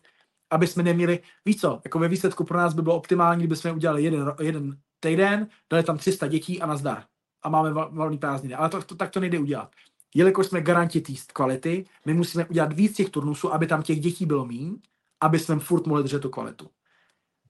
aby 0.50 0.66
jsme 0.66 0.82
neměli, 0.82 1.20
víc 1.44 1.60
co, 1.60 1.80
jako 1.84 1.98
ve 1.98 2.08
výsledku 2.08 2.44
pro 2.44 2.58
nás 2.58 2.74
by 2.74 2.82
bylo 2.82 2.96
optimální, 2.96 3.40
kdyby 3.40 3.56
jsme 3.56 3.72
udělali 3.72 4.04
jeden, 4.04 4.34
jeden 4.40 4.78
týden, 5.00 5.48
dali 5.70 5.82
tam 5.82 5.98
300 5.98 6.26
dětí 6.26 6.62
a 6.62 6.66
nazdar. 6.66 7.04
A 7.42 7.48
máme 7.48 7.72
volný 7.72 8.18
prázdniny. 8.18 8.54
Ale 8.54 8.68
to, 8.68 8.82
to, 8.82 8.94
tak 8.94 9.10
to 9.10 9.20
nejde 9.20 9.38
udělat. 9.38 9.70
jelikož 10.14 10.46
jsme 10.46 10.60
garanti 10.60 11.00
té 11.00 11.12
kvality, 11.32 11.84
my 12.06 12.14
musíme 12.14 12.46
udělat 12.46 12.72
víc 12.72 12.96
těch 12.96 13.10
turnusů, 13.10 13.54
aby 13.54 13.66
tam 13.66 13.82
těch 13.82 14.00
dětí 14.00 14.26
bylo 14.26 14.44
méně, 14.44 14.72
aby 15.20 15.38
jsme 15.38 15.58
furt 15.58 15.86
mohli 15.86 16.02
držet 16.02 16.22
tu 16.22 16.30
kvalitu. 16.30 16.70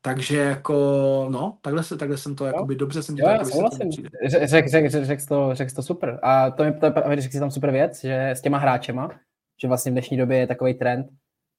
Takže 0.07 0.39
jako, 0.39 0.75
no, 1.31 1.59
takhle, 1.61 1.83
se, 1.83 1.97
takhle 1.97 2.19
jsem 2.19 2.35
to, 2.35 2.45
jo. 2.45 2.53
jakoby, 2.55 2.77
dobře 2.77 3.03
jsem 3.03 3.17
to 3.17 3.29
jako 3.29 3.45
Řekl 3.45 4.69
řek, 4.69 4.69
řek, 4.69 5.05
řek, 5.05 5.29
to, 5.29 5.55
řek 5.55 5.73
to 5.73 5.83
super. 5.83 6.19
A 6.23 6.51
to 6.51 6.65
mi 6.65 6.73
to, 6.73 6.93
řekl 7.19 7.33
si 7.33 7.41
tam 7.41 7.51
super 7.51 7.71
věc, 7.71 8.01
že 8.01 8.31
s 8.31 8.41
těma 8.41 8.59
hráčema, 8.59 9.11
že 9.61 9.69
vlastně 9.69 9.91
v 9.91 9.95
dnešní 9.95 10.17
době 10.17 10.39
je 10.39 10.47
takový 10.47 10.75
trend, 10.75 11.07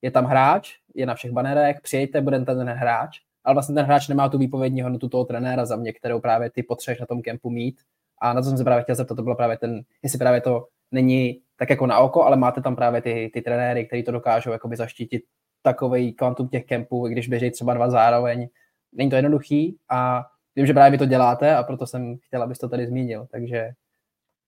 je 0.01 0.11
tam 0.11 0.25
hráč, 0.25 0.73
je 0.95 1.05
na 1.05 1.15
všech 1.15 1.31
banerech, 1.31 1.81
přijďte, 1.81 2.21
bude 2.21 2.39
ten 2.39 2.69
hráč, 2.69 3.19
ale 3.43 3.53
vlastně 3.53 3.75
ten 3.75 3.85
hráč 3.85 4.07
nemá 4.07 4.29
tu 4.29 4.37
výpovědní 4.37 4.81
hodnotu 4.81 5.09
toho 5.09 5.25
trenéra 5.25 5.65
za 5.65 5.75
mě, 5.75 5.93
kterou 5.93 6.19
právě 6.19 6.49
ty 6.49 6.63
potřebuješ 6.63 6.99
na 6.99 7.05
tom 7.05 7.21
kempu 7.21 7.49
mít. 7.49 7.81
A 8.21 8.33
na 8.33 8.41
to 8.41 8.47
jsem 8.47 8.57
se 8.57 8.63
právě 8.63 8.83
chtěl 8.83 8.95
zeptat, 8.95 9.15
to 9.15 9.23
bylo 9.23 9.35
právě 9.35 9.57
ten, 9.57 9.81
jestli 10.03 10.19
právě 10.19 10.41
to 10.41 10.67
není 10.91 11.41
tak 11.57 11.69
jako 11.69 11.87
na 11.87 11.99
oko, 11.99 12.23
ale 12.23 12.37
máte 12.37 12.61
tam 12.61 12.75
právě 12.75 13.01
ty, 13.01 13.31
ty 13.33 13.41
trenéry, 13.41 13.85
kteří 13.85 14.03
to 14.03 14.11
dokážou 14.11 14.51
jakoby 14.51 14.75
zaštítit 14.75 15.23
takový 15.67 16.13
kvantum 16.13 16.47
těch 16.47 16.65
kempů, 16.65 17.07
když 17.07 17.27
běží 17.27 17.51
třeba 17.51 17.73
dva 17.73 17.89
zároveň. 17.89 18.49
Není 18.93 19.09
to 19.09 19.15
jednoduchý 19.15 19.77
a 19.89 20.25
vím, 20.55 20.65
že 20.65 20.73
právě 20.73 20.91
vy 20.91 20.97
to 20.97 21.05
děláte 21.05 21.55
a 21.55 21.63
proto 21.63 21.87
jsem 21.87 22.17
chtěl, 22.17 22.43
abys 22.43 22.57
to 22.57 22.69
tady 22.69 22.87
zmínil, 22.87 23.27
takže, 23.31 23.71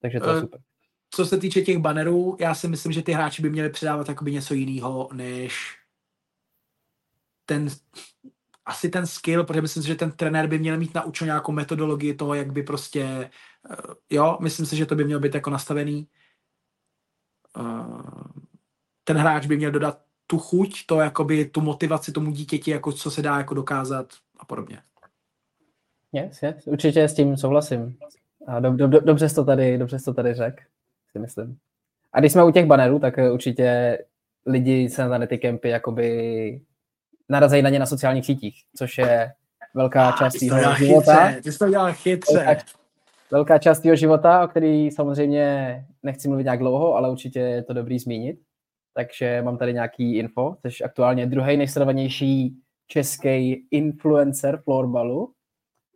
takže 0.02 0.20
to 0.20 0.30
je 0.30 0.38
eh, 0.38 0.42
super. 0.42 0.60
Co 1.12 1.26
se 1.26 1.38
týče 1.38 1.62
těch 1.62 1.78
bannerů, 1.78 2.38
já 2.40 2.56
si 2.56 2.68
myslím, 2.68 2.92
že 2.92 3.02
ty 3.02 3.12
hráči 3.12 3.42
by 3.42 3.50
měli 3.50 3.70
předávat 3.70 4.10
jakoby 4.10 4.32
něco 4.32 4.54
jiného, 4.54 5.10
než 5.14 5.78
ten, 7.46 7.68
asi 8.66 8.90
ten 8.90 9.08
skill, 9.08 9.44
protože 9.44 9.62
myslím 9.62 9.84
si, 9.84 9.90
že 9.90 9.96
ten 9.96 10.12
trenér 10.12 10.48
by 10.48 10.60
měl 10.60 10.78
mít 10.78 10.94
naučenou 10.94 11.26
nějakou 11.26 11.52
metodologii 11.52 12.14
toho, 12.14 12.34
jak 12.34 12.52
by 12.52 12.64
prostě, 12.64 13.30
eh, 13.72 13.76
jo, 14.10 14.38
myslím 14.42 14.66
si, 14.66 14.76
že 14.76 14.86
to 14.86 14.96
by 14.96 15.04
mělo 15.04 15.22
být 15.22 15.36
jako 15.36 15.50
nastavený. 15.50 16.08
Eh, 17.60 18.44
ten 19.04 19.18
hráč 19.18 19.46
by 19.46 19.58
měl 19.58 19.72
dodat 19.72 20.09
tu 20.30 20.38
chuť, 20.38 20.86
to 20.86 21.00
jakoby 21.00 21.46
tu 21.46 21.62
motivaci 21.62 22.12
tomu 22.12 22.32
dítěti, 22.32 22.72
jako 22.72 22.92
co 22.92 23.12
se 23.12 23.22
dá 23.22 23.38
jako 23.38 23.54
dokázat 23.54 24.08
a 24.40 24.46
podobně. 24.46 24.78
Yes, 26.14 26.44
yes, 26.44 26.68
určitě 26.68 27.04
s 27.04 27.14
tím 27.14 27.38
souhlasím. 27.38 27.98
A 28.48 28.60
do, 28.60 28.74
do, 28.74 28.88
do, 28.88 29.00
dobře 29.00 29.30
jsi 29.30 29.36
to 29.36 29.46
tady, 29.46 29.78
dobře 29.78 30.00
jsi 30.00 30.06
to 30.06 30.14
tady 30.14 30.34
řekl, 30.34 30.64
si 31.12 31.20
myslím. 31.20 31.58
A 32.14 32.20
když 32.20 32.32
jsme 32.32 32.44
u 32.44 32.52
těch 32.52 32.66
banerů, 32.66 33.00
tak 33.00 33.20
určitě 33.32 33.98
lidi 34.46 34.90
se 34.90 35.08
na 35.08 35.28
ty 35.28 35.38
kempy 35.38 35.70
jakoby 35.70 36.62
narazejí 37.30 37.64
na 37.64 37.70
ně 37.70 37.80
na 37.80 37.86
sociálních 37.86 38.26
sítích, 38.26 38.64
což 38.76 38.98
je 38.98 39.32
velká 39.74 40.12
část 40.12 40.42
jeho 40.42 40.76
života. 40.76 41.28
Chytře, 41.28 41.42
ty 41.42 41.52
jsi 41.52 41.60
to 41.60 41.70
dělal 41.70 41.94
chytře. 41.94 42.34
Velká, 42.34 42.62
velká 43.32 43.58
část 43.58 43.86
jeho 43.86 43.96
života, 43.96 44.44
o 44.44 44.48
který 44.48 44.92
samozřejmě 44.92 45.86
nechci 46.04 46.28
mluvit 46.28 46.44
nějak 46.44 46.60
dlouho, 46.60 46.96
ale 46.96 47.12
určitě 47.12 47.40
je 47.40 47.64
to 47.64 47.74
dobrý 47.74 48.00
zmínit 48.00 48.40
takže 48.94 49.42
mám 49.42 49.58
tady 49.58 49.74
nějaký 49.74 50.18
info, 50.18 50.56
což 50.62 50.82
aktuálně 50.82 51.26
druhý 51.26 51.58
nejsledovanější 51.58 52.56
český 52.88 53.68
influencer 53.72 54.62
florbalu. 54.64 55.34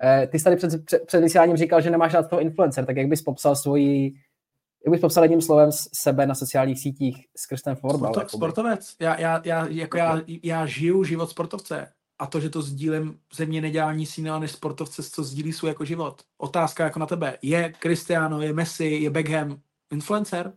Eh, 0.04 0.28
ty 0.28 0.40
jsi 0.40 0.44
tady 0.44 0.56
před, 0.56 0.86
před, 0.86 1.06
před 1.06 1.22
vysíláním 1.22 1.58
říkal, 1.58 1.82
že 1.82 1.90
nemáš 1.90 2.14
rád 2.14 2.30
toho 2.30 2.42
influencer, 2.42 2.86
tak 2.86 2.98
jak 2.98 3.08
bys 3.08 3.22
popsal 3.22 3.56
svoji, 3.56 4.14
jak 4.86 4.92
bys 4.92 5.02
popsal 5.02 5.24
jedním 5.24 5.42
slovem 5.42 5.70
sebe 5.94 6.26
na 6.28 6.36
sociálních 6.36 6.80
sítích 6.80 7.26
skrz 7.38 7.62
ten 7.62 7.76
florbal? 7.76 8.14
Sporto, 8.14 8.38
sportovec. 8.38 8.96
Já, 9.00 9.20
já, 9.20 9.42
já, 9.46 9.68
jako 9.68 9.98
já, 9.98 10.22
já 10.44 10.66
žiju 10.66 11.04
život 11.04 11.30
sportovce 11.30 11.88
a 12.20 12.28
to, 12.28 12.40
že 12.40 12.50
to 12.50 12.62
sdílím, 12.62 13.20
ze 13.36 13.46
mě 13.46 13.62
nedělá 13.62 13.94
nic 13.94 14.18
jiného 14.18 14.40
než 14.40 14.52
sportovce, 14.52 15.04
co 15.04 15.24
sdílí 15.24 15.54
svůj 15.54 15.70
jako 15.70 15.86
život. 15.86 16.22
Otázka 16.38 16.84
jako 16.84 17.00
na 17.00 17.06
tebe. 17.06 17.38
Je 17.42 17.74
Cristiano, 17.82 18.42
je 18.42 18.54
Messi, 18.54 18.86
je 18.86 19.10
Beckham 19.10 19.60
influencer? 19.92 20.54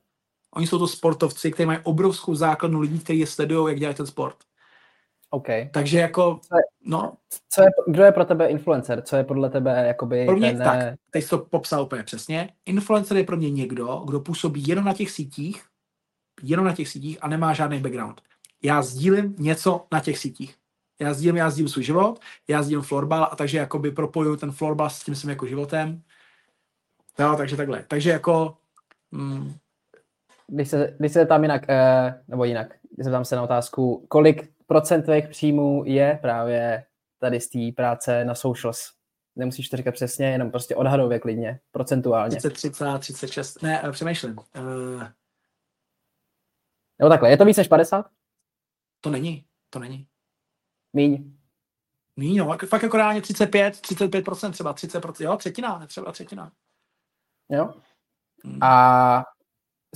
Oni 0.54 0.66
jsou 0.66 0.78
to 0.78 0.88
sportovci, 0.88 1.52
kteří 1.52 1.66
mají 1.66 1.78
obrovskou 1.82 2.34
základnu 2.34 2.80
lidí, 2.80 2.98
kteří 2.98 3.18
je 3.18 3.26
sledují, 3.26 3.72
jak 3.72 3.78
dělají 3.78 3.96
ten 3.96 4.06
sport. 4.06 4.36
OK. 5.30 5.46
Takže 5.70 5.98
jako, 5.98 6.40
co 6.42 6.56
je, 6.56 6.62
no. 6.84 7.12
Co 7.48 7.62
je, 7.62 7.68
kdo 7.86 8.02
je 8.02 8.12
pro 8.12 8.24
tebe 8.24 8.48
influencer? 8.48 9.02
Co 9.02 9.16
je 9.16 9.24
podle 9.24 9.50
tebe 9.50 9.86
jakoby 9.86 10.26
Pro 10.26 10.36
mě, 10.36 10.52
ten... 10.52 10.62
tak, 10.62 10.94
teď 11.10 11.24
jsi 11.24 11.30
to 11.30 11.38
popsal 11.38 11.82
úplně 11.82 12.02
přesně. 12.02 12.52
Influencer 12.66 13.16
je 13.16 13.24
pro 13.24 13.36
mě 13.36 13.50
někdo, 13.50 14.02
kdo 14.06 14.20
působí 14.20 14.68
jenom 14.68 14.84
na 14.84 14.92
těch 14.92 15.10
sítích, 15.10 15.64
jenom 16.42 16.66
na 16.66 16.74
těch 16.74 16.88
sítích 16.88 17.18
a 17.20 17.28
nemá 17.28 17.52
žádný 17.52 17.80
background. 17.80 18.22
Já 18.62 18.82
sdílím 18.82 19.34
něco 19.38 19.86
na 19.92 20.00
těch 20.00 20.18
sítích. 20.18 20.54
Já 21.00 21.14
sdílím, 21.14 21.36
já 21.36 21.50
sdílím 21.50 21.68
svůj 21.68 21.84
život, 21.84 22.20
já 22.48 22.62
sdílím 22.62 22.82
florbal 22.82 23.28
a 23.32 23.36
takže 23.36 23.58
jakoby 23.58 23.90
propojuju 23.90 24.36
ten 24.36 24.52
florbal 24.52 24.90
s 24.90 25.04
tím 25.04 25.14
svým 25.14 25.30
jako 25.30 25.46
životem. 25.46 26.02
Jo, 27.18 27.34
takže 27.36 27.56
takhle. 27.56 27.84
Takže 27.88 28.10
jako, 28.10 28.56
mm, 29.10 29.54
když 30.46 30.68
se, 30.68 30.96
když 30.98 31.12
se 31.12 31.26
tam 31.26 31.42
jinak, 31.42 31.62
eh, 31.68 32.22
nebo 32.28 32.44
jinak, 32.44 32.74
zeptám 32.98 33.24
se 33.24 33.36
na 33.36 33.42
otázku, 33.42 34.06
kolik 34.08 34.52
procent 34.66 35.02
tvých 35.02 35.28
příjmů 35.28 35.82
je 35.86 36.18
právě 36.22 36.84
tady 37.18 37.40
z 37.40 37.48
té 37.48 37.58
práce 37.76 38.24
na 38.24 38.34
socials? 38.34 38.92
Nemusíš 39.36 39.68
to 39.68 39.76
říkat 39.76 39.94
přesně, 39.94 40.26
jenom 40.26 40.50
prostě 40.50 40.76
odhadově 40.76 41.18
klidně, 41.18 41.60
procentuálně. 41.70 42.36
33, 42.36 42.70
36, 42.98 43.62
ne, 43.62 43.82
eh, 43.84 43.92
přemýšlím. 43.92 44.38
Uh... 44.38 45.04
Nebo 46.98 47.08
takhle, 47.08 47.30
je 47.30 47.36
to 47.36 47.44
víc 47.44 47.56
než 47.56 47.68
50? 47.68 48.06
To 49.00 49.10
není, 49.10 49.44
to 49.70 49.78
není. 49.78 50.06
Míň. 50.92 51.32
Míň, 52.16 52.36
no, 52.36 52.58
fakt 52.68 52.82
jako 52.82 52.96
reálně 52.96 53.20
35, 53.20 53.74
35% 53.74 54.50
třeba, 54.50 54.74
30%, 54.74 55.24
jo, 55.24 55.36
třetina, 55.36 55.78
ne 55.78 55.86
třeba 55.86 56.12
třetina. 56.12 56.52
Jo. 57.50 57.74
Hmm. 58.44 58.62
A 58.62 59.24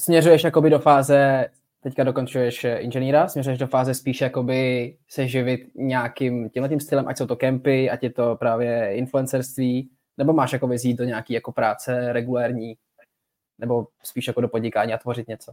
směřuješ 0.01 0.45
jakoby 0.45 0.71
do 0.71 0.79
fáze, 0.79 1.49
teďka 1.81 2.05
dokončuješ 2.05 2.67
inženýra, 2.79 3.29
směřuješ 3.29 3.59
do 3.59 3.67
fáze 3.67 3.95
spíš 3.95 4.21
jakoby 4.21 4.97
se 5.09 5.29
živit 5.29 5.71
nějakým 5.75 6.51
tímhletím 6.51 6.81
stylem, 6.81 7.09
ať 7.09 7.19
jsou 7.19 7.27
to 7.27 7.37
kempy, 7.37 7.91
ať 7.91 8.03
je 8.03 8.11
to 8.11 8.37
právě 8.37 8.95
influencerství, 8.95 9.91
nebo 10.17 10.33
máš 10.33 10.53
jakoby 10.53 10.79
zjít 10.79 10.99
do 10.99 11.05
nějaký 11.05 11.33
jako 11.33 11.53
práce 11.53 12.13
regulérní, 12.13 12.77
nebo 13.59 13.87
spíš 14.03 14.27
jako 14.27 14.41
do 14.41 14.49
podnikání 14.49 14.95
a 14.95 14.99
tvořit 14.99 15.29
něco? 15.29 15.53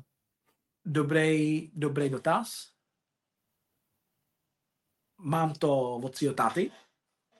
Dobrý, 0.85 1.69
dobrý 1.73 2.09
dotaz. 2.09 2.69
Mám 5.17 5.53
to 5.53 5.95
od 5.95 6.15
svého 6.15 6.33
táty, 6.33 6.71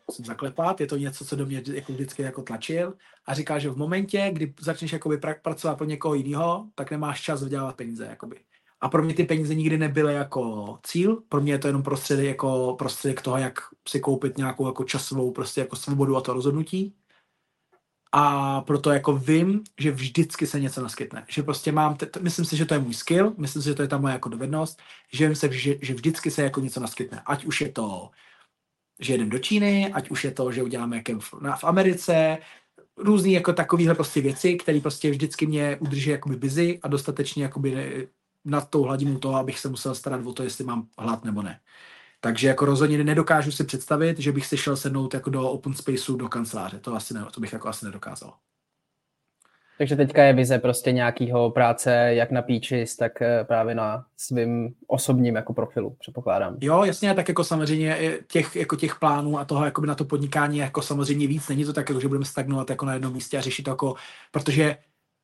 musím 0.08 0.26
zaklepat, 0.26 0.82
je 0.82 0.88
to 0.88 0.98
něco, 0.98 1.26
co 1.26 1.36
do 1.36 1.46
mě 1.46 1.64
jako 1.68 1.94
vždycky 1.94 2.22
jako 2.22 2.42
tlačil 2.42 2.94
a 3.26 3.34
říká, 3.34 3.60
že 3.60 3.70
v 3.70 3.78
momentě, 3.78 4.30
kdy 4.34 4.54
začneš 4.60 4.94
jakoby 4.94 5.18
pracovat 5.42 5.76
pro 5.76 5.86
někoho 5.86 6.14
jiného, 6.14 6.68
tak 6.76 6.92
nemáš 6.92 7.22
čas 7.22 7.44
vydělávat 7.44 7.76
peníze. 7.76 8.06
Jakoby. 8.06 8.40
A 8.82 8.90
pro 8.90 9.04
mě 9.04 9.14
ty 9.14 9.24
peníze 9.24 9.56
nikdy 9.56 9.78
nebyly 9.78 10.14
jako 10.14 10.80
cíl, 10.84 11.24
pro 11.30 11.42
mě 11.42 11.54
je 11.54 11.60
to 11.60 11.68
jenom 11.68 11.84
prostředek, 11.84 12.26
jako 12.26 12.76
prostředek 12.80 13.22
toho, 13.22 13.38
jak 13.38 13.60
si 13.88 14.00
koupit 14.00 14.38
nějakou 14.38 14.66
jako 14.66 14.84
časovou 14.84 15.32
prostě 15.32 15.62
jako 15.62 15.76
svobodu 15.76 16.18
a 16.18 16.22
to 16.22 16.34
rozhodnutí. 16.34 16.96
A 18.12 18.62
proto 18.62 18.92
jako 18.92 19.18
vím, 19.18 19.64
že 19.80 19.92
vždycky 19.92 20.48
se 20.48 20.60
něco 20.60 20.82
naskytne. 20.82 21.26
Že 21.30 21.44
prostě 21.44 21.72
mám, 21.72 21.96
t- 21.96 22.20
myslím 22.20 22.46
si, 22.46 22.58
že 22.58 22.66
to 22.66 22.74
je 22.74 22.80
můj 22.80 22.94
skill, 22.94 23.34
myslím 23.38 23.62
si, 23.62 23.70
že 23.70 23.76
to 23.76 23.82
je 23.82 23.88
ta 23.88 23.98
moje 23.98 24.14
jako 24.14 24.30
dovednost, 24.30 24.82
že 25.14 25.28
vím 25.28 25.36
se, 25.36 25.54
že, 25.54 25.76
že 25.82 25.94
vždycky 25.94 26.32
se 26.32 26.44
jako 26.44 26.60
něco 26.60 26.80
naskytne. 26.80 27.22
Ať 27.26 27.46
už 27.46 27.62
je 27.62 27.70
to 27.70 28.10
že 29.00 29.14
jedeme 29.14 29.30
do 29.30 29.40
Číny, 29.40 29.94
ať 29.94 30.10
už 30.10 30.24
je 30.24 30.32
to, 30.32 30.52
že 30.52 30.64
uděláme 30.64 31.02
kemp 31.02 31.22
v, 31.22 31.64
Americe, 31.64 32.38
různý 32.98 33.34
jako 33.34 33.54
takovýhle 33.54 33.96
prostě 33.96 34.22
věci, 34.22 34.56
které 34.56 34.80
prostě 34.80 35.12
vždycky 35.12 35.48
mě 35.48 35.78
udrží 35.80 36.10
jakoby 36.10 36.36
busy 36.36 36.80
a 36.84 36.88
dostatečně 36.88 37.44
jakoby 37.44 38.08
nad 38.46 38.70
tou 38.70 38.84
hladinou 38.84 39.18
toho, 39.18 39.36
abych 39.36 39.60
se 39.60 39.70
musel 39.70 39.96
starat 39.96 40.26
o 40.26 40.34
to, 40.34 40.44
jestli 40.44 40.64
mám 40.64 40.88
hlad 40.98 41.26
nebo 41.26 41.42
ne. 41.42 41.60
Takže 42.20 42.48
jako 42.48 42.66
rozhodně 42.66 43.04
nedokážu 43.04 43.52
si 43.52 43.64
představit, 43.64 44.20
že 44.20 44.32
bych 44.32 44.46
se 44.46 44.58
šel 44.58 44.78
sednout 44.78 45.14
jako 45.14 45.30
do 45.30 45.50
open 45.50 45.74
spaceu 45.74 46.16
do 46.18 46.30
kanceláře. 46.30 46.80
To, 46.80 46.96
asi 46.96 47.14
ne, 47.14 47.26
to 47.34 47.42
bych 47.42 47.54
jako 47.54 47.68
asi 47.68 47.86
nedokázal. 47.86 48.34
Takže 49.78 49.96
teďka 49.96 50.24
je 50.24 50.34
vize 50.34 50.60
prostě 50.60 50.92
nějakého 50.92 51.52
práce 51.52 51.92
jak 51.94 52.32
na 52.32 52.42
Peaches, 52.42 52.96
tak 52.96 53.22
eh, 53.22 53.44
právě 53.44 53.76
na 53.76 54.06
svým 54.18 54.74
osobním 54.88 55.36
jako 55.36 55.54
profilu, 55.54 55.96
předpokládám. 56.00 56.58
Jo, 56.62 56.84
jasně, 56.84 57.14
tak 57.14 57.28
jako 57.28 57.44
samozřejmě 57.44 58.18
těch, 58.28 58.56
jako 58.56 58.76
těch 58.76 59.00
plánů 59.00 59.40
a 59.40 59.46
toho 59.46 59.66
jako 59.66 59.86
na 59.86 59.96
to 59.96 60.06
podnikání 60.06 60.58
jako 60.58 60.82
samozřejmě 60.82 61.28
víc. 61.28 61.50
Není 61.50 61.66
to 61.66 61.74
tak, 61.74 61.90
jako, 61.90 62.02
že 62.02 62.08
budeme 62.08 62.26
stagnovat 62.26 62.70
jako 62.70 62.86
na 62.86 62.94
jednom 62.94 63.14
místě 63.14 63.38
a 63.38 63.42
řešit 63.42 63.64
to 63.64 63.70
jako, 63.70 63.96
protože 64.32 64.78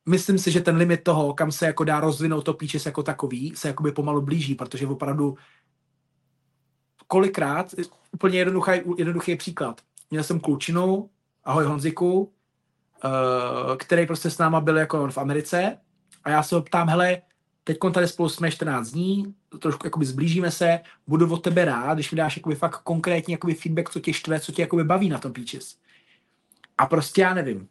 myslím 0.08 0.38
si, 0.38 0.50
že 0.50 0.60
ten 0.60 0.76
limit 0.76 1.04
toho, 1.04 1.34
kam 1.34 1.52
se 1.52 1.66
jako 1.66 1.84
dá 1.84 2.00
rozvinout 2.00 2.44
to 2.44 2.54
Peaches 2.54 2.86
jako 2.86 3.02
takový, 3.02 3.52
se 3.56 3.68
jakoby 3.68 3.92
pomalu 3.92 4.22
blíží, 4.22 4.54
protože 4.54 4.86
opravdu 4.86 5.36
kolikrát, 7.06 7.74
úplně 8.12 8.38
jednoduchý, 8.38 8.72
jednoduchý 8.98 9.36
příklad. 9.36 9.80
Měl 10.10 10.22
jsem 10.22 10.40
klučinu, 10.40 11.10
ahoj 11.44 11.64
Honziku, 11.64 12.32
který 13.78 14.06
prostě 14.06 14.30
s 14.30 14.38
náma 14.38 14.60
byl 14.60 14.76
jako 14.76 15.08
v 15.08 15.18
Americe 15.18 15.78
a 16.24 16.30
já 16.30 16.42
se 16.42 16.54
ho 16.54 16.62
ptám, 16.62 16.88
hele, 16.88 17.22
teď 17.64 17.78
tady 17.92 18.08
spolu 18.08 18.28
jsme 18.28 18.50
14 18.50 18.90
dní, 18.90 19.34
trošku 19.58 19.86
jakoby 19.86 20.06
zblížíme 20.06 20.50
se, 20.50 20.80
budu 21.06 21.32
od 21.32 21.42
tebe 21.42 21.64
rád, 21.64 21.94
když 21.94 22.10
mi 22.10 22.16
dáš 22.16 22.36
jakoby 22.36 22.54
fakt 22.54 22.82
konkrétní 22.82 23.32
jakoby 23.32 23.54
feedback, 23.54 23.90
co 23.90 24.00
tě 24.00 24.12
štve, 24.12 24.40
co 24.40 24.52
tě 24.52 24.62
jakoby 24.62 24.84
baví 24.84 25.08
na 25.08 25.18
tom 25.18 25.32
Peaches. 25.32 25.76
A 26.78 26.86
prostě 26.86 27.22
já 27.22 27.34
nevím. 27.34 27.68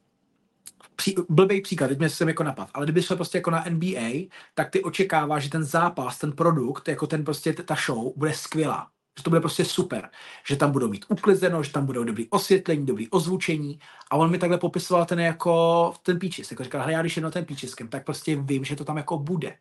pří, 0.96 1.16
blbý 1.30 1.62
příklad, 1.62 1.88
teď 1.88 2.00
mě 2.00 2.10
jsem 2.10 2.28
jako 2.28 2.44
napad, 2.44 2.70
ale 2.74 2.86
kdyby 2.86 3.02
šel 3.02 3.18
prostě 3.18 3.38
jako 3.38 3.52
na 3.52 3.64
NBA, 3.70 4.28
tak 4.54 4.70
ty 4.70 4.84
očekává, 4.84 5.40
že 5.40 5.50
ten 5.50 5.64
zápas, 5.64 6.20
ten 6.20 6.32
produkt, 6.32 6.88
jako 6.88 7.08
ten 7.08 7.24
prostě 7.24 7.54
ta 7.54 7.76
show 7.86 8.14
bude 8.16 8.34
skvělá. 8.34 8.88
Že 9.18 9.24
to 9.24 9.30
bude 9.30 9.42
prostě 9.42 9.66
super. 9.66 10.10
Že 10.48 10.56
tam 10.56 10.72
budou 10.72 10.88
mít 10.88 11.06
uklizeno, 11.08 11.64
že 11.64 11.72
tam 11.72 11.86
budou 11.86 12.04
dobrý 12.04 12.30
osvětlení, 12.30 12.86
dobrý 12.86 13.10
ozvučení. 13.10 13.80
A 14.12 14.16
on 14.16 14.32
mi 14.32 14.38
takhle 14.38 14.58
popisoval 14.58 15.06
ten 15.06 15.20
jako 15.20 15.94
ten 16.04 16.20
píčis. 16.20 16.52
Jako 16.52 16.64
říkal, 16.64 16.90
já 16.90 17.02
když 17.02 17.18
jedu 17.18 17.32
ten 17.32 17.46
píčiskem, 17.46 17.88
tak 17.88 18.06
prostě 18.06 18.36
vím, 18.36 18.66
že 18.66 18.76
to 18.76 18.86
tam 18.86 18.98
jako 18.98 19.18
bude. 19.18 19.58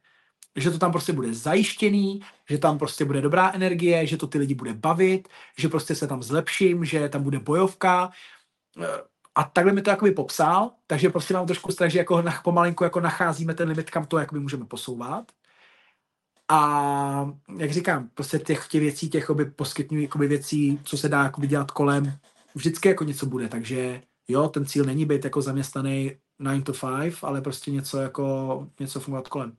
Že 0.56 0.70
to 0.70 0.78
tam 0.78 0.92
prostě 0.92 1.12
bude 1.12 1.34
zajištěný, 1.34 2.20
že 2.48 2.58
tam 2.58 2.78
prostě 2.78 3.04
bude 3.04 3.20
dobrá 3.20 3.52
energie, 3.54 4.06
že 4.06 4.16
to 4.16 4.26
ty 4.26 4.38
lidi 4.38 4.54
bude 4.54 4.74
bavit, 4.74 5.28
že 5.58 5.68
prostě 5.68 5.94
se 5.94 6.06
tam 6.06 6.22
zlepším, 6.22 6.84
že 6.84 7.08
tam 7.08 7.22
bude 7.22 7.38
bojovka 7.38 8.10
a 9.34 9.44
takhle 9.44 9.72
mi 9.72 9.82
to 9.82 9.90
jakoby 9.90 10.10
popsal, 10.10 10.70
takže 10.86 11.10
prostě 11.10 11.34
mám 11.34 11.46
trošku 11.46 11.72
strach, 11.72 11.90
že 11.90 11.98
jako 11.98 12.22
na, 12.22 12.40
pomalinku 12.44 12.84
jako 12.84 13.00
nacházíme 13.00 13.54
ten 13.54 13.68
limit, 13.68 13.90
kam 13.90 14.06
to 14.06 14.18
jakoby 14.18 14.40
můžeme 14.40 14.64
posouvat. 14.64 15.32
A 16.52 17.32
jak 17.58 17.70
říkám, 17.70 18.08
prostě 18.14 18.38
těch, 18.38 18.68
těch 18.68 18.80
věcí, 18.80 19.10
těch 19.10 19.20
jakoby 19.20 19.44
poskytňují 19.44 20.02
jakoby 20.02 20.28
věcí, 20.28 20.80
co 20.84 20.96
se 20.96 21.08
dá 21.08 21.22
jakoby 21.22 21.46
dělat 21.46 21.70
kolem, 21.70 22.18
vždycky 22.54 22.88
jako 22.88 23.04
něco 23.04 23.26
bude, 23.26 23.48
takže 23.48 24.02
jo, 24.28 24.48
ten 24.48 24.66
cíl 24.66 24.84
není 24.84 25.06
být 25.06 25.24
jako 25.24 25.42
zaměstnaný 25.42 26.12
9 26.40 26.64
to 26.64 26.72
5, 26.72 27.14
ale 27.22 27.40
prostě 27.40 27.70
něco 27.70 27.98
jako, 27.98 28.68
něco 28.80 29.00
fungovat 29.00 29.28
kolem. 29.28 29.56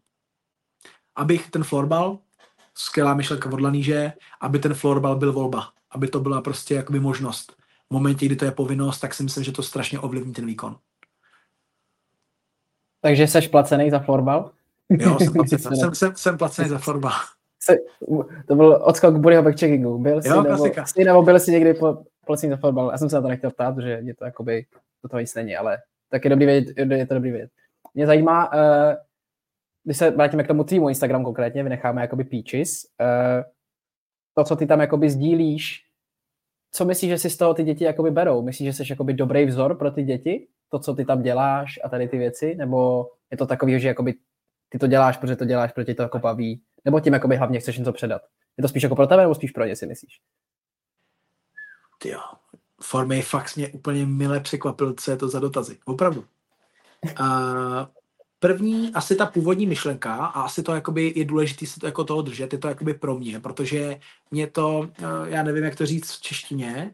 Abych 1.15 1.49
ten 1.49 1.63
florbal, 1.63 2.19
skvělá 2.73 3.13
myšlenka 3.13 3.51
od 3.51 3.61
Laníže, 3.61 4.13
aby 4.41 4.59
ten 4.59 4.73
florbal 4.73 5.15
byl 5.15 5.33
volba, 5.33 5.71
aby 5.91 6.07
to 6.07 6.19
byla 6.19 6.41
prostě 6.41 6.75
jakoby 6.75 6.99
možnost 6.99 7.55
v 7.89 7.93
momentě, 7.93 8.25
kdy 8.25 8.35
to 8.35 8.45
je 8.45 8.51
povinnost, 8.51 8.99
tak 8.99 9.13
si 9.13 9.23
myslím, 9.23 9.43
že 9.43 9.51
to 9.51 9.63
strašně 9.63 9.99
ovlivní 9.99 10.33
ten 10.33 10.45
výkon. 10.45 10.77
Takže 13.01 13.27
jsi 13.27 13.41
placený 13.49 13.91
za 13.91 13.99
florbal? 13.99 14.51
Jo, 14.89 15.17
jsem 15.19 15.33
placený, 15.33 15.61
jsem, 15.61 15.95
jsem, 15.95 16.15
jsem 16.15 16.37
placený 16.37 16.69
za 16.69 16.77
florbal. 16.77 17.11
To 18.47 18.55
byl 18.55 18.79
odskok 18.83 19.17
Buryho 19.17 19.43
backcheckingu. 19.43 19.97
Byl 19.97 20.21
jsi, 20.21 20.27
jo, 20.27 20.43
nebo, 20.43 20.65
jsi, 20.85 21.03
nebo 21.03 21.21
byl 21.21 21.39
jsi 21.39 21.51
někdy 21.51 21.73
po, 21.73 22.03
placený 22.25 22.49
za 22.49 22.57
florbal? 22.57 22.91
Já 22.91 22.97
jsem 22.97 23.09
se 23.09 23.15
na 23.15 23.21
to 23.21 23.27
nechtěl 23.27 23.51
ptát, 23.51 23.77
že 23.77 23.89
je 24.03 24.15
to 24.15 24.25
jakoby, 24.25 24.65
to 25.01 25.07
toho 25.07 25.19
nic 25.19 25.35
není, 25.35 25.55
ale 25.55 25.77
tak 26.09 26.23
je 26.23 26.29
dobrý 26.29 26.45
vědět, 26.45 26.91
je 26.91 27.07
to 27.07 27.13
dobrý 27.13 27.31
vědět. 27.31 27.49
Mě 27.93 28.05
zajímá, 28.05 28.53
uh, 28.53 28.93
když 29.83 29.97
se 29.97 30.11
vrátíme 30.11 30.43
k 30.43 30.47
tomu 30.47 30.63
týmu 30.63 30.89
Instagram 30.89 31.23
konkrétně, 31.23 31.63
vynecháme 31.63 32.01
jakoby 32.01 32.23
Peaches, 32.23 32.85
uh, 33.01 33.43
to, 34.33 34.43
co 34.43 34.55
ty 34.55 34.65
tam 34.65 34.79
jakoby 34.79 35.09
sdílíš, 35.09 35.85
co 36.71 36.85
myslíš, 36.85 37.09
že 37.09 37.17
si 37.17 37.29
z 37.29 37.37
toho 37.37 37.53
ty 37.53 37.63
děti 37.63 37.83
jakoby 37.83 38.11
berou? 38.11 38.41
Myslíš, 38.41 38.65
že 38.65 38.73
jsi 38.73 38.83
jakoby 38.89 39.13
dobrý 39.13 39.45
vzor 39.45 39.77
pro 39.77 39.91
ty 39.91 40.03
děti? 40.03 40.47
To, 40.69 40.79
co 40.79 40.95
ty 40.95 41.05
tam 41.05 41.21
děláš 41.21 41.79
a 41.83 41.89
tady 41.89 42.07
ty 42.07 42.17
věci? 42.17 42.55
Nebo 42.55 43.09
je 43.31 43.37
to 43.37 43.45
takový, 43.45 43.79
že 43.79 43.87
jakoby 43.87 44.13
ty 44.73 44.79
to 44.79 44.87
děláš, 44.87 45.17
protože 45.17 45.35
to 45.35 45.45
děláš, 45.45 45.71
protože 45.71 45.95
to 45.95 46.01
jako 46.01 46.19
baví? 46.19 46.61
Nebo 46.85 46.99
tím 46.99 47.13
jakoby 47.13 47.35
hlavně 47.35 47.59
chceš 47.59 47.77
něco 47.77 47.93
předat? 47.93 48.21
Je 48.57 48.61
to 48.61 48.67
spíš 48.67 48.83
jako 48.83 48.95
pro 48.95 49.07
tebe, 49.07 49.21
nebo 49.21 49.35
spíš 49.35 49.51
pro 49.51 49.65
ně 49.65 49.75
si 49.75 49.87
myslíš? 49.87 50.19
Ty 51.97 52.09
jo, 52.09 52.19
formy 52.81 53.21
fakt 53.21 53.55
mě 53.55 53.67
úplně 53.67 54.05
milé 54.05 54.39
překvapil, 54.39 54.93
co 54.93 55.11
je 55.11 55.17
to 55.17 55.29
za 55.29 55.39
dotazy. 55.39 55.77
Opravdu. 55.85 56.25
Uh, 57.19 57.27
první, 58.39 58.93
asi 58.93 59.15
ta 59.15 59.25
původní 59.25 59.67
myšlenka 59.67 60.15
a 60.15 60.41
asi 60.41 60.63
to 60.63 60.75
jakoby 60.75 61.13
je 61.15 61.25
důležité 61.25 61.65
si 61.65 61.79
to 61.79 61.85
jako 61.85 62.03
toho 62.03 62.21
držet, 62.21 62.53
je 62.53 62.59
to 62.59 62.67
jakoby 62.67 62.93
pro 62.93 63.15
mě, 63.15 63.39
protože 63.39 63.99
mě 64.31 64.47
to, 64.47 64.89
eh, 64.97 65.03
já 65.25 65.43
nevím, 65.43 65.63
jak 65.63 65.75
to 65.75 65.85
říct 65.85 66.11
v 66.11 66.21
češtině, 66.21 66.93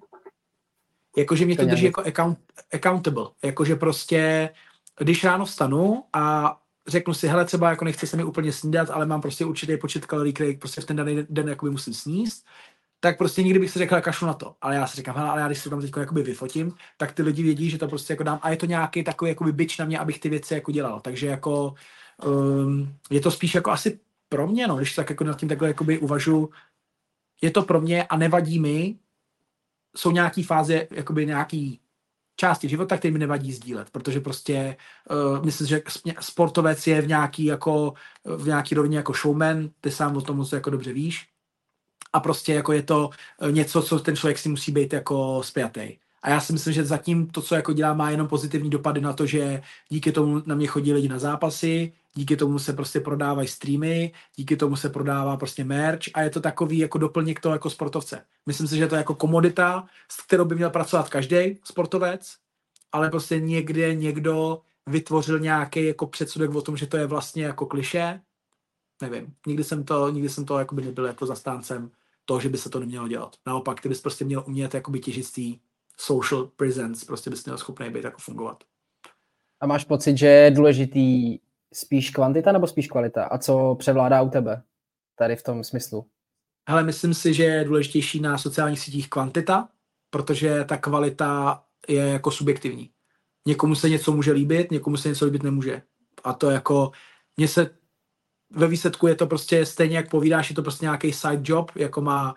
jakože 1.17 1.45
mě 1.45 1.55
to 1.55 1.65
drží 1.65 1.85
jako 1.85 2.01
account, 2.01 2.39
accountable, 2.73 3.25
jakože 3.43 3.75
prostě, 3.75 4.49
když 4.97 5.23
ráno 5.23 5.45
vstanu 5.45 6.03
a 6.13 6.57
řeknu 6.89 7.13
si, 7.13 7.27
hele, 7.27 7.45
třeba 7.45 7.69
jako 7.69 7.85
nechci 7.85 8.07
se 8.07 8.17
mi 8.17 8.23
úplně 8.23 8.53
snídat, 8.53 8.89
ale 8.89 9.05
mám 9.05 9.21
prostě 9.21 9.45
určitý 9.45 9.77
počet 9.77 10.05
kalorií, 10.05 10.33
který 10.33 10.57
prostě 10.57 10.81
v 10.81 10.85
ten 10.85 10.95
daný 10.95 11.25
den 11.29 11.49
jakoby 11.49 11.71
musím 11.71 11.93
sníst, 11.93 12.45
tak 12.99 13.17
prostě 13.17 13.43
nikdy 13.43 13.59
bych 13.59 13.71
si 13.71 13.79
řekl, 13.79 14.01
kašlu 14.01 14.27
na 14.27 14.33
to. 14.33 14.55
Ale 14.61 14.75
já 14.75 14.87
si 14.87 14.97
říkám, 14.97 15.17
ale 15.17 15.41
já 15.41 15.47
když 15.47 15.63
to 15.63 15.69
tam 15.69 15.81
teď 15.81 15.91
jakoby 15.97 16.23
vyfotím, 16.23 16.73
tak 16.97 17.11
ty 17.11 17.23
lidi 17.23 17.43
vědí, 17.43 17.69
že 17.69 17.77
to 17.77 17.87
prostě 17.87 18.13
jako 18.13 18.23
dám 18.23 18.39
a 18.41 18.49
je 18.49 18.57
to 18.57 18.65
nějaký 18.65 19.03
takový 19.03 19.31
jakoby 19.31 19.51
byč 19.51 19.77
na 19.77 19.85
mě, 19.85 19.99
abych 19.99 20.19
ty 20.19 20.29
věci 20.29 20.53
jako 20.53 20.71
dělal. 20.71 20.99
Takže 20.99 21.27
jako 21.27 21.73
um, 22.25 22.95
je 23.09 23.21
to 23.21 23.31
spíš 23.31 23.55
jako 23.55 23.71
asi 23.71 23.99
pro 24.29 24.47
mě, 24.47 24.67
no, 24.67 24.75
když 24.75 24.95
tak 24.95 25.09
jako 25.09 25.23
nad 25.23 25.39
tím 25.39 25.49
takhle 25.49 25.67
jakoby 25.67 25.99
uvažu, 25.99 26.49
je 27.41 27.51
to 27.51 27.61
pro 27.63 27.81
mě 27.81 28.03
a 28.03 28.17
nevadí 28.17 28.59
mi, 28.59 28.95
jsou 29.95 30.11
nějaký 30.11 30.43
fáze, 30.43 30.87
jakoby 30.91 31.25
nějaký 31.25 31.79
části 32.39 32.69
života, 32.69 32.97
které 32.97 33.11
mi 33.11 33.19
nevadí 33.19 33.53
sdílet, 33.53 33.89
protože 33.89 34.19
prostě 34.19 34.77
uh, 35.11 35.45
myslím, 35.45 35.67
že 35.67 35.81
sportovec 36.19 36.87
je 36.87 37.01
v 37.01 37.07
nějaký 37.07 37.45
jako 37.45 37.93
v 38.25 38.47
nějaký 38.47 38.75
rovině 38.75 38.97
jako 38.97 39.13
showman, 39.13 39.69
ty 39.81 39.91
sám 39.91 40.17
o 40.17 40.21
tom 40.21 40.37
moc 40.37 40.51
jako 40.51 40.69
dobře 40.69 40.93
víš, 40.93 41.27
a 42.13 42.19
prostě 42.19 42.53
jako 42.53 42.73
je 42.73 42.83
to 42.83 43.09
eh, 43.41 43.51
něco, 43.51 43.81
co 43.81 43.99
ten 43.99 44.15
člověk 44.15 44.37
si 44.37 44.49
musí 44.49 44.71
být 44.71 44.93
jako 44.93 45.43
spjatý. 45.43 45.97
A 46.21 46.29
já 46.29 46.39
si 46.39 46.53
myslím, 46.53 46.73
že 46.73 46.85
zatím 46.85 47.27
to, 47.27 47.41
co 47.41 47.55
jako 47.55 47.73
dělá, 47.73 47.93
má 47.93 48.09
jenom 48.09 48.27
pozitivní 48.27 48.69
dopady 48.69 49.01
na 49.01 49.13
to, 49.13 49.25
že 49.25 49.61
díky 49.89 50.11
tomu 50.11 50.41
na 50.45 50.55
mě 50.55 50.67
chodí 50.67 50.93
lidi 50.93 51.09
na 51.09 51.19
zápasy, 51.19 51.93
díky 52.15 52.35
tomu 52.35 52.59
se 52.59 52.73
prostě 52.73 52.99
prodávají 52.99 53.47
streamy, 53.47 54.11
díky 54.35 54.57
tomu 54.57 54.75
se 54.75 54.89
prodává 54.89 55.37
prostě 55.37 55.63
merch 55.63 56.03
a 56.13 56.21
je 56.21 56.29
to 56.29 56.41
takový 56.41 56.77
jako 56.77 56.97
doplněk 56.97 57.39
toho 57.39 57.55
jako 57.55 57.69
sportovce. 57.69 58.25
Myslím 58.45 58.67
si, 58.67 58.77
že 58.77 58.87
to 58.87 58.95
je 58.95 58.99
jako 58.99 59.15
komodita, 59.15 59.87
s 60.11 60.21
kterou 60.21 60.45
by 60.45 60.55
měl 60.55 60.69
pracovat 60.69 61.09
každý 61.09 61.59
sportovec, 61.63 62.35
ale 62.91 63.09
prostě 63.09 63.39
někde 63.39 63.95
někdo 63.95 64.61
vytvořil 64.87 65.39
nějaký 65.39 65.85
jako 65.85 66.07
předsudek 66.07 66.55
o 66.55 66.61
tom, 66.61 66.77
že 66.77 66.87
to 66.87 66.97
je 66.97 67.07
vlastně 67.07 67.43
jako 67.43 67.65
kliše. 67.65 68.21
Nevím, 69.01 69.33
nikdy 69.47 69.63
jsem 69.63 69.83
to, 69.83 70.09
nikdy 70.09 70.29
jsem 70.29 70.45
to 70.45 70.59
jako 70.59 70.75
by 70.75 70.81
nebyl 70.81 71.05
jako 71.05 71.25
zastáncem 71.25 71.91
to, 72.25 72.39
že 72.39 72.49
by 72.49 72.57
se 72.57 72.69
to 72.69 72.79
nemělo 72.79 73.07
dělat. 73.07 73.35
Naopak, 73.45 73.81
ty 73.81 73.89
bys 73.89 74.01
prostě 74.01 74.25
měl 74.25 74.43
umět 74.47 74.73
jakoby 74.73 74.99
těžit 74.99 75.25
social 75.99 76.45
presence, 76.45 77.05
prostě 77.05 77.29
bys 77.29 77.45
měl 77.45 77.57
schopný 77.57 77.89
být 77.89 78.03
jako 78.03 78.17
fungovat. 78.19 78.63
A 79.61 79.67
máš 79.67 79.83
pocit, 79.83 80.17
že 80.17 80.27
je 80.27 80.51
důležitý 80.51 81.39
spíš 81.73 82.09
kvantita 82.09 82.51
nebo 82.51 82.67
spíš 82.67 82.87
kvalita? 82.87 83.23
A 83.23 83.37
co 83.37 83.75
převládá 83.79 84.21
u 84.21 84.29
tebe 84.29 84.63
tady 85.15 85.35
v 85.35 85.43
tom 85.43 85.63
smyslu? 85.63 86.05
Hele, 86.69 86.83
myslím 86.83 87.13
si, 87.13 87.33
že 87.33 87.43
je 87.43 87.63
důležitější 87.63 88.19
na 88.19 88.37
sociálních 88.37 88.79
sítích 88.79 89.09
kvantita, 89.09 89.69
protože 90.09 90.63
ta 90.63 90.77
kvalita 90.77 91.63
je 91.87 92.07
jako 92.07 92.31
subjektivní. 92.31 92.89
Někomu 93.47 93.75
se 93.75 93.89
něco 93.89 94.11
může 94.11 94.31
líbit, 94.31 94.71
někomu 94.71 94.97
se 94.97 95.09
něco 95.09 95.25
líbit 95.25 95.43
nemůže. 95.43 95.81
A 96.23 96.33
to 96.33 96.49
jako, 96.49 96.91
mně 97.37 97.47
se 97.47 97.69
ve 98.49 98.67
výsledku 98.67 99.07
je 99.07 99.15
to 99.15 99.27
prostě 99.27 99.65
stejně, 99.65 99.97
jak 99.97 100.09
povídáš, 100.09 100.49
je 100.49 100.55
to 100.55 100.61
prostě 100.61 100.85
nějaký 100.85 101.13
side 101.13 101.41
job, 101.43 101.71
jako 101.75 102.01
má 102.01 102.35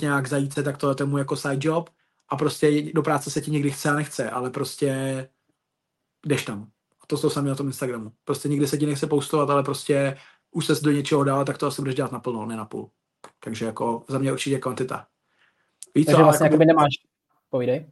nějak 0.00 0.28
zajíce, 0.28 0.62
tak 0.62 0.78
to 0.78 0.88
je 0.88 0.94
tomu 0.94 1.18
jako 1.18 1.36
side 1.36 1.68
job 1.68 1.90
a 2.28 2.36
prostě 2.36 2.92
do 2.92 3.02
práce 3.02 3.30
se 3.30 3.40
ti 3.40 3.50
někdy 3.50 3.70
chce 3.70 3.90
a 3.90 3.94
nechce, 3.94 4.30
ale 4.30 4.50
prostě 4.50 5.28
jdeš 6.26 6.44
tam. 6.44 6.70
A 7.00 7.06
to 7.06 7.16
jsou 7.16 7.30
sami 7.30 7.48
na 7.48 7.54
tom 7.54 7.66
Instagramu. 7.66 8.12
Prostě 8.24 8.48
nikdy 8.48 8.66
se 8.66 8.78
ti 8.78 8.86
nechce 8.86 9.06
postovat, 9.06 9.50
ale 9.50 9.62
prostě 9.62 10.16
už 10.50 10.66
se 10.66 10.74
do 10.82 10.90
něčeho 10.90 11.24
dál, 11.24 11.44
tak 11.44 11.58
to 11.58 11.66
asi 11.66 11.82
budeš 11.82 11.94
dělat 11.94 12.12
naplno, 12.12 12.46
ne 12.46 12.56
na 12.56 12.64
půl. 12.64 12.90
Takže 13.40 13.64
jako 13.64 14.04
za 14.08 14.18
mě 14.18 14.32
určitě 14.32 14.58
kvantita. 14.58 15.06
Víš 15.94 16.06
Takže 16.06 16.16
co, 16.16 16.24
vlastně 16.24 16.46
jako... 16.46 16.64
nemáš, 16.64 16.94
povídej. 17.50 17.86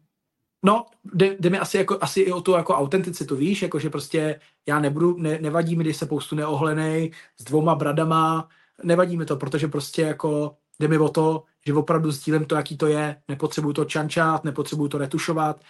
No, 0.63 0.87
jde, 1.15 1.37
jde 1.41 1.51
mi 1.51 1.59
asi, 1.59 1.77
jako, 1.77 1.99
asi 2.01 2.21
i 2.21 2.33
o 2.33 2.41
tu 2.41 2.53
jako 2.53 2.75
autenticitu, 2.75 3.37
víš, 3.37 3.63
jako 3.63 3.79
že 3.79 3.91
prostě 3.91 4.41
já 4.67 4.81
nebudu, 4.81 5.17
ne, 5.19 5.39
nevadí 5.39 5.77
mi, 5.77 5.85
když 5.85 5.97
se 5.97 6.07
poustu 6.07 6.37
neohlenej 6.37 7.13
s 7.41 7.45
dvouma 7.45 7.75
bradama, 7.75 8.49
nevadí 8.85 9.17
mi 9.17 9.25
to, 9.25 9.37
protože 9.37 9.69
prostě 9.69 10.03
jako 10.03 10.57
jde 10.81 10.89
mi 10.89 10.99
o 10.99 11.09
to, 11.09 11.45
že 11.67 11.75
opravdu 11.75 12.11
sdílím 12.11 12.45
to, 12.45 12.55
jaký 12.55 12.77
to 12.77 12.87
je, 12.87 13.23
nepotřebuju 13.29 13.73
to 13.73 13.85
čančát, 13.85 14.45
nepotřebuju 14.45 14.89
to 14.89 14.99
retušovat 14.99 15.61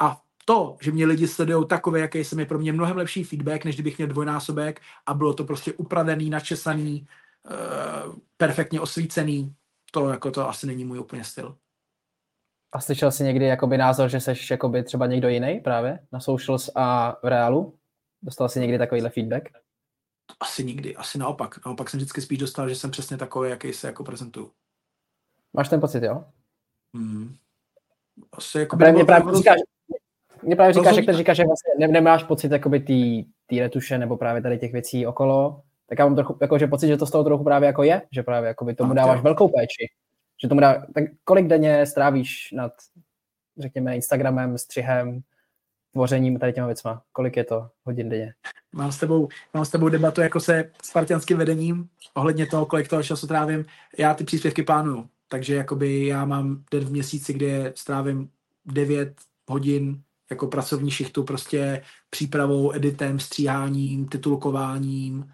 a 0.00 0.20
to, 0.44 0.76
že 0.80 0.92
mě 0.92 1.06
lidi 1.06 1.28
sledují 1.28 1.66
takové, 1.66 2.00
jaký 2.00 2.24
jsem, 2.24 2.38
je 2.38 2.46
pro 2.46 2.58
mě 2.58 2.72
mnohem 2.72 2.96
lepší 2.96 3.24
feedback, 3.24 3.64
než 3.64 3.74
kdybych 3.76 3.98
měl 3.98 4.08
dvojnásobek 4.08 4.80
a 5.06 5.14
bylo 5.14 5.34
to 5.34 5.44
prostě 5.44 5.72
upravený, 5.72 6.30
načesaný, 6.30 7.06
uh, 7.50 8.14
perfektně 8.36 8.80
osvícený, 8.80 9.54
to 9.92 10.08
jako 10.08 10.30
to 10.30 10.48
asi 10.48 10.66
není 10.66 10.84
můj 10.84 10.98
úplně 10.98 11.24
styl. 11.24 11.56
A 12.72 12.80
slyšel 12.80 13.10
jsi 13.10 13.24
někdy 13.24 13.44
jakoby 13.44 13.78
názor, 13.78 14.08
že 14.08 14.20
jsi 14.20 14.32
jakoby 14.50 14.82
třeba 14.82 15.06
někdo 15.06 15.28
jiný 15.28 15.60
právě 15.60 15.98
na 16.12 16.20
socials 16.20 16.70
a 16.74 17.16
v 17.22 17.26
reálu? 17.26 17.78
Dostal 18.22 18.48
jsi 18.48 18.60
někdy 18.60 18.78
takovýhle 18.78 19.10
feedback? 19.10 19.42
Asi 20.40 20.64
nikdy, 20.64 20.96
asi 20.96 21.18
naopak. 21.18 21.66
Naopak 21.66 21.90
jsem 21.90 21.98
vždycky 21.98 22.20
spíš 22.20 22.38
dostal, 22.38 22.68
že 22.68 22.74
jsem 22.74 22.90
přesně 22.90 23.16
takový, 23.16 23.50
jaký 23.50 23.72
se 23.72 23.86
jako 23.86 24.04
prezentuju. 24.04 24.52
Máš 25.52 25.68
ten 25.68 25.80
pocit, 25.80 26.02
jo? 26.02 26.24
Hmm. 26.96 27.34
Asi 28.32 28.58
jako 28.58 28.76
právě, 28.76 28.94
mě 28.94 29.04
právě 29.04 29.34
říkáš, 29.34 29.58
mě 30.42 30.56
právě 30.56 30.74
říkáš, 30.74 30.96
jak 30.96 31.16
říkáš, 31.16 31.36
že 31.36 31.44
vlastně 31.44 31.72
ne, 31.78 31.88
nemáš 31.88 32.24
pocit 32.24 32.52
jakoby 32.52 32.80
tý, 32.80 33.24
retuše 33.60 33.98
nebo 33.98 34.16
právě 34.16 34.42
tady 34.42 34.58
těch 34.58 34.72
věcí 34.72 35.06
okolo, 35.06 35.62
tak 35.86 35.98
já 35.98 36.06
mám 36.06 36.14
trochu 36.14 36.38
jakože 36.40 36.66
pocit, 36.66 36.88
že 36.88 36.96
to 36.96 37.06
z 37.06 37.10
toho 37.10 37.24
trochu 37.24 37.44
právě 37.44 37.66
jako 37.66 37.82
je, 37.82 38.02
že 38.12 38.22
právě 38.22 38.48
jakoby 38.48 38.74
tomu 38.74 38.94
dáváš 38.94 39.20
velkou 39.20 39.48
péči 39.48 39.86
že 40.42 40.48
tomu 40.48 40.60
dá, 40.60 40.86
tak 40.94 41.04
kolik 41.24 41.46
denně 41.46 41.86
strávíš 41.86 42.48
nad, 42.52 42.72
řekněme, 43.58 43.96
Instagramem, 43.96 44.58
střihem, 44.58 45.20
tvořením 45.92 46.38
tady 46.38 46.52
těma 46.52 46.66
věcma? 46.66 47.02
Kolik 47.12 47.36
je 47.36 47.44
to 47.44 47.70
hodin 47.84 48.08
denně? 48.08 48.34
Mám 48.72 48.92
s 48.92 48.98
tebou, 48.98 49.28
mám 49.54 49.64
s 49.64 49.70
tebou 49.70 49.88
debatu 49.88 50.20
jako 50.20 50.40
se 50.40 50.72
spartianským 50.84 51.38
vedením 51.38 51.88
ohledně 52.14 52.46
toho, 52.46 52.66
kolik 52.66 52.88
toho 52.88 53.02
času 53.02 53.26
trávím. 53.26 53.64
Já 53.98 54.14
ty 54.14 54.24
příspěvky 54.24 54.62
plánuju. 54.62 55.08
Takže 55.32 55.54
jakoby 55.54 56.06
já 56.06 56.24
mám 56.24 56.64
den 56.70 56.84
v 56.84 56.90
měsíci, 56.90 57.32
kde 57.32 57.72
strávím 57.76 58.30
9 58.64 59.20
hodin 59.48 60.02
jako 60.30 60.46
pracovní 60.46 60.90
šichtu 60.90 61.24
prostě 61.24 61.82
přípravou, 62.10 62.72
editem, 62.74 63.20
stříháním, 63.20 64.08
titulkováním 64.08 65.32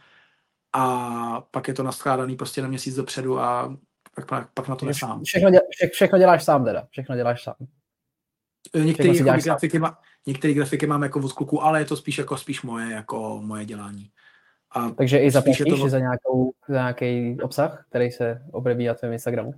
a 0.73 1.41
pak 1.41 1.69
je 1.69 1.75
to 1.75 1.83
naskládaný 1.83 2.37
prostě 2.37 2.63
na 2.63 2.69
měsíc 2.69 2.95
dopředu 2.97 3.41
a 3.41 3.77
pak, 4.29 4.53
pak, 4.55 4.69
na 4.69 4.77
to 4.77 4.87
nesám. 4.87 5.25
Všechno, 5.25 5.51
děl, 5.51 5.61
vše, 5.71 5.89
všechno 5.93 6.19
děláš 6.19 6.45
sám 6.45 6.65
teda, 6.65 6.87
všechno 6.91 7.17
děláš 7.17 7.43
sám. 7.43 7.55
Některé 8.75 9.17
jako 9.17 9.41
grafiky, 9.45 9.79
má, 9.79 9.99
některé 10.27 10.55
grafiky 10.55 10.87
mám 10.87 11.03
jako 11.03 11.21
od 11.21 11.33
kluku, 11.33 11.63
ale 11.63 11.81
je 11.81 11.85
to 11.85 11.97
spíš 11.97 12.19
jako 12.19 12.37
spíš 12.37 12.63
moje, 12.63 12.93
jako 12.93 13.41
moje 13.45 13.65
dělání. 13.65 14.11
A 14.71 14.91
Takže 14.91 15.19
i 15.19 15.31
zaplatíš 15.31 15.63
to... 15.69 15.89
za, 15.89 15.99
nějakou, 15.99 16.53
za 16.69 16.75
nějaký 16.75 17.39
obsah, 17.43 17.87
který 17.89 18.11
se 18.11 18.43
objeví 18.53 18.87
na 18.87 18.95
tvém 18.95 19.13
Instagramu? 19.13 19.55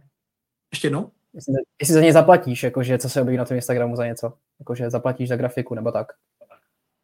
Ještě 0.72 0.86
jednou? 0.86 1.10
Jestli, 1.34 1.54
jestli 1.80 1.94
za 1.94 2.00
něj 2.00 2.12
zaplatíš, 2.12 2.62
jakože 2.62 2.98
co 2.98 3.08
se 3.08 3.20
objeví 3.20 3.36
na 3.36 3.44
tvém 3.44 3.56
Instagramu 3.56 3.96
za 3.96 4.06
něco, 4.06 4.32
jakože 4.58 4.90
zaplatíš 4.90 5.28
za 5.28 5.36
grafiku 5.36 5.74
nebo 5.74 5.92
tak. 5.92 6.06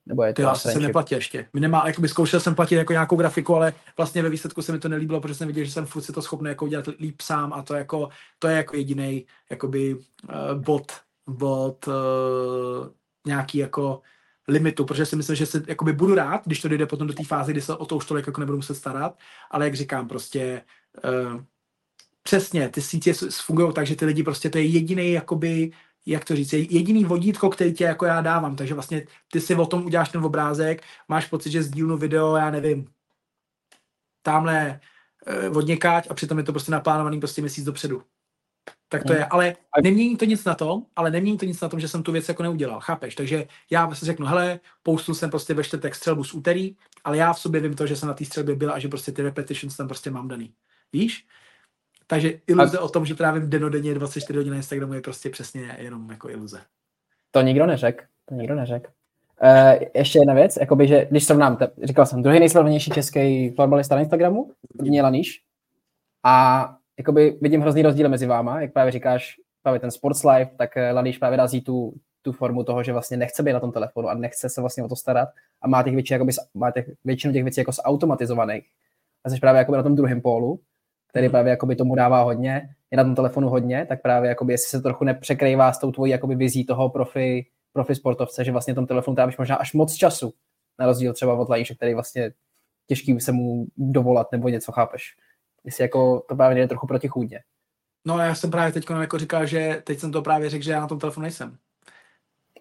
Nebo 0.07 0.23
je 0.23 0.35
to 0.35 0.43
já 0.43 0.55
jsem 0.55 0.83
neplatí 0.83 1.15
ještě. 1.15 1.49
My 1.53 1.61
nemá, 1.61 1.87
jakoby 1.87 2.09
zkoušel 2.09 2.41
jsem 2.41 2.55
platit 2.55 2.75
jako 2.75 2.93
nějakou 2.93 3.17
grafiku, 3.17 3.57
ale 3.57 3.73
vlastně 3.97 4.23
ve 4.23 4.29
výsledku 4.29 4.63
se 4.63 4.73
mi 4.73 4.79
to 4.79 4.89
nelíbilo, 4.89 5.21
protože 5.21 5.35
jsem 5.35 5.49
viděl, 5.49 5.65
že 5.65 5.71
jsem 5.71 5.87
furt 5.87 6.03
si 6.03 6.13
to 6.13 6.23
schopný 6.23 6.49
jako 6.49 6.65
udělat 6.65 6.87
líp 7.01 7.21
sám 7.21 7.53
a 7.53 7.63
to, 7.63 7.75
jako, 7.75 8.09
to 8.39 8.49
je 8.49 8.57
jako 8.57 8.77
jediný 8.77 9.27
jakoby 9.51 9.95
uh, 9.95 10.01
bod, 10.55 10.93
bod 11.27 11.89
uh, 11.89 11.95
nějaký 13.27 13.59
jako 13.59 14.01
limitu, 14.49 14.85
protože 14.85 15.07
si 15.07 15.17
myslím, 15.17 15.37
že 15.37 15.47
se 15.47 15.63
jakoby 15.69 15.93
budu 15.93 16.15
rád, 16.15 16.43
když 16.45 16.61
to 16.61 16.69
jde 16.69 16.87
potom 16.87 17.07
do 17.07 17.15
té 17.15 17.25
fáze, 17.25 17.53
kdy 17.53 17.61
se 17.61 17.77
o 17.77 17.87
to 17.87 17.97
už 17.97 18.07
tolik 18.07 18.27
jako 18.27 18.41
nebudu 18.41 18.59
muset 18.59 18.75
starat, 18.75 19.19
ale 19.51 19.65
jak 19.65 19.75
říkám, 19.75 20.09
prostě 20.09 20.63
uh, 21.05 21.41
přesně, 22.25 22.69
ty 22.69 22.83
sítě 22.83 23.13
fungují 23.31 23.73
tak, 23.73 23.87
že 23.87 23.97
ty 23.97 24.05
lidi 24.05 24.23
prostě 24.23 24.51
to 24.51 24.59
je 24.59 24.65
jediný 24.65 25.13
jakoby 25.13 25.73
jak 26.07 26.25
to 26.25 26.37
říct, 26.37 26.53
jediný 26.53 27.05
vodítko, 27.05 27.51
který 27.51 27.73
tě 27.73 27.85
jako 27.85 28.07
já 28.07 28.21
dávám, 28.21 28.57
takže 28.57 28.75
vlastně 28.75 29.07
ty 29.33 29.41
si 29.41 29.55
o 29.55 29.67
tom 29.67 29.85
uděláš 29.85 30.09
ten 30.09 30.25
obrázek, 30.25 30.83
máš 31.09 31.27
pocit, 31.27 31.51
že 31.51 31.63
sdílnu 31.63 31.97
video, 31.97 32.37
já 32.37 32.51
nevím, 32.51 32.89
tamhle 34.23 34.81
eh, 35.27 35.49
od 35.49 35.71
a 36.11 36.15
přitom 36.15 36.39
je 36.39 36.45
to 36.45 36.53
prostě 36.53 36.73
naplánovaný 36.73 37.21
prostě 37.21 37.41
měsíc 37.41 37.65
dopředu. 37.65 38.03
Tak 38.89 39.03
to 39.03 39.13
hmm. 39.13 39.19
je, 39.19 39.27
ale 39.27 39.57
nemění 39.83 40.17
to 40.17 40.25
nic 40.25 40.45
na 40.45 40.55
tom, 40.55 40.83
ale 40.97 41.11
nemění 41.11 41.39
to 41.39 41.45
nic 41.45 41.61
na 41.61 41.69
tom, 41.69 41.81
že 41.81 41.89
jsem 41.89 42.03
tu 42.03 42.13
věc 42.13 42.29
jako 42.29 42.43
neudělal, 42.43 42.81
chápeš? 42.81 43.15
Takže 43.15 43.47
já 43.71 43.87
vlastně 43.87 44.07
řeknu, 44.07 44.27
hele, 44.27 44.61
poustul 44.83 45.15
jsem 45.15 45.31
prostě 45.31 45.55
ve 45.55 45.65
čtvrtek 45.65 45.95
střelbu 45.95 46.25
z 46.25 46.35
úterý, 46.35 46.77
ale 47.05 47.17
já 47.17 47.33
v 47.33 47.41
sobě 47.41 47.61
vím 47.61 47.75
to, 47.75 47.87
že 47.87 47.97
jsem 47.97 48.09
na 48.09 48.15
té 48.15 48.25
střelbě 48.25 48.55
byl 48.55 48.73
a 48.73 48.79
že 48.79 48.89
prostě 48.89 49.13
ty 49.13 49.23
repetitions 49.23 49.77
tam 49.77 49.89
prostě 49.89 50.11
mám 50.11 50.29
daný. 50.29 50.55
Víš? 50.93 51.27
Takže 52.07 52.33
iluze 52.47 52.79
a... 52.79 52.81
o 52.81 52.89
tom, 52.89 53.07
že 53.07 53.15
trávím 53.15 53.51
denodenně 53.51 53.95
24 53.95 54.37
hodin 54.37 54.51
na 54.51 54.57
Instagramu 54.57 54.95
je 54.95 55.01
prostě 55.01 55.31
přesně 55.31 55.77
jenom 55.79 56.11
jako 56.11 56.31
iluze. 56.31 56.61
To 57.31 57.41
nikdo 57.41 57.67
neřekl. 57.67 58.05
To 58.25 58.35
nikdo 58.35 58.55
neřekl. 58.55 58.91
Uh, 59.43 59.83
ještě 59.95 60.19
jedna 60.19 60.35
věc, 60.35 60.57
jakoby, 60.61 60.89
že 60.89 61.07
když 61.11 61.25
srovnám, 61.25 61.57
t- 61.57 61.71
říkal 61.83 62.07
jsem, 62.07 62.23
druhý 62.23 62.39
nejsledovanější 62.39 62.91
český 62.91 63.51
fotbalista 63.51 63.95
na 63.95 64.01
Instagramu, 64.01 64.51
první 64.79 64.97
je 64.97 65.03
Laníš, 65.03 65.43
a 66.25 66.77
jakoby 66.99 67.39
vidím 67.41 67.61
hrozný 67.61 67.83
rozdíl 67.83 68.09
mezi 68.09 68.27
váma, 68.27 68.61
jak 68.61 68.73
právě 68.73 68.93
říkáš, 68.93 69.35
právě 69.63 69.81
ten 69.81 69.91
Sports 69.91 70.25
Life, 70.25 70.51
tak 70.57 70.77
eh, 70.77 70.93
Laníš 70.93 71.19
právě 71.19 71.37
razí 71.37 71.61
tu, 71.61 71.95
tu 72.23 72.33
formu 72.33 72.65
toho, 72.65 72.83
že 72.83 72.93
vlastně 72.93 73.17
nechce 73.17 73.43
být 73.43 73.53
na 73.53 73.61
tom 73.61 73.73
telefonu 73.73 74.09
a 74.09 74.15
nechce 74.15 74.49
se 74.49 74.61
vlastně 74.61 74.85
o 74.85 74.89
to 74.89 74.97
starat 74.97 75.29
a 75.63 75.69
má, 75.69 75.83
těch 75.83 75.95
větší, 75.95 76.13
jakoby, 76.13 76.33
má 76.55 76.71
těch, 76.71 76.91
většinu 77.05 77.33
těch 77.33 77.45
věcí 77.45 77.61
jako 77.61 77.73
zautomatizovaných. 77.73 78.67
A 79.25 79.31
jsi 79.31 79.41
právě 79.41 79.59
jakoby 79.59 79.77
na 79.77 79.83
tom 79.83 79.95
druhém 79.95 80.21
pólu, 80.21 80.61
který 81.15 81.29
právě 81.29 81.51
jakoby 81.51 81.77
tomu 81.77 81.95
dává 81.95 82.23
hodně, 82.23 82.69
je 82.91 82.97
na 82.97 83.05
tom 83.05 83.15
telefonu 83.15 83.49
hodně, 83.49 83.87
tak 83.89 84.03
právě 84.03 84.29
jakoby, 84.29 84.53
jestli 84.53 84.69
se 84.71 84.83
trochu 84.83 85.05
nepřekrývá 85.05 85.73
s 85.73 85.79
tou 85.79 85.93
tvojí 85.93 86.13
jakoby 86.13 86.35
vizí 86.35 86.67
toho 86.67 86.91
profi, 86.91 87.47
profi 87.73 87.95
sportovce, 87.95 88.45
že 88.45 88.53
vlastně 88.53 88.75
tom 88.75 88.87
telefonu 88.87 89.15
trávíš 89.15 89.39
možná 89.39 89.57
až 89.57 89.73
moc 89.73 89.95
času, 89.95 90.33
na 90.79 90.87
rozdíl 90.87 91.13
třeba 91.13 91.35
od 91.35 91.49
Lajíše, 91.49 91.75
který 91.75 91.95
vlastně 91.95 92.33
těžký 92.87 93.21
se 93.21 93.33
mu 93.33 93.67
dovolat 93.77 94.33
nebo 94.33 94.49
něco, 94.49 94.73
chápeš? 94.73 95.17
Jestli 95.65 95.85
jako 95.85 96.25
to 96.29 96.37
právě 96.37 96.57
jde 96.57 96.69
trochu 96.69 96.87
protichůdně. 96.87 97.41
No 98.07 98.19
já 98.19 98.35
jsem 98.35 98.51
právě 98.51 98.73
teď 98.73 98.85
jako 99.01 99.19
říkal, 99.19 99.47
že 99.47 99.83
teď 99.85 99.99
jsem 99.99 100.13
to 100.13 100.23
právě 100.23 100.51
řekl, 100.51 100.65
že 100.65 100.73
já 100.73 100.81
na 100.81 100.87
tom 100.87 100.99
telefonu 100.99 101.23
nejsem. 101.23 101.57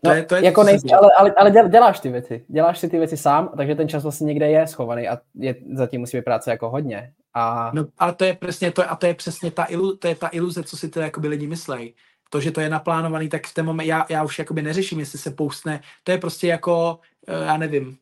To 0.02 0.10
no, 0.10 0.16
je, 0.16 0.24
to 0.24 0.36
je 0.36 0.46
jako 0.46 0.64
nejsi, 0.64 0.88
ale, 0.92 1.08
ale, 1.18 1.34
ale 1.38 1.70
děláš 1.70 2.00
ty 2.00 2.10
věci. 2.10 2.46
Děláš 2.48 2.80
si 2.80 2.90
ty 2.90 2.98
věci 2.98 3.18
sám, 3.18 3.54
takže 3.58 3.76
ten 3.76 3.90
čas 3.90 4.04
vlastně 4.04 4.26
někde 4.26 4.50
je 4.50 4.68
schovaný 4.68 5.08
a 5.08 5.18
je, 5.36 5.56
zatím 5.74 6.00
musí 6.02 6.18
být 6.18 6.24
práce 6.24 6.52
jako 6.52 6.70
hodně. 6.70 7.14
A... 7.34 7.72
No, 7.74 7.86
a 7.98 8.12
to 8.12 8.24
je 8.24 8.34
přesně 8.34 8.72
to, 8.72 8.92
a 8.92 8.96
to 8.96 9.06
je 9.06 9.14
přesně 9.14 9.52
ta, 9.52 9.66
ilu, 9.70 9.98
to 9.98 10.08
je 10.08 10.16
ta 10.16 10.30
iluze, 10.32 10.64
co 10.64 10.78
si 10.78 10.90
ty 10.90 11.00
lidi 11.20 11.48
myslej. 11.48 11.94
To, 12.30 12.42
že 12.42 12.52
to 12.52 12.62
je 12.62 12.70
naplánovaný, 12.70 13.30
tak 13.30 13.48
v 13.48 13.54
ten 13.54 13.66
moment 13.66 13.86
já, 13.86 14.06
já 14.10 14.24
už 14.24 14.40
jakoby 14.40 14.62
neřeším, 14.62 15.00
jestli 15.00 15.20
se 15.20 15.32
poustne. 15.32 15.82
To 16.04 16.12
je 16.12 16.18
prostě 16.18 16.48
jako, 16.48 17.00
eh, 17.28 17.46
já 17.46 17.58
nevím, 17.58 17.98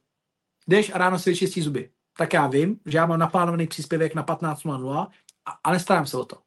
jdeš 0.68 0.92
a 0.94 0.98
ráno 0.98 1.20
si 1.20 1.30
vyčistí 1.30 1.62
zuby. 1.62 1.90
Tak 2.18 2.34
já 2.34 2.48
vím, 2.48 2.80
že 2.86 2.98
já 2.98 3.06
mám 3.06 3.20
naplánovaný 3.20 3.68
příspěvek 3.68 4.16
na 4.16 4.24
15.00 4.24 5.08
a, 5.46 5.52
a 5.64 5.72
nestarám 5.72 6.06
se 6.06 6.18
o 6.18 6.26
to. 6.26 6.38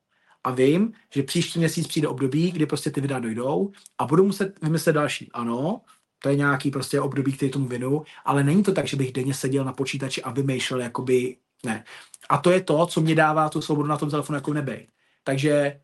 A 0.44 0.50
vím, 0.50 0.92
že 1.14 1.22
příští 1.22 1.58
měsíc 1.58 1.86
přijde 1.86 2.08
období, 2.08 2.50
kdy 2.50 2.66
prostě 2.66 2.90
ty 2.90 3.00
videa 3.00 3.18
dojdou 3.18 3.72
a 3.98 4.06
budu 4.06 4.24
muset 4.24 4.62
vymyslet 4.62 4.92
další. 4.92 5.32
Ano, 5.32 5.80
to 6.18 6.28
je 6.28 6.36
nějaký 6.36 6.70
prostě 6.70 7.00
období, 7.00 7.32
který 7.32 7.50
tomu 7.50 7.68
vinu, 7.68 8.02
ale 8.24 8.44
není 8.44 8.62
to 8.62 8.72
tak, 8.72 8.86
že 8.86 8.96
bych 8.96 9.12
denně 9.12 9.34
seděl 9.34 9.64
na 9.64 9.72
počítači 9.72 10.22
a 10.22 10.30
vymýšlel 10.30 10.80
jakoby, 10.80 11.36
ne. 11.64 11.84
A 12.28 12.38
to 12.38 12.50
je 12.50 12.60
to, 12.60 12.86
co 12.86 13.00
mě 13.00 13.14
dává 13.14 13.48
tu 13.48 13.60
svobodu 13.60 13.88
na 13.88 13.96
tom 13.96 14.10
telefonu 14.10 14.36
jako 14.36 14.52
nebej. 14.52 14.88
Takže 15.24 15.80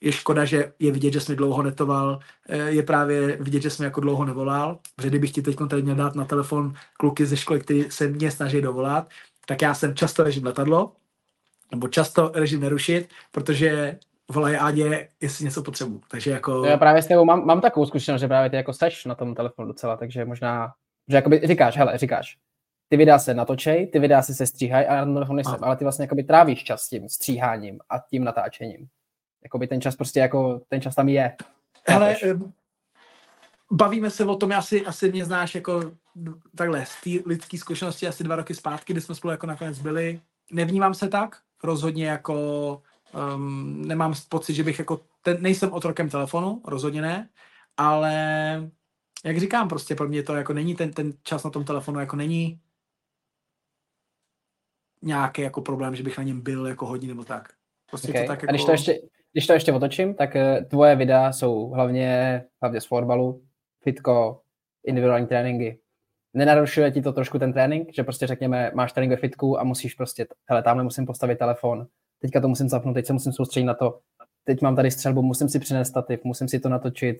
je 0.00 0.12
škoda, 0.12 0.44
že 0.44 0.72
je 0.78 0.92
vidět, 0.92 1.12
že 1.12 1.20
jsem 1.20 1.36
dlouho 1.36 1.62
netoval, 1.62 2.18
eh, 2.48 2.58
je 2.58 2.82
právě 2.82 3.36
vidět, 3.36 3.62
že 3.62 3.70
jsem 3.70 3.84
jako 3.84 4.00
dlouho 4.00 4.24
nevolal, 4.24 4.78
protože 4.96 5.08
kdybych 5.08 5.32
ti 5.32 5.42
teď 5.42 5.56
tady 5.70 5.82
měl 5.82 5.94
dát 5.94 6.14
na 6.14 6.24
telefon 6.24 6.74
kluky 6.92 7.26
ze 7.26 7.36
školy, 7.36 7.60
kteří 7.60 7.84
se 7.90 8.08
mě 8.08 8.30
snaží 8.30 8.60
dovolat, 8.60 9.08
tak 9.46 9.62
já 9.62 9.74
jsem 9.74 9.94
často 9.94 10.22
režim 10.22 10.44
letadlo, 10.44 10.92
nebo 11.70 11.88
často 11.88 12.32
režim 12.34 12.60
nerušit, 12.60 13.08
protože 13.30 13.98
volají 14.30 14.56
Ádě, 14.56 15.08
jestli 15.20 15.44
něco 15.44 15.62
potřebuji. 15.62 16.00
Takže 16.08 16.30
jako... 16.30 16.64
Já 16.64 16.76
právě 16.76 17.02
s 17.02 17.06
tebou 17.06 17.24
mám, 17.24 17.46
mám 17.46 17.60
takovou 17.60 17.86
zkušenost, 17.86 18.20
že 18.20 18.28
právě 18.28 18.50
ty 18.50 18.56
jako 18.56 18.72
seš 18.72 19.04
na 19.04 19.14
tom 19.14 19.34
telefonu 19.34 19.68
docela, 19.68 19.96
takže 19.96 20.24
možná, 20.24 20.72
že 21.08 21.16
jakoby 21.16 21.40
říkáš, 21.44 21.76
hele, 21.76 21.98
říkáš, 21.98 22.38
ty 22.90 22.96
videa 22.96 23.18
se 23.18 23.34
natočej, 23.34 23.86
ty 23.86 23.98
videa 23.98 24.22
se 24.22 24.46
stříhají 24.46 24.86
a 24.86 25.04
tom 25.04 25.14
telefonu 25.14 25.36
nejsem, 25.36 25.58
ale 25.62 25.76
ty 25.76 25.84
vlastně 25.84 26.02
jakoby 26.02 26.22
trávíš 26.22 26.64
čas 26.64 26.88
tím 26.88 27.08
stříháním 27.08 27.78
a 27.90 27.98
tím 27.98 28.24
natáčením. 28.24 28.88
Jakoby 29.42 29.66
ten 29.66 29.80
čas 29.80 29.96
prostě 29.96 30.20
jako, 30.20 30.60
ten 30.68 30.80
čas 30.80 30.94
tam 30.94 31.08
je. 31.08 31.36
Hele, 31.86 32.16
bavíme 33.72 34.10
se 34.10 34.24
o 34.24 34.36
tom, 34.36 34.52
asi, 34.52 34.86
asi 34.86 35.12
mě 35.12 35.24
znáš 35.24 35.54
jako 35.54 35.92
takhle, 36.56 36.86
z 36.86 37.00
té 37.04 37.28
lidské 37.28 37.58
zkušenosti 37.58 38.06
asi 38.06 38.24
dva 38.24 38.36
roky 38.36 38.54
zpátky, 38.54 38.92
kdy 38.92 39.00
jsme 39.00 39.14
spolu 39.14 39.30
jako 39.30 39.46
nakonec 39.46 39.78
byli. 39.78 40.20
Nevnímám 40.52 40.94
se 40.94 41.08
tak, 41.08 41.36
rozhodně 41.64 42.06
jako 42.06 42.82
um, 43.34 43.82
nemám 43.88 44.14
pocit, 44.28 44.54
že 44.54 44.64
bych 44.64 44.78
jako, 44.78 45.00
ten, 45.22 45.36
nejsem 45.40 45.72
otrokem 45.72 46.08
telefonu, 46.08 46.62
rozhodně 46.66 47.02
ne, 47.02 47.28
ale 47.76 48.14
jak 49.24 49.40
říkám, 49.40 49.68
prostě 49.68 49.94
pro 49.94 50.08
mě 50.08 50.22
to 50.22 50.34
jako 50.34 50.52
není 50.52 50.74
ten, 50.74 50.92
ten 50.92 51.12
čas 51.22 51.44
na 51.44 51.50
tom 51.50 51.64
telefonu 51.64 52.00
jako 52.00 52.16
není 52.16 52.60
nějaký 55.02 55.42
jako 55.42 55.60
problém, 55.60 55.94
že 55.94 56.02
bych 56.02 56.18
na 56.18 56.24
něm 56.24 56.40
byl 56.40 56.66
jako 56.66 56.86
hodně 56.86 57.08
nebo 57.08 57.24
tak. 57.24 57.48
Prostě 57.90 58.08
okay. 58.08 58.22
to 58.22 58.28
tak 58.28 58.42
jako... 58.42 58.50
A 58.50 58.52
když 58.52 58.64
to, 58.64 58.72
ještě, 58.72 59.00
když 59.32 59.46
to 59.46 59.52
ještě 59.52 59.72
otočím, 59.72 60.14
tak 60.14 60.36
eh, 60.36 60.64
tvoje 60.70 60.96
videa 60.96 61.32
jsou 61.32 61.68
hlavně, 61.68 62.42
hlavně 62.62 62.80
z 62.80 62.86
florbalu, 62.86 63.42
fitko, 63.82 64.40
individuální 64.86 65.26
tréninky. 65.26 65.80
Nenarušuje 66.34 66.90
ti 66.90 67.02
to 67.02 67.12
trošku 67.12 67.38
ten 67.38 67.52
trénink, 67.52 67.88
že 67.94 68.04
prostě 68.04 68.26
řekněme, 68.26 68.70
máš 68.74 68.92
trénink 68.92 69.10
ve 69.10 69.16
fitku 69.16 69.60
a 69.60 69.64
musíš 69.64 69.94
prostě, 69.94 70.26
hele, 70.48 70.62
tamhle 70.62 70.84
musím 70.84 71.06
postavit 71.06 71.38
telefon, 71.38 71.86
teďka 72.18 72.40
to 72.40 72.48
musím 72.48 72.68
zapnout, 72.68 72.94
teď 72.94 73.06
se 73.06 73.12
musím 73.12 73.32
soustředit 73.32 73.66
na 73.66 73.74
to, 73.74 74.00
teď 74.44 74.62
mám 74.62 74.76
tady 74.76 74.90
střelbu, 74.90 75.22
musím 75.22 75.48
si 75.48 75.58
přinést 75.58 75.88
stativ, 75.88 76.24
musím 76.24 76.48
si 76.48 76.60
to 76.60 76.68
natočit, 76.68 77.16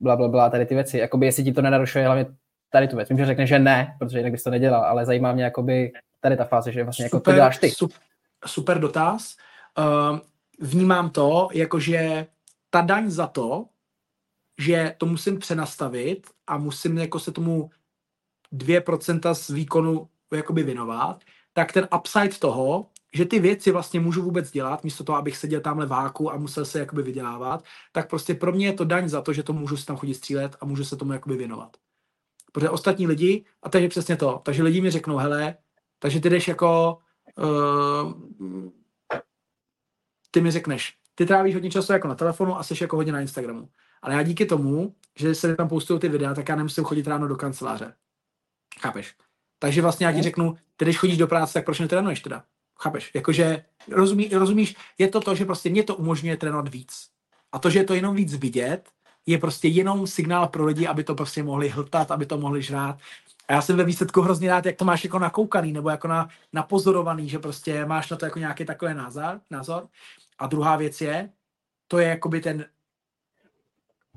bla, 0.00 0.16
bla, 0.16 0.28
bla, 0.28 0.50
tady 0.50 0.66
ty 0.66 0.74
věci. 0.74 0.98
Jakoby 0.98 1.26
jestli 1.26 1.44
ti 1.44 1.52
to 1.52 1.62
nenarušuje 1.62 2.04
hlavně 2.04 2.26
tady 2.70 2.88
tu 2.88 2.96
věc. 2.96 3.08
Vím, 3.08 3.18
že 3.18 3.26
řekne, 3.26 3.46
že 3.46 3.58
ne, 3.58 3.96
protože 3.98 4.18
jinak 4.18 4.32
bys 4.32 4.42
to 4.42 4.50
nedělal, 4.50 4.84
ale 4.84 5.06
zajímá 5.06 5.32
mě 5.32 5.44
jakoby 5.44 5.92
tady 6.20 6.36
ta 6.36 6.44
fáze, 6.44 6.72
že 6.72 6.84
vlastně 6.84 7.04
jako 7.04 7.16
super, 7.16 7.32
to 7.32 7.36
děláš 7.36 7.58
ty. 7.58 7.70
Super, 7.70 7.98
super 8.46 8.80
dotaz. 8.80 9.36
Uh, 9.78 10.18
vnímám 10.60 11.10
to, 11.10 11.48
jakože 11.52 12.26
ta 12.70 12.80
daň 12.80 13.10
za 13.10 13.26
to, 13.26 13.66
že 14.58 14.94
to 14.98 15.06
musím 15.06 15.38
přenastavit 15.38 16.26
a 16.46 16.58
musím 16.58 16.98
jako 16.98 17.18
se 17.18 17.32
tomu 17.32 17.70
2% 18.52 19.34
z 19.34 19.50
výkonu 19.50 20.08
jakoby 20.32 20.62
věnovat, 20.62 21.24
tak 21.52 21.72
ten 21.72 21.88
upside 21.98 22.28
toho, 22.28 22.86
že 23.12 23.24
ty 23.24 23.38
věci 23.38 23.70
vlastně 23.70 24.00
můžu 24.00 24.22
vůbec 24.22 24.50
dělat, 24.50 24.84
místo 24.84 25.04
toho, 25.04 25.18
abych 25.18 25.36
seděl 25.36 25.60
tamhle 25.60 25.86
váku 25.86 26.32
a 26.32 26.36
musel 26.36 26.64
se 26.64 26.78
jakoby 26.78 27.02
vydělávat, 27.02 27.64
tak 27.92 28.10
prostě 28.10 28.34
pro 28.34 28.52
mě 28.52 28.66
je 28.66 28.72
to 28.72 28.84
daň 28.84 29.08
za 29.08 29.22
to, 29.22 29.32
že 29.32 29.42
to 29.42 29.52
můžu 29.52 29.76
si 29.76 29.86
tam 29.86 29.96
chodit 29.96 30.14
střílet 30.14 30.56
a 30.60 30.64
můžu 30.64 30.84
se 30.84 30.96
tomu 30.96 31.12
jakoby 31.12 31.36
věnovat. 31.36 31.76
Protože 32.52 32.70
ostatní 32.70 33.06
lidi, 33.06 33.44
a 33.62 33.68
takže 33.68 33.88
přesně 33.88 34.16
to, 34.16 34.40
takže 34.44 34.62
lidi 34.62 34.80
mi 34.80 34.90
řeknou, 34.90 35.16
hele, 35.16 35.56
takže 36.00 36.20
ty 36.20 36.30
jdeš 36.30 36.48
jako, 36.48 36.98
uh, 37.38 38.12
ty 40.30 40.40
mi 40.40 40.50
řekneš, 40.50 40.94
ty 41.14 41.26
trávíš 41.26 41.54
hodně 41.54 41.70
času 41.70 41.92
jako 41.92 42.08
na 42.08 42.14
telefonu 42.14 42.58
a 42.58 42.62
jsi 42.62 42.74
jako 42.80 42.96
hodně 42.96 43.12
na 43.12 43.20
Instagramu. 43.20 43.68
Ale 44.02 44.14
já 44.14 44.22
díky 44.22 44.46
tomu, 44.46 44.94
že 45.16 45.34
se 45.34 45.56
tam 45.56 45.68
postují 45.68 46.00
ty 46.00 46.08
videa, 46.08 46.34
tak 46.34 46.48
já 46.48 46.56
nemusím 46.56 46.84
chodit 46.84 47.06
ráno 47.06 47.28
do 47.28 47.36
kanceláře. 47.36 47.94
Chápeš? 48.80 49.14
Takže 49.58 49.82
vlastně 49.82 50.06
já 50.06 50.12
ti 50.12 50.22
řeknu, 50.22 50.56
ty 50.76 50.84
když 50.84 50.98
chodíš 50.98 51.18
do 51.18 51.26
práce, 51.26 51.52
tak 51.52 51.64
proč 51.64 51.80
netrénuješ 51.80 52.20
teda? 52.20 52.44
Chápeš? 52.80 53.10
Jakože, 53.14 53.64
rozumí, 53.90 54.28
rozumíš, 54.28 54.76
je 54.98 55.08
to 55.08 55.20
to, 55.20 55.34
že 55.34 55.44
prostě 55.44 55.70
mě 55.70 55.82
to 55.82 55.96
umožňuje 55.96 56.36
trénovat 56.36 56.68
víc. 56.68 57.08
A 57.52 57.58
to, 57.58 57.70
že 57.70 57.78
je 57.78 57.84
to 57.84 57.94
jenom 57.94 58.16
víc 58.16 58.34
vidět, 58.34 58.90
je 59.26 59.38
prostě 59.38 59.68
jenom 59.68 60.06
signál 60.06 60.48
pro 60.48 60.64
lidi, 60.64 60.86
aby 60.86 61.04
to 61.04 61.14
prostě 61.14 61.42
mohli 61.42 61.68
hltat, 61.68 62.10
aby 62.10 62.26
to 62.26 62.38
mohli 62.38 62.62
žrát. 62.62 62.98
A 63.50 63.52
já 63.52 63.62
jsem 63.62 63.76
ve 63.76 63.84
výsledku 63.84 64.20
hrozně 64.20 64.48
rád, 64.48 64.66
jak 64.66 64.76
to 64.76 64.84
máš 64.84 65.04
jako 65.04 65.18
nakoukaný, 65.18 65.72
nebo 65.72 65.90
jako 65.90 66.08
na, 66.08 66.28
napozorovaný, 66.52 67.28
že 67.28 67.38
prostě 67.38 67.86
máš 67.86 68.10
na 68.10 68.16
to 68.16 68.24
jako 68.24 68.38
nějaký 68.38 68.64
takový 68.64 68.94
názor, 68.94 69.40
názor. 69.50 69.88
A 70.38 70.46
druhá 70.46 70.76
věc 70.76 71.00
je, 71.00 71.30
to 71.88 71.98
je 71.98 72.08
jakoby 72.08 72.40
ten 72.40 72.64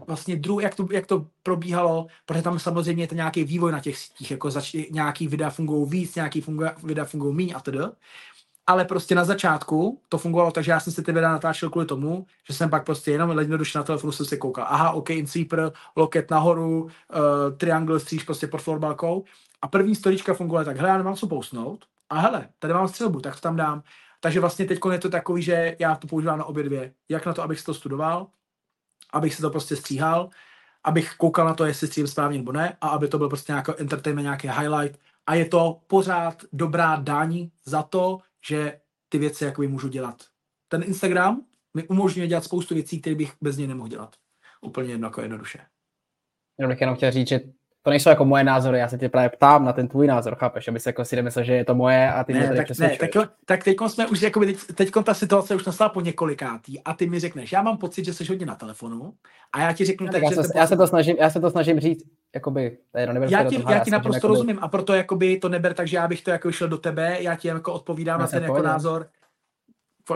vlastně 0.08 0.36
druh, 0.36 0.64
jak 0.64 0.76
to, 0.76 0.88
jak 0.92 1.06
to 1.06 1.28
probíhalo, 1.44 2.08
protože 2.26 2.42
tam 2.42 2.60
samozřejmě 2.60 3.04
je 3.04 3.08
to 3.08 3.16
nějaký 3.16 3.44
vývoj 3.44 3.72
na 3.72 3.80
těch 3.80 3.98
sítích, 3.98 4.32
jako 4.32 4.52
zač, 4.52 4.74
nějaký 4.74 5.28
videa 5.28 5.50
fungují 5.50 5.90
víc, 5.90 6.16
nějaký 6.16 6.42
fungu, 6.42 6.66
videa 6.84 7.06
fungují 7.06 7.36
méně 7.36 7.54
a 7.54 7.60
tedy 7.60 7.80
ale 8.68 8.86
prostě 8.86 9.16
na 9.16 9.24
začátku 9.24 10.02
to 10.10 10.18
fungovalo 10.18 10.52
takže 10.52 10.72
já 10.72 10.80
jsem 10.80 10.94
si 10.94 11.04
ty 11.04 11.12
videa 11.12 11.32
natáčel 11.32 11.70
kvůli 11.70 11.86
tomu, 11.86 12.26
že 12.48 12.54
jsem 12.54 12.70
pak 12.70 12.86
prostě 12.86 13.12
jenom 13.12 13.40
jednoduše 13.40 13.78
na 13.78 13.84
telefonu 13.84 14.12
jsem 14.12 14.26
si 14.26 14.38
koukal. 14.38 14.66
Aha, 14.70 14.92
OK, 14.92 15.10
insweeper, 15.10 15.72
loket 15.96 16.32
nahoru, 16.32 16.84
uh, 16.84 16.90
triangle 17.58 18.00
stříž 18.00 18.24
prostě 18.24 18.48
pod 18.48 18.62
florbalkou. 18.62 19.24
A 19.62 19.68
první 19.68 19.96
storička 19.96 20.34
fungovala 20.34 20.66
tak, 20.66 20.78
hele, 20.78 20.90
já 20.90 20.98
nemám 20.98 21.16
co 21.16 21.28
postnout. 21.28 21.86
A 22.10 22.20
hele, 22.20 22.50
tady 22.60 22.74
mám 22.74 22.88
střelbu, 22.88 23.20
tak 23.20 23.36
to 23.36 23.42
tam 23.42 23.56
dám. 23.56 23.84
Takže 24.20 24.40
vlastně 24.40 24.66
teď 24.66 24.80
je 24.92 25.00
to 25.00 25.10
takový, 25.10 25.42
že 25.42 25.76
já 25.80 25.96
to 25.96 26.08
používám 26.08 26.40
na 26.40 26.46
obě 26.46 26.64
dvě. 26.64 26.94
Jak 27.10 27.26
na 27.26 27.34
to, 27.34 27.44
abych 27.44 27.60
si 27.60 27.66
to 27.66 27.74
studoval, 27.74 28.28
abych 29.14 29.36
si 29.36 29.42
to 29.42 29.50
prostě 29.50 29.76
stříhal, 29.76 30.30
abych 30.84 31.16
koukal 31.18 31.46
na 31.46 31.54
to, 31.54 31.66
jestli 31.66 31.88
stříhám 31.88 32.08
správně 32.08 32.38
nebo 32.38 32.52
ne, 32.52 32.78
a 32.82 32.88
aby 32.88 33.08
to 33.08 33.18
byl 33.18 33.30
prostě 33.30 33.52
nějaký 33.52 33.72
entertainment, 33.78 34.24
nějaký 34.24 34.48
highlight. 34.48 35.00
A 35.28 35.36
je 35.36 35.46
to 35.46 35.80
pořád 35.88 36.44
dobrá 36.54 36.96
daň 36.96 37.50
za 37.66 37.84
to, 37.84 38.20
že 38.48 38.80
ty 39.10 39.18
věci 39.18 39.44
jakoby 39.44 39.68
můžu 39.68 39.88
dělat. 39.88 40.24
Ten 40.68 40.84
Instagram 40.84 41.46
mi 41.74 41.88
umožňuje 41.88 42.28
dělat 42.28 42.44
spoustu 42.44 42.76
věcí, 42.76 43.02
které 43.02 43.16
bych 43.16 43.34
bez 43.42 43.58
něj 43.58 43.68
nemohl 43.68 43.90
dělat. 43.90 44.16
Úplně 44.62 44.92
jedno, 44.92 45.08
jako 45.08 45.22
jednoduše. 45.22 45.60
Já 46.60 46.68
bych 46.68 46.82
jenom 46.82 46.96
chtěl 46.96 47.12
říct, 47.12 47.28
že 47.28 47.40
to 47.84 47.90
nejsou 47.90 48.10
jako 48.10 48.26
moje 48.26 48.44
názory, 48.44 48.80
já 48.80 48.88
se 48.88 48.98
tě 48.98 49.10
právě 49.10 49.30
ptám 49.30 49.66
na 49.66 49.74
ten 49.74 49.88
tvůj 49.88 50.08
názor, 50.08 50.36
chápeš, 50.36 50.68
aby 50.68 50.80
se 50.80 50.90
jako 50.90 51.06
si 51.06 51.16
nemyslel, 51.16 51.46
že 51.46 51.54
je 51.54 51.66
to 51.66 51.76
moje 51.76 52.12
a 52.14 52.24
ty 52.24 52.34
ne, 52.34 52.40
mě 52.40 52.48
tady 52.48 52.58
tak, 52.58 52.80
ne, 52.80 52.98
tak, 52.98 53.30
tak 53.46 53.64
teď 53.64 53.78
jsme 53.88 54.08
už, 54.08 54.22
jakoby, 54.22 54.46
teď, 54.46 54.58
teď 54.76 54.92
ta 55.04 55.14
situace 55.14 55.56
už 55.56 55.66
nastala 55.66 55.90
po 55.90 56.02
několikátý 56.02 56.84
a 56.84 56.94
ty 56.94 57.10
mi 57.10 57.20
řekneš, 57.20 57.52
já 57.52 57.62
mám 57.62 57.78
pocit, 57.78 58.06
že 58.06 58.14
jsi 58.14 58.26
hodně 58.26 58.46
na 58.46 58.56
telefonu 58.56 59.14
a 59.54 59.62
já 59.62 59.74
ti 59.74 59.86
řeknu, 59.86 60.08
no, 60.08 60.12
tak, 60.14 60.24
já, 60.24 60.30
že 60.30 60.36
se, 60.36 60.52
já, 60.56 60.68
se 60.68 60.78
to 60.78 60.88
snažím, 60.88 61.16
já 61.20 61.30
se 61.30 61.40
to 61.40 61.50
snažím 61.50 61.80
říct, 61.80 62.04
jakoby, 62.36 62.78
jedno, 62.98 63.22
já 63.22 63.44
ti, 63.44 63.64
já 63.70 63.80
ti 63.80 63.92
naprosto 63.92 64.18
jakoby... 64.18 64.32
rozumím 64.32 64.60
a 64.62 64.68
proto 64.68 64.94
jakoby 64.94 65.38
to 65.38 65.50
neber 65.50 65.74
tak, 65.74 65.88
že 65.88 65.98
já 65.98 66.08
bych 66.08 66.22
to 66.22 66.32
jako 66.32 66.52
šel 66.52 66.68
do 66.68 66.78
tebe, 66.78 67.18
já 67.20 67.36
ti 67.36 67.48
jako 67.48 67.74
odpovídám 67.74 68.20
já 68.20 68.26
na 68.26 68.32
ten 68.32 68.44
jako 68.44 68.62
názor, 68.62 69.08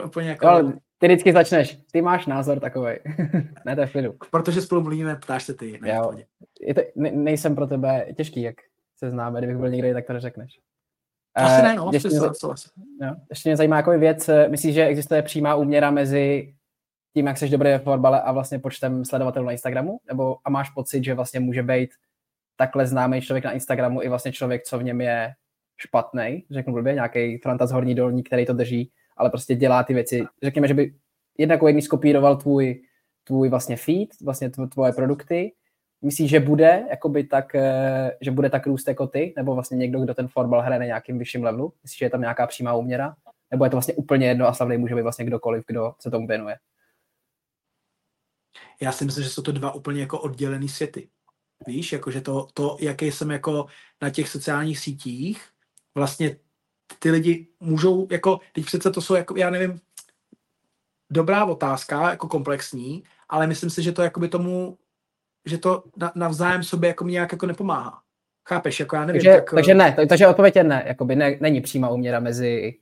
úplně 0.06 0.30
jako... 0.30 0.48
Jo, 0.48 0.72
ty 0.98 1.08
vždycky 1.08 1.34
začneš, 1.34 1.80
ty 1.92 2.02
máš 2.02 2.26
názor 2.26 2.60
takový. 2.60 2.94
ne, 3.66 3.76
to 3.76 3.82
je 3.82 3.88
v 3.88 4.18
Protože 4.32 4.62
spolu 4.62 4.82
mluvíme, 4.82 5.16
ptáš 5.16 5.44
se 5.44 5.54
ty. 5.54 5.80
Ne, 5.82 5.90
jo. 5.90 6.12
Je 6.62 6.74
to, 6.74 6.82
ne, 6.96 7.12
nejsem 7.12 7.56
pro 7.56 7.68
tebe 7.68 8.06
těžký, 8.18 8.42
jak 8.42 8.56
se 8.98 9.10
známe, 9.10 9.40
kdybych 9.40 9.58
byl 9.58 9.70
někde, 9.70 9.94
tak 9.94 10.06
to 10.06 10.14
neřekneš. 10.14 10.60
Asi 11.36 11.62
ne, 11.62 11.76
no, 11.76 11.90
ještě, 11.94 12.10
mě, 12.10 12.18
jo, 13.02 13.16
ještě 13.30 13.50
mě 13.50 13.58
zajímá 13.58 13.78
jako 13.78 14.00
věc, 14.00 14.30
eh, 14.30 14.50
myslíš, 14.50 14.76
že 14.76 14.86
existuje 14.86 15.22
přímá 15.22 15.56
úměra 15.56 15.92
mezi 15.92 16.54
tím, 17.14 17.28
jak 17.28 17.38
jsi 17.38 17.50
dobrý 17.50 17.70
ve 17.70 17.80
fotbale 17.80 18.22
a 18.22 18.32
vlastně 18.32 18.60
počtem 18.60 19.06
sledovatelů 19.06 19.46
na 19.46 19.52
Instagramu? 19.52 20.00
Nebo 20.08 20.38
a 20.46 20.50
máš 20.50 20.70
pocit, 20.70 21.04
že 21.04 21.14
vlastně 21.14 21.40
může 21.40 21.64
být 21.64 21.90
takhle 22.56 22.88
známý 22.88 23.22
člověk 23.22 23.46
na 23.46 23.52
Instagramu 23.52 24.02
i 24.02 24.10
vlastně 24.10 24.32
člověk, 24.32 24.64
co 24.64 24.80
v 24.80 24.84
něm 24.84 25.02
je 25.02 25.34
špatný, 25.78 26.46
řeknu 26.52 26.74
blbě, 26.74 26.94
nějaký 26.94 27.38
Franta 27.38 27.66
z 27.66 27.72
horní 27.72 27.96
dolní, 27.96 28.24
který 28.24 28.46
to 28.46 28.54
drží, 28.54 28.92
ale 29.18 29.30
prostě 29.30 29.56
dělá 29.56 29.84
ty 29.84 29.94
věci. 29.94 30.24
Řekněme, 30.44 30.68
že 30.68 30.74
by 30.74 30.94
jednak 31.38 31.60
jedný 31.68 31.82
skopíroval 31.82 32.38
tvůj, 32.38 32.82
tvůj 33.24 33.50
vlastně 33.50 33.78
feed, 33.78 34.10
vlastně 34.22 34.50
tvoje 34.50 34.92
produkty. 34.92 35.54
Myslíš, 36.02 36.30
že 36.30 36.40
bude 36.40 36.86
jakoby 36.90 37.24
tak, 37.24 37.56
eh, 37.56 38.18
že 38.22 38.32
bude 38.32 38.50
tak 38.50 38.68
růst 38.68 38.88
jako 38.88 39.08
ty, 39.08 39.34
nebo 39.38 39.54
vlastně 39.54 39.78
někdo, 39.78 40.00
kdo 40.00 40.14
ten 40.14 40.28
fotbal 40.28 40.62
hraje 40.62 40.80
na 40.80 40.86
nějakým 40.86 41.20
vyšším 41.20 41.44
levelu? 41.44 41.74
Myslíš, 41.84 41.98
že 41.98 42.06
je 42.06 42.10
tam 42.10 42.22
nějaká 42.22 42.48
přímá 42.48 42.74
úměra? 42.74 43.16
Nebo 43.52 43.64
je 43.64 43.70
to 43.70 43.76
vlastně 43.76 43.94
úplně 43.94 44.28
jedno 44.28 44.48
a 44.48 44.54
slavný 44.54 44.78
může 44.78 44.96
být 44.96 45.02
vlastně 45.02 45.26
kdokoliv, 45.26 45.64
kdo 45.68 45.94
se 46.00 46.12
tomu 46.12 46.28
věnuje? 46.28 46.58
Já 48.82 48.92
si 48.92 49.06
myslím, 49.06 49.24
že 49.24 49.30
jsou 49.30 49.42
to 49.42 49.52
dva 49.52 49.72
úplně 49.72 50.02
jako 50.02 50.20
oddělený 50.20 50.70
světy. 50.70 51.10
Víš, 51.68 51.92
jakože 51.92 52.22
to, 52.22 52.48
to, 52.54 52.78
jaký 52.80 53.12
jsem 53.12 53.32
jako 53.32 53.66
na 54.02 54.10
těch 54.10 54.30
sociálních 54.30 54.80
sítích, 54.80 55.42
vlastně 55.96 56.38
ty 57.00 57.12
lidi 57.12 57.48
můžou, 57.60 58.08
jako, 58.12 58.40
teď 58.54 58.66
přece 58.66 58.92
to 58.92 59.02
jsou, 59.02 59.16
jako, 59.16 59.38
já 59.38 59.50
nevím, 59.50 59.80
dobrá 61.10 61.46
otázka, 61.46 62.10
jako 62.10 62.28
komplexní, 62.28 63.04
ale 63.30 63.48
myslím 63.48 63.70
si, 63.70 63.84
že 63.84 63.92
to 63.92 64.02
jakoby 64.02 64.30
tomu, 64.30 64.78
že 65.46 65.58
to 65.58 65.84
navzájem 66.16 66.64
sobě 66.64 66.88
jako 66.88 67.08
nějak 67.08 67.32
jako 67.32 67.46
nepomáhá. 67.46 68.02
Chápeš, 68.48 68.80
jako 68.80 68.96
já 68.96 69.06
nevím. 69.06 69.22
Takže, 69.22 69.36
tak, 69.36 69.54
takže 69.54 69.74
ne, 69.74 69.96
takže 70.10 70.28
odpověď 70.28 70.56
je 70.56 70.64
ne, 70.64 70.84
jakoby 70.88 71.16
ne, 71.16 71.38
není 71.42 71.62
přímá 71.62 71.90
úměra 71.90 72.20
mezi 72.20 72.80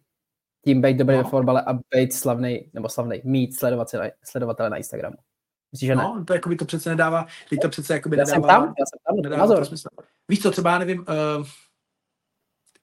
tím 0.66 0.82
být 0.82 0.98
dobrý 0.98 1.16
no. 1.16 1.24
ve 1.24 1.30
fotbale 1.30 1.64
a 1.68 1.74
být 1.96 2.14
slavný, 2.14 2.70
nebo 2.74 2.90
slavný, 2.90 3.22
mít 3.24 3.60
sledovatele, 3.60 4.12
sledovatele 4.24 4.70
na 4.70 4.78
Instagramu. 4.78 5.16
Myslíš, 5.72 5.88
že 5.88 5.96
ne? 5.96 6.04
No, 6.04 6.24
to, 6.28 6.34
jakoby, 6.34 6.56
to 6.56 6.66
přece 6.66 6.90
nedává, 6.90 7.26
teď 7.50 7.60
to 7.60 7.70
přece 7.70 7.94
jakoby 7.94 8.18
já 8.18 8.24
nedává, 8.24 8.36
jsem 8.36 8.42
tam, 8.48 8.74
já 8.80 8.86
jsem 8.86 9.00
tam, 9.08 9.16
nedává 9.16 9.42
názor. 9.42 9.66
smysl. 9.66 9.88
Víš 10.30 10.42
co, 10.42 10.52
třeba 10.52 10.72
já 10.72 10.78
nevím, 10.78 11.00
uh, 11.00 11.46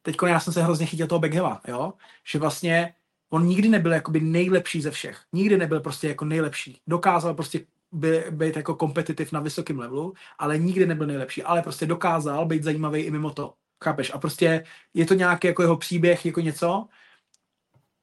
teď 0.03 0.17
já 0.27 0.41
jsem 0.41 0.53
se 0.53 0.63
hrozně 0.63 0.87
chytil 0.87 1.07
toho 1.07 1.19
Beckhama, 1.19 1.61
jo, 1.69 1.93
že 2.25 2.39
vlastně 2.39 2.95
on 3.31 3.47
nikdy 3.47 3.69
nebyl 3.69 3.93
jakoby 3.93 4.21
nejlepší 4.21 4.83
ze 4.83 4.91
všech. 4.91 5.21
Nikdy 5.33 5.57
nebyl 5.57 5.81
prostě 5.81 6.09
jako 6.09 6.25
nejlepší. 6.25 6.81
Dokázal 6.87 7.35
prostě 7.35 7.67
by, 7.93 8.25
být 8.31 8.57
jako 8.57 8.75
kompetitiv 8.75 9.33
na 9.33 9.41
vysokém 9.41 9.79
levelu, 9.79 10.15
ale 10.39 10.59
nikdy 10.59 10.87
nebyl 10.87 11.07
nejlepší. 11.07 11.43
Ale 11.43 11.63
prostě 11.63 11.87
dokázal 11.87 12.47
být 12.47 12.63
zajímavý 12.63 13.01
i 13.01 13.11
mimo 13.11 13.31
to. 13.31 13.55
Chápeš? 13.85 14.15
A 14.15 14.19
prostě 14.19 14.65
je 14.95 15.07
to 15.07 15.15
nějaký 15.15 15.47
jako 15.47 15.63
jeho 15.63 15.77
příběh, 15.77 16.27
jako 16.27 16.41
něco. 16.41 16.87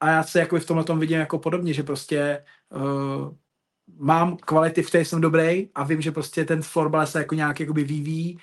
A 0.00 0.08
já 0.08 0.22
se 0.22 0.38
jako 0.38 0.58
v 0.58 0.66
tomhle 0.66 0.84
tom 0.84 0.98
vidím 0.98 1.18
jako 1.18 1.38
podobně, 1.38 1.74
že 1.74 1.82
prostě 1.82 2.44
uh, 2.70 3.34
mám 3.98 4.36
kvality, 4.36 4.82
v 4.82 4.88
které 4.88 5.04
jsem 5.04 5.20
dobrý 5.20 5.68
a 5.74 5.84
vím, 5.84 6.00
že 6.00 6.12
prostě 6.12 6.44
ten 6.44 6.62
florbal 6.62 7.06
se 7.06 7.18
jako 7.18 7.34
nějak 7.34 7.60
jakoby 7.60 7.84
vyvíjí. 7.84 8.38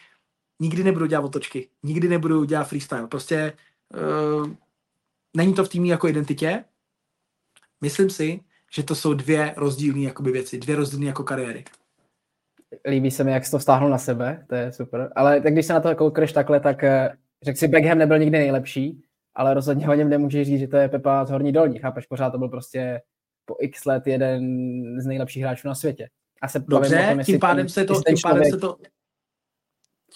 Nikdy 0.60 0.84
nebudu 0.84 1.06
dělat 1.06 1.26
otočky, 1.26 1.70
nikdy 1.84 2.08
nebudu 2.08 2.44
dělat 2.44 2.64
freestyle. 2.64 3.08
Prostě 3.08 3.54
uh, 3.94 4.50
není 5.36 5.54
to 5.54 5.66
v 5.66 5.70
týmí 5.70 5.90
jako 5.90 6.08
identitě. 6.08 6.64
Myslím 7.82 8.10
si, 8.10 8.40
že 8.76 8.84
to 8.84 8.96
jsou 8.96 9.14
dvě 9.14 9.54
rozdílné 9.58 10.02
jakoby 10.02 10.32
věci, 10.32 10.58
dvě 10.58 10.76
rozdílné 10.76 11.06
jako 11.06 11.24
kariéry. 11.24 11.64
Líbí 12.90 13.12
se 13.12 13.24
mi, 13.24 13.32
jak 13.32 13.46
jsi 13.46 13.52
to 13.52 13.60
vztáhnul 13.60 13.90
na 13.90 13.98
sebe, 13.98 14.46
to 14.50 14.56
je 14.56 14.72
super. 14.72 15.12
Ale 15.16 15.42
tak 15.42 15.54
když 15.54 15.66
se 15.66 15.74
na 15.74 15.80
to 15.80 15.96
koukneš 15.96 16.34
takhle, 16.34 16.60
tak 16.60 16.84
eh, 16.84 17.18
řekl 17.44 17.58
si, 17.58 17.68
Beckham 17.68 17.98
nebyl 17.98 18.20
nikdy 18.20 18.38
nejlepší, 18.38 19.02
ale 19.36 19.54
rozhodně 19.54 19.90
o 19.90 19.94
něm 19.94 20.10
nemůžeš 20.10 20.48
říct, 20.48 20.60
že 20.60 20.68
to 20.68 20.78
je 20.78 20.90
Pepa 20.90 21.26
z 21.26 21.30
Horní 21.30 21.52
Dolní, 21.52 21.80
chápeš? 21.80 22.06
Pořád 22.06 22.30
to 22.30 22.38
byl 22.38 22.50
prostě 22.50 23.02
po 23.46 23.56
x 23.60 23.86
let 23.86 24.08
jeden 24.08 24.42
z 25.02 25.06
nejlepších 25.06 25.44
hráčů 25.44 25.68
na 25.68 25.76
světě. 25.76 26.10
A 26.42 26.48
se 26.48 26.60
Dobře, 26.60 27.08
tom, 27.10 27.24
tím 27.24 27.40
pádem 27.40 27.70
se 27.70 27.86
to, 27.86 27.94
tím 27.94 28.18
pádem 28.24 28.44
se 28.52 28.58
to, 28.58 28.78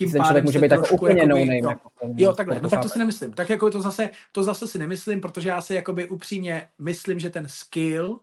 tím 0.06 0.12
ten 0.12 0.24
člověk 0.24 0.46
může 0.46 0.60
být 0.60 0.70
tak 0.70 0.92
úplně 0.92 1.26
no 1.26 1.38
name. 1.38 1.56
Jako, 1.56 1.90
jo, 2.16 2.34
takhle, 2.34 2.60
no 2.62 2.70
tak 2.70 2.82
to 2.82 2.90
si 2.90 3.00
nemyslím. 3.00 3.34
Tak 3.34 3.50
jako 3.50 3.70
to 3.70 3.82
zase, 3.82 4.10
to 4.32 4.44
zase 4.44 4.68
si 4.68 4.80
nemyslím, 4.80 5.22
protože 5.22 5.50
já 5.50 5.62
si 5.62 5.74
jakoby 5.74 6.10
upřímně 6.10 6.68
myslím, 6.80 7.20
že 7.20 7.30
ten 7.30 7.48
skill 7.50 8.20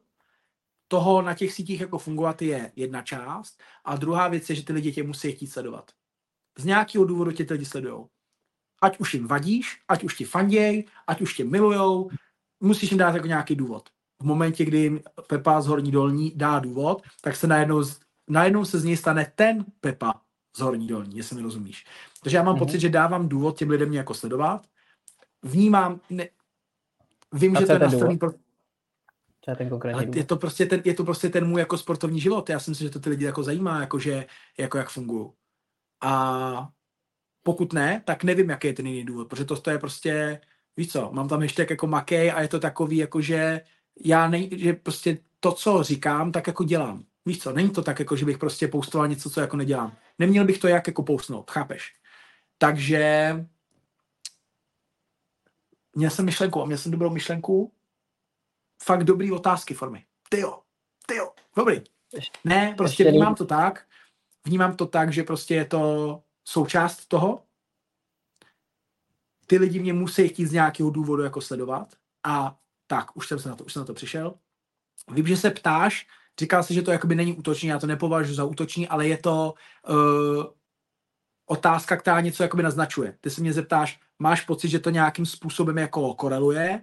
toho 0.89 1.23
na 1.23 1.35
těch 1.35 1.53
sítích 1.53 1.81
jako 1.81 1.99
fungovat 1.99 2.43
je 2.43 2.73
jedna 2.77 3.03
část 3.03 3.61
a 3.85 3.97
druhá 3.97 4.29
věc 4.29 4.51
je, 4.51 4.57
že 4.57 4.65
ty 4.65 4.73
lidi 4.73 4.93
tě 4.93 5.03
musí 5.03 5.33
chtít 5.33 5.47
sledovat. 5.47 5.91
Z 6.59 6.65
nějakého 6.65 7.05
důvodu 7.05 7.33
tě 7.33 7.45
ty 7.45 7.53
lidi 7.53 7.65
sledují. 7.65 8.05
Ať 8.83 8.99
už 8.99 9.15
jim 9.15 9.27
vadíš, 9.27 9.81
ať 9.89 10.05
už 10.05 10.15
ti 10.15 10.25
fanděj, 10.25 10.85
ať 11.07 11.21
už 11.21 11.35
tě 11.35 11.45
milujou, 11.45 12.11
musíš 12.61 12.91
jim 12.91 12.99
dát 12.99 13.15
jako 13.15 13.27
nějaký 13.27 13.57
důvod 13.57 13.89
v 14.23 14.25
momentě, 14.25 14.65
kdy 14.65 14.79
jim 14.79 15.01
Pepa 15.27 15.61
z 15.61 15.67
Horní 15.67 15.91
Dolní 15.91 16.33
dá 16.37 16.59
důvod, 16.59 17.03
tak 17.21 17.37
se 17.37 17.47
najednou, 17.47 17.85
najednou 18.29 18.65
se 18.65 18.79
z 18.79 18.85
něj 18.85 18.97
stane 18.97 19.33
ten 19.35 19.65
Pepa 19.81 20.21
z 20.59 20.61
Horní 20.61 20.87
Dolní, 20.87 21.17
jestli 21.17 21.37
mi 21.37 21.43
rozumíš. 21.43 21.87
Takže 22.23 22.37
já 22.37 22.43
mám 22.43 22.55
mm-hmm. 22.55 22.59
pocit, 22.59 22.81
že 22.81 22.89
dávám 22.89 23.29
důvod 23.29 23.59
těm 23.59 23.71
lidem 23.71 23.89
mě 23.89 23.99
jako 23.99 24.15
sledovat. 24.15 24.67
Vnímám, 25.43 26.01
ne, 26.11 26.29
vím, 27.33 27.57
A 27.57 27.61
že 27.61 27.67
to 27.67 27.73
je 27.73 27.79
nastavený 27.79 28.19
pro... 28.19 28.31
je 29.49 29.57
ten 29.57 29.69
konkrétní 29.69 30.19
je 30.19 30.25
to, 30.25 30.37
prostě 30.37 30.67
ten, 30.67 30.83
je 30.85 30.95
to 30.95 31.05
prostě 31.05 31.29
ten 31.29 31.47
můj 31.47 31.61
jako 31.61 31.79
sportovní 31.79 32.21
život. 32.21 32.49
Já 32.51 32.61
si 32.61 32.71
myslím, 32.71 32.89
že 32.89 32.93
to 32.93 33.01
ty 33.01 33.11
lidi 33.11 33.25
jako 33.25 33.43
zajímá, 33.43 33.81
jako, 33.81 33.99
že, 33.99 34.27
jako 34.59 34.79
jak 34.79 34.89
fungují. 34.91 35.31
A 36.01 36.69
Pokud 37.43 37.73
ne, 37.73 38.03
tak 38.05 38.25
nevím, 38.25 38.51
jaký 38.51 38.67
je 38.67 38.73
ten 38.73 38.87
jiný 38.87 39.05
důvod, 39.05 39.29
protože 39.29 39.45
to, 39.45 39.57
to 39.57 39.71
je 39.71 39.79
prostě, 39.79 40.41
víš 40.77 40.93
co, 40.93 41.11
mám 41.13 41.29
tam 41.29 41.43
ještě 41.43 41.67
jako 41.71 41.87
makej 41.87 42.33
a 42.33 42.41
je 42.41 42.49
to 42.49 42.61
takový, 42.61 42.97
jako 42.97 43.21
že 43.21 43.61
já 44.05 44.29
nej, 44.29 44.51
že 44.53 44.73
prostě 44.73 45.19
to, 45.41 45.53
co 45.53 45.83
říkám, 45.83 46.33
tak 46.33 46.47
jako 46.47 46.65
dělám. 46.65 47.05
Víš 47.27 47.39
co, 47.39 47.53
není 47.53 47.71
to 47.71 47.83
tak, 47.83 47.99
jako 47.99 48.17
že 48.17 48.25
bych 48.25 48.39
prostě 48.39 48.69
poustoval 48.69 49.09
něco, 49.09 49.31
co 49.31 49.41
jako 49.41 49.57
nedělám. 49.57 49.97
Neměl 50.19 50.45
bych 50.45 50.59
to 50.59 50.69
jak 50.69 50.87
jako 50.87 51.03
poustnout, 51.03 51.51
chápeš? 51.51 51.95
Takže 52.59 53.35
měl 55.95 56.11
jsem 56.11 56.25
myšlenku 56.25 56.63
a 56.63 56.65
měl 56.65 56.79
jsem 56.79 56.93
dobrou 56.93 57.11
myšlenku, 57.11 57.73
fakt 58.83 59.05
dobrý 59.05 59.33
otázky 59.33 59.75
formy. 59.75 60.05
Ty 60.29 60.41
jo, 60.41 60.63
ty 61.07 61.17
jo, 61.17 61.33
dobrý. 61.57 61.81
Ne, 62.45 62.75
prostě 62.77 63.11
vnímám 63.11 63.35
to 63.35 63.47
tak, 63.47 63.87
vnímám 64.45 64.77
to 64.77 64.87
tak, 64.87 65.13
že 65.13 65.23
prostě 65.23 65.55
je 65.55 65.65
to 65.65 66.23
součást 66.45 67.07
toho. 67.07 67.45
Ty 69.47 69.59
lidi 69.59 69.81
mě 69.81 69.93
musí 69.93 70.29
chtít 70.29 70.47
z 70.47 70.53
nějakého 70.53 70.91
důvodu 70.91 71.23
jako 71.23 71.41
sledovat 71.41 71.95
a 72.25 72.59
tak, 72.87 73.17
už 73.17 73.29
jsem 73.29 73.39
se 73.39 73.49
na 73.49 73.57
to, 73.57 73.65
už 73.65 73.73
jsem 73.73 73.81
na 73.81 73.87
to 73.87 73.95
přišel. 73.95 74.35
Vím, 75.11 75.27
že 75.27 75.37
se 75.37 75.51
ptáš, 75.51 76.07
říkal 76.39 76.63
jsi, 76.63 76.75
že 76.75 76.83
to 76.83 76.91
jakoby 76.91 77.15
není 77.15 77.33
útočný, 77.33 77.69
já 77.69 77.79
to 77.79 77.87
nepovažuji 77.87 78.35
za 78.35 78.45
útočný, 78.45 78.89
ale 78.89 79.09
je 79.09 79.19
to 79.19 79.55
uh, 79.89 80.45
otázka, 81.47 81.97
která 81.97 82.21
něco 82.21 82.43
jakoby 82.43 82.63
naznačuje. 82.63 83.15
Ty 83.21 83.31
se 83.31 83.41
mě 83.41 83.53
zeptáš, 83.53 84.01
máš 84.19 84.41
pocit, 84.41 84.69
že 84.69 84.79
to 84.79 84.91
nějakým 84.91 85.27
způsobem 85.27 85.79
jako 85.79 86.15
koreluje, 86.15 86.83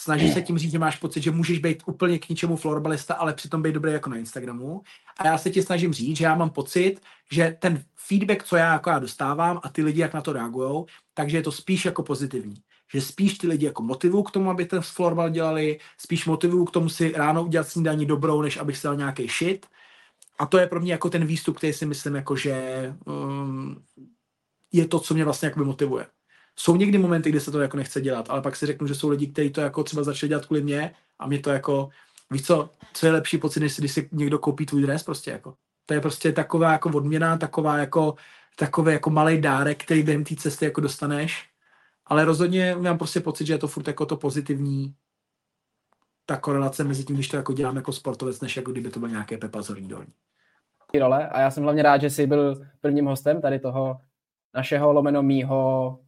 snažíš 0.00 0.34
se 0.34 0.42
tím 0.42 0.58
říct, 0.58 0.72
že 0.72 0.78
máš 0.78 0.96
pocit, 0.96 1.22
že 1.22 1.30
můžeš 1.30 1.58
být 1.58 1.82
úplně 1.86 2.18
k 2.18 2.28
ničemu 2.28 2.56
florbalista, 2.56 3.14
ale 3.14 3.34
přitom 3.34 3.62
být 3.62 3.72
dobrý 3.72 3.92
jako 3.92 4.10
na 4.10 4.16
Instagramu. 4.16 4.82
A 5.18 5.26
já 5.26 5.38
se 5.38 5.50
ti 5.50 5.62
snažím 5.62 5.92
říct, 5.92 6.16
že 6.16 6.24
já 6.24 6.34
mám 6.34 6.50
pocit, 6.50 7.00
že 7.32 7.56
ten 7.58 7.84
feedback, 7.96 8.44
co 8.44 8.56
já 8.56 8.72
jako 8.72 8.90
já 8.90 8.98
dostávám 8.98 9.60
a 9.62 9.68
ty 9.68 9.82
lidi, 9.82 10.00
jak 10.00 10.14
na 10.14 10.22
to 10.22 10.32
reagují, 10.32 10.84
takže 11.14 11.36
je 11.36 11.42
to 11.42 11.52
spíš 11.52 11.84
jako 11.84 12.02
pozitivní. 12.02 12.54
Že 12.94 13.00
spíš 13.00 13.38
ty 13.38 13.46
lidi 13.46 13.66
jako 13.66 13.82
motivují 13.82 14.24
k 14.24 14.30
tomu, 14.30 14.50
aby 14.50 14.64
ten 14.64 14.80
florbal 14.80 15.30
dělali, 15.30 15.78
spíš 15.98 16.26
motivují 16.26 16.66
k 16.66 16.70
tomu 16.70 16.88
si 16.88 17.12
ráno 17.12 17.44
udělat 17.44 17.68
snídaní 17.68 18.06
dobrou, 18.06 18.42
než 18.42 18.56
abych 18.56 18.78
si 18.78 18.86
dal 18.86 18.96
nějaký 18.96 19.28
shit. 19.28 19.66
A 20.38 20.46
to 20.46 20.58
je 20.58 20.66
pro 20.66 20.80
mě 20.80 20.92
jako 20.92 21.10
ten 21.10 21.26
výstup, 21.26 21.56
který 21.56 21.72
si 21.72 21.86
myslím, 21.86 22.14
jako 22.14 22.36
že 22.36 22.94
um, 23.04 23.84
je 24.72 24.88
to, 24.88 25.00
co 25.00 25.14
mě 25.14 25.24
vlastně 25.24 25.46
jakoby 25.46 25.66
motivuje. 25.66 26.06
Jsou 26.56 26.76
někdy 26.76 26.98
momenty, 26.98 27.30
kdy 27.30 27.40
se 27.40 27.50
to 27.50 27.60
jako 27.60 27.76
nechce 27.76 28.00
dělat, 28.00 28.30
ale 28.30 28.42
pak 28.42 28.56
si 28.56 28.66
řeknu, 28.66 28.86
že 28.86 28.94
jsou 28.94 29.08
lidi, 29.08 29.26
kteří 29.26 29.50
to 29.50 29.60
jako 29.60 29.84
třeba 29.84 30.02
začali 30.02 30.28
dělat 30.28 30.46
kvůli 30.46 30.62
mě 30.62 30.94
a 31.18 31.26
mě 31.26 31.38
to 31.38 31.50
jako, 31.50 31.88
víš 32.30 32.46
co, 32.46 32.70
co 32.92 33.06
je 33.06 33.12
lepší 33.12 33.38
pocit, 33.38 33.60
než 33.60 33.76
když 33.76 33.92
si 33.92 34.08
někdo 34.12 34.38
koupí 34.38 34.66
tvůj 34.66 34.82
dres 34.82 35.02
prostě 35.02 35.30
jako. 35.30 35.54
To 35.86 35.94
je 35.94 36.00
prostě 36.00 36.32
taková 36.32 36.72
jako 36.72 36.88
odměna, 36.88 37.36
taková 37.36 37.78
jako, 37.78 38.14
takový 38.56 38.92
jako 38.92 39.10
malý 39.10 39.40
dárek, 39.40 39.84
který 39.84 40.02
během 40.02 40.24
té 40.24 40.36
cesty 40.36 40.64
jako 40.64 40.80
dostaneš. 40.80 41.51
Ale 42.12 42.24
rozhodně 42.24 42.74
mám 42.74 42.98
prostě 42.98 43.20
pocit, 43.20 43.46
že 43.46 43.52
je 43.52 43.58
to 43.58 43.68
furt 43.68 43.88
jako 43.88 44.06
to 44.06 44.16
pozitivní, 44.16 44.94
ta 46.26 46.36
korelace 46.36 46.84
mezi 46.84 47.04
tím, 47.04 47.16
když 47.16 47.28
to 47.28 47.36
jako 47.36 47.52
dělám 47.52 47.76
jako 47.76 47.92
sportovec, 47.92 48.40
než 48.40 48.56
jako 48.56 48.72
kdyby 48.72 48.90
to 48.90 49.00
byl 49.00 49.08
nějaké 49.08 49.38
Pepa 49.38 49.62
Zorní 49.62 49.88
dolní. 49.88 50.12
Role 50.98 51.28
a 51.28 51.40
já 51.40 51.50
jsem 51.50 51.62
hlavně 51.62 51.82
rád, 51.82 52.00
že 52.00 52.10
jsi 52.10 52.26
byl 52.26 52.66
prvním 52.80 53.06
hostem 53.06 53.40
tady 53.40 53.58
toho 53.58 54.00
našeho 54.54 54.92
lomeno 54.92 55.22
mýho 55.22 55.98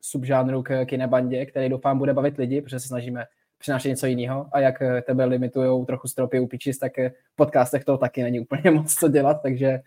subžánru 0.00 0.62
k 0.62 0.84
kinebandě, 0.84 1.46
který 1.46 1.68
doufám 1.68 1.98
bude 1.98 2.14
bavit 2.14 2.36
lidi, 2.36 2.62
protože 2.62 2.80
se 2.80 2.88
snažíme 2.88 3.24
přinášet 3.58 3.88
něco 3.88 4.06
jiného 4.06 4.48
a 4.52 4.60
jak 4.60 4.82
tebe 5.06 5.24
limitují 5.24 5.86
trochu 5.86 6.08
stropy 6.08 6.40
u 6.40 6.46
pičis, 6.46 6.78
tak 6.78 6.92
v 7.32 7.36
podcastech 7.36 7.84
to 7.84 7.98
taky 7.98 8.22
není 8.22 8.40
úplně 8.40 8.70
moc 8.74 8.94
co 8.94 9.08
dělat, 9.08 9.42
takže 9.42 9.80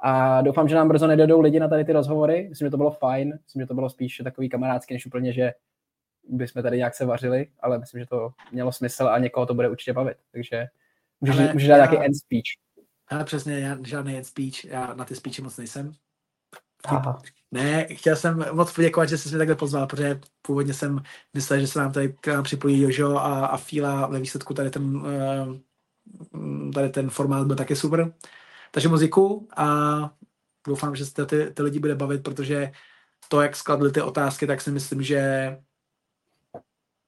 a 0.00 0.42
doufám, 0.42 0.68
že 0.68 0.74
nám 0.74 0.88
brzo 0.88 1.06
nedodou 1.06 1.40
lidi 1.40 1.60
na 1.60 1.68
tady 1.68 1.84
ty 1.84 1.92
rozhovory. 1.92 2.46
Myslím, 2.48 2.66
že 2.66 2.70
to 2.70 2.76
bylo 2.76 2.90
fajn, 2.90 3.38
myslím, 3.44 3.62
že 3.62 3.66
to 3.66 3.74
bylo 3.74 3.90
spíš 3.90 4.20
takový 4.24 4.48
kamarádský, 4.48 4.94
než 4.94 5.06
úplně, 5.06 5.32
že 5.32 5.52
bychom 6.28 6.62
tady 6.62 6.76
nějak 6.76 6.94
se 6.94 7.06
vařili, 7.06 7.46
ale 7.60 7.78
myslím, 7.78 8.00
že 8.00 8.06
to 8.06 8.30
mělo 8.52 8.72
smysl 8.72 9.08
a 9.08 9.18
někoho 9.18 9.46
to 9.46 9.54
bude 9.54 9.68
určitě 9.68 9.92
bavit. 9.92 10.16
Takže 10.32 10.66
můžeš, 11.20 11.38
ale 11.38 11.52
můžeš 11.52 11.68
dát 11.68 11.76
já, 11.76 11.84
nějaký 11.84 12.06
end 12.06 12.16
speech. 12.16 12.42
Ale 13.08 13.24
přesně, 13.24 13.58
já 13.58 13.76
žádný 13.82 14.16
end 14.16 14.26
speech, 14.26 14.64
já 14.64 14.94
na 14.94 15.04
ty 15.04 15.14
speechy 15.14 15.42
moc 15.42 15.56
nejsem. 15.56 15.92
Aha. 16.84 17.22
Ne, 17.50 17.86
chtěl 17.94 18.16
jsem 18.16 18.44
moc 18.52 18.72
poděkovat, 18.72 19.08
že 19.08 19.18
jsi 19.18 19.28
mě 19.28 19.38
takhle 19.38 19.56
pozval, 19.56 19.86
protože 19.86 20.20
původně 20.42 20.74
jsem 20.74 21.02
myslel, 21.34 21.60
že 21.60 21.66
se 21.66 21.78
nám 21.78 21.92
tady 21.92 22.12
k 22.20 22.26
nám 22.26 22.44
připojí 22.44 22.82
Jožo 22.82 23.16
a, 23.16 23.46
a 23.46 23.56
Fíla 23.56 24.06
ve 24.06 24.20
výsledku 24.20 24.54
tady 24.54 24.70
ten, 24.70 24.96
uh, 24.96 26.72
tady 26.74 26.88
ten 26.88 27.10
formát 27.10 27.46
byl 27.46 27.56
taky 27.56 27.76
super. 27.76 28.12
Takže 28.74 28.88
moc 28.88 29.02
a 29.56 29.66
doufám, 30.66 30.96
že 30.96 31.06
se 31.06 31.26
ty, 31.26 31.50
ty 31.54 31.62
lidi 31.62 31.78
bude 31.78 31.94
bavit, 31.94 32.22
protože 32.22 32.72
to, 33.28 33.40
jak 33.40 33.56
skladly 33.56 33.92
ty 33.92 34.02
otázky, 34.02 34.46
tak 34.46 34.60
si 34.60 34.70
myslím, 34.70 35.02
že 35.02 35.22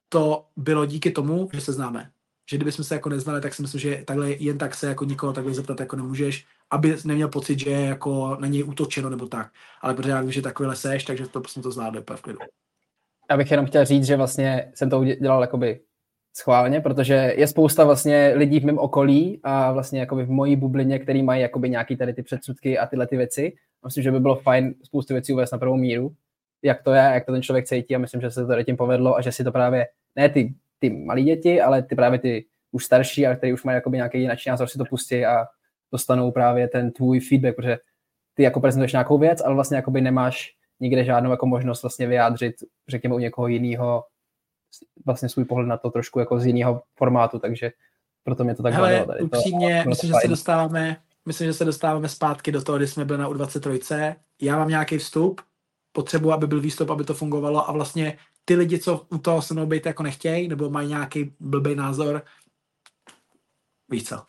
to 0.09 0.47
bylo 0.55 0.85
díky 0.85 1.11
tomu, 1.11 1.49
že 1.53 1.61
se 1.61 1.73
známe. 1.73 2.11
Že 2.49 2.57
kdybychom 2.57 2.85
se 2.85 2.95
jako 2.95 3.09
neznali, 3.09 3.41
tak 3.41 3.53
si 3.53 3.61
myslím, 3.61 3.81
že 3.81 4.03
takhle 4.07 4.31
jen 4.31 4.57
tak 4.57 4.75
se 4.75 4.87
jako 4.87 5.05
nikoho 5.05 5.33
takhle 5.33 5.53
zeptat 5.53 5.79
jako 5.79 5.95
nemůžeš, 5.95 6.45
aby 6.71 6.97
neměl 7.05 7.27
pocit, 7.27 7.59
že 7.59 7.69
je 7.69 7.85
jako 7.85 8.37
na 8.39 8.47
něj 8.47 8.63
útočeno 8.63 9.09
nebo 9.09 9.27
tak. 9.27 9.51
Ale 9.81 9.93
protože 9.93 10.09
já 10.09 10.21
vím, 10.21 10.31
že 10.31 10.41
takovýhle 10.41 10.75
seš, 10.75 11.03
takže 11.03 11.27
to 11.27 11.41
prostě 11.41 11.61
to 11.61 11.71
zvládne 11.71 11.99
úplně 11.99 12.17
v 12.17 12.21
klidu. 12.21 12.39
Já 13.29 13.37
bych 13.37 13.51
jenom 13.51 13.65
chtěl 13.65 13.85
říct, 13.85 14.05
že 14.05 14.15
vlastně 14.15 14.71
jsem 14.75 14.89
to 14.89 14.99
udělal 14.99 15.41
jakoby 15.41 15.81
schválně, 16.39 16.81
protože 16.81 17.33
je 17.37 17.47
spousta 17.47 17.83
vlastně 17.83 18.33
lidí 18.35 18.59
v 18.59 18.65
mém 18.65 18.77
okolí 18.77 19.39
a 19.43 19.71
vlastně 19.71 19.99
jakoby 19.99 20.23
v 20.23 20.29
mojí 20.29 20.55
bublině, 20.55 20.99
který 20.99 21.23
mají 21.23 21.41
jakoby 21.41 21.69
nějaký 21.69 21.97
tady 21.97 22.13
ty 22.13 22.23
předsudky 22.23 22.79
a 22.79 22.85
tyhle 22.85 23.07
ty 23.07 23.17
věci. 23.17 23.53
Myslím, 23.85 24.03
že 24.03 24.11
by 24.11 24.19
bylo 24.19 24.35
fajn 24.35 24.73
spoustu 24.83 25.13
věcí 25.13 25.33
uvést 25.33 25.51
na 25.51 25.57
prvou 25.57 25.75
míru, 25.75 26.13
jak 26.63 26.83
to 26.83 26.93
je, 26.93 27.01
jak 27.01 27.25
to 27.25 27.31
ten 27.31 27.41
člověk 27.41 27.65
cítí 27.65 27.95
a 27.95 27.99
myslím, 27.99 28.21
že 28.21 28.31
se 28.31 28.41
to 28.41 28.47
tady 28.47 28.65
tím 28.65 28.77
povedlo 28.77 29.17
a 29.17 29.21
že 29.21 29.31
si 29.31 29.43
to 29.43 29.51
právě, 29.51 29.87
ne 30.15 30.29
ty, 30.29 30.53
ty 30.79 30.89
malí 30.89 31.23
děti, 31.23 31.61
ale 31.61 31.83
ty 31.83 31.95
právě 31.95 32.19
ty 32.19 32.45
už 32.71 32.85
starší 32.85 33.27
a 33.27 33.35
který 33.35 33.53
už 33.53 33.63
mají 33.63 33.75
jakoby 33.75 33.97
nějaký 33.97 34.19
jiný 34.19 34.35
názor, 34.47 34.67
si 34.67 34.77
to 34.77 34.85
pustí 34.85 35.25
a 35.25 35.45
dostanou 35.91 36.31
právě 36.31 36.67
ten 36.67 36.91
tvůj 36.91 37.19
feedback, 37.19 37.55
protože 37.55 37.77
ty 38.33 38.43
jako 38.43 38.59
prezentuješ 38.59 38.91
nějakou 38.91 39.17
věc, 39.17 39.41
ale 39.45 39.55
vlastně 39.55 39.77
jakoby 39.77 40.01
nemáš 40.01 40.53
nikde 40.79 41.03
žádnou 41.03 41.31
jako 41.31 41.45
možnost 41.45 41.83
vlastně 41.83 42.07
vyjádřit, 42.07 42.55
řekněme 42.87 43.15
u 43.15 43.19
někoho 43.19 43.47
jiného 43.47 44.03
vlastně 45.05 45.29
svůj 45.29 45.45
pohled 45.45 45.67
na 45.67 45.77
to 45.77 45.91
trošku 45.91 46.19
jako 46.19 46.39
z 46.39 46.45
jiného 46.45 46.83
formátu, 46.95 47.39
takže 47.39 47.71
proto 48.23 48.43
mě 48.43 48.55
to 48.55 48.63
tak 48.63 48.73
Hele, 48.73 49.05
tady 49.05 49.21
upřímně, 49.21 49.83
to, 49.83 49.89
myslím, 49.89 50.09
že 50.09 50.15
se 50.21 50.27
dostáváme, 50.27 50.97
myslím, 51.25 51.47
že 51.47 51.53
se 51.53 51.65
dostáváme 51.65 52.09
zpátky 52.09 52.51
do 52.51 52.63
toho, 52.63 52.77
kdy 52.77 52.87
jsme 52.87 53.05
byli 53.05 53.19
na 53.19 53.29
U23. 53.29 54.15
Já 54.41 54.57
mám 54.57 54.69
nějaký 54.69 54.97
vstup, 54.97 55.41
potřebuji, 55.91 56.31
aby 56.31 56.47
byl 56.47 56.61
výstup, 56.61 56.89
aby 56.89 57.03
to 57.03 57.13
fungovalo 57.13 57.69
a 57.69 57.71
vlastně 57.71 58.17
ty 58.45 58.55
lidi, 58.55 58.79
co 58.79 59.05
u 59.09 59.17
toho 59.17 59.41
se 59.41 59.53
mnou 59.53 59.65
být 59.65 59.85
jako 59.85 60.03
nechtějí, 60.03 60.47
nebo 60.47 60.69
mají 60.69 60.89
nějaký 60.89 61.33
blbý 61.39 61.75
názor, 61.75 62.21
víš 63.89 64.09
co? 64.09 64.23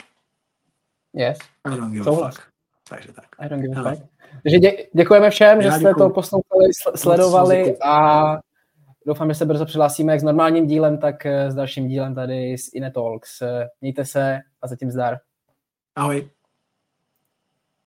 Yes. 1.15 1.39
I 1.65 1.77
don't 1.77 1.93
give 1.93 2.05
Souhlas. 2.05 2.37
a 2.37 2.41
fuck. 2.41 2.53
Takže 2.89 3.13
tak. 3.13 3.27
I 3.39 3.49
don't 3.49 3.63
give 3.63 3.81
a 3.81 3.91
fuck. 3.91 4.03
Takže 4.43 4.59
dě, 4.59 4.87
děkujeme 4.93 5.31
všem, 5.31 5.61
Já 5.61 5.71
že 5.71 5.71
jste 5.71 5.89
děkuju. 5.89 6.09
to 6.09 6.15
poslouchali, 6.15 6.73
sledovali 6.95 7.79
a 7.79 8.39
doufám, 9.09 9.29
že 9.29 9.35
se 9.35 9.47
brzo 9.47 9.65
přihlásíme 9.65 10.13
jak 10.13 10.21
s 10.21 10.25
normálním 10.25 10.67
dílem, 10.67 10.99
tak 10.99 11.27
eh, 11.27 11.51
s 11.51 11.55
dalším 11.55 11.89
dílem 11.89 12.15
tady 12.15 12.59
z 12.59 12.75
Inetalks. 12.75 13.43
Eh, 13.43 13.69
mějte 13.81 14.05
se 14.05 14.39
a 14.63 14.67
zatím 14.67 14.91
zdar. 14.91 15.19
Ahoj. 15.97 16.31